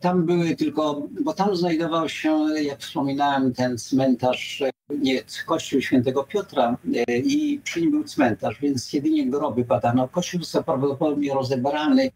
Tam 0.00 0.26
były 0.26 0.56
tylko, 0.56 1.08
bo 1.24 1.32
tam 1.34 1.56
znajdował 1.56 2.08
się, 2.08 2.46
jak 2.62 2.80
wspominałem, 2.80 3.54
ten 3.54 3.78
cmentarz, 3.78 4.62
nie, 4.88 5.22
kościół 5.46 5.80
świętego 5.80 6.24
Piotra 6.24 6.76
e, 7.08 7.18
i 7.18 7.60
przy 7.64 7.80
nim 7.80 7.90
był 7.90 8.04
cmentarz, 8.04 8.60
więc 8.60 8.92
jedynie 8.92 9.26
groby 9.26 9.64
badano. 9.64 10.08
Kościół 10.08 10.40
został 10.40 10.64
prawdopodobnie 10.64 11.34
rozebrany 11.34 12.10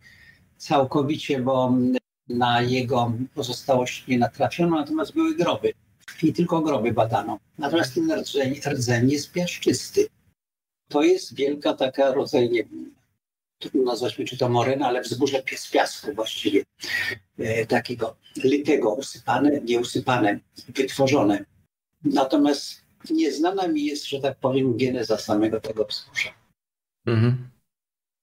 całkowicie, 0.56 1.40
bo 1.40 1.74
na 2.28 2.62
jego 2.62 3.12
pozostałość 3.34 4.06
nie 4.08 4.18
natrafiono, 4.18 4.76
natomiast 4.76 5.12
były 5.12 5.34
groby 5.34 5.72
i 6.22 6.32
tylko 6.32 6.60
groby 6.60 6.92
badano. 6.92 7.38
Natomiast 7.58 7.94
ten 7.94 8.12
rdzeń, 8.12 8.60
rdzeń 8.66 9.10
jest 9.10 9.32
piaszczysty. 9.32 10.08
To 10.88 11.02
jest 11.02 11.34
wielka 11.34 11.74
taka 11.74 12.12
rodzaj, 12.12 12.50
nie 12.50 12.64
trudno 13.58 13.82
nazwać 13.82 14.16
czy 14.26 14.38
to 14.38 14.48
morena, 14.48 14.86
ale 14.86 15.02
wzgórze 15.02 15.42
z 15.56 15.70
piasku 15.70 16.14
właściwie, 16.14 16.62
e, 17.38 17.66
takiego 17.66 18.16
litego, 18.44 18.94
usypane, 18.94 19.60
nieusypane, 19.60 20.40
wytworzone. 20.68 21.44
Natomiast 22.12 22.82
nieznana 23.10 23.68
mi 23.68 23.84
jest, 23.84 24.08
że 24.08 24.20
tak 24.20 24.38
powiem, 24.38 24.76
geneza 24.76 25.18
samego 25.18 25.60
tego 25.60 25.84
wzgórza. 25.84 26.34
Mhm. 27.06 27.50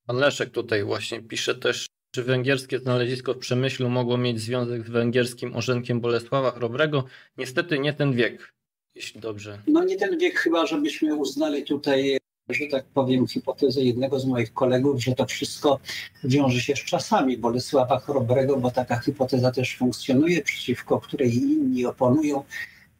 Pan 0.07 0.17
Leszek 0.17 0.49
tutaj 0.49 0.83
właśnie 0.83 1.21
pisze 1.21 1.55
też, 1.55 1.87
czy 2.15 2.23
węgierskie 2.23 2.79
znalezisko 2.79 3.33
w 3.33 3.37
Przemyślu 3.37 3.89
mogło 3.89 4.17
mieć 4.17 4.39
związek 4.39 4.87
z 4.87 4.89
węgierskim 4.89 5.55
orzenkiem 5.55 6.01
Bolesława 6.01 6.51
Chrobrego? 6.51 7.05
Niestety 7.37 7.79
nie 7.79 7.93
ten 7.93 8.13
wiek, 8.13 8.53
jeśli 8.95 9.21
dobrze. 9.21 9.61
No 9.67 9.83
nie 9.83 9.97
ten 9.97 10.17
wiek 10.17 10.39
chyba, 10.39 10.65
żebyśmy 10.65 11.15
uznali 11.15 11.63
tutaj 11.63 12.17
że 12.49 12.67
tak 12.67 12.85
powiem, 12.85 13.27
hipotezę 13.27 13.81
jednego 13.81 14.19
z 14.19 14.25
moich 14.25 14.53
kolegów, 14.53 15.03
że 15.03 15.15
to 15.15 15.25
wszystko 15.25 15.79
wiąże 16.23 16.61
się 16.61 16.75
z 16.75 16.79
czasami 16.79 17.37
Bolesława 17.37 17.99
Chrobrego, 17.99 18.57
bo 18.57 18.71
taka 18.71 18.99
hipoteza 18.99 19.51
też 19.51 19.77
funkcjonuje, 19.77 20.41
przeciwko 20.41 20.99
której 20.99 21.35
inni 21.35 21.85
oponują. 21.85 22.43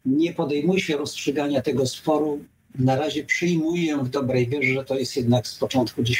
Nie 0.04 0.32
podejmuje 0.32 0.80
się 0.80 0.96
rozstrzygania 0.96 1.62
tego 1.62 1.86
sporu. 1.86 2.44
Na 2.78 2.96
razie 2.96 3.24
przyjmuję 3.24 3.96
w 3.96 4.08
dobrej 4.08 4.48
wierze, 4.48 4.74
że 4.74 4.84
to 4.84 4.98
jest 4.98 5.16
jednak 5.16 5.46
z 5.46 5.58
początku 5.58 6.00
X 6.00 6.10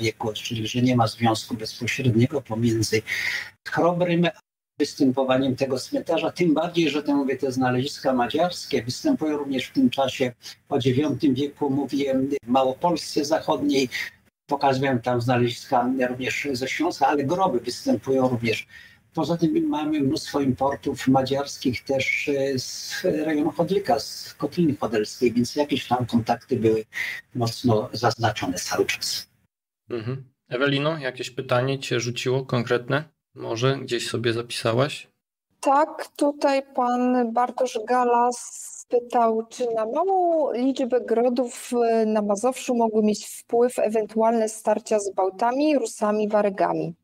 wieku, 0.00 0.32
czyli 0.32 0.68
że 0.68 0.82
nie 0.82 0.96
ma 0.96 1.06
związku 1.06 1.54
bezpośredniego 1.54 2.42
pomiędzy 2.42 3.02
Chrobrym 3.68 4.28
występowaniem 4.78 5.56
tego 5.56 5.78
cmentarza, 5.78 6.30
tym 6.30 6.54
bardziej, 6.54 6.90
że 6.90 7.02
te, 7.02 7.14
mówię, 7.14 7.36
te 7.36 7.52
znaleziska 7.52 8.12
madziarskie 8.12 8.82
występują 8.82 9.36
również 9.36 9.66
w 9.66 9.72
tym 9.72 9.90
czasie 9.90 10.32
po 10.68 10.76
IX 10.76 11.18
wieku, 11.22 11.70
mówię, 11.70 12.14
w 12.42 12.48
Małopolsce 12.48 13.24
Zachodniej, 13.24 13.88
pokazują 14.46 14.98
tam 14.98 15.20
znaleziska 15.20 15.90
również 16.08 16.48
ze 16.52 16.68
Śląska, 16.68 17.06
ale 17.06 17.24
groby 17.24 17.60
występują 17.60 18.28
również. 18.28 18.66
Poza 19.14 19.36
tym 19.36 19.68
mamy 19.68 20.00
mnóstwo 20.00 20.40
importów 20.40 21.08
madziarskich 21.08 21.84
też 21.84 22.28
e, 22.28 22.58
z 22.58 23.04
rejonu 23.04 23.50
Chodlika, 23.50 23.98
z 23.98 24.34
Kotliny 24.34 24.76
Chodelskiej, 24.76 25.32
więc 25.32 25.56
jakieś 25.56 25.88
tam 25.88 26.06
kontakty 26.06 26.56
były 26.56 26.84
mocno 27.34 27.88
zaznaczone 27.92 28.54
cały 28.54 28.86
czas. 28.86 29.28
Mhm. 29.90 30.24
Ewelino, 30.48 30.98
jakieś 30.98 31.30
pytanie 31.30 31.78
cię 31.78 32.00
rzuciło 32.00 32.44
konkretne? 32.44 33.04
Może 33.34 33.78
gdzieś 33.78 34.08
sobie 34.08 34.32
zapisałaś? 34.32 35.08
Tak, 35.60 36.08
tutaj 36.16 36.62
pan 36.74 37.32
Bartosz 37.32 37.78
Galas 37.88 38.68
pytał, 38.88 39.46
czy 39.48 39.66
na 39.74 39.86
małą 39.86 40.52
liczbę 40.52 41.00
grodów 41.00 41.70
e, 41.84 42.06
na 42.06 42.22
Mazowszu 42.22 42.74
mogły 42.74 43.02
mieć 43.02 43.26
wpływ 43.26 43.78
ewentualne 43.78 44.48
starcia 44.48 44.98
z 44.98 45.14
Bałtami, 45.14 45.78
Rusami, 45.78 46.28
Warygami. 46.28 46.94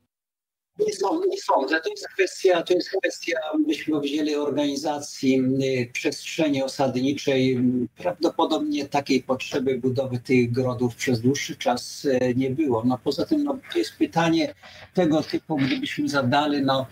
Nie 0.78 0.92
sądzę, 0.92 1.28
nie 1.28 1.40
sądzę. 1.40 1.80
To 1.80 1.90
jest 1.90 2.08
kwestia, 2.08 2.62
to 2.62 2.74
jest 2.74 2.90
kwestia, 2.90 3.38
byśmy 3.66 4.00
wzięli 4.00 4.34
organizacji 4.34 5.42
y, 5.62 5.90
przestrzeni 5.92 6.62
osadniczej. 6.62 7.60
Prawdopodobnie 7.96 8.88
takiej 8.88 9.22
potrzeby 9.22 9.78
budowy 9.78 10.18
tych 10.18 10.52
grodów 10.52 10.96
przez 10.96 11.20
dłuższy 11.20 11.56
czas 11.56 12.04
y, 12.04 12.34
nie 12.36 12.50
było. 12.50 12.82
No 12.84 12.98
poza 13.04 13.26
tym 13.26 13.44
no, 13.44 13.58
to 13.72 13.78
jest 13.78 13.96
pytanie 13.96 14.54
tego 14.94 15.22
typu, 15.22 15.56
gdybyśmy 15.56 16.08
zadali, 16.08 16.62
no 16.62 16.86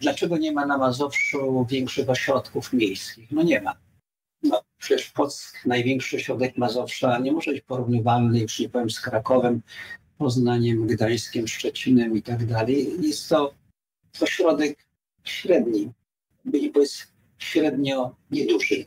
dlaczego 0.00 0.36
nie 0.36 0.52
ma 0.52 0.66
na 0.66 0.78
Mazowszu 0.78 1.66
większych 1.70 2.10
ośrodków 2.10 2.72
miejskich? 2.72 3.30
No 3.30 3.42
nie 3.42 3.60
ma. 3.60 3.74
No, 4.42 4.62
przecież 4.78 5.10
Płock, 5.10 5.66
największy 5.66 6.20
środek 6.20 6.56
Mazowsza, 6.56 7.18
nie 7.18 7.32
może 7.32 7.50
być 7.50 7.60
porównywalny, 7.60 8.40
już 8.40 8.60
nie 8.60 8.68
powiem, 8.68 8.90
z 8.90 9.00
Krakowem, 9.00 9.62
Poznaniem, 10.18 10.86
Gdańskiem, 10.86 11.48
Szczecinem 11.48 12.16
i 12.16 12.22
tak 12.22 12.46
dalej. 12.46 12.88
Jest 13.00 13.28
to 13.28 13.54
ośrodek 14.20 14.78
średni, 15.24 15.90
powiedz 16.74 17.06
średnio 17.38 18.16
nieduży. 18.30 18.84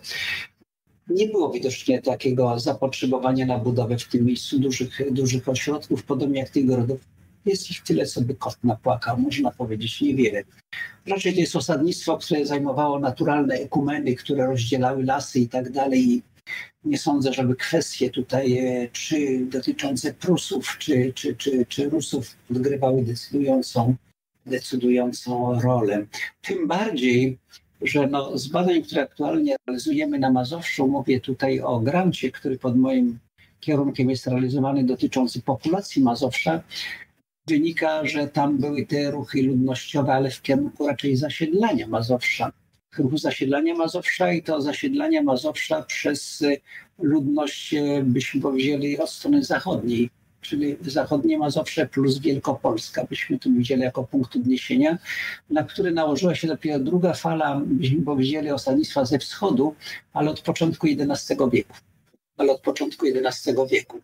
Nie 1.07 1.27
było 1.27 1.51
widocznie 1.51 2.01
takiego 2.01 2.60
zapotrzebowania 2.60 3.45
na 3.45 3.60
budowę 3.60 3.97
w 3.97 4.07
tym 4.07 4.26
miejscu 4.26 4.60
dużych, 4.60 5.14
dużych 5.14 5.49
ośrodków, 5.49 6.03
podobnie 6.03 6.39
jak 6.39 6.49
tych 6.49 6.65
grodów. 6.65 6.99
Jest 7.45 7.72
ich 7.72 7.84
tyle, 7.84 8.06
co 8.06 8.22
by 8.22 8.35
kot 8.35 8.57
napłakał, 8.64 9.18
można 9.18 9.51
powiedzieć, 9.51 10.01
niewiele. 10.01 10.43
Raczej 11.07 11.34
to 11.34 11.39
jest 11.39 11.56
osadnictwo, 11.56 12.18
które 12.18 12.45
zajmowało 12.45 12.99
naturalne 12.99 13.56
ekumeny, 13.56 14.15
które 14.15 14.45
rozdzielały 14.45 15.03
lasy 15.03 15.39
i 15.39 15.49
tak 15.49 15.72
dalej 15.72 16.22
nie 16.84 16.98
sądzę, 16.98 17.34
żeby 17.34 17.56
kwestie 17.56 18.10
tutaj, 18.10 18.58
e, 18.58 18.90
czy 18.92 19.46
dotyczące 19.46 20.14
Prusów, 20.14 20.78
czy, 20.78 21.14
czy, 21.16 21.36
czy, 21.36 21.66
czy 21.66 21.90
Rusów 21.90 22.36
odgrywały 22.52 23.04
decydującą, 23.04 23.96
decydującą 24.46 25.60
rolę. 25.62 26.06
Tym 26.42 26.68
bardziej, 26.68 27.38
że 27.82 28.08
no, 28.08 28.38
z 28.38 28.48
badań, 28.48 28.82
które 28.82 29.02
aktualnie 29.02 29.56
realizujemy 29.68 30.20
na 30.20 30.32
Mazowszu, 30.32 30.88
mówię 30.88 31.20
tutaj 31.20 31.60
o 31.62 31.80
grancie, 31.80 32.32
który 32.32 32.58
pod 32.58 32.78
moim 32.78 33.20
kierunkiem 33.60 34.10
jest 34.10 34.28
realizowany 34.28 34.84
dotyczący 34.84 35.42
populacji 35.42 36.04
Mazowsza, 36.04 36.64
wynika, 37.48 38.06
że 38.06 38.28
tam 38.28 38.58
były 38.58 38.86
te 38.86 39.12
ruchy 39.12 39.44
ludnościowe, 39.44 40.14
ale 40.14 40.32
w 40.32 40.42
kierunku 40.42 40.88
raczej 40.88 41.16
zasiedlania 41.16 41.88
Mazowsza. 41.88 42.52
Ruchu 42.98 43.18
zasiedlania 43.18 43.76
Mazowsza 43.76 44.32
i 44.34 44.44
to 44.44 44.61
zasiedlania 44.61 45.24
Mazowsza 45.24 45.84
przez 45.84 46.44
ludność, 46.99 47.74
e, 47.74 48.03
byśmy 48.03 48.41
powiedzieli, 48.41 48.99
od 48.99 49.10
strony 49.10 49.44
zachodniej, 49.44 50.10
czyli 50.41 50.78
zachodnie 50.82 51.38
Mazowsze 51.38 51.88
plus 51.88 52.20
Wielkopolska, 52.20 53.06
byśmy 53.06 53.40
tu 53.40 53.53
widzieli 53.53 53.82
jako 53.82 54.03
punkt 54.03 54.36
odniesienia, 54.36 54.98
na 55.49 55.64
który 55.64 55.91
nałożyła 55.91 56.36
się 56.36 56.48
dopiero 56.48 56.80
druga 56.80 57.14
fala, 57.14 57.61
byśmy 57.66 58.02
powiedzieli, 58.02 58.52
osadnictwa 58.52 59.06
ze 59.06 59.20
wschodu, 59.20 59.76
ale 60.14 60.32
od 60.32 60.41
początku 60.41 60.88
XI 60.88 61.34
wieku 61.52 61.74
ale 62.40 62.52
od 62.52 62.61
początku 62.61 63.06
XI 63.06 63.52
wieku. 63.70 63.98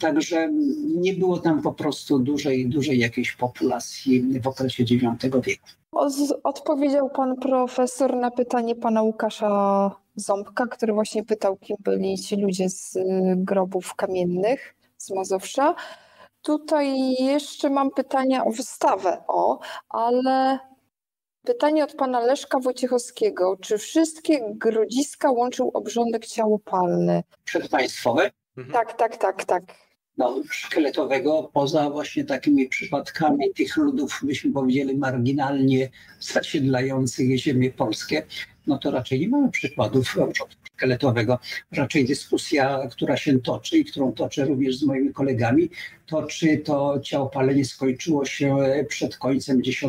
Także 0.00 0.48
nie 0.96 1.14
było 1.14 1.38
tam 1.38 1.62
po 1.62 1.72
prostu 1.72 2.18
dużej, 2.18 2.68
dużej 2.68 2.98
jakiejś 2.98 3.32
populacji 3.32 4.40
w 4.40 4.46
okresie 4.46 4.82
IX 4.82 5.22
wieku. 5.22 5.66
Odpowiedział 6.42 7.10
pan 7.10 7.36
profesor 7.36 8.16
na 8.16 8.30
pytanie 8.30 8.76
pana 8.76 9.02
Łukasza 9.02 9.90
Ząbka, 10.16 10.66
który 10.66 10.92
właśnie 10.92 11.24
pytał, 11.24 11.56
kim 11.56 11.76
byli 11.80 12.18
ci 12.18 12.36
ludzie 12.36 12.70
z 12.70 12.96
y, 12.96 13.02
grobów 13.36 13.94
kamiennych 13.94 14.74
z 14.96 15.10
Mazowsza. 15.10 15.74
Tutaj 16.42 17.14
jeszcze 17.20 17.70
mam 17.70 17.90
pytania 17.90 18.44
o 18.44 18.50
wystawę, 18.50 19.22
o, 19.28 19.58
ale 19.88 20.58
pytanie 21.44 21.84
od 21.84 21.94
pana 21.94 22.20
Leszka 22.20 22.58
Wojciechowskiego. 22.58 23.56
Czy 23.60 23.78
wszystkie 23.78 24.40
grodziska 24.54 25.30
łączył 25.30 25.70
obrządek 25.74 26.26
ciałopalny? 26.26 27.22
Przedpaństwowe? 27.44 28.30
Mhm. 28.56 28.72
Tak, 28.72 28.96
tak, 28.96 29.16
tak, 29.16 29.44
tak. 29.44 29.62
No, 30.18 30.42
szkieletowego, 30.50 31.50
poza 31.52 31.90
właśnie 31.90 32.24
takimi 32.24 32.68
przypadkami 32.68 33.54
tych 33.54 33.76
ludów, 33.76 34.20
byśmy 34.22 34.52
powiedzieli, 34.52 34.96
marginalnie 34.96 35.90
zasiedlających 36.20 37.38
ziemię 37.38 37.70
polskie, 37.70 38.26
no 38.66 38.78
to 38.78 38.90
raczej 38.90 39.20
nie 39.20 39.28
mamy 39.28 39.50
przykładów 39.50 40.16
szkieletowego. 40.80 41.38
Raczej 41.72 42.04
dyskusja, 42.04 42.88
która 42.90 43.16
się 43.16 43.40
toczy 43.40 43.78
i 43.78 43.84
którą 43.84 44.12
toczę 44.12 44.44
również 44.44 44.76
z 44.76 44.82
moimi 44.82 45.12
kolegami, 45.12 45.70
to 46.06 46.22
czy 46.22 46.58
to 46.58 47.00
ciałopalenie 47.02 47.64
skończyło 47.64 48.24
się 48.24 48.56
przed 48.88 49.16
końcem 49.16 49.62
X 49.66 49.80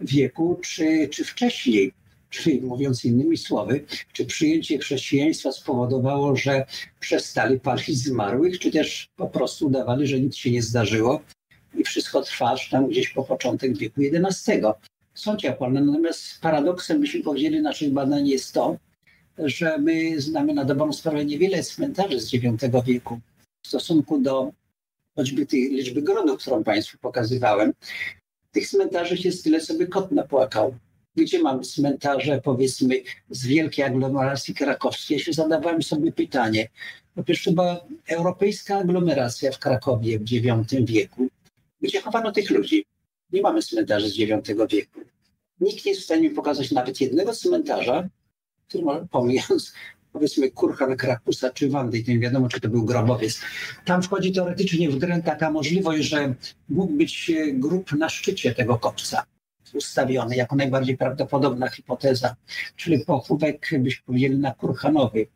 wieku, 0.00 0.60
czy, 0.62 1.08
czy 1.08 1.24
wcześniej. 1.24 1.92
Czyli 2.30 2.60
mówiąc 2.60 3.04
innymi 3.04 3.36
słowy, 3.36 3.84
czy 4.12 4.24
przyjęcie 4.24 4.78
chrześcijaństwa 4.78 5.52
spowodowało, 5.52 6.36
że 6.36 6.66
przestali 7.00 7.60
palić 7.60 7.98
zmarłych, 7.98 8.58
czy 8.58 8.70
też 8.70 9.08
po 9.16 9.28
prostu 9.28 9.66
udawali, 9.66 10.06
że 10.06 10.20
nic 10.20 10.36
się 10.36 10.50
nie 10.50 10.62
zdarzyło 10.62 11.20
i 11.78 11.84
wszystko 11.84 12.22
trwa 12.22 12.52
aż 12.52 12.70
tam 12.70 12.88
gdzieś 12.88 13.08
po 13.08 13.24
początek 13.24 13.78
wieku 13.78 14.00
XI 14.00 14.52
są 15.14 15.36
ciepłe. 15.36 15.70
Natomiast 15.70 16.40
paradoksem, 16.40 17.00
byśmy 17.00 17.22
powiedzieli, 17.22 17.62
naszych 17.62 17.92
badań 17.92 18.28
jest 18.28 18.52
to, 18.52 18.76
że 19.38 19.78
my 19.78 20.20
znamy 20.20 20.54
na 20.54 20.64
dobrą 20.64 20.92
sprawę 20.92 21.24
niewiele 21.24 21.62
cmentarzy 21.62 22.20
z 22.20 22.34
IX 22.34 22.64
wieku 22.86 23.20
w 23.62 23.68
stosunku 23.68 24.20
do 24.20 24.52
choćby 25.16 25.46
tej 25.46 25.60
liczby 25.60 26.02
gronów, 26.02 26.40
którą 26.40 26.64
Państwu 26.64 26.98
pokazywałem. 26.98 27.72
Tych 28.52 28.68
cmentarzy 28.68 29.16
się 29.16 29.32
tyle 29.32 29.60
sobie 29.60 29.86
kot 29.86 30.12
napłakał. 30.12 30.74
Gdzie 31.16 31.42
mamy 31.42 31.62
cmentarze, 31.62 32.40
powiedzmy, 32.44 33.02
z 33.30 33.46
wielkiej 33.46 33.84
aglomeracji 33.84 34.54
krakowskiej? 34.54 35.18
Ja 35.18 35.24
się 35.24 35.32
zadawałem 35.32 35.82
sobie 35.82 36.12
pytanie. 36.12 36.68
Pierwsze, 37.26 37.52
była 37.52 37.86
europejska 38.08 38.78
aglomeracja 38.78 39.52
w 39.52 39.58
Krakowie 39.58 40.18
w 40.18 40.32
IX 40.32 40.74
wieku, 40.80 41.28
gdzie 41.80 42.00
chowano 42.00 42.32
tych 42.32 42.50
ludzi. 42.50 42.84
Nie 43.32 43.42
mamy 43.42 43.62
cmentarzy 43.62 44.08
z 44.08 44.18
IX 44.18 44.48
wieku. 44.70 45.00
Nikt 45.60 45.84
nie 45.84 45.90
jest 45.90 46.02
w 46.02 46.04
stanie 46.04 46.22
mi 46.22 46.30
pokazać 46.30 46.70
nawet 46.70 47.00
jednego 47.00 47.32
cmentarza, 47.32 48.08
który, 48.68 48.84
pomijając 49.10 49.72
powiedzmy 50.12 50.50
Kurhan 50.50 50.96
Krakusa 50.96 51.50
czy 51.50 51.68
Wandy, 51.68 52.04
to 52.04 52.10
nie 52.10 52.18
wiadomo, 52.18 52.48
czy 52.48 52.60
to 52.60 52.68
był 52.68 52.84
grobowiec. 52.84 53.40
Tam 53.84 54.02
wchodzi 54.02 54.32
teoretycznie 54.32 54.90
w 54.90 54.98
grę 54.98 55.22
taka 55.24 55.50
możliwość, 55.50 56.02
że 56.08 56.34
mógł 56.68 56.92
być 56.92 57.30
e, 57.30 57.52
grób 57.52 57.92
na 57.92 58.08
szczycie 58.08 58.54
tego 58.54 58.78
kopca 58.78 59.26
ustawiony 59.74 60.36
jako 60.36 60.56
najbardziej 60.56 60.96
prawdopodobna 60.96 61.68
hipoteza, 61.68 62.36
czyli 62.76 63.04
pochówek, 63.04 63.70
byśmy 63.78 64.02
powiedzieli, 64.06 64.38
na 64.38 64.54
Kurhanowy. 64.54 65.26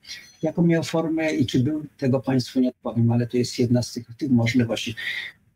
Jaką 0.42 0.62
miał 0.62 0.82
formę 0.82 1.32
i 1.32 1.46
czy 1.46 1.60
był, 1.60 1.84
tego 1.98 2.20
Państwu 2.20 2.60
nie 2.60 2.68
odpowiem, 2.68 3.12
ale 3.12 3.26
to 3.26 3.36
jest 3.36 3.58
jedna 3.58 3.82
z 3.82 3.92
tych, 3.92 4.14
tych 4.18 4.30
możliwości. 4.30 4.94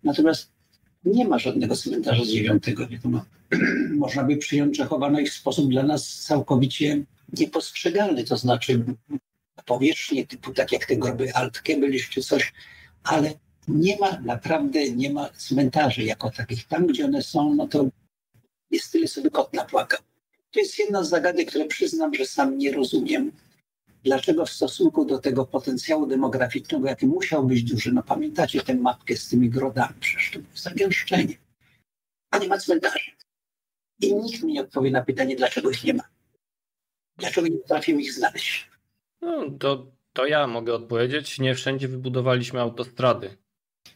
Natomiast 0.04 0.52
nie 1.04 1.28
ma 1.28 1.38
żadnego 1.38 1.76
cmentarza 1.76 2.24
z 2.24 2.28
IX 2.28 2.66
wieku. 2.90 3.10
Można 3.96 4.24
by 4.24 4.36
przyjąć, 4.36 4.76
że 4.76 4.84
chowano 4.84 5.20
ich 5.20 5.30
w 5.30 5.34
sposób 5.34 5.70
dla 5.70 5.82
nas 5.82 6.22
całkowicie 6.22 7.04
niepostrzegalny, 7.38 8.24
to 8.24 8.36
znaczy 8.36 8.84
powierzchnie 9.64 10.26
typu 10.26 10.52
tak 10.52 10.72
jak 10.72 10.86
te 10.86 10.96
groby 10.96 11.34
Altkebel 11.34 11.92
czy 12.10 12.22
coś, 12.22 12.52
ale 13.02 13.32
nie 13.68 13.98
ma, 13.98 14.20
naprawdę 14.20 14.90
nie 14.90 15.10
ma 15.10 15.28
cmentarzy 15.28 16.02
jako 16.02 16.30
takich. 16.30 16.66
Tam, 16.66 16.86
gdzie 16.86 17.04
one 17.04 17.22
są, 17.22 17.54
no 17.54 17.68
to 17.68 17.86
jest 18.70 18.92
tyle 18.92 19.08
sobie 19.08 19.30
kot 19.30 19.52
napłakał. 19.52 20.00
To 20.50 20.60
jest 20.60 20.78
jedna 20.78 21.04
z 21.04 21.08
zagadek, 21.08 21.48
które 21.48 21.64
przyznam, 21.64 22.14
że 22.14 22.26
sam 22.26 22.58
nie 22.58 22.72
rozumiem 22.72 23.32
dlaczego 24.04 24.46
w 24.46 24.50
stosunku 24.50 25.04
do 25.04 25.18
tego 25.18 25.46
potencjału 25.46 26.06
demograficznego, 26.06 26.88
jaki 26.88 27.06
musiał 27.06 27.46
być 27.46 27.62
duży, 27.62 27.92
no 27.92 28.02
pamiętacie 28.02 28.62
tę 28.62 28.74
mapkę 28.74 29.16
z 29.16 29.28
tymi 29.28 29.50
grodami, 29.50 29.94
przecież 30.00 30.30
to 30.30 30.38
było 30.38 30.56
zagęszczenie, 30.56 31.34
a 32.30 32.38
nie 32.38 32.48
ma 32.48 32.58
cmentarzy. 32.58 33.10
I 34.00 34.14
nikt 34.14 34.42
mi 34.42 34.52
nie 34.52 34.60
odpowie 34.60 34.90
na 34.90 35.02
pytanie, 35.02 35.36
dlaczego 35.36 35.70
ich 35.70 35.84
nie 35.84 35.94
ma. 35.94 36.13
Dlaczego 37.16 37.48
nie 37.48 37.58
potrafimy 37.58 38.02
ich 38.02 38.12
znaleźć? 38.12 38.70
No, 39.22 39.44
to, 39.58 39.86
to 40.12 40.26
ja 40.26 40.46
mogę 40.46 40.74
odpowiedzieć. 40.74 41.38
Nie 41.38 41.54
wszędzie 41.54 41.88
wybudowaliśmy 41.88 42.60
autostrady. 42.60 43.36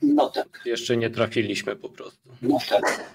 No 0.02 0.30
tak. 0.30 0.62
Jeszcze 0.64 0.96
nie 0.96 1.10
trafiliśmy 1.10 1.76
po 1.76 1.88
prostu. 1.88 2.28
No 2.42 2.58
tak. 2.68 3.14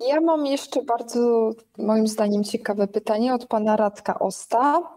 Ja 0.00 0.20
mam 0.20 0.46
jeszcze 0.46 0.82
bardzo, 0.82 1.50
moim 1.78 2.08
zdaniem, 2.08 2.44
ciekawe 2.44 2.88
pytanie 2.88 3.34
od 3.34 3.46
pana 3.46 3.76
Radka 3.76 4.18
Osta. 4.18 4.96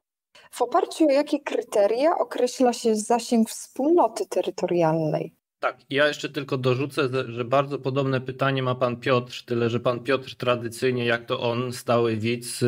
W 0.52 0.62
oparciu 0.62 1.08
o 1.08 1.12
jakie 1.12 1.40
kryteria 1.40 2.18
określa 2.18 2.74
się 2.74 2.96
zasięg 2.96 3.50
wspólnoty 3.50 4.26
terytorialnej? 4.26 5.36
Tak, 5.62 5.78
ja 5.90 6.08
jeszcze 6.08 6.30
tylko 6.30 6.58
dorzucę, 6.58 7.10
że 7.28 7.46
bardzo 7.46 7.80
podobne 7.80 8.22
pytanie 8.22 8.64
ma 8.64 8.76
pan 8.76 8.98
Piotr, 8.98 9.44
tyle 9.46 9.70
że 9.70 9.80
pan 9.80 10.00
Piotr 10.00 10.36
tradycyjnie, 10.36 11.06
jak 11.06 11.26
to 11.26 11.40
on, 11.40 11.74
stały 11.74 12.18
widz, 12.18 12.60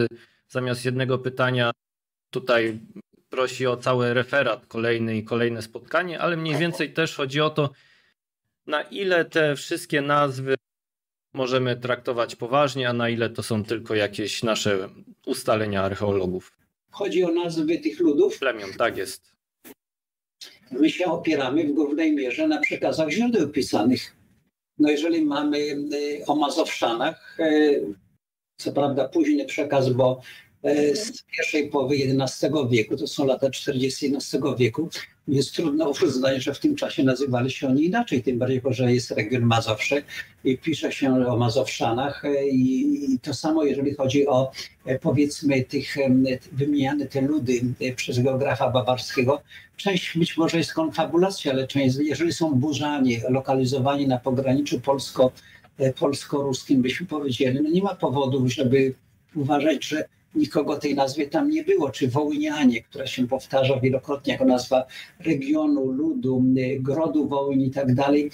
zamiast 0.48 0.86
jednego 0.86 1.18
pytania 1.18 1.72
tutaj 2.30 2.80
prosi 3.30 3.68
o 3.68 3.78
cały 3.78 4.14
referat 4.14 4.66
kolejny 4.66 5.18
i 5.18 5.24
kolejne 5.24 5.62
spotkanie, 5.62 6.20
ale 6.20 6.38
mniej 6.38 6.58
więcej 6.58 6.94
też 6.94 7.16
chodzi 7.16 7.42
o 7.42 7.50
to, 7.50 7.70
na 8.68 8.82
ile 8.82 9.26
te 9.26 9.56
wszystkie 9.56 10.02
nazwy 10.02 10.56
możemy 11.34 11.76
traktować 11.76 12.36
poważnie, 12.36 12.90
a 12.90 12.94
na 12.94 13.10
ile 13.10 13.30
to 13.30 13.44
są 13.44 13.64
tylko 13.64 13.96
jakieś 13.96 14.44
nasze 14.44 14.90
ustalenia 15.26 15.84
archeologów. 15.84 16.58
Chodzi 16.92 17.24
o 17.24 17.32
nazwy 17.32 17.78
tych 17.78 18.00
ludów? 18.00 18.40
Plemion, 18.40 18.74
tak 18.74 18.98
jest. 18.98 19.33
My 20.72 20.90
się 20.90 21.06
opieramy 21.06 21.64
w 21.64 21.74
głównej 21.74 22.16
mierze 22.16 22.48
na 22.48 22.60
przekazach 22.60 23.10
źródeł 23.10 23.50
pisanych. 23.50 24.16
No 24.80 24.90
jeżeli 24.90 25.22
mamy 25.22 25.58
y, 25.58 26.26
o 26.28 26.36
Mazowszanach, 26.36 27.40
y, 27.40 27.96
co 28.58 28.72
prawda 28.72 29.08
późny 29.08 29.46
przekaz, 29.46 29.90
bo 29.90 30.22
z 30.94 31.24
pierwszej 31.38 31.70
połowy 31.70 31.96
XI 31.96 32.46
wieku, 32.70 32.98
to 32.98 33.08
są 33.08 33.26
lata 33.26 33.50
40 33.50 34.16
XI 34.16 34.38
wieku, 34.58 34.90
jest 35.28 35.56
trudno 35.56 35.90
uznać, 35.90 36.44
że 36.44 36.54
w 36.54 36.60
tym 36.60 36.76
czasie 36.76 37.04
nazywali 37.04 37.52
się 37.52 37.68
oni 37.68 37.86
inaczej, 37.86 38.24
tym 38.24 38.38
bardziej, 38.38 38.62
że 38.70 38.94
jest 38.94 39.12
region 39.12 39.44
Mazowsze 39.44 40.04
i 40.44 40.58
pisze 40.58 40.92
się 40.92 41.28
o 41.28 41.38
Mazowszanach 41.38 42.24
i 42.52 43.20
to 43.22 43.34
samo, 43.34 43.64
jeżeli 43.64 43.94
chodzi 43.94 44.28
o 44.28 44.52
e, 44.86 45.00
powiedzmy 45.00 45.64
tych 45.64 45.96
wymieniane 46.52 47.06
te 47.06 47.22
ludy 47.22 47.62
e, 47.82 47.94
przez 47.94 48.20
geografa 48.20 48.70
bawarskiego. 48.70 49.42
Część 49.78 50.18
być 50.18 50.38
może 50.38 50.58
jest 50.58 50.74
konfabulacja, 50.74 51.52
ale 51.52 51.68
część, 51.68 51.96
jeżeli 52.00 52.34
są 52.34 52.54
burzanie, 52.56 53.22
lokalizowani 53.30 54.08
na 54.08 54.18
pograniczu 54.18 54.80
polsko, 54.80 55.32
e, 55.78 55.94
polsko-ruskim, 55.94 56.82
byśmy 56.82 57.06
powiedzieli, 57.06 57.62
no 57.62 57.70
nie 57.70 57.84
ma 57.84 57.96
powodów, 57.96 58.54
żeby 58.54 58.94
uważać, 59.36 59.86
że 59.86 60.06
nikogo 60.36 60.76
tej 60.78 60.96
nazwie 60.96 61.28
tam 61.28 61.50
nie 61.50 61.64
było, 61.64 61.90
czy 61.90 62.08
Wołynianie, 62.08 62.82
która 62.82 63.08
się 63.08 63.28
powtarza 63.28 63.80
wielokrotnie 63.80 64.34
jako 64.34 64.46
nazwa 64.46 64.86
regionu, 65.20 65.92
ludu, 65.92 66.44
grodu 66.80 67.28
Wołyń 67.28 67.62
i 67.62 67.72
tak 67.72 67.96
dalej. 67.96 68.32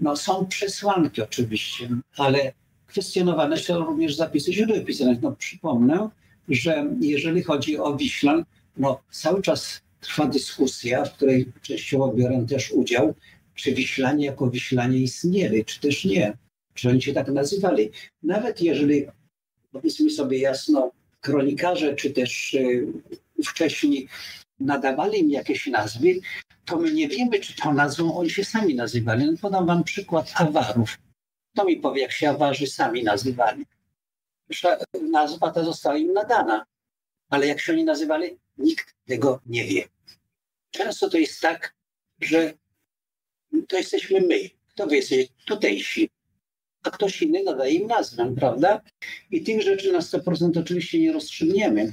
No 0.00 0.16
są 0.16 0.46
przesłanki 0.46 1.22
oczywiście, 1.22 1.88
ale 2.16 2.52
kwestionowane 2.86 3.56
są 3.56 3.84
również 3.84 4.16
zapisy 4.16 4.52
źródeł 4.52 4.84
pisanych. 4.84 5.22
No 5.22 5.32
przypomnę, 5.32 6.08
że 6.48 6.90
jeżeli 7.00 7.42
chodzi 7.42 7.78
o 7.78 7.96
Wiślan, 7.96 8.44
no 8.76 9.00
cały 9.10 9.42
czas 9.42 9.80
trwa 10.00 10.26
dyskusja, 10.26 11.04
w 11.04 11.12
której 11.12 11.52
częściowo 11.62 12.12
biorę 12.12 12.46
też 12.48 12.72
udział, 12.72 13.14
czy 13.54 13.74
Wiślanie 13.74 14.26
jako 14.26 14.50
Wiślanie 14.50 14.98
istnieli, 14.98 15.64
czy 15.64 15.80
też 15.80 16.04
nie. 16.04 16.36
Czy 16.74 16.88
oni 16.88 17.02
się 17.02 17.12
tak 17.12 17.28
nazywali. 17.28 17.90
Nawet 18.22 18.60
jeżeli, 18.60 19.06
powiedzmy 19.72 20.10
sobie 20.10 20.38
jasno, 20.38 20.90
kronikarze, 21.20 21.94
czy 21.94 22.10
też 22.10 22.54
y, 22.54 22.86
wcześniej 23.46 24.08
nadawali 24.60 25.20
im 25.20 25.30
jakieś 25.30 25.66
nazwy, 25.66 26.20
to 26.64 26.76
my 26.76 26.92
nie 26.92 27.08
wiemy, 27.08 27.40
czy 27.40 27.56
tą 27.56 27.74
nazwą 27.74 28.16
oni 28.16 28.30
się 28.30 28.44
sami 28.44 28.74
nazywali. 28.74 29.26
No, 29.26 29.32
podam 29.42 29.66
wam 29.66 29.84
przykład 29.84 30.32
awarów. 30.34 30.98
Kto 31.54 31.64
mi 31.64 31.76
powie, 31.76 32.02
jak 32.02 32.12
się 32.12 32.30
awarzy 32.30 32.66
sami 32.66 33.02
nazywali? 33.02 33.66
Nazwa 35.10 35.50
ta 35.50 35.64
została 35.64 35.96
im 35.96 36.12
nadana, 36.12 36.66
ale 37.30 37.46
jak 37.46 37.60
się 37.60 37.72
oni 37.72 37.84
nazywali, 37.84 38.38
nikt 38.58 38.94
tego 39.06 39.40
nie 39.46 39.64
wie. 39.64 39.88
Często 40.70 41.10
to 41.10 41.18
jest 41.18 41.40
tak, 41.40 41.74
że 42.20 42.52
to 43.68 43.76
jesteśmy 43.76 44.20
my. 44.20 44.50
Kto 44.68 44.86
wy 44.86 44.96
jesteście? 44.96 45.34
Tutejsi. 45.46 46.10
A 46.82 46.90
ktoś 46.90 47.22
inny 47.22 47.42
nadaje 47.42 47.74
im 47.74 47.86
nazwę, 47.86 48.34
prawda? 48.36 48.80
I 49.30 49.42
tych 49.42 49.62
rzeczy 49.62 49.92
na 49.92 49.98
100% 49.98 50.58
oczywiście 50.60 51.00
nie 51.00 51.12
rozstrzygniemy. 51.12 51.92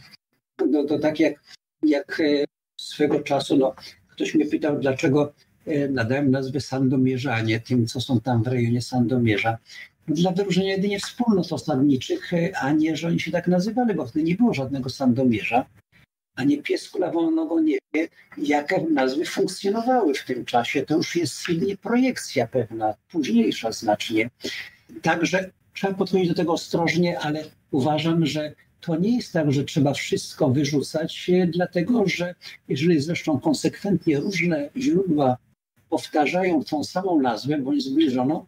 No, 0.71 0.83
to 0.83 0.99
tak 0.99 1.19
jak, 1.19 1.43
jak 1.83 2.19
e, 2.19 2.45
swego 2.79 3.19
czasu, 3.19 3.57
no, 3.57 3.75
ktoś 4.07 4.35
mnie 4.35 4.45
pytał, 4.45 4.79
dlaczego 4.79 5.33
e, 5.65 5.89
nadałem 5.89 6.31
nazwę 6.31 6.61
Sandomierza, 6.61 7.33
a 7.33 7.41
nie 7.41 7.59
tym, 7.59 7.87
co 7.87 8.01
są 8.01 8.21
tam 8.21 8.43
w 8.43 8.47
rejonie 8.47 8.81
Sandomierza. 8.81 9.57
No, 10.07 10.15
dla 10.15 10.31
wyróżnienia 10.31 10.71
jedynie 10.71 10.99
wspólnot 10.99 11.53
osadniczych, 11.53 12.33
e, 12.33 12.57
a 12.57 12.71
nie, 12.71 12.95
że 12.95 13.07
oni 13.07 13.19
się 13.19 13.31
tak 13.31 13.47
nazywali, 13.47 13.93
bo 13.95 14.07
wtedy 14.07 14.25
nie 14.25 14.35
było 14.35 14.53
żadnego 14.53 14.89
Sandomierza 14.89 15.65
a 16.37 16.43
nie 16.43 16.61
pies 16.61 16.89
kulawą 16.89 17.31
nogą 17.31 17.59
nie 17.59 17.77
wie, 17.93 18.07
jakie 18.37 18.85
nazwy 18.91 19.25
funkcjonowały 19.25 20.13
w 20.13 20.25
tym 20.25 20.45
czasie. 20.45 20.85
To 20.85 20.97
już 20.97 21.15
jest 21.15 21.49
jedynie 21.49 21.77
projekcja 21.77 22.47
pewna, 22.47 22.93
późniejsza 23.11 23.71
znacznie. 23.71 24.29
Także 25.01 25.51
trzeba 25.73 25.93
podchodzić 25.93 26.27
do 26.27 26.35
tego 26.35 26.53
ostrożnie, 26.53 27.19
ale 27.19 27.43
uważam, 27.71 28.25
że 28.25 28.53
to 28.81 28.95
nie 28.95 29.15
jest 29.15 29.33
tak, 29.33 29.51
że 29.51 29.63
trzeba 29.63 29.93
wszystko 29.93 30.49
wyrzucać, 30.49 31.31
dlatego 31.47 32.07
że 32.07 32.35
jeżeli 32.67 33.01
zresztą 33.01 33.39
konsekwentnie 33.39 34.19
różne 34.19 34.69
źródła 34.77 35.37
powtarzają 35.89 36.63
tą 36.63 36.83
samą 36.83 37.21
nazwę 37.21 37.57
bądź 37.57 37.83
zbliżoną, 37.83 38.45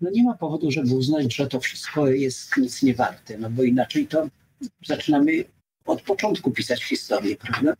no 0.00 0.10
nie 0.10 0.24
ma 0.24 0.34
powodu, 0.34 0.70
żeby 0.70 0.94
uznać, 0.94 1.34
że 1.34 1.46
to 1.46 1.60
wszystko 1.60 2.06
jest 2.08 2.56
nic 2.56 2.82
nie 2.82 2.94
warte, 2.94 3.38
no 3.38 3.50
bo 3.50 3.62
inaczej 3.62 4.06
to 4.06 4.28
zaczynamy 4.86 5.44
od 5.84 6.02
początku 6.02 6.50
pisać 6.50 6.84
historię, 6.84 7.36
prawda? 7.36 7.74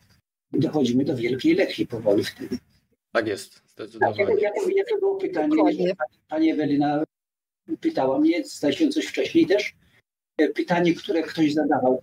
I 0.53 0.59
dochodzimy 0.59 1.05
do 1.05 1.15
wielkiej 1.15 1.55
lekcji 1.55 1.87
powoli 1.87 2.23
wtedy. 2.23 2.57
Tak 3.11 3.27
jest, 3.27 3.61
zdecydowanie. 3.67 4.17
Jakie, 4.17 4.41
jakie, 4.41 4.73
jakie 4.75 4.97
było 4.99 5.15
pytanie? 5.15 5.93
Pani 6.29 6.51
Ewelina 6.51 7.03
pytała 7.81 8.19
mnie, 8.19 8.43
zdaje 8.45 8.73
się 8.73 8.89
coś 8.89 9.05
wcześniej 9.05 9.47
też. 9.47 9.75
E, 10.37 10.47
pytanie, 10.47 10.95
które 10.95 11.23
ktoś 11.23 11.53
zadawał. 11.53 12.01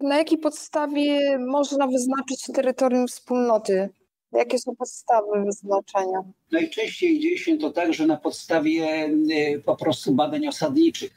Na 0.00 0.18
jakiej 0.18 0.38
podstawie 0.38 1.38
można 1.38 1.86
wyznaczyć 1.86 2.46
terytorium 2.54 3.08
wspólnoty? 3.08 3.88
Jakie 4.32 4.58
są 4.58 4.76
podstawy 4.76 5.44
wyznaczenia? 5.44 6.22
Najczęściej 6.52 7.20
dzieje 7.20 7.38
się 7.38 7.58
to 7.58 7.70
tak, 7.70 7.94
że 7.94 8.06
na 8.06 8.16
podstawie 8.16 8.84
e, 8.84 9.58
po 9.58 9.76
prostu 9.76 10.12
badań 10.12 10.46
osadniczych 10.46 11.10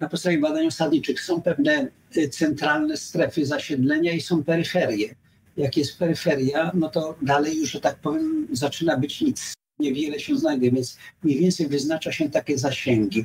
na 0.00 0.08
podstawie 0.08 0.38
badań 0.38 0.66
osadniczych 0.66 1.20
są 1.20 1.42
pewne 1.42 1.88
y, 2.16 2.28
centralne 2.28 2.96
strefy 2.96 3.46
zasiedlenia 3.46 4.12
i 4.12 4.20
są 4.20 4.44
peryferie. 4.44 5.14
Jak 5.56 5.76
jest 5.76 5.98
peryferia, 5.98 6.70
no 6.74 6.88
to 6.88 7.14
dalej 7.22 7.58
już, 7.58 7.70
że 7.70 7.80
tak 7.80 7.96
powiem, 7.96 8.48
zaczyna 8.52 8.96
być 8.96 9.20
nic. 9.20 9.54
Niewiele 9.80 10.20
się 10.20 10.36
znajduje, 10.36 10.70
więc 10.70 10.96
mniej 11.22 11.38
więcej 11.38 11.66
wyznacza 11.66 12.12
się 12.12 12.30
takie 12.30 12.58
zasięgi. 12.58 13.24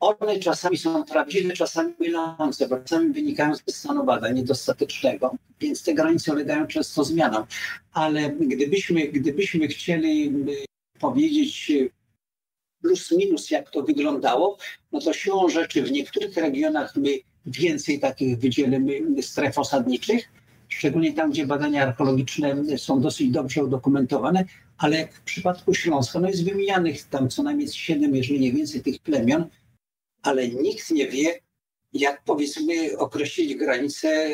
One 0.00 0.38
czasami 0.38 0.76
są 0.76 1.04
prawdziwe, 1.04 1.54
czasami 1.54 1.94
mylące, 2.00 2.68
bo 2.68 2.78
czasami 2.78 3.12
wynikają 3.12 3.54
ze 3.54 3.72
stanu 3.72 4.04
badań 4.04 4.34
niedostatecznego, 4.34 5.34
więc 5.60 5.82
te 5.82 5.94
granice 5.94 6.32
ulegają 6.32 6.66
często 6.66 7.04
zmianom. 7.04 7.44
Ale 7.92 8.30
gdybyśmy, 8.30 9.08
gdybyśmy 9.08 9.68
chcieli 9.68 10.32
powiedzieć 11.00 11.72
plus 12.80 13.10
minus, 13.10 13.50
jak 13.50 13.70
to 13.70 13.82
wyglądało, 13.82 14.58
no 14.92 15.00
to 15.00 15.12
siłą 15.12 15.48
rzeczy 15.48 15.82
w 15.82 15.92
niektórych 15.92 16.36
regionach 16.36 16.96
my 16.96 17.10
więcej 17.46 18.00
takich 18.00 18.38
wydzielimy 18.38 19.22
stref 19.22 19.58
osadniczych, 19.58 20.28
szczególnie 20.78 21.12
tam, 21.12 21.30
gdzie 21.30 21.46
badania 21.46 21.82
archeologiczne 21.82 22.78
są 22.78 23.00
dosyć 23.00 23.30
dobrze 23.30 23.64
udokumentowane, 23.64 24.44
ale 24.78 25.08
w 25.08 25.20
przypadku 25.20 25.74
Śląska 25.74 26.20
no 26.20 26.28
jest 26.28 26.44
wymienianych 26.44 27.04
tam 27.04 27.28
co 27.28 27.42
najmniej 27.42 27.68
siedem, 27.68 28.16
jeżeli 28.16 28.40
nie 28.40 28.52
więcej 28.52 28.80
tych 28.80 28.98
plemion, 28.98 29.46
ale 30.22 30.48
nikt 30.48 30.90
nie 30.90 31.08
wie, 31.08 31.40
jak 31.92 32.22
powiedzmy 32.24 32.98
określić 32.98 33.54
granice 33.54 34.28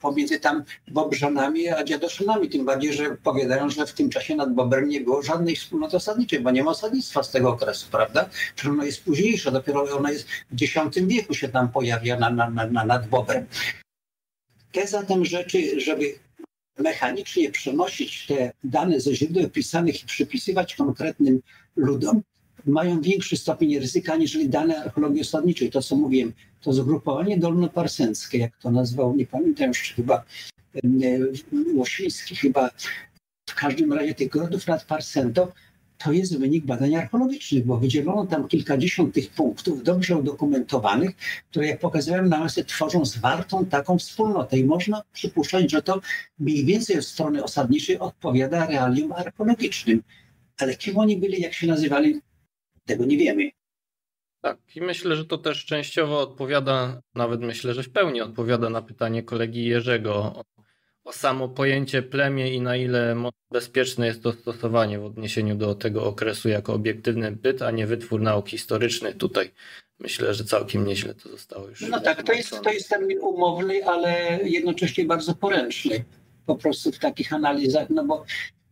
pomiędzy 0.00 0.40
tam 0.40 0.64
Bobrzanami 0.88 1.68
a 1.68 1.84
Dziadoszynami, 1.84 2.48
tym 2.48 2.64
bardziej, 2.64 2.92
że 2.92 3.16
powiadają, 3.22 3.70
że 3.70 3.86
w 3.86 3.92
tym 3.92 4.10
czasie 4.10 4.36
nad 4.36 4.54
Bobrem 4.54 4.88
nie 4.88 5.00
było 5.00 5.22
żadnej 5.22 5.56
wspólnoty 5.56 5.96
osadniczej, 5.96 6.40
bo 6.40 6.50
nie 6.50 6.64
ma 6.64 6.70
osadnictwa 6.70 7.22
z 7.22 7.30
tego 7.30 7.50
okresu, 7.50 7.86
prawda? 7.90 8.28
Ono 8.68 8.84
jest 8.84 9.04
późniejsze, 9.04 9.52
dopiero 9.52 9.96
ono 9.96 10.10
jest 10.10 10.28
w 10.50 10.62
X 10.62 10.98
wieku 11.06 11.34
się 11.34 11.48
tam 11.48 11.68
pojawia 11.68 12.18
na, 12.18 12.30
na, 12.30 12.50
na, 12.50 12.84
nad 12.84 13.08
Bobrem. 13.08 13.46
Te 14.74 14.86
zatem 14.86 15.24
rzeczy, 15.24 15.80
żeby 15.80 16.04
mechanicznie 16.78 17.50
przenosić 17.50 18.26
te 18.26 18.52
dane 18.64 19.00
ze 19.00 19.14
źródeł 19.14 19.50
pisanych 19.50 20.02
i 20.02 20.06
przypisywać 20.06 20.74
konkretnym 20.74 21.40
ludom, 21.76 22.22
mają 22.66 23.00
większy 23.00 23.36
stopień 23.36 23.78
ryzyka 23.78 24.12
aniżeli 24.12 24.48
dane 24.48 24.84
archeologii 24.84 25.20
osadniczej. 25.20 25.70
To, 25.70 25.82
co 25.82 25.96
mówiłem, 25.96 26.32
to 26.60 26.72
zgrupowanie 26.72 27.38
dolnoparsenckie, 27.38 28.38
jak 28.38 28.56
to 28.56 28.70
nazwał, 28.70 29.16
nie 29.16 29.26
pamiętam 29.26 29.68
już, 29.68 29.92
chyba 29.96 30.24
Łosiński, 31.74 32.36
chyba 32.36 32.70
w 33.50 33.54
każdym 33.54 33.92
razie 33.92 34.14
tych 34.14 34.28
grodów 34.28 34.66
nad 34.66 34.84
Parsento, 34.84 35.52
to 35.98 36.12
jest 36.12 36.38
wynik 36.38 36.64
badań 36.64 36.94
archeologicznych, 36.94 37.66
bo 37.66 37.76
wydzielono 37.76 38.26
tam 38.26 38.48
kilkadziesiąt 38.48 39.14
tych 39.14 39.30
punktów 39.30 39.82
dobrze 39.82 40.16
udokumentowanych, 40.16 41.10
które 41.50 41.66
jak 41.66 41.80
pokazałem 41.80 42.28
na 42.28 42.38
masę 42.38 42.64
tworzą 42.64 43.04
zwartą 43.04 43.66
taką 43.66 43.98
wspólnotę 43.98 44.58
i 44.58 44.64
można 44.64 45.02
przypuszczać, 45.12 45.70
że 45.70 45.82
to 45.82 46.00
mniej 46.38 46.64
więcej 46.64 46.98
od 46.98 47.04
strony 47.04 47.44
osadniczej 47.44 47.98
odpowiada 47.98 48.66
realiom 48.66 49.12
archeologicznym. 49.12 50.02
Ale 50.58 50.76
kim 50.76 50.98
oni 50.98 51.16
byli, 51.16 51.40
jak 51.40 51.54
się 51.54 51.66
nazywali, 51.66 52.20
tego 52.84 53.04
nie 53.04 53.16
wiemy. 53.16 53.50
Tak, 54.40 54.58
i 54.76 54.80
myślę, 54.80 55.16
że 55.16 55.24
to 55.24 55.38
też 55.38 55.64
częściowo 55.64 56.20
odpowiada, 56.20 57.00
nawet 57.14 57.40
myślę, 57.40 57.74
że 57.74 57.82
w 57.82 57.90
pełni 57.90 58.20
odpowiada 58.20 58.70
na 58.70 58.82
pytanie 58.82 59.22
kolegi 59.22 59.64
Jerzego 59.64 60.44
samo 61.12 61.48
pojęcie 61.48 62.02
plemię 62.02 62.54
i 62.54 62.60
na 62.60 62.76
ile 62.76 63.16
bezpieczne 63.50 64.06
jest 64.06 64.22
to 64.22 64.32
stosowanie 64.32 64.98
w 64.98 65.04
odniesieniu 65.04 65.54
do 65.54 65.74
tego 65.74 66.04
okresu 66.04 66.48
jako 66.48 66.72
obiektywny 66.72 67.32
byt, 67.32 67.62
a 67.62 67.70
nie 67.70 67.86
wytwór 67.86 68.20
nauk 68.20 68.48
historycznych. 68.48 69.16
Tutaj 69.16 69.50
myślę, 69.98 70.34
że 70.34 70.44
całkiem 70.44 70.86
nieźle 70.86 71.14
to 71.14 71.28
zostało 71.28 71.68
już. 71.68 71.80
No 71.80 72.00
tak, 72.00 72.22
to 72.22 72.32
jest, 72.32 72.60
to 72.62 72.70
jest 72.70 72.88
termin 72.88 73.18
umowny, 73.18 73.86
ale 73.86 74.38
jednocześnie 74.44 75.04
bardzo 75.04 75.34
poręczny 75.34 76.04
po 76.46 76.56
prostu 76.56 76.92
w 76.92 76.98
takich 76.98 77.32
analizach, 77.32 77.90
no 77.90 78.04
bo 78.04 78.24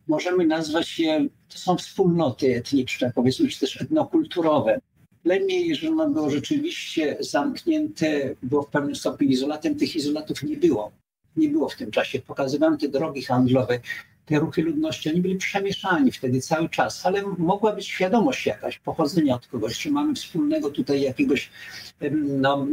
możemy 0.07 0.45
nazwać 0.45 0.99
je, 0.99 1.27
to 1.49 1.57
są 1.57 1.77
wspólnoty 1.77 2.55
etniczne, 2.55 3.11
powiedzmy, 3.15 3.47
czy 3.47 3.59
też 3.59 3.81
etnokulturowe. 3.81 4.79
Plemię, 5.23 5.61
jeżeli 5.61 5.87
ono 5.87 6.09
było 6.09 6.29
rzeczywiście 6.29 7.17
zamknięte, 7.19 8.35
było 8.43 8.63
w 8.63 8.69
pewnym 8.69 8.95
stopniu 8.95 9.27
izolatem, 9.27 9.75
tych 9.75 9.95
izolatów 9.95 10.43
nie 10.43 10.57
było. 10.57 10.91
Nie 11.37 11.49
było 11.49 11.69
w 11.69 11.75
tym 11.75 11.91
czasie. 11.91 12.19
Pokazywałem 12.19 12.77
te 12.77 12.87
drogi 12.87 13.23
handlowe, 13.23 13.79
te 14.25 14.39
ruchy 14.39 14.61
ludności, 14.61 15.09
oni 15.09 15.21
byli 15.21 15.35
przemieszani 15.35 16.11
wtedy 16.11 16.41
cały 16.41 16.69
czas, 16.69 17.05
ale 17.05 17.23
mogła 17.37 17.73
być 17.75 17.87
świadomość 17.87 18.45
jakaś, 18.45 18.79
pochodzenia 18.79 19.35
od 19.35 19.47
kogoś, 19.47 19.79
czy 19.79 19.91
mamy 19.91 20.15
wspólnego 20.15 20.69
tutaj 20.69 21.01
jakiegoś 21.01 21.49
no, 22.11 22.67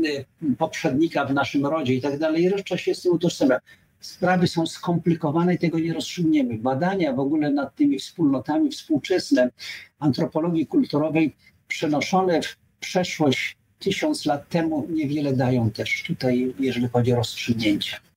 poprzednika 0.59 1.24
w 1.24 1.35
naszym 1.35 1.66
rodzie 1.66 1.95
i 1.95 2.01
tak 2.01 2.19
dalej. 2.19 2.49
Reszta 2.49 2.78
się 2.78 2.95
z 2.95 3.03
tym 3.03 3.12
utożsamia 3.12 3.61
sprawy 4.01 4.47
są 4.47 4.66
skomplikowane 4.66 5.55
i 5.55 5.59
tego 5.59 5.78
nie 5.78 5.95
rozstrzygniemy. 5.95 6.59
Badania 6.59 7.12
w 7.12 7.20
ogóle 7.20 7.51
nad 7.51 7.74
tymi 7.74 7.99
wspólnotami 7.99 8.70
współczesne 8.70 9.51
antropologii 9.99 10.66
kulturowej 10.66 11.35
przenoszone 11.69 12.43
w 12.43 12.57
przeszłość 12.81 13.57
tysiąc 13.78 14.27
lat 14.27 14.49
temu 14.49 14.87
niewiele 14.91 15.32
dają 15.32 15.70
też 15.70 16.05
tutaj, 16.07 16.55
jeżeli 16.59 16.89
chodzi 16.89 17.12
o 17.12 17.16
rozstrzygnięcia. 17.16 18.10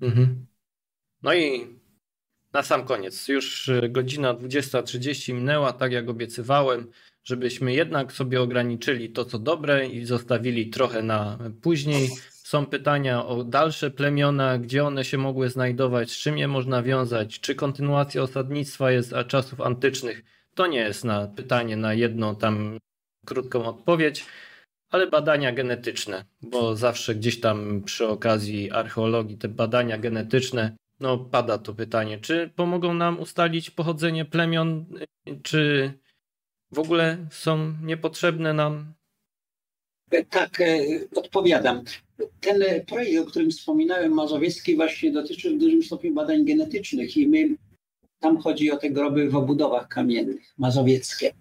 Mhm. 0.00 0.46
No 1.22 1.34
i 1.34 1.66
na 2.52 2.62
sam 2.62 2.84
koniec, 2.84 3.28
już 3.28 3.70
godzina 3.88 4.34
20.30 4.34 5.34
minęła, 5.34 5.72
tak 5.72 5.92
jak 5.92 6.08
obiecywałem, 6.08 6.90
żebyśmy 7.24 7.74
jednak 7.74 8.12
sobie 8.12 8.42
ograniczyli 8.42 9.10
to, 9.10 9.24
co 9.24 9.38
dobre 9.38 9.86
i 9.86 10.04
zostawili 10.04 10.70
trochę 10.70 11.02
na 11.02 11.38
później 11.62 12.08
są 12.30 12.66
pytania 12.66 13.26
o 13.26 13.44
dalsze 13.44 13.90
plemiona, 13.90 14.58
gdzie 14.58 14.84
one 14.84 15.04
się 15.04 15.18
mogły 15.18 15.50
znajdować, 15.50 16.10
z 16.10 16.16
czym 16.16 16.38
je 16.38 16.48
można 16.48 16.82
wiązać, 16.82 17.40
czy 17.40 17.54
kontynuacja 17.54 18.22
osadnictwa 18.22 18.90
jest 18.90 19.12
a 19.12 19.24
czasów 19.24 19.60
antycznych. 19.60 20.24
To 20.54 20.66
nie 20.66 20.78
jest 20.78 21.04
na 21.04 21.26
pytanie 21.26 21.76
na 21.76 21.94
jedną 21.94 22.36
tam 22.36 22.78
krótką 23.26 23.64
odpowiedź, 23.64 24.24
ale 24.96 25.06
badania 25.06 25.52
genetyczne, 25.52 26.24
bo 26.42 26.76
zawsze 26.76 27.14
gdzieś 27.14 27.40
tam 27.40 27.82
przy 27.82 28.08
okazji 28.08 28.70
archeologii 28.70 29.38
te 29.38 29.48
badania 29.48 29.98
genetyczne, 29.98 30.76
no 31.00 31.18
pada 31.18 31.58
to 31.58 31.74
pytanie, 31.74 32.18
czy 32.18 32.50
pomogą 32.56 32.94
nam 32.94 33.20
ustalić 33.20 33.70
pochodzenie 33.70 34.24
plemion, 34.24 34.86
czy 35.42 35.92
w 36.72 36.78
ogóle 36.78 37.18
są 37.30 37.74
niepotrzebne 37.82 38.52
nam? 38.52 38.94
Tak, 40.30 40.60
e, 40.60 40.78
odpowiadam. 41.14 41.82
Ten 42.40 42.62
projekt, 42.86 43.22
o 43.22 43.30
którym 43.30 43.50
wspominałem, 43.50 44.12
mazowiecki, 44.12 44.76
właśnie 44.76 45.12
dotyczy 45.12 45.50
w 45.50 45.58
dużym 45.58 45.82
stopniu 45.82 46.14
badań 46.14 46.44
genetycznych 46.44 47.16
i 47.16 47.28
my 47.28 47.48
tam 48.20 48.38
chodzi 48.38 48.70
o 48.70 48.76
te 48.76 48.90
groby 48.90 49.30
w 49.30 49.36
obudowach 49.36 49.88
kamiennych, 49.88 50.54
mazowieckie. 50.58 51.32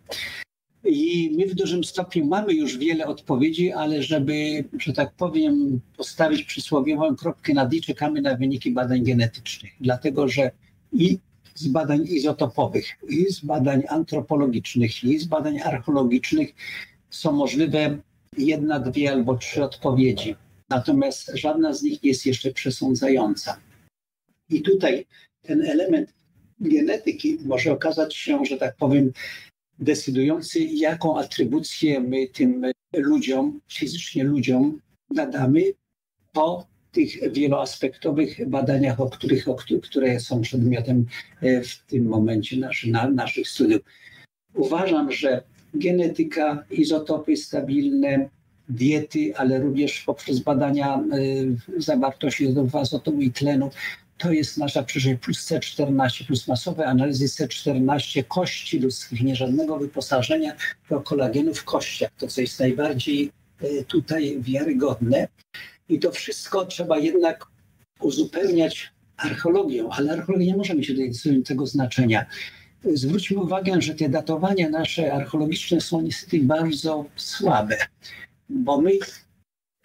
I 0.85 1.35
my 1.37 1.47
w 1.47 1.55
dużym 1.55 1.83
stopniu 1.83 2.25
mamy 2.25 2.53
już 2.53 2.77
wiele 2.77 3.07
odpowiedzi, 3.07 3.71
ale 3.71 4.03
żeby, 4.03 4.63
że 4.79 4.93
tak 4.93 5.13
powiem, 5.13 5.79
postawić 5.97 6.43
przysłowiową 6.43 7.15
kropkę 7.15 7.53
nad 7.53 7.73
i, 7.73 7.81
czekamy 7.81 8.21
na 8.21 8.35
wyniki 8.35 8.71
badań 8.71 9.03
genetycznych. 9.03 9.71
Dlatego, 9.81 10.27
że 10.27 10.51
i 10.93 11.19
z 11.55 11.67
badań 11.67 12.05
izotopowych, 12.07 12.85
i 13.09 13.25
z 13.33 13.39
badań 13.39 13.83
antropologicznych, 13.89 15.03
i 15.03 15.19
z 15.19 15.25
badań 15.25 15.59
archeologicznych 15.59 16.53
są 17.09 17.31
możliwe 17.31 17.97
jedna, 18.37 18.79
dwie 18.79 19.11
albo 19.11 19.37
trzy 19.37 19.63
odpowiedzi. 19.63 20.35
Natomiast 20.69 21.31
żadna 21.33 21.73
z 21.73 21.83
nich 21.83 22.03
nie 22.03 22.09
jest 22.09 22.25
jeszcze 22.25 22.51
przesądzająca. 22.51 23.59
I 24.49 24.61
tutaj 24.61 25.05
ten 25.41 25.61
element 25.61 26.13
genetyki 26.59 27.37
może 27.45 27.71
okazać 27.71 28.15
się, 28.15 28.45
że 28.45 28.57
tak 28.57 28.75
powiem, 28.75 29.11
decydujący, 29.79 30.59
jaką 30.59 31.19
atrybucję 31.19 31.99
my 31.99 32.27
tym 32.27 32.71
ludziom, 32.93 33.61
fizycznie 33.67 34.23
ludziom, 34.23 34.79
nadamy 35.09 35.61
po 36.33 36.67
tych 36.91 37.33
wieloaspektowych 37.33 38.49
badaniach, 38.49 39.01
o 39.01 39.09
których, 39.09 39.47
o, 39.47 39.55
które 39.83 40.19
są 40.19 40.41
przedmiotem 40.41 41.05
e, 41.41 41.61
w 41.61 41.77
tym 41.87 42.05
momencie 42.05 42.57
naszy, 42.57 42.91
na, 42.91 43.09
naszych 43.09 43.47
studiów. 43.47 43.81
Uważam, 44.53 45.11
że 45.11 45.43
genetyka, 45.73 46.63
izotopy 46.71 47.37
stabilne, 47.37 48.29
diety, 48.69 49.37
ale 49.37 49.59
również 49.59 50.03
poprzez 50.03 50.39
badania 50.39 51.03
y, 51.77 51.81
zawartości 51.81 52.55
azotu 52.73 53.21
i 53.21 53.31
tlenu. 53.31 53.69
To 54.17 54.31
jest 54.31 54.57
nasza 54.57 54.83
przyszłość 54.83 55.19
plus 55.21 55.47
C14, 55.47 56.25
plus 56.27 56.47
masowe 56.47 56.85
analizy 56.85 57.25
C14 57.25 58.23
kości 58.27 58.79
ludzkich, 58.79 59.21
nie 59.21 59.35
żadnego 59.35 59.77
wyposażenia 59.77 60.55
do 60.89 61.01
kolagenu 61.01 61.53
w 61.53 61.63
kościach, 61.63 62.11
to 62.17 62.27
co 62.27 62.41
jest 62.41 62.59
najbardziej 62.59 63.31
y, 63.63 63.85
tutaj 63.87 64.37
wiarygodne. 64.41 65.27
I 65.89 65.99
to 65.99 66.11
wszystko 66.11 66.65
trzeba 66.65 66.97
jednak 66.97 67.45
uzupełniać 67.99 68.91
archeologią, 69.17 69.89
ale 69.91 70.11
archeologia 70.11 70.47
nie 70.47 70.57
może 70.57 70.75
mieć 70.75 70.91
tego 71.45 71.67
znaczenia. 71.67 72.25
Zwróćmy 72.93 73.37
uwagę, 73.37 73.81
że 73.81 73.95
te 73.95 74.09
datowania 74.09 74.69
nasze 74.69 75.13
archeologiczne 75.13 75.81
są 75.81 76.01
niestety 76.01 76.39
bardzo 76.39 77.05
słabe 77.15 77.77
bo 78.49 78.81
my 78.81 78.91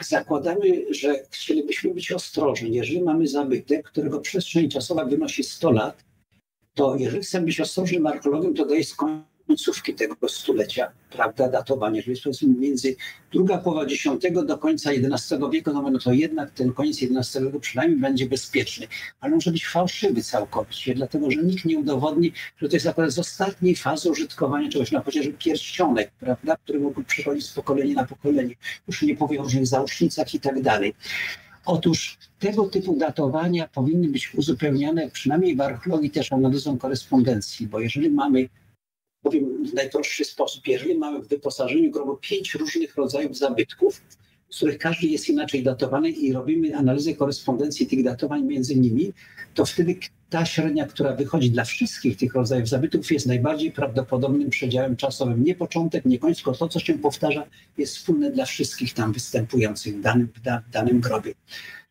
zakładamy, 0.05 0.95
że 0.95 1.25
chcielibyśmy 1.31 1.95
być 1.95 2.13
ostrożni. 2.13 2.75
Jeżeli 2.75 3.03
mamy 3.03 3.27
zabytek, 3.27 3.87
którego 3.87 4.21
przestrzeń 4.21 4.69
czasowa 4.69 5.05
wynosi 5.05 5.45
100 5.45 5.71
lat, 5.71 6.05
to 6.75 6.97
jeżeli 6.97 7.23
chcemy 7.23 7.47
być 7.47 7.61
ostrożnym 7.61 8.07
archeologiem, 8.07 8.55
to 8.55 8.67
daje 8.67 8.85
końcówki 9.51 9.95
tego 9.95 10.29
stulecia, 10.29 10.93
prawda, 11.11 11.49
datowanie, 11.49 12.03
czyli 12.03 12.21
powiedzmy 12.25 12.49
między 12.49 12.97
druga 13.33 13.59
połowa 13.59 13.83
X 13.83 14.09
do 14.47 14.59
końca 14.59 14.91
XI 14.91 15.35
wieku, 15.53 15.73
no, 15.73 15.91
no 15.91 15.99
to 15.99 16.13
jednak 16.13 16.51
ten 16.51 16.73
koniec 16.73 16.99
XI 17.03 17.39
wieku 17.45 17.61
przynajmniej 17.61 18.01
będzie 18.01 18.27
bezpieczny, 18.27 18.87
ale 19.21 19.35
może 19.35 19.51
być 19.51 19.67
fałszywy 19.67 20.23
całkowicie, 20.23 20.95
dlatego 20.95 21.31
że 21.31 21.43
nikt 21.43 21.65
nie 21.65 21.79
udowodni, 21.79 22.33
że 22.59 22.69
to 22.69 22.77
jest 22.77 22.87
akurat 22.87 23.11
z 23.11 23.19
ostatniej 23.19 23.77
fazy 23.77 24.11
użytkowania 24.11 24.69
czegoś, 24.71 24.93
na 24.93 25.01
chociażby 25.03 25.33
pierścionek, 25.33 26.11
prawda, 26.21 26.57
który 26.57 26.81
mógł 26.81 27.03
przechodzić 27.03 27.47
z 27.47 27.53
pokolenia 27.53 27.95
na 27.95 28.07
pokolenie, 28.07 28.55
już 28.89 29.03
nie 29.03 29.17
powiem 29.17 29.41
o 29.41 29.45
różnych 29.45 29.67
załóżnicach 29.67 30.35
i 30.35 30.41
tak 30.41 30.63
dalej. 30.63 30.95
Otóż 31.65 32.19
tego 32.39 32.69
typu 32.69 32.97
datowania 32.97 33.69
powinny 33.69 34.09
być 34.09 34.35
uzupełniane, 34.35 35.11
przynajmniej 35.11 35.57
w 35.57 35.61
archeologii 35.61 36.11
też 36.11 36.33
analizą 36.33 36.79
korespondencji, 36.79 37.67
bo 37.67 37.81
jeżeli 37.81 38.11
mamy 38.11 38.49
powiem 39.23 39.67
w 39.67 39.75
najprostszy 39.75 40.25
sposób, 40.25 40.67
jeżeli 40.67 40.99
mamy 40.99 41.21
w 41.21 41.29
wyposażeniu 41.29 41.91
grobu 41.91 42.17
pięć 42.17 42.55
różnych 42.55 42.97
rodzajów 42.97 43.39
zabytków, 43.39 44.03
z 44.51 44.57
których 44.57 44.79
każdy 44.79 45.07
jest 45.07 45.29
inaczej 45.29 45.63
datowany 45.63 46.11
i 46.11 46.33
robimy 46.33 46.77
analizę 46.77 47.15
korespondencji 47.15 47.87
tych 47.87 48.05
datowań 48.05 48.45
między 48.45 48.77
nimi, 48.77 49.13
to 49.55 49.65
wtedy 49.65 49.97
ta 50.31 50.47
średnia, 50.47 50.87
która 50.87 51.17
wychodzi 51.17 51.51
dla 51.51 51.65
wszystkich 51.65 52.17
tych 52.17 52.35
rodzajów 52.35 52.69
zabytków 52.69 53.13
jest 53.13 53.27
najbardziej 53.27 53.73
prawdopodobnym 53.73 54.51
przedziałem 54.51 54.97
czasowym. 54.97 55.45
Nie 55.45 55.55
początek, 55.55 56.05
nie 56.05 56.19
koniec, 56.19 56.37
tylko 56.37 56.53
to, 56.53 56.69
co 56.69 56.81
się 56.81 56.99
powtarza, 56.99 57.47
jest 57.79 57.97
wspólne 57.97 58.31
dla 58.31 58.45
wszystkich 58.45 58.95
tam 58.95 59.13
występujących 59.13 59.97
w 59.97 60.01
danym, 60.01 60.29
w 60.37 60.71
danym 60.71 61.01
grobie. 61.01 61.35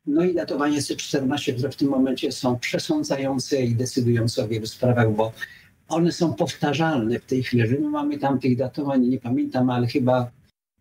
No 0.06 0.26
i 0.26 0.34
datowanie 0.34 0.80
C14, 0.80 1.54
które 1.54 1.72
w 1.72 1.76
tym 1.76 1.90
momencie 1.90 2.32
są 2.32 2.60
przesądzające 2.60 3.62
i 3.62 3.76
decydujące 3.76 4.44
o 4.44 4.48
wielu 4.48 4.66
sprawach, 4.66 5.12
bo 5.12 5.32
one 5.90 6.12
są 6.12 6.34
powtarzalne 6.34 7.20
w 7.20 7.26
tej 7.26 7.44
chwili. 7.44 7.64
My 7.80 7.90
mamy 7.90 8.18
tam 8.18 8.40
tych 8.40 8.58
datowań, 8.58 9.08
nie 9.08 9.20
pamiętam, 9.20 9.70
ale 9.70 9.88
chyba 9.88 10.32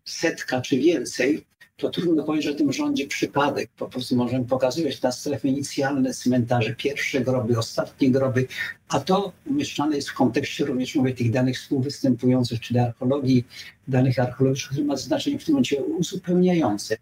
setka 0.05 0.61
czy 0.61 0.77
więcej, 0.77 1.45
to 1.77 1.89
trudno 1.89 2.23
powiedzieć, 2.23 2.51
że 2.51 2.55
tym 2.55 2.73
rządzi 2.73 3.07
przypadek. 3.07 3.69
Po 3.77 3.87
prostu 3.87 4.15
możemy 4.15 4.45
pokazywać 4.45 5.01
na 5.01 5.11
strefy 5.11 5.47
inicjalne 5.47 6.13
cmentarze, 6.13 6.75
pierwsze 6.75 7.21
groby, 7.21 7.57
ostatnie 7.57 8.11
groby, 8.11 8.47
a 8.89 8.99
to 8.99 9.31
umieszczane 9.45 9.95
jest 9.95 10.09
w 10.09 10.13
kontekście 10.13 10.65
również 10.65 10.95
mówię, 10.95 11.13
tych 11.13 11.31
danych 11.31 11.57
współwystępujących, 11.57 12.59
czyli 12.59 12.79
archeologii, 12.79 13.43
danych 13.87 14.19
archeologicznych, 14.19 14.71
które 14.71 14.87
ma 14.87 14.97
znaczenie 14.97 15.39
w 15.39 15.45
tym 15.45 15.53
momencie 15.53 15.83
uzupełniające. 15.83 16.97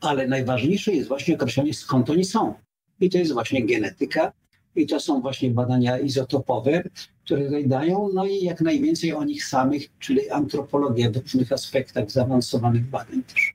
Ale 0.00 0.28
najważniejsze 0.28 0.92
jest 0.92 1.08
właśnie 1.08 1.34
określenie, 1.34 1.74
skąd 1.74 2.10
oni 2.10 2.24
są. 2.24 2.54
I 3.00 3.10
to 3.10 3.18
jest 3.18 3.32
właśnie 3.32 3.66
genetyka, 3.66 4.32
i 4.76 4.86
to 4.86 5.00
są 5.00 5.20
właśnie 5.20 5.50
badania 5.50 5.98
izotopowe, 5.98 6.82
które 7.26 7.62
dają, 7.62 8.10
no 8.14 8.26
i 8.26 8.44
jak 8.44 8.60
najwięcej 8.60 9.12
o 9.12 9.24
nich 9.24 9.44
samych, 9.44 9.98
czyli 9.98 10.30
antropologia 10.30 11.10
w 11.10 11.16
różnych 11.16 11.52
aspektach 11.52 12.10
zaawansowanych 12.10 12.84
badań 12.84 13.22
też. 13.22 13.54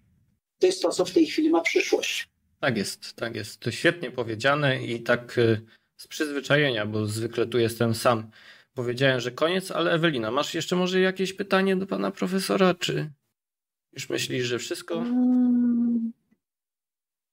To 0.60 0.68
jest 0.68 0.82
to, 0.82 0.90
co 0.90 1.06
w 1.06 1.12
tej 1.12 1.26
chwili 1.26 1.50
ma 1.50 1.62
przyszłość. 1.62 2.30
Tak 2.60 2.78
jest, 2.78 3.14
tak 3.14 3.36
jest. 3.36 3.60
To 3.60 3.72
świetnie 3.72 4.12
powiedziane 4.12 4.86
i 4.86 5.04
tak 5.04 5.38
y, 5.38 5.62
z 5.98 6.08
przyzwyczajenia, 6.08 6.86
bo 6.86 7.06
zwykle 7.06 7.48
tu 7.48 7.60
jestem 7.60 7.96
sam. 7.96 8.32
Powiedziałem, 8.74 9.20
że 9.20 9.32
koniec, 9.32 9.72
ale 9.72 9.92
Ewelina, 9.92 10.32
masz 10.32 10.54
jeszcze 10.54 10.76
może 10.76 11.00
jakieś 11.00 11.34
pytanie 11.34 11.76
do 11.76 11.88
pana 11.88 12.12
profesora, 12.12 12.74
czy 12.74 13.12
już 13.94 14.10
myślisz, 14.10 14.46
że 14.46 14.60
wszystko? 14.60 14.96
Mm, 14.96 16.12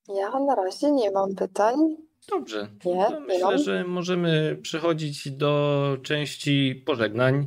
ja 0.09 0.40
na 0.40 0.55
razie 0.55 0.93
nie 0.93 1.10
mam 1.10 1.35
pytań. 1.35 2.07
Dobrze. 2.28 2.68
No, 2.84 3.20
myślę, 3.20 3.59
że 3.59 3.84
możemy 3.84 4.59
przechodzić 4.62 5.30
do 5.30 5.96
części 6.02 6.82
pożegnań 6.86 7.46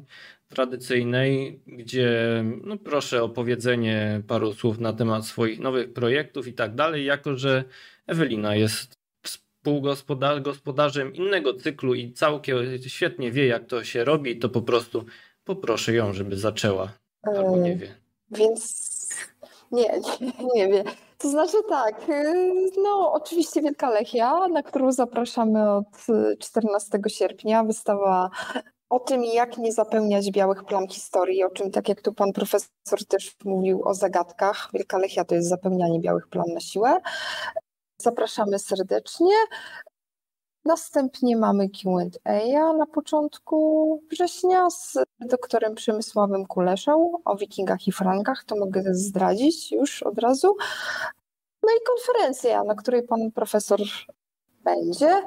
tradycyjnej, 0.49 1.59
gdzie 1.67 2.43
no 2.63 2.77
proszę 2.77 3.23
o 3.23 3.29
powiedzenie 3.29 4.21
paru 4.27 4.53
słów 4.53 4.79
na 4.79 4.93
temat 4.93 5.25
swoich 5.25 5.59
nowych 5.59 5.93
projektów 5.93 6.47
i 6.47 6.53
tak 6.53 6.75
dalej, 6.75 7.05
jako 7.05 7.37
że 7.37 7.63
Ewelina 8.07 8.55
jest 8.55 8.93
współgospodarzem 9.23 11.15
innego 11.15 11.53
cyklu 11.53 11.93
i 11.93 12.13
całkiem 12.13 12.57
świetnie 12.87 13.31
wie, 13.31 13.47
jak 13.47 13.65
to 13.65 13.83
się 13.83 14.03
robi, 14.03 14.39
to 14.39 14.49
po 14.49 14.61
prostu 14.61 15.05
poproszę 15.43 15.93
ją, 15.93 16.13
żeby 16.13 16.37
zaczęła. 16.37 16.93
Albo 17.23 17.57
nie 17.57 17.75
wie. 17.75 17.95
Więc 18.31 19.09
nie, 19.71 19.85
nie, 20.21 20.33
nie 20.55 20.67
wie. 20.67 20.83
To 21.22 21.30
znaczy 21.30 21.57
tak, 21.69 22.10
y, 22.10 22.34
no 22.84 23.14
oczywiście 23.14 23.61
Wielka 23.61 23.89
Lechia, 23.89 24.48
na 24.48 24.64
którą 24.64 24.91
zapraszamy 24.91 25.72
od 25.72 25.88
14 26.39 26.99
sierpnia. 27.07 27.64
Wystawa 27.64 28.30
o 28.89 28.99
tym, 28.99 29.23
jak 29.23 29.57
nie 29.57 29.72
zapełniać 29.72 30.31
białych 30.31 30.64
plam 30.64 30.88
historii, 30.88 31.43
o 31.43 31.49
czym 31.49 31.72
tak 31.72 31.89
jak 31.89 32.02
tu 32.02 32.14
pan 32.14 32.34
profesor 32.34 33.06
też 33.07 33.35
mówił 33.45 33.88
o 33.88 33.93
zagadkach. 33.93 34.69
Wielka 34.73 34.98
Lechia 34.98 35.26
to 35.26 35.35
jest 35.35 35.49
zapełnianie 35.49 35.99
białych 35.99 36.27
plam 36.27 36.48
na 36.53 36.60
siłę. 36.60 36.98
Zapraszamy 37.98 38.60
serdecznie. 38.60 39.35
Następnie 40.65 41.38
mamy 41.38 41.69
Q&A 41.69 42.73
na 42.73 42.85
początku 42.85 44.01
września 44.11 44.69
z 44.69 44.97
doktorem 45.19 45.75
Przemysławem 45.75 46.45
Kuleszą 46.45 47.11
o 47.25 47.35
wikingach 47.35 47.88
i 47.88 47.91
frankach. 47.91 48.43
To 48.43 48.55
mogę 48.55 48.83
zdradzić 48.93 49.71
już 49.71 50.03
od 50.03 50.17
razu. 50.17 50.55
No 51.63 51.69
i 51.69 51.85
konferencja, 51.88 52.63
na 52.63 52.75
której 52.75 53.03
pan 53.03 53.31
profesor 53.31 53.79
będzie. 54.63 55.23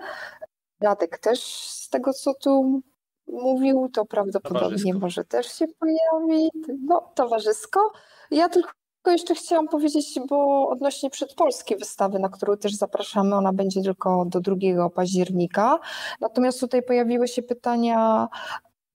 Radek 0.81 1.19
też 1.19 1.44
z 1.69 1.89
tego, 1.89 2.12
co 2.12 2.35
tu 2.35 2.82
mówił, 3.27 3.89
to 3.94 4.05
prawdopodobnie 4.05 4.94
może 4.94 5.24
też 5.24 5.47
się 5.47 5.66
pojawi. 5.69 6.51
No, 6.82 7.12
towarzysko. 7.15 7.93
Ja 8.31 8.48
tylko 8.48 8.70
jeszcze 9.10 9.35
chciałam 9.35 9.68
powiedzieć, 9.68 10.20
bo 10.28 10.68
odnośnie 10.68 11.10
przedpolskiej 11.10 11.78
wystawy, 11.78 12.18
na 12.18 12.28
którą 12.28 12.56
też 12.56 12.74
zapraszamy, 12.74 13.35
ona 13.35 13.52
będzie 13.52 13.82
tylko 13.82 14.24
do 14.24 14.40
2 14.40 14.90
października. 14.90 15.78
Natomiast 16.20 16.60
tutaj 16.60 16.82
pojawiły 16.82 17.28
się 17.28 17.43
pytania 17.43 18.28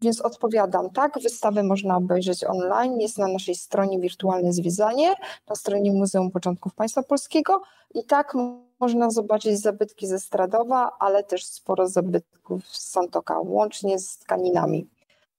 więc 0.02 0.22
odpowiadam, 0.22 0.90
tak, 0.90 1.20
wystawę 1.24 1.64
można 1.64 1.98
obejrzeć 1.98 2.44
online, 2.44 3.00
jest 3.00 3.18
na 3.18 3.28
naszej 3.28 3.56
stronie 3.56 4.00
Wirtualne 4.00 4.54
Zwiedzanie, 4.54 5.14
na 5.48 5.56
stronie 5.56 5.92
Muzeum 5.92 6.32
Początków 6.32 6.76
Państwa 6.76 7.04
Polskiego 7.04 7.62
i 7.94 8.04
tak 8.04 8.34
można 8.80 9.12
zobaczyć 9.12 9.62
zabytki 9.62 10.08
ze 10.08 10.20
Stradowa, 10.20 10.92
ale 11.00 11.24
też 11.24 11.46
sporo 11.46 11.88
zabytków 11.88 12.68
z 12.68 12.92
Santoka, 12.92 13.40
łącznie 13.40 14.00
z 14.00 14.18
tkaninami. 14.18 14.88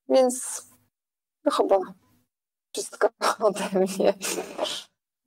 Więc 0.09 0.62
chyba 1.52 1.78
wszystko 2.72 3.09
ode 3.47 3.68
mnie. 3.74 4.14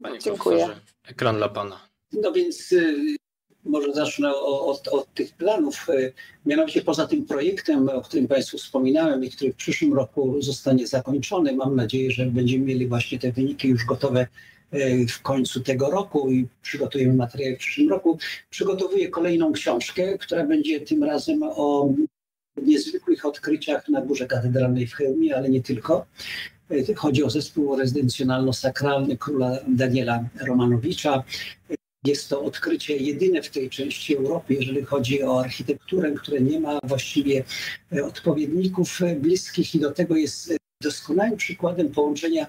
Panie 0.01 0.19
Dziękuję. 0.19 0.69
Ekran 1.07 1.37
dla 1.37 1.49
Pana. 1.49 1.79
No 2.11 2.31
więc 2.31 2.71
y, 2.71 3.17
może 3.65 3.93
zacznę 3.93 4.35
od, 4.35 4.87
od, 4.87 5.13
tych 5.13 5.33
planów. 5.33 5.89
E, 5.89 6.11
mianowicie 6.45 6.81
poza 6.81 7.07
tym 7.07 7.25
projektem, 7.25 7.89
o 7.89 8.01
którym 8.01 8.27
Państwu 8.27 8.57
wspominałem 8.57 9.23
i 9.23 9.29
który 9.29 9.53
w 9.53 9.55
przyszłym 9.55 9.93
roku 9.93 10.41
zostanie 10.41 10.87
zakończony, 10.87 11.55
mam 11.55 11.75
nadzieję, 11.75 12.11
że 12.11 12.25
będziemy 12.25 12.65
mieli 12.65 12.87
właśnie 12.87 13.19
te 13.19 13.31
wyniki 13.31 13.67
już 13.67 13.85
gotowe 13.85 14.27
e, 14.71 15.05
w 15.05 15.21
końcu 15.21 15.61
tego 15.61 15.91
roku 15.91 16.31
i 16.31 16.47
przygotujemy 16.61 17.13
materiał 17.13 17.55
w 17.55 17.59
przyszłym 17.59 17.89
roku. 17.89 18.17
Przygotowuję 18.49 19.09
kolejną 19.09 19.51
książkę, 19.51 20.17
która 20.17 20.45
będzie 20.45 20.81
tym 20.81 21.03
razem 21.03 21.43
o 21.43 21.93
niezwykłych 22.57 23.25
odkryciach 23.25 23.89
na 23.89 24.01
Górze 24.01 24.27
Katedralnej 24.27 24.87
w 24.87 24.93
Chełmie, 24.93 25.35
ale 25.35 25.49
nie 25.49 25.61
tylko. 25.61 26.05
E, 26.71 26.93
chodzi 26.95 27.23
o 27.23 27.29
zespół 27.29 27.77
rezydencjonalno-sakralny 27.77 29.17
króla 29.17 29.57
Daniela 29.67 30.23
Romanowicza. 30.47 31.23
Jest 32.05 32.29
to 32.29 32.43
odkrycie 32.43 32.97
jedyne 32.97 33.41
w 33.41 33.49
tej 33.49 33.69
części 33.69 34.17
Europy, 34.17 34.53
jeżeli 34.53 34.85
chodzi 34.85 35.23
o 35.23 35.39
architekturę, 35.39 36.11
które 36.11 36.41
nie 36.41 36.59
ma 36.59 36.79
właściwie 36.83 37.43
e, 37.95 38.05
odpowiedników 38.05 38.99
bliskich 39.19 39.75
i 39.75 39.79
do 39.79 39.91
tego 39.91 40.15
jest 40.15 40.51
e, 40.51 40.57
doskonałym 40.81 41.37
przykładem 41.37 41.89
połączenia 41.89 42.47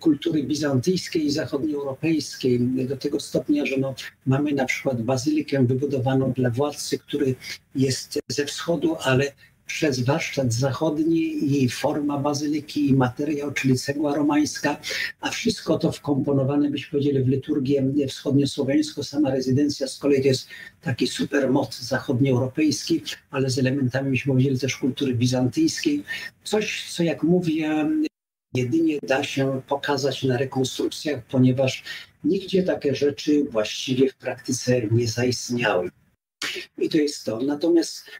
kultury 0.00 0.42
bizantyjskiej 0.42 1.26
i 1.26 1.30
zachodnioeuropejskiej 1.30 2.60
do 2.60 2.96
tego 2.96 3.20
stopnia, 3.20 3.66
że 3.66 3.76
no, 3.76 3.94
mamy 4.26 4.52
na 4.52 4.64
przykład 4.64 5.02
bazylikę 5.02 5.66
wybudowaną 5.66 6.32
dla 6.32 6.50
władcy, 6.50 6.98
który 6.98 7.34
jest 7.74 8.18
ze 8.28 8.46
wschodu, 8.46 8.96
ale 9.00 9.32
przez 9.66 10.00
warsztat 10.00 10.52
zachodni 10.52 11.54
i 11.62 11.68
forma 11.68 12.18
bazyliki 12.18 12.88
i 12.88 12.94
materiał, 12.94 13.52
czyli 13.52 13.78
cegła 13.78 14.14
romańska, 14.14 14.76
a 15.20 15.30
wszystko 15.30 15.78
to 15.78 15.92
wkomponowane, 15.92 16.70
byśmy 16.70 16.90
powiedzieli, 16.90 17.24
w 17.24 17.28
liturgię 17.28 17.84
wschodniosłowiańską. 18.08 19.02
Sama 19.02 19.30
rezydencja 19.30 19.88
z 19.88 19.98
kolei 19.98 20.22
to 20.22 20.28
jest 20.28 20.48
taki 20.80 21.06
super 21.06 21.50
moc 21.50 21.80
zachodnioeuropejski, 21.80 23.02
ale 23.30 23.50
z 23.50 23.58
elementami, 23.58 24.10
byśmy 24.10 24.32
powiedzieli, 24.32 24.58
też 24.58 24.76
kultury 24.76 25.14
bizantyjskiej. 25.14 26.04
Coś, 26.44 26.92
co 26.92 27.02
jak 27.02 27.22
mówię, 27.22 27.88
jedynie 28.54 28.98
da 29.02 29.24
się 29.24 29.62
pokazać 29.68 30.22
na 30.22 30.36
rekonstrukcjach, 30.36 31.24
ponieważ 31.24 31.84
nigdzie 32.24 32.62
takie 32.62 32.94
rzeczy 32.94 33.44
właściwie 33.50 34.10
w 34.10 34.16
praktyce 34.16 34.82
nie 34.90 35.08
zaistniały. 35.08 35.90
I 36.78 36.88
to 36.88 36.98
jest 36.98 37.24
to. 37.24 37.40
Natomiast 37.40 38.10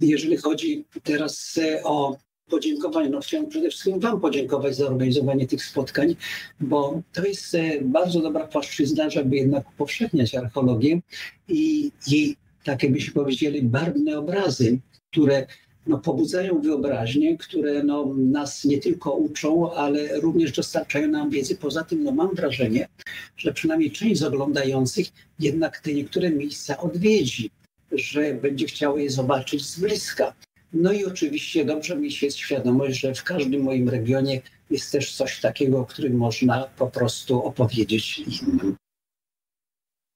jeżeli 0.00 0.36
chodzi 0.36 0.84
teraz 1.02 1.58
e, 1.58 1.84
o 1.84 2.16
podziękowanie, 2.48 3.08
no 3.08 3.20
chciałem 3.20 3.48
przede 3.48 3.68
wszystkim 3.68 4.00
Wam 4.00 4.20
podziękować 4.20 4.76
za 4.76 4.86
organizowanie 4.86 5.46
tych 5.46 5.64
spotkań, 5.64 6.16
bo 6.60 7.02
to 7.12 7.26
jest 7.26 7.54
e, 7.54 7.80
bardzo 7.82 8.20
dobra 8.20 8.46
płaszczyzna, 8.46 9.10
żeby 9.10 9.36
jednak 9.36 9.68
upowszechniać 9.68 10.34
archeologię 10.34 11.00
i 11.48 11.90
jej, 12.06 12.36
tak 12.64 12.82
jakbyśmy 12.82 13.14
powiedzieli, 13.14 13.62
barwne 13.62 14.18
obrazy, 14.18 14.78
które 15.10 15.46
no, 15.86 15.98
pobudzają 15.98 16.60
wyobraźnię, 16.60 17.38
które 17.38 17.82
no, 17.82 18.14
nas 18.16 18.64
nie 18.64 18.78
tylko 18.78 19.12
uczą, 19.12 19.72
ale 19.72 20.20
również 20.20 20.52
dostarczają 20.52 21.08
nam 21.08 21.30
wiedzy. 21.30 21.56
Poza 21.56 21.84
tym 21.84 22.04
no, 22.04 22.12
mam 22.12 22.34
wrażenie, 22.34 22.88
że 23.36 23.52
przynajmniej 23.52 23.90
część 23.90 24.20
z 24.20 24.22
oglądających 24.22 25.06
jednak 25.38 25.80
te 25.80 25.94
niektóre 25.94 26.30
miejsca 26.30 26.78
odwiedzi 26.78 27.50
że 27.92 28.34
będzie 28.34 28.66
chciał 28.66 28.98
je 28.98 29.10
zobaczyć 29.10 29.66
z 29.66 29.80
bliska. 29.80 30.34
No 30.72 30.92
i 30.92 31.04
oczywiście 31.04 31.64
dobrze 31.64 31.96
mi 31.96 32.12
się 32.12 32.30
świadomość, 32.30 33.00
że 33.00 33.14
w 33.14 33.24
każdym 33.24 33.62
moim 33.62 33.88
regionie 33.88 34.40
jest 34.70 34.92
też 34.92 35.16
coś 35.16 35.40
takiego, 35.40 35.78
o 35.78 35.86
którym 35.86 36.16
można 36.16 36.62
po 36.78 36.86
prostu 36.86 37.44
opowiedzieć 37.44 38.18
innym. 38.18 38.76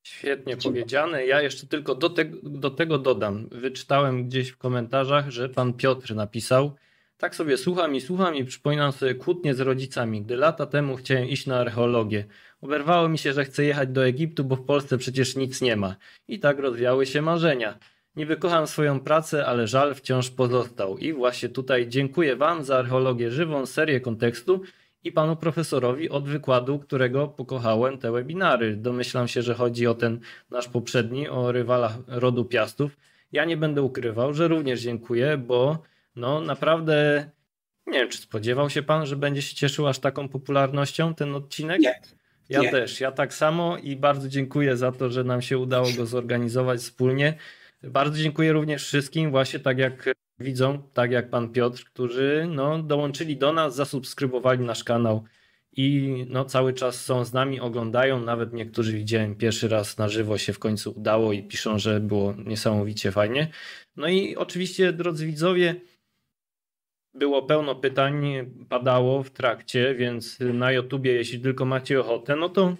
Świetnie 0.06 0.56
powiedziane. 0.56 1.26
Ja 1.26 1.42
jeszcze 1.42 1.66
tylko 1.66 1.94
do, 1.94 2.10
te, 2.10 2.24
do 2.42 2.70
tego 2.70 2.98
dodam. 2.98 3.48
Wyczytałem 3.52 4.28
gdzieś 4.28 4.48
w 4.48 4.56
komentarzach, 4.56 5.30
że 5.30 5.48
pan 5.48 5.74
Piotr 5.74 6.14
napisał, 6.14 6.76
tak 7.24 7.34
sobie 7.34 7.56
słucham 7.56 7.94
i 7.94 8.00
słucham 8.00 8.36
i 8.36 8.44
przypominam 8.44 8.92
sobie 8.92 9.14
kłótnie 9.14 9.54
z 9.54 9.60
rodzicami, 9.60 10.22
gdy 10.22 10.36
lata 10.36 10.66
temu 10.66 10.96
chciałem 10.96 11.28
iść 11.28 11.46
na 11.46 11.58
archeologię. 11.58 12.24
Oberwało 12.62 13.08
mi 13.08 13.18
się, 13.18 13.32
że 13.32 13.44
chcę 13.44 13.64
jechać 13.64 13.88
do 13.88 14.06
Egiptu, 14.06 14.44
bo 14.44 14.56
w 14.56 14.64
Polsce 14.64 14.98
przecież 14.98 15.36
nic 15.36 15.60
nie 15.60 15.76
ma. 15.76 15.96
I 16.28 16.38
tak 16.38 16.58
rozwiały 16.58 17.06
się 17.06 17.22
marzenia. 17.22 17.78
Niby 18.16 18.36
kocham 18.36 18.66
swoją 18.66 19.00
pracę, 19.00 19.46
ale 19.46 19.66
żal 19.66 19.94
wciąż 19.94 20.30
pozostał. 20.30 20.98
I 20.98 21.12
właśnie 21.12 21.48
tutaj 21.48 21.88
dziękuję 21.88 22.36
Wam 22.36 22.64
za 22.64 22.78
archeologię 22.78 23.30
żywą, 23.30 23.66
serię 23.66 24.00
kontekstu 24.00 24.62
i 25.04 25.12
panu 25.12 25.36
profesorowi 25.36 26.10
od 26.10 26.28
wykładu, 26.28 26.78
którego 26.78 27.28
pokochałem 27.28 27.98
te 27.98 28.12
webinary. 28.12 28.76
Domyślam 28.76 29.28
się, 29.28 29.42
że 29.42 29.54
chodzi 29.54 29.86
o 29.86 29.94
ten 29.94 30.20
nasz 30.50 30.68
poprzedni, 30.68 31.28
o 31.28 31.52
rywalach 31.52 31.94
rodu 32.06 32.44
Piastów. 32.44 32.96
Ja 33.32 33.44
nie 33.44 33.56
będę 33.56 33.82
ukrywał, 33.82 34.34
że 34.34 34.48
również 34.48 34.80
dziękuję, 34.80 35.38
bo 35.38 35.78
no 36.16 36.40
naprawdę 36.40 37.30
nie 37.86 37.98
wiem, 37.98 38.08
czy 38.08 38.18
spodziewał 38.18 38.70
się 38.70 38.82
pan, 38.82 39.06
że 39.06 39.16
będzie 39.16 39.42
się 39.42 39.56
cieszył 39.56 39.88
aż 39.88 39.98
taką 39.98 40.28
popularnością 40.28 41.14
ten 41.14 41.34
odcinek? 41.34 41.80
Nie. 41.80 42.00
Ja 42.48 42.60
nie. 42.60 42.70
też, 42.70 43.00
ja 43.00 43.12
tak 43.12 43.34
samo 43.34 43.78
i 43.78 43.96
bardzo 43.96 44.28
dziękuję 44.28 44.76
za 44.76 44.92
to, 44.92 45.10
że 45.10 45.24
nam 45.24 45.42
się 45.42 45.58
udało 45.58 45.86
go 45.96 46.06
zorganizować 46.06 46.80
wspólnie. 46.80 47.34
Bardzo 47.82 48.18
dziękuję 48.18 48.52
również 48.52 48.84
wszystkim, 48.86 49.30
właśnie 49.30 49.60
tak 49.60 49.78
jak 49.78 50.14
widzą, 50.38 50.82
tak 50.92 51.10
jak 51.10 51.30
pan 51.30 51.52
Piotr, 51.52 51.84
którzy 51.84 52.48
no, 52.50 52.82
dołączyli 52.82 53.36
do 53.36 53.52
nas, 53.52 53.74
zasubskrybowali 53.74 54.64
nasz 54.64 54.84
kanał 54.84 55.24
i 55.76 56.26
no, 56.28 56.44
cały 56.44 56.72
czas 56.72 57.04
są 57.04 57.24
z 57.24 57.32
nami, 57.32 57.60
oglądają. 57.60 58.20
Nawet 58.20 58.52
niektórzy 58.52 58.92
widziałem 58.92 59.34
pierwszy 59.34 59.68
raz 59.68 59.98
na 59.98 60.08
żywo 60.08 60.38
się 60.38 60.52
w 60.52 60.58
końcu 60.58 60.94
udało 60.96 61.32
i 61.32 61.42
piszą, 61.42 61.78
że 61.78 62.00
było 62.00 62.34
niesamowicie 62.46 63.12
fajnie. 63.12 63.48
No 63.96 64.08
i 64.08 64.36
oczywiście, 64.36 64.92
drodzy 64.92 65.26
widzowie, 65.26 65.74
było 67.14 67.42
pełno 67.42 67.74
pytań, 67.74 68.24
padało 68.68 69.22
w 69.22 69.30
trakcie, 69.30 69.94
więc 69.94 70.38
na 70.40 70.72
YouTubie, 70.72 71.12
jeśli 71.12 71.40
tylko 71.40 71.64
macie 71.64 72.00
ochotę, 72.00 72.36
no 72.36 72.48
to 72.48 72.76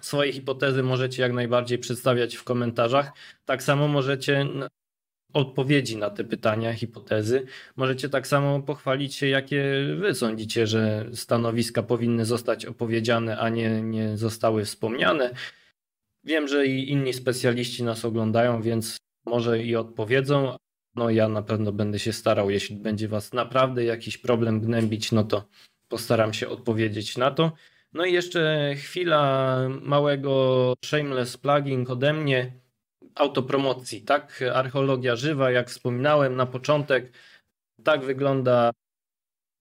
swoje 0.00 0.32
hipotezy 0.32 0.82
możecie 0.82 1.22
jak 1.22 1.32
najbardziej 1.32 1.78
przedstawiać 1.78 2.36
w 2.36 2.44
komentarzach. 2.44 3.12
Tak 3.44 3.62
samo 3.62 3.88
możecie 3.88 4.46
odpowiedzi 5.32 5.96
na 5.96 6.10
te 6.10 6.24
pytania, 6.24 6.74
hipotezy. 6.74 7.46
Możecie 7.76 8.08
tak 8.08 8.26
samo 8.26 8.62
pochwalić 8.62 9.14
się, 9.14 9.28
jakie 9.28 9.64
wy 9.96 10.14
sądzicie, 10.14 10.66
że 10.66 11.06
stanowiska 11.14 11.82
powinny 11.82 12.24
zostać 12.24 12.66
opowiedziane, 12.66 13.38
a 13.38 13.48
nie, 13.48 13.82
nie 13.82 14.16
zostały 14.16 14.64
wspomniane. 14.64 15.34
Wiem, 16.24 16.48
że 16.48 16.66
i 16.66 16.90
inni 16.90 17.12
specjaliści 17.12 17.84
nas 17.84 18.04
oglądają, 18.04 18.62
więc 18.62 18.96
może 19.26 19.62
i 19.62 19.76
odpowiedzą, 19.76 20.56
no 21.00 21.10
ja 21.10 21.28
na 21.28 21.42
pewno 21.42 21.72
będę 21.72 21.98
się 21.98 22.12
starał, 22.12 22.50
jeśli 22.50 22.76
będzie 22.76 23.08
Was 23.08 23.32
naprawdę 23.32 23.84
jakiś 23.84 24.18
problem 24.18 24.60
gnębić, 24.60 25.12
no 25.12 25.24
to 25.24 25.44
postaram 25.88 26.32
się 26.34 26.48
odpowiedzieć 26.48 27.16
na 27.16 27.30
to. 27.30 27.52
No 27.92 28.04
i 28.04 28.12
jeszcze 28.12 28.74
chwila 28.76 29.56
małego 29.82 30.74
shameless 30.84 31.36
plugging 31.36 31.90
ode 31.90 32.12
mnie, 32.12 32.52
autopromocji, 33.14 34.02
tak? 34.02 34.44
Archeologia 34.54 35.16
żywa, 35.16 35.50
jak 35.50 35.70
wspominałem 35.70 36.36
na 36.36 36.46
początek, 36.46 37.12
tak 37.84 38.04
wygląda 38.04 38.70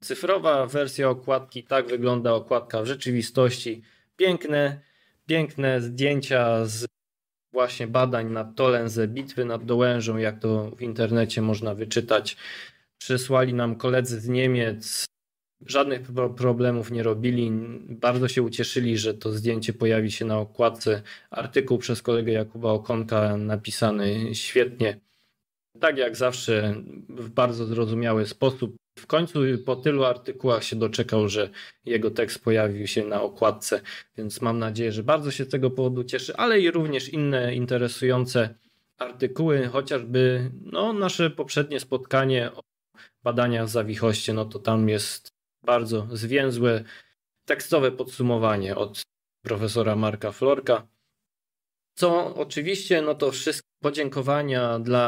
cyfrowa 0.03 0.65
wersja 0.65 1.09
okładki, 1.09 1.63
tak 1.63 1.87
wygląda 1.87 2.33
okładka 2.33 2.81
w 2.81 2.85
rzeczywistości. 2.85 3.81
Piękne, 4.17 4.81
piękne 5.25 5.81
zdjęcia 5.81 6.65
z 6.65 6.87
właśnie 7.51 7.87
badań 7.87 8.31
nad 8.31 8.55
Tolenze, 8.55 9.07
bitwy 9.07 9.45
nad 9.45 9.65
Dołężą, 9.65 10.17
jak 10.17 10.39
to 10.39 10.71
w 10.77 10.81
internecie 10.81 11.41
można 11.41 11.75
wyczytać. 11.75 12.37
Przysłali 12.97 13.53
nam 13.53 13.75
koledzy 13.75 14.19
z 14.19 14.27
Niemiec 14.27 15.09
żadnych 15.65 16.01
problemów 16.37 16.91
nie 16.91 17.03
robili. 17.03 17.51
Bardzo 17.89 18.27
się 18.27 18.41
ucieszyli, 18.41 18.97
że 18.97 19.13
to 19.13 19.31
zdjęcie 19.31 19.73
pojawi 19.73 20.11
się 20.11 20.25
na 20.25 20.39
okładce. 20.39 21.01
Artykuł 21.31 21.77
przez 21.77 22.01
kolegę 22.01 22.31
Jakuba 22.31 22.71
Okonka 22.71 23.37
napisany 23.37 24.35
świetnie. 24.35 24.99
Tak 25.79 25.97
jak 25.97 26.15
zawsze, 26.15 26.75
w 27.09 27.29
bardzo 27.29 27.65
zrozumiały 27.65 28.25
sposób. 28.25 28.75
W 28.99 29.07
końcu 29.07 29.39
po 29.65 29.75
tylu 29.75 30.03
artykułach 30.03 30.63
się 30.63 30.75
doczekał, 30.75 31.29
że 31.29 31.49
jego 31.85 32.11
tekst 32.11 32.43
pojawił 32.43 32.87
się 32.87 33.05
na 33.05 33.21
okładce, 33.21 33.81
więc 34.17 34.41
mam 34.41 34.59
nadzieję, 34.59 34.91
że 34.91 35.03
bardzo 35.03 35.31
się 35.31 35.45
z 35.45 35.49
tego 35.49 35.71
powodu 35.71 36.03
cieszy, 36.03 36.35
ale 36.35 36.59
i 36.59 36.71
również 36.71 37.09
inne 37.09 37.55
interesujące 37.55 38.55
artykuły, 38.97 39.67
chociażby 39.67 40.51
no, 40.61 40.93
nasze 40.93 41.29
poprzednie 41.29 41.79
spotkanie 41.79 42.51
o 42.51 42.61
badaniach 43.23 43.65
w 43.65 43.69
Zawichoście, 43.69 44.33
no 44.33 44.45
to 44.45 44.59
tam 44.59 44.89
jest 44.89 45.29
bardzo 45.63 46.07
zwięzłe 46.11 46.83
tekstowe 47.45 47.91
podsumowanie 47.91 48.75
od 48.75 49.01
profesora 49.41 49.95
Marka 49.95 50.31
Florka. 50.31 50.87
Co 51.93 52.35
oczywiście, 52.35 53.01
no 53.01 53.15
to 53.15 53.31
wszystkie 53.31 53.69
podziękowania 53.81 54.79
dla 54.79 55.07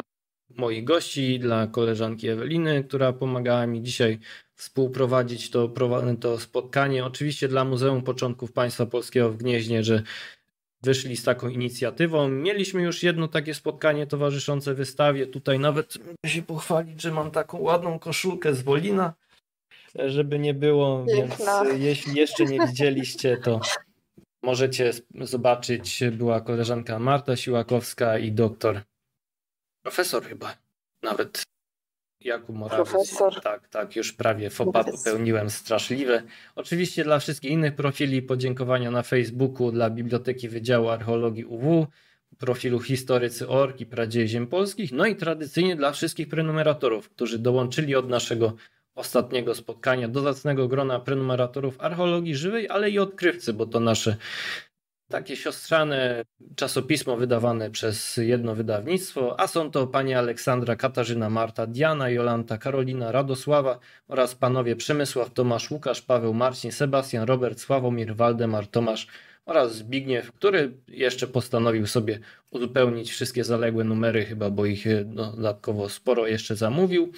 moich 0.57 0.83
gości, 0.83 1.39
dla 1.39 1.67
koleżanki 1.67 2.27
Eweliny, 2.27 2.83
która 2.83 3.13
pomagała 3.13 3.67
mi 3.67 3.81
dzisiaj 3.81 4.19
współprowadzić 4.55 5.49
to, 5.49 5.73
to 6.21 6.39
spotkanie. 6.39 7.05
Oczywiście 7.05 7.47
dla 7.47 7.65
Muzeum 7.65 8.01
Początków 8.01 8.51
Państwa 8.51 8.85
Polskiego 8.85 9.29
w 9.29 9.37
Gnieźnie, 9.37 9.83
że 9.83 10.03
wyszli 10.83 11.17
z 11.17 11.23
taką 11.23 11.47
inicjatywą. 11.49 12.29
Mieliśmy 12.29 12.81
już 12.81 13.03
jedno 13.03 13.27
takie 13.27 13.53
spotkanie 13.53 14.07
towarzyszące 14.07 14.73
wystawie. 14.73 15.27
Tutaj 15.27 15.59
nawet 15.59 15.97
mogę 15.97 16.33
się 16.33 16.41
pochwalić, 16.41 17.01
że 17.01 17.11
mam 17.11 17.31
taką 17.31 17.59
ładną 17.59 17.99
koszulkę 17.99 18.53
z 18.53 18.61
Wolina, 18.61 19.13
żeby 19.95 20.39
nie 20.39 20.53
było, 20.53 21.05
Piękna. 21.05 21.63
więc 21.65 21.83
jeśli 21.83 22.15
jeszcze 22.15 22.45
nie 22.45 22.67
widzieliście, 22.67 23.37
to 23.37 23.61
możecie 24.43 24.91
zobaczyć. 25.21 26.03
Była 26.11 26.41
koleżanka 26.41 26.99
Marta 26.99 27.35
Siłakowska 27.35 28.17
i 28.17 28.31
doktor 28.31 28.81
profesor 29.83 30.23
chyba 30.23 30.57
nawet 31.03 31.43
Jakub 32.23 32.55
Morawiec. 32.55 32.89
Profesor. 32.89 33.41
Tak, 33.41 33.67
tak, 33.67 33.95
już 33.95 34.13
prawie 34.13 34.49
fopa 34.49 34.83
popełniłem 34.83 35.49
straszliwe. 35.49 36.23
Oczywiście 36.55 37.03
dla 37.03 37.19
wszystkich 37.19 37.51
innych 37.51 37.75
profili 37.75 38.21
podziękowania 38.21 38.91
na 38.91 39.03
Facebooku 39.03 39.71
dla 39.71 39.89
Biblioteki 39.89 40.49
Wydziału 40.49 40.89
Archeologii 40.89 41.45
UW, 41.45 41.87
profilu 42.37 42.79
Historycy 42.79 43.47
Ork 43.47 43.81
i 43.81 43.85
Pradzieje 43.85 44.27
Ziem 44.27 44.47
Polskich, 44.47 44.91
no 44.91 45.05
i 45.05 45.15
tradycyjnie 45.15 45.75
dla 45.75 45.91
wszystkich 45.91 46.29
prenumeratorów, 46.29 47.09
którzy 47.09 47.39
dołączyli 47.39 47.95
od 47.95 48.09
naszego 48.09 48.53
ostatniego 48.95 49.55
spotkania 49.55 50.07
do 50.07 50.21
zacnego 50.21 50.67
grona 50.67 50.99
prenumeratorów 50.99 51.81
archeologii 51.81 52.35
żywej, 52.35 52.69
ale 52.69 52.89
i 52.89 52.99
odkrywcy, 52.99 53.53
bo 53.53 53.65
to 53.65 53.79
nasze 53.79 54.17
takie 55.11 55.35
siostrzane 55.35 56.23
czasopismo 56.55 57.17
wydawane 57.17 57.71
przez 57.71 58.17
jedno 58.17 58.55
wydawnictwo, 58.55 59.39
a 59.39 59.47
są 59.47 59.71
to 59.71 59.87
pani 59.87 60.13
Aleksandra, 60.13 60.75
Katarzyna, 60.75 61.29
Marta, 61.29 61.67
Diana, 61.67 62.09
Jolanta, 62.09 62.57
Karolina, 62.57 63.11
Radosława 63.11 63.79
oraz 64.07 64.35
panowie 64.35 64.75
Przemysław, 64.75 65.33
Tomasz, 65.33 65.71
Łukasz, 65.71 66.01
Paweł, 66.01 66.33
Marcin, 66.33 66.71
Sebastian, 66.71 67.25
Robert, 67.25 67.59
Sławomir, 67.59 68.15
Waldemar, 68.15 68.67
Tomasz 68.67 69.07
oraz 69.45 69.75
Zbigniew, 69.75 70.31
który 70.31 70.77
jeszcze 70.87 71.27
postanowił 71.27 71.87
sobie 71.87 72.19
uzupełnić 72.51 73.11
wszystkie 73.11 73.43
zaległe 73.43 73.83
numery, 73.83 74.25
chyba 74.25 74.49
bo 74.49 74.65
ich 74.65 74.85
dodatkowo 75.05 75.89
sporo 75.89 76.27
jeszcze 76.27 76.55
zamówił. 76.55 77.11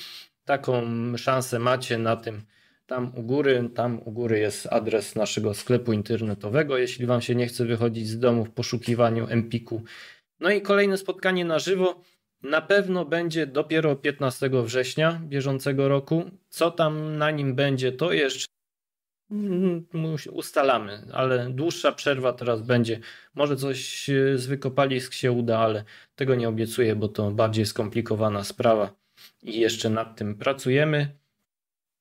Taką 0.45 0.83
szansę 1.17 1.59
macie 1.59 1.97
na 1.97 2.15
tym 2.15 2.41
tam 2.85 3.11
u 3.15 3.23
góry, 3.23 3.69
tam 3.75 4.01
u 4.05 4.11
góry 4.11 4.39
jest 4.39 4.67
adres 4.71 5.15
naszego 5.15 5.53
sklepu 5.53 5.93
internetowego, 5.93 6.77
jeśli 6.77 7.05
Wam 7.05 7.21
się 7.21 7.35
nie 7.35 7.47
chce 7.47 7.65
wychodzić 7.65 8.07
z 8.07 8.19
domu 8.19 8.45
w 8.45 8.51
poszukiwaniu 8.51 9.27
Empiku. 9.29 9.81
No 10.39 10.51
i 10.51 10.61
kolejne 10.61 10.97
spotkanie 10.97 11.45
na 11.45 11.59
żywo 11.59 12.01
na 12.41 12.61
pewno 12.61 13.05
będzie 13.05 13.47
dopiero 13.47 13.95
15 13.95 14.49
września 14.63 15.21
bieżącego 15.23 15.87
roku. 15.87 16.31
Co 16.49 16.71
tam 16.71 17.17
na 17.17 17.31
nim 17.31 17.55
będzie, 17.55 17.91
to 17.91 18.13
jeszcze 18.13 18.47
ustalamy, 20.31 21.05
ale 21.13 21.49
dłuższa 21.49 21.91
przerwa 21.91 22.33
teraz 22.33 22.61
będzie. 22.61 22.99
Może 23.35 23.55
coś 23.55 24.09
z 24.35 24.45
wykopalisk 24.45 25.13
się 25.13 25.31
uda, 25.31 25.59
ale 25.59 25.83
tego 26.15 26.35
nie 26.35 26.49
obiecuję, 26.49 26.95
bo 26.95 27.07
to 27.07 27.31
bardziej 27.31 27.65
skomplikowana 27.65 28.43
sprawa 28.43 28.93
i 29.43 29.59
jeszcze 29.59 29.89
nad 29.89 30.17
tym 30.17 30.35
pracujemy. 30.35 31.22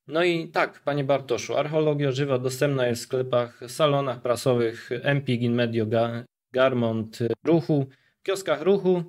No 0.07 0.25
i 0.25 0.49
tak, 0.49 0.81
panie 0.81 1.05
Bartoszu, 1.05 1.57
archeologia 1.57 2.13
żywa 2.13 2.39
dostępna 2.39 2.87
jest 2.87 3.03
w 3.03 3.05
sklepach, 3.05 3.61
salonach 3.69 4.23
prasowych, 4.23 4.91
Empik, 5.03 5.43
Inmedio, 5.43 5.87
Garmont, 6.53 7.19
Ruchu, 7.45 7.87
kioskach 8.23 8.63
Ruchu. 8.63 9.05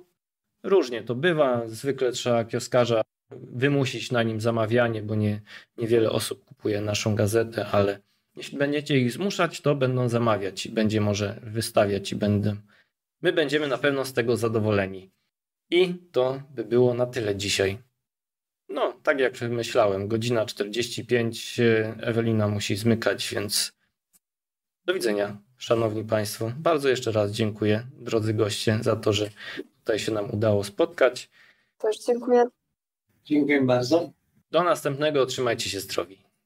Różnie 0.62 1.02
to 1.02 1.14
bywa. 1.14 1.62
Zwykle 1.66 2.12
trzeba 2.12 2.44
kioskarza 2.44 3.02
wymusić 3.30 4.12
na 4.12 4.22
nim 4.22 4.40
zamawianie, 4.40 5.02
bo 5.02 5.14
nie, 5.14 5.40
niewiele 5.78 6.10
osób 6.10 6.44
kupuje 6.44 6.80
naszą 6.80 7.14
gazetę, 7.14 7.66
ale 7.66 8.00
jeśli 8.36 8.58
będziecie 8.58 8.98
ich 8.98 9.12
zmuszać, 9.12 9.60
to 9.60 9.74
będą 9.74 10.08
zamawiać 10.08 10.66
i 10.66 10.72
będzie 10.72 11.00
może 11.00 11.40
wystawiać 11.42 12.12
i 12.12 12.16
będę. 12.16 12.56
My 13.22 13.32
będziemy 13.32 13.68
na 13.68 13.78
pewno 13.78 14.04
z 14.04 14.12
tego 14.12 14.36
zadowoleni. 14.36 15.10
I 15.70 15.94
to 16.12 16.42
by 16.50 16.64
było 16.64 16.94
na 16.94 17.06
tyle 17.06 17.36
dzisiaj. 17.36 17.78
No, 18.68 18.92
tak 19.02 19.20
jak 19.20 19.40
myślałem, 19.40 20.08
godzina 20.08 20.46
45, 20.46 21.60
e, 21.60 21.96
Ewelina 22.00 22.48
musi 22.48 22.76
zmykać, 22.76 23.28
więc 23.34 23.72
do 24.84 24.94
widzenia, 24.94 25.36
szanowni 25.56 26.04
państwo. 26.04 26.52
Bardzo 26.56 26.88
jeszcze 26.88 27.12
raz 27.12 27.30
dziękuję, 27.30 27.86
drodzy 27.92 28.34
goście, 28.34 28.78
za 28.82 28.96
to, 28.96 29.12
że 29.12 29.30
tutaj 29.78 29.98
się 29.98 30.12
nam 30.12 30.30
udało 30.30 30.64
spotkać. 30.64 31.30
Też 31.78 31.96
dziękuję. 32.06 32.44
Dziękuję 33.24 33.62
bardzo. 33.62 34.12
Do 34.50 34.62
następnego, 34.62 35.26
trzymajcie 35.26 35.70
się 35.70 35.80
zdrowi. 35.80 36.23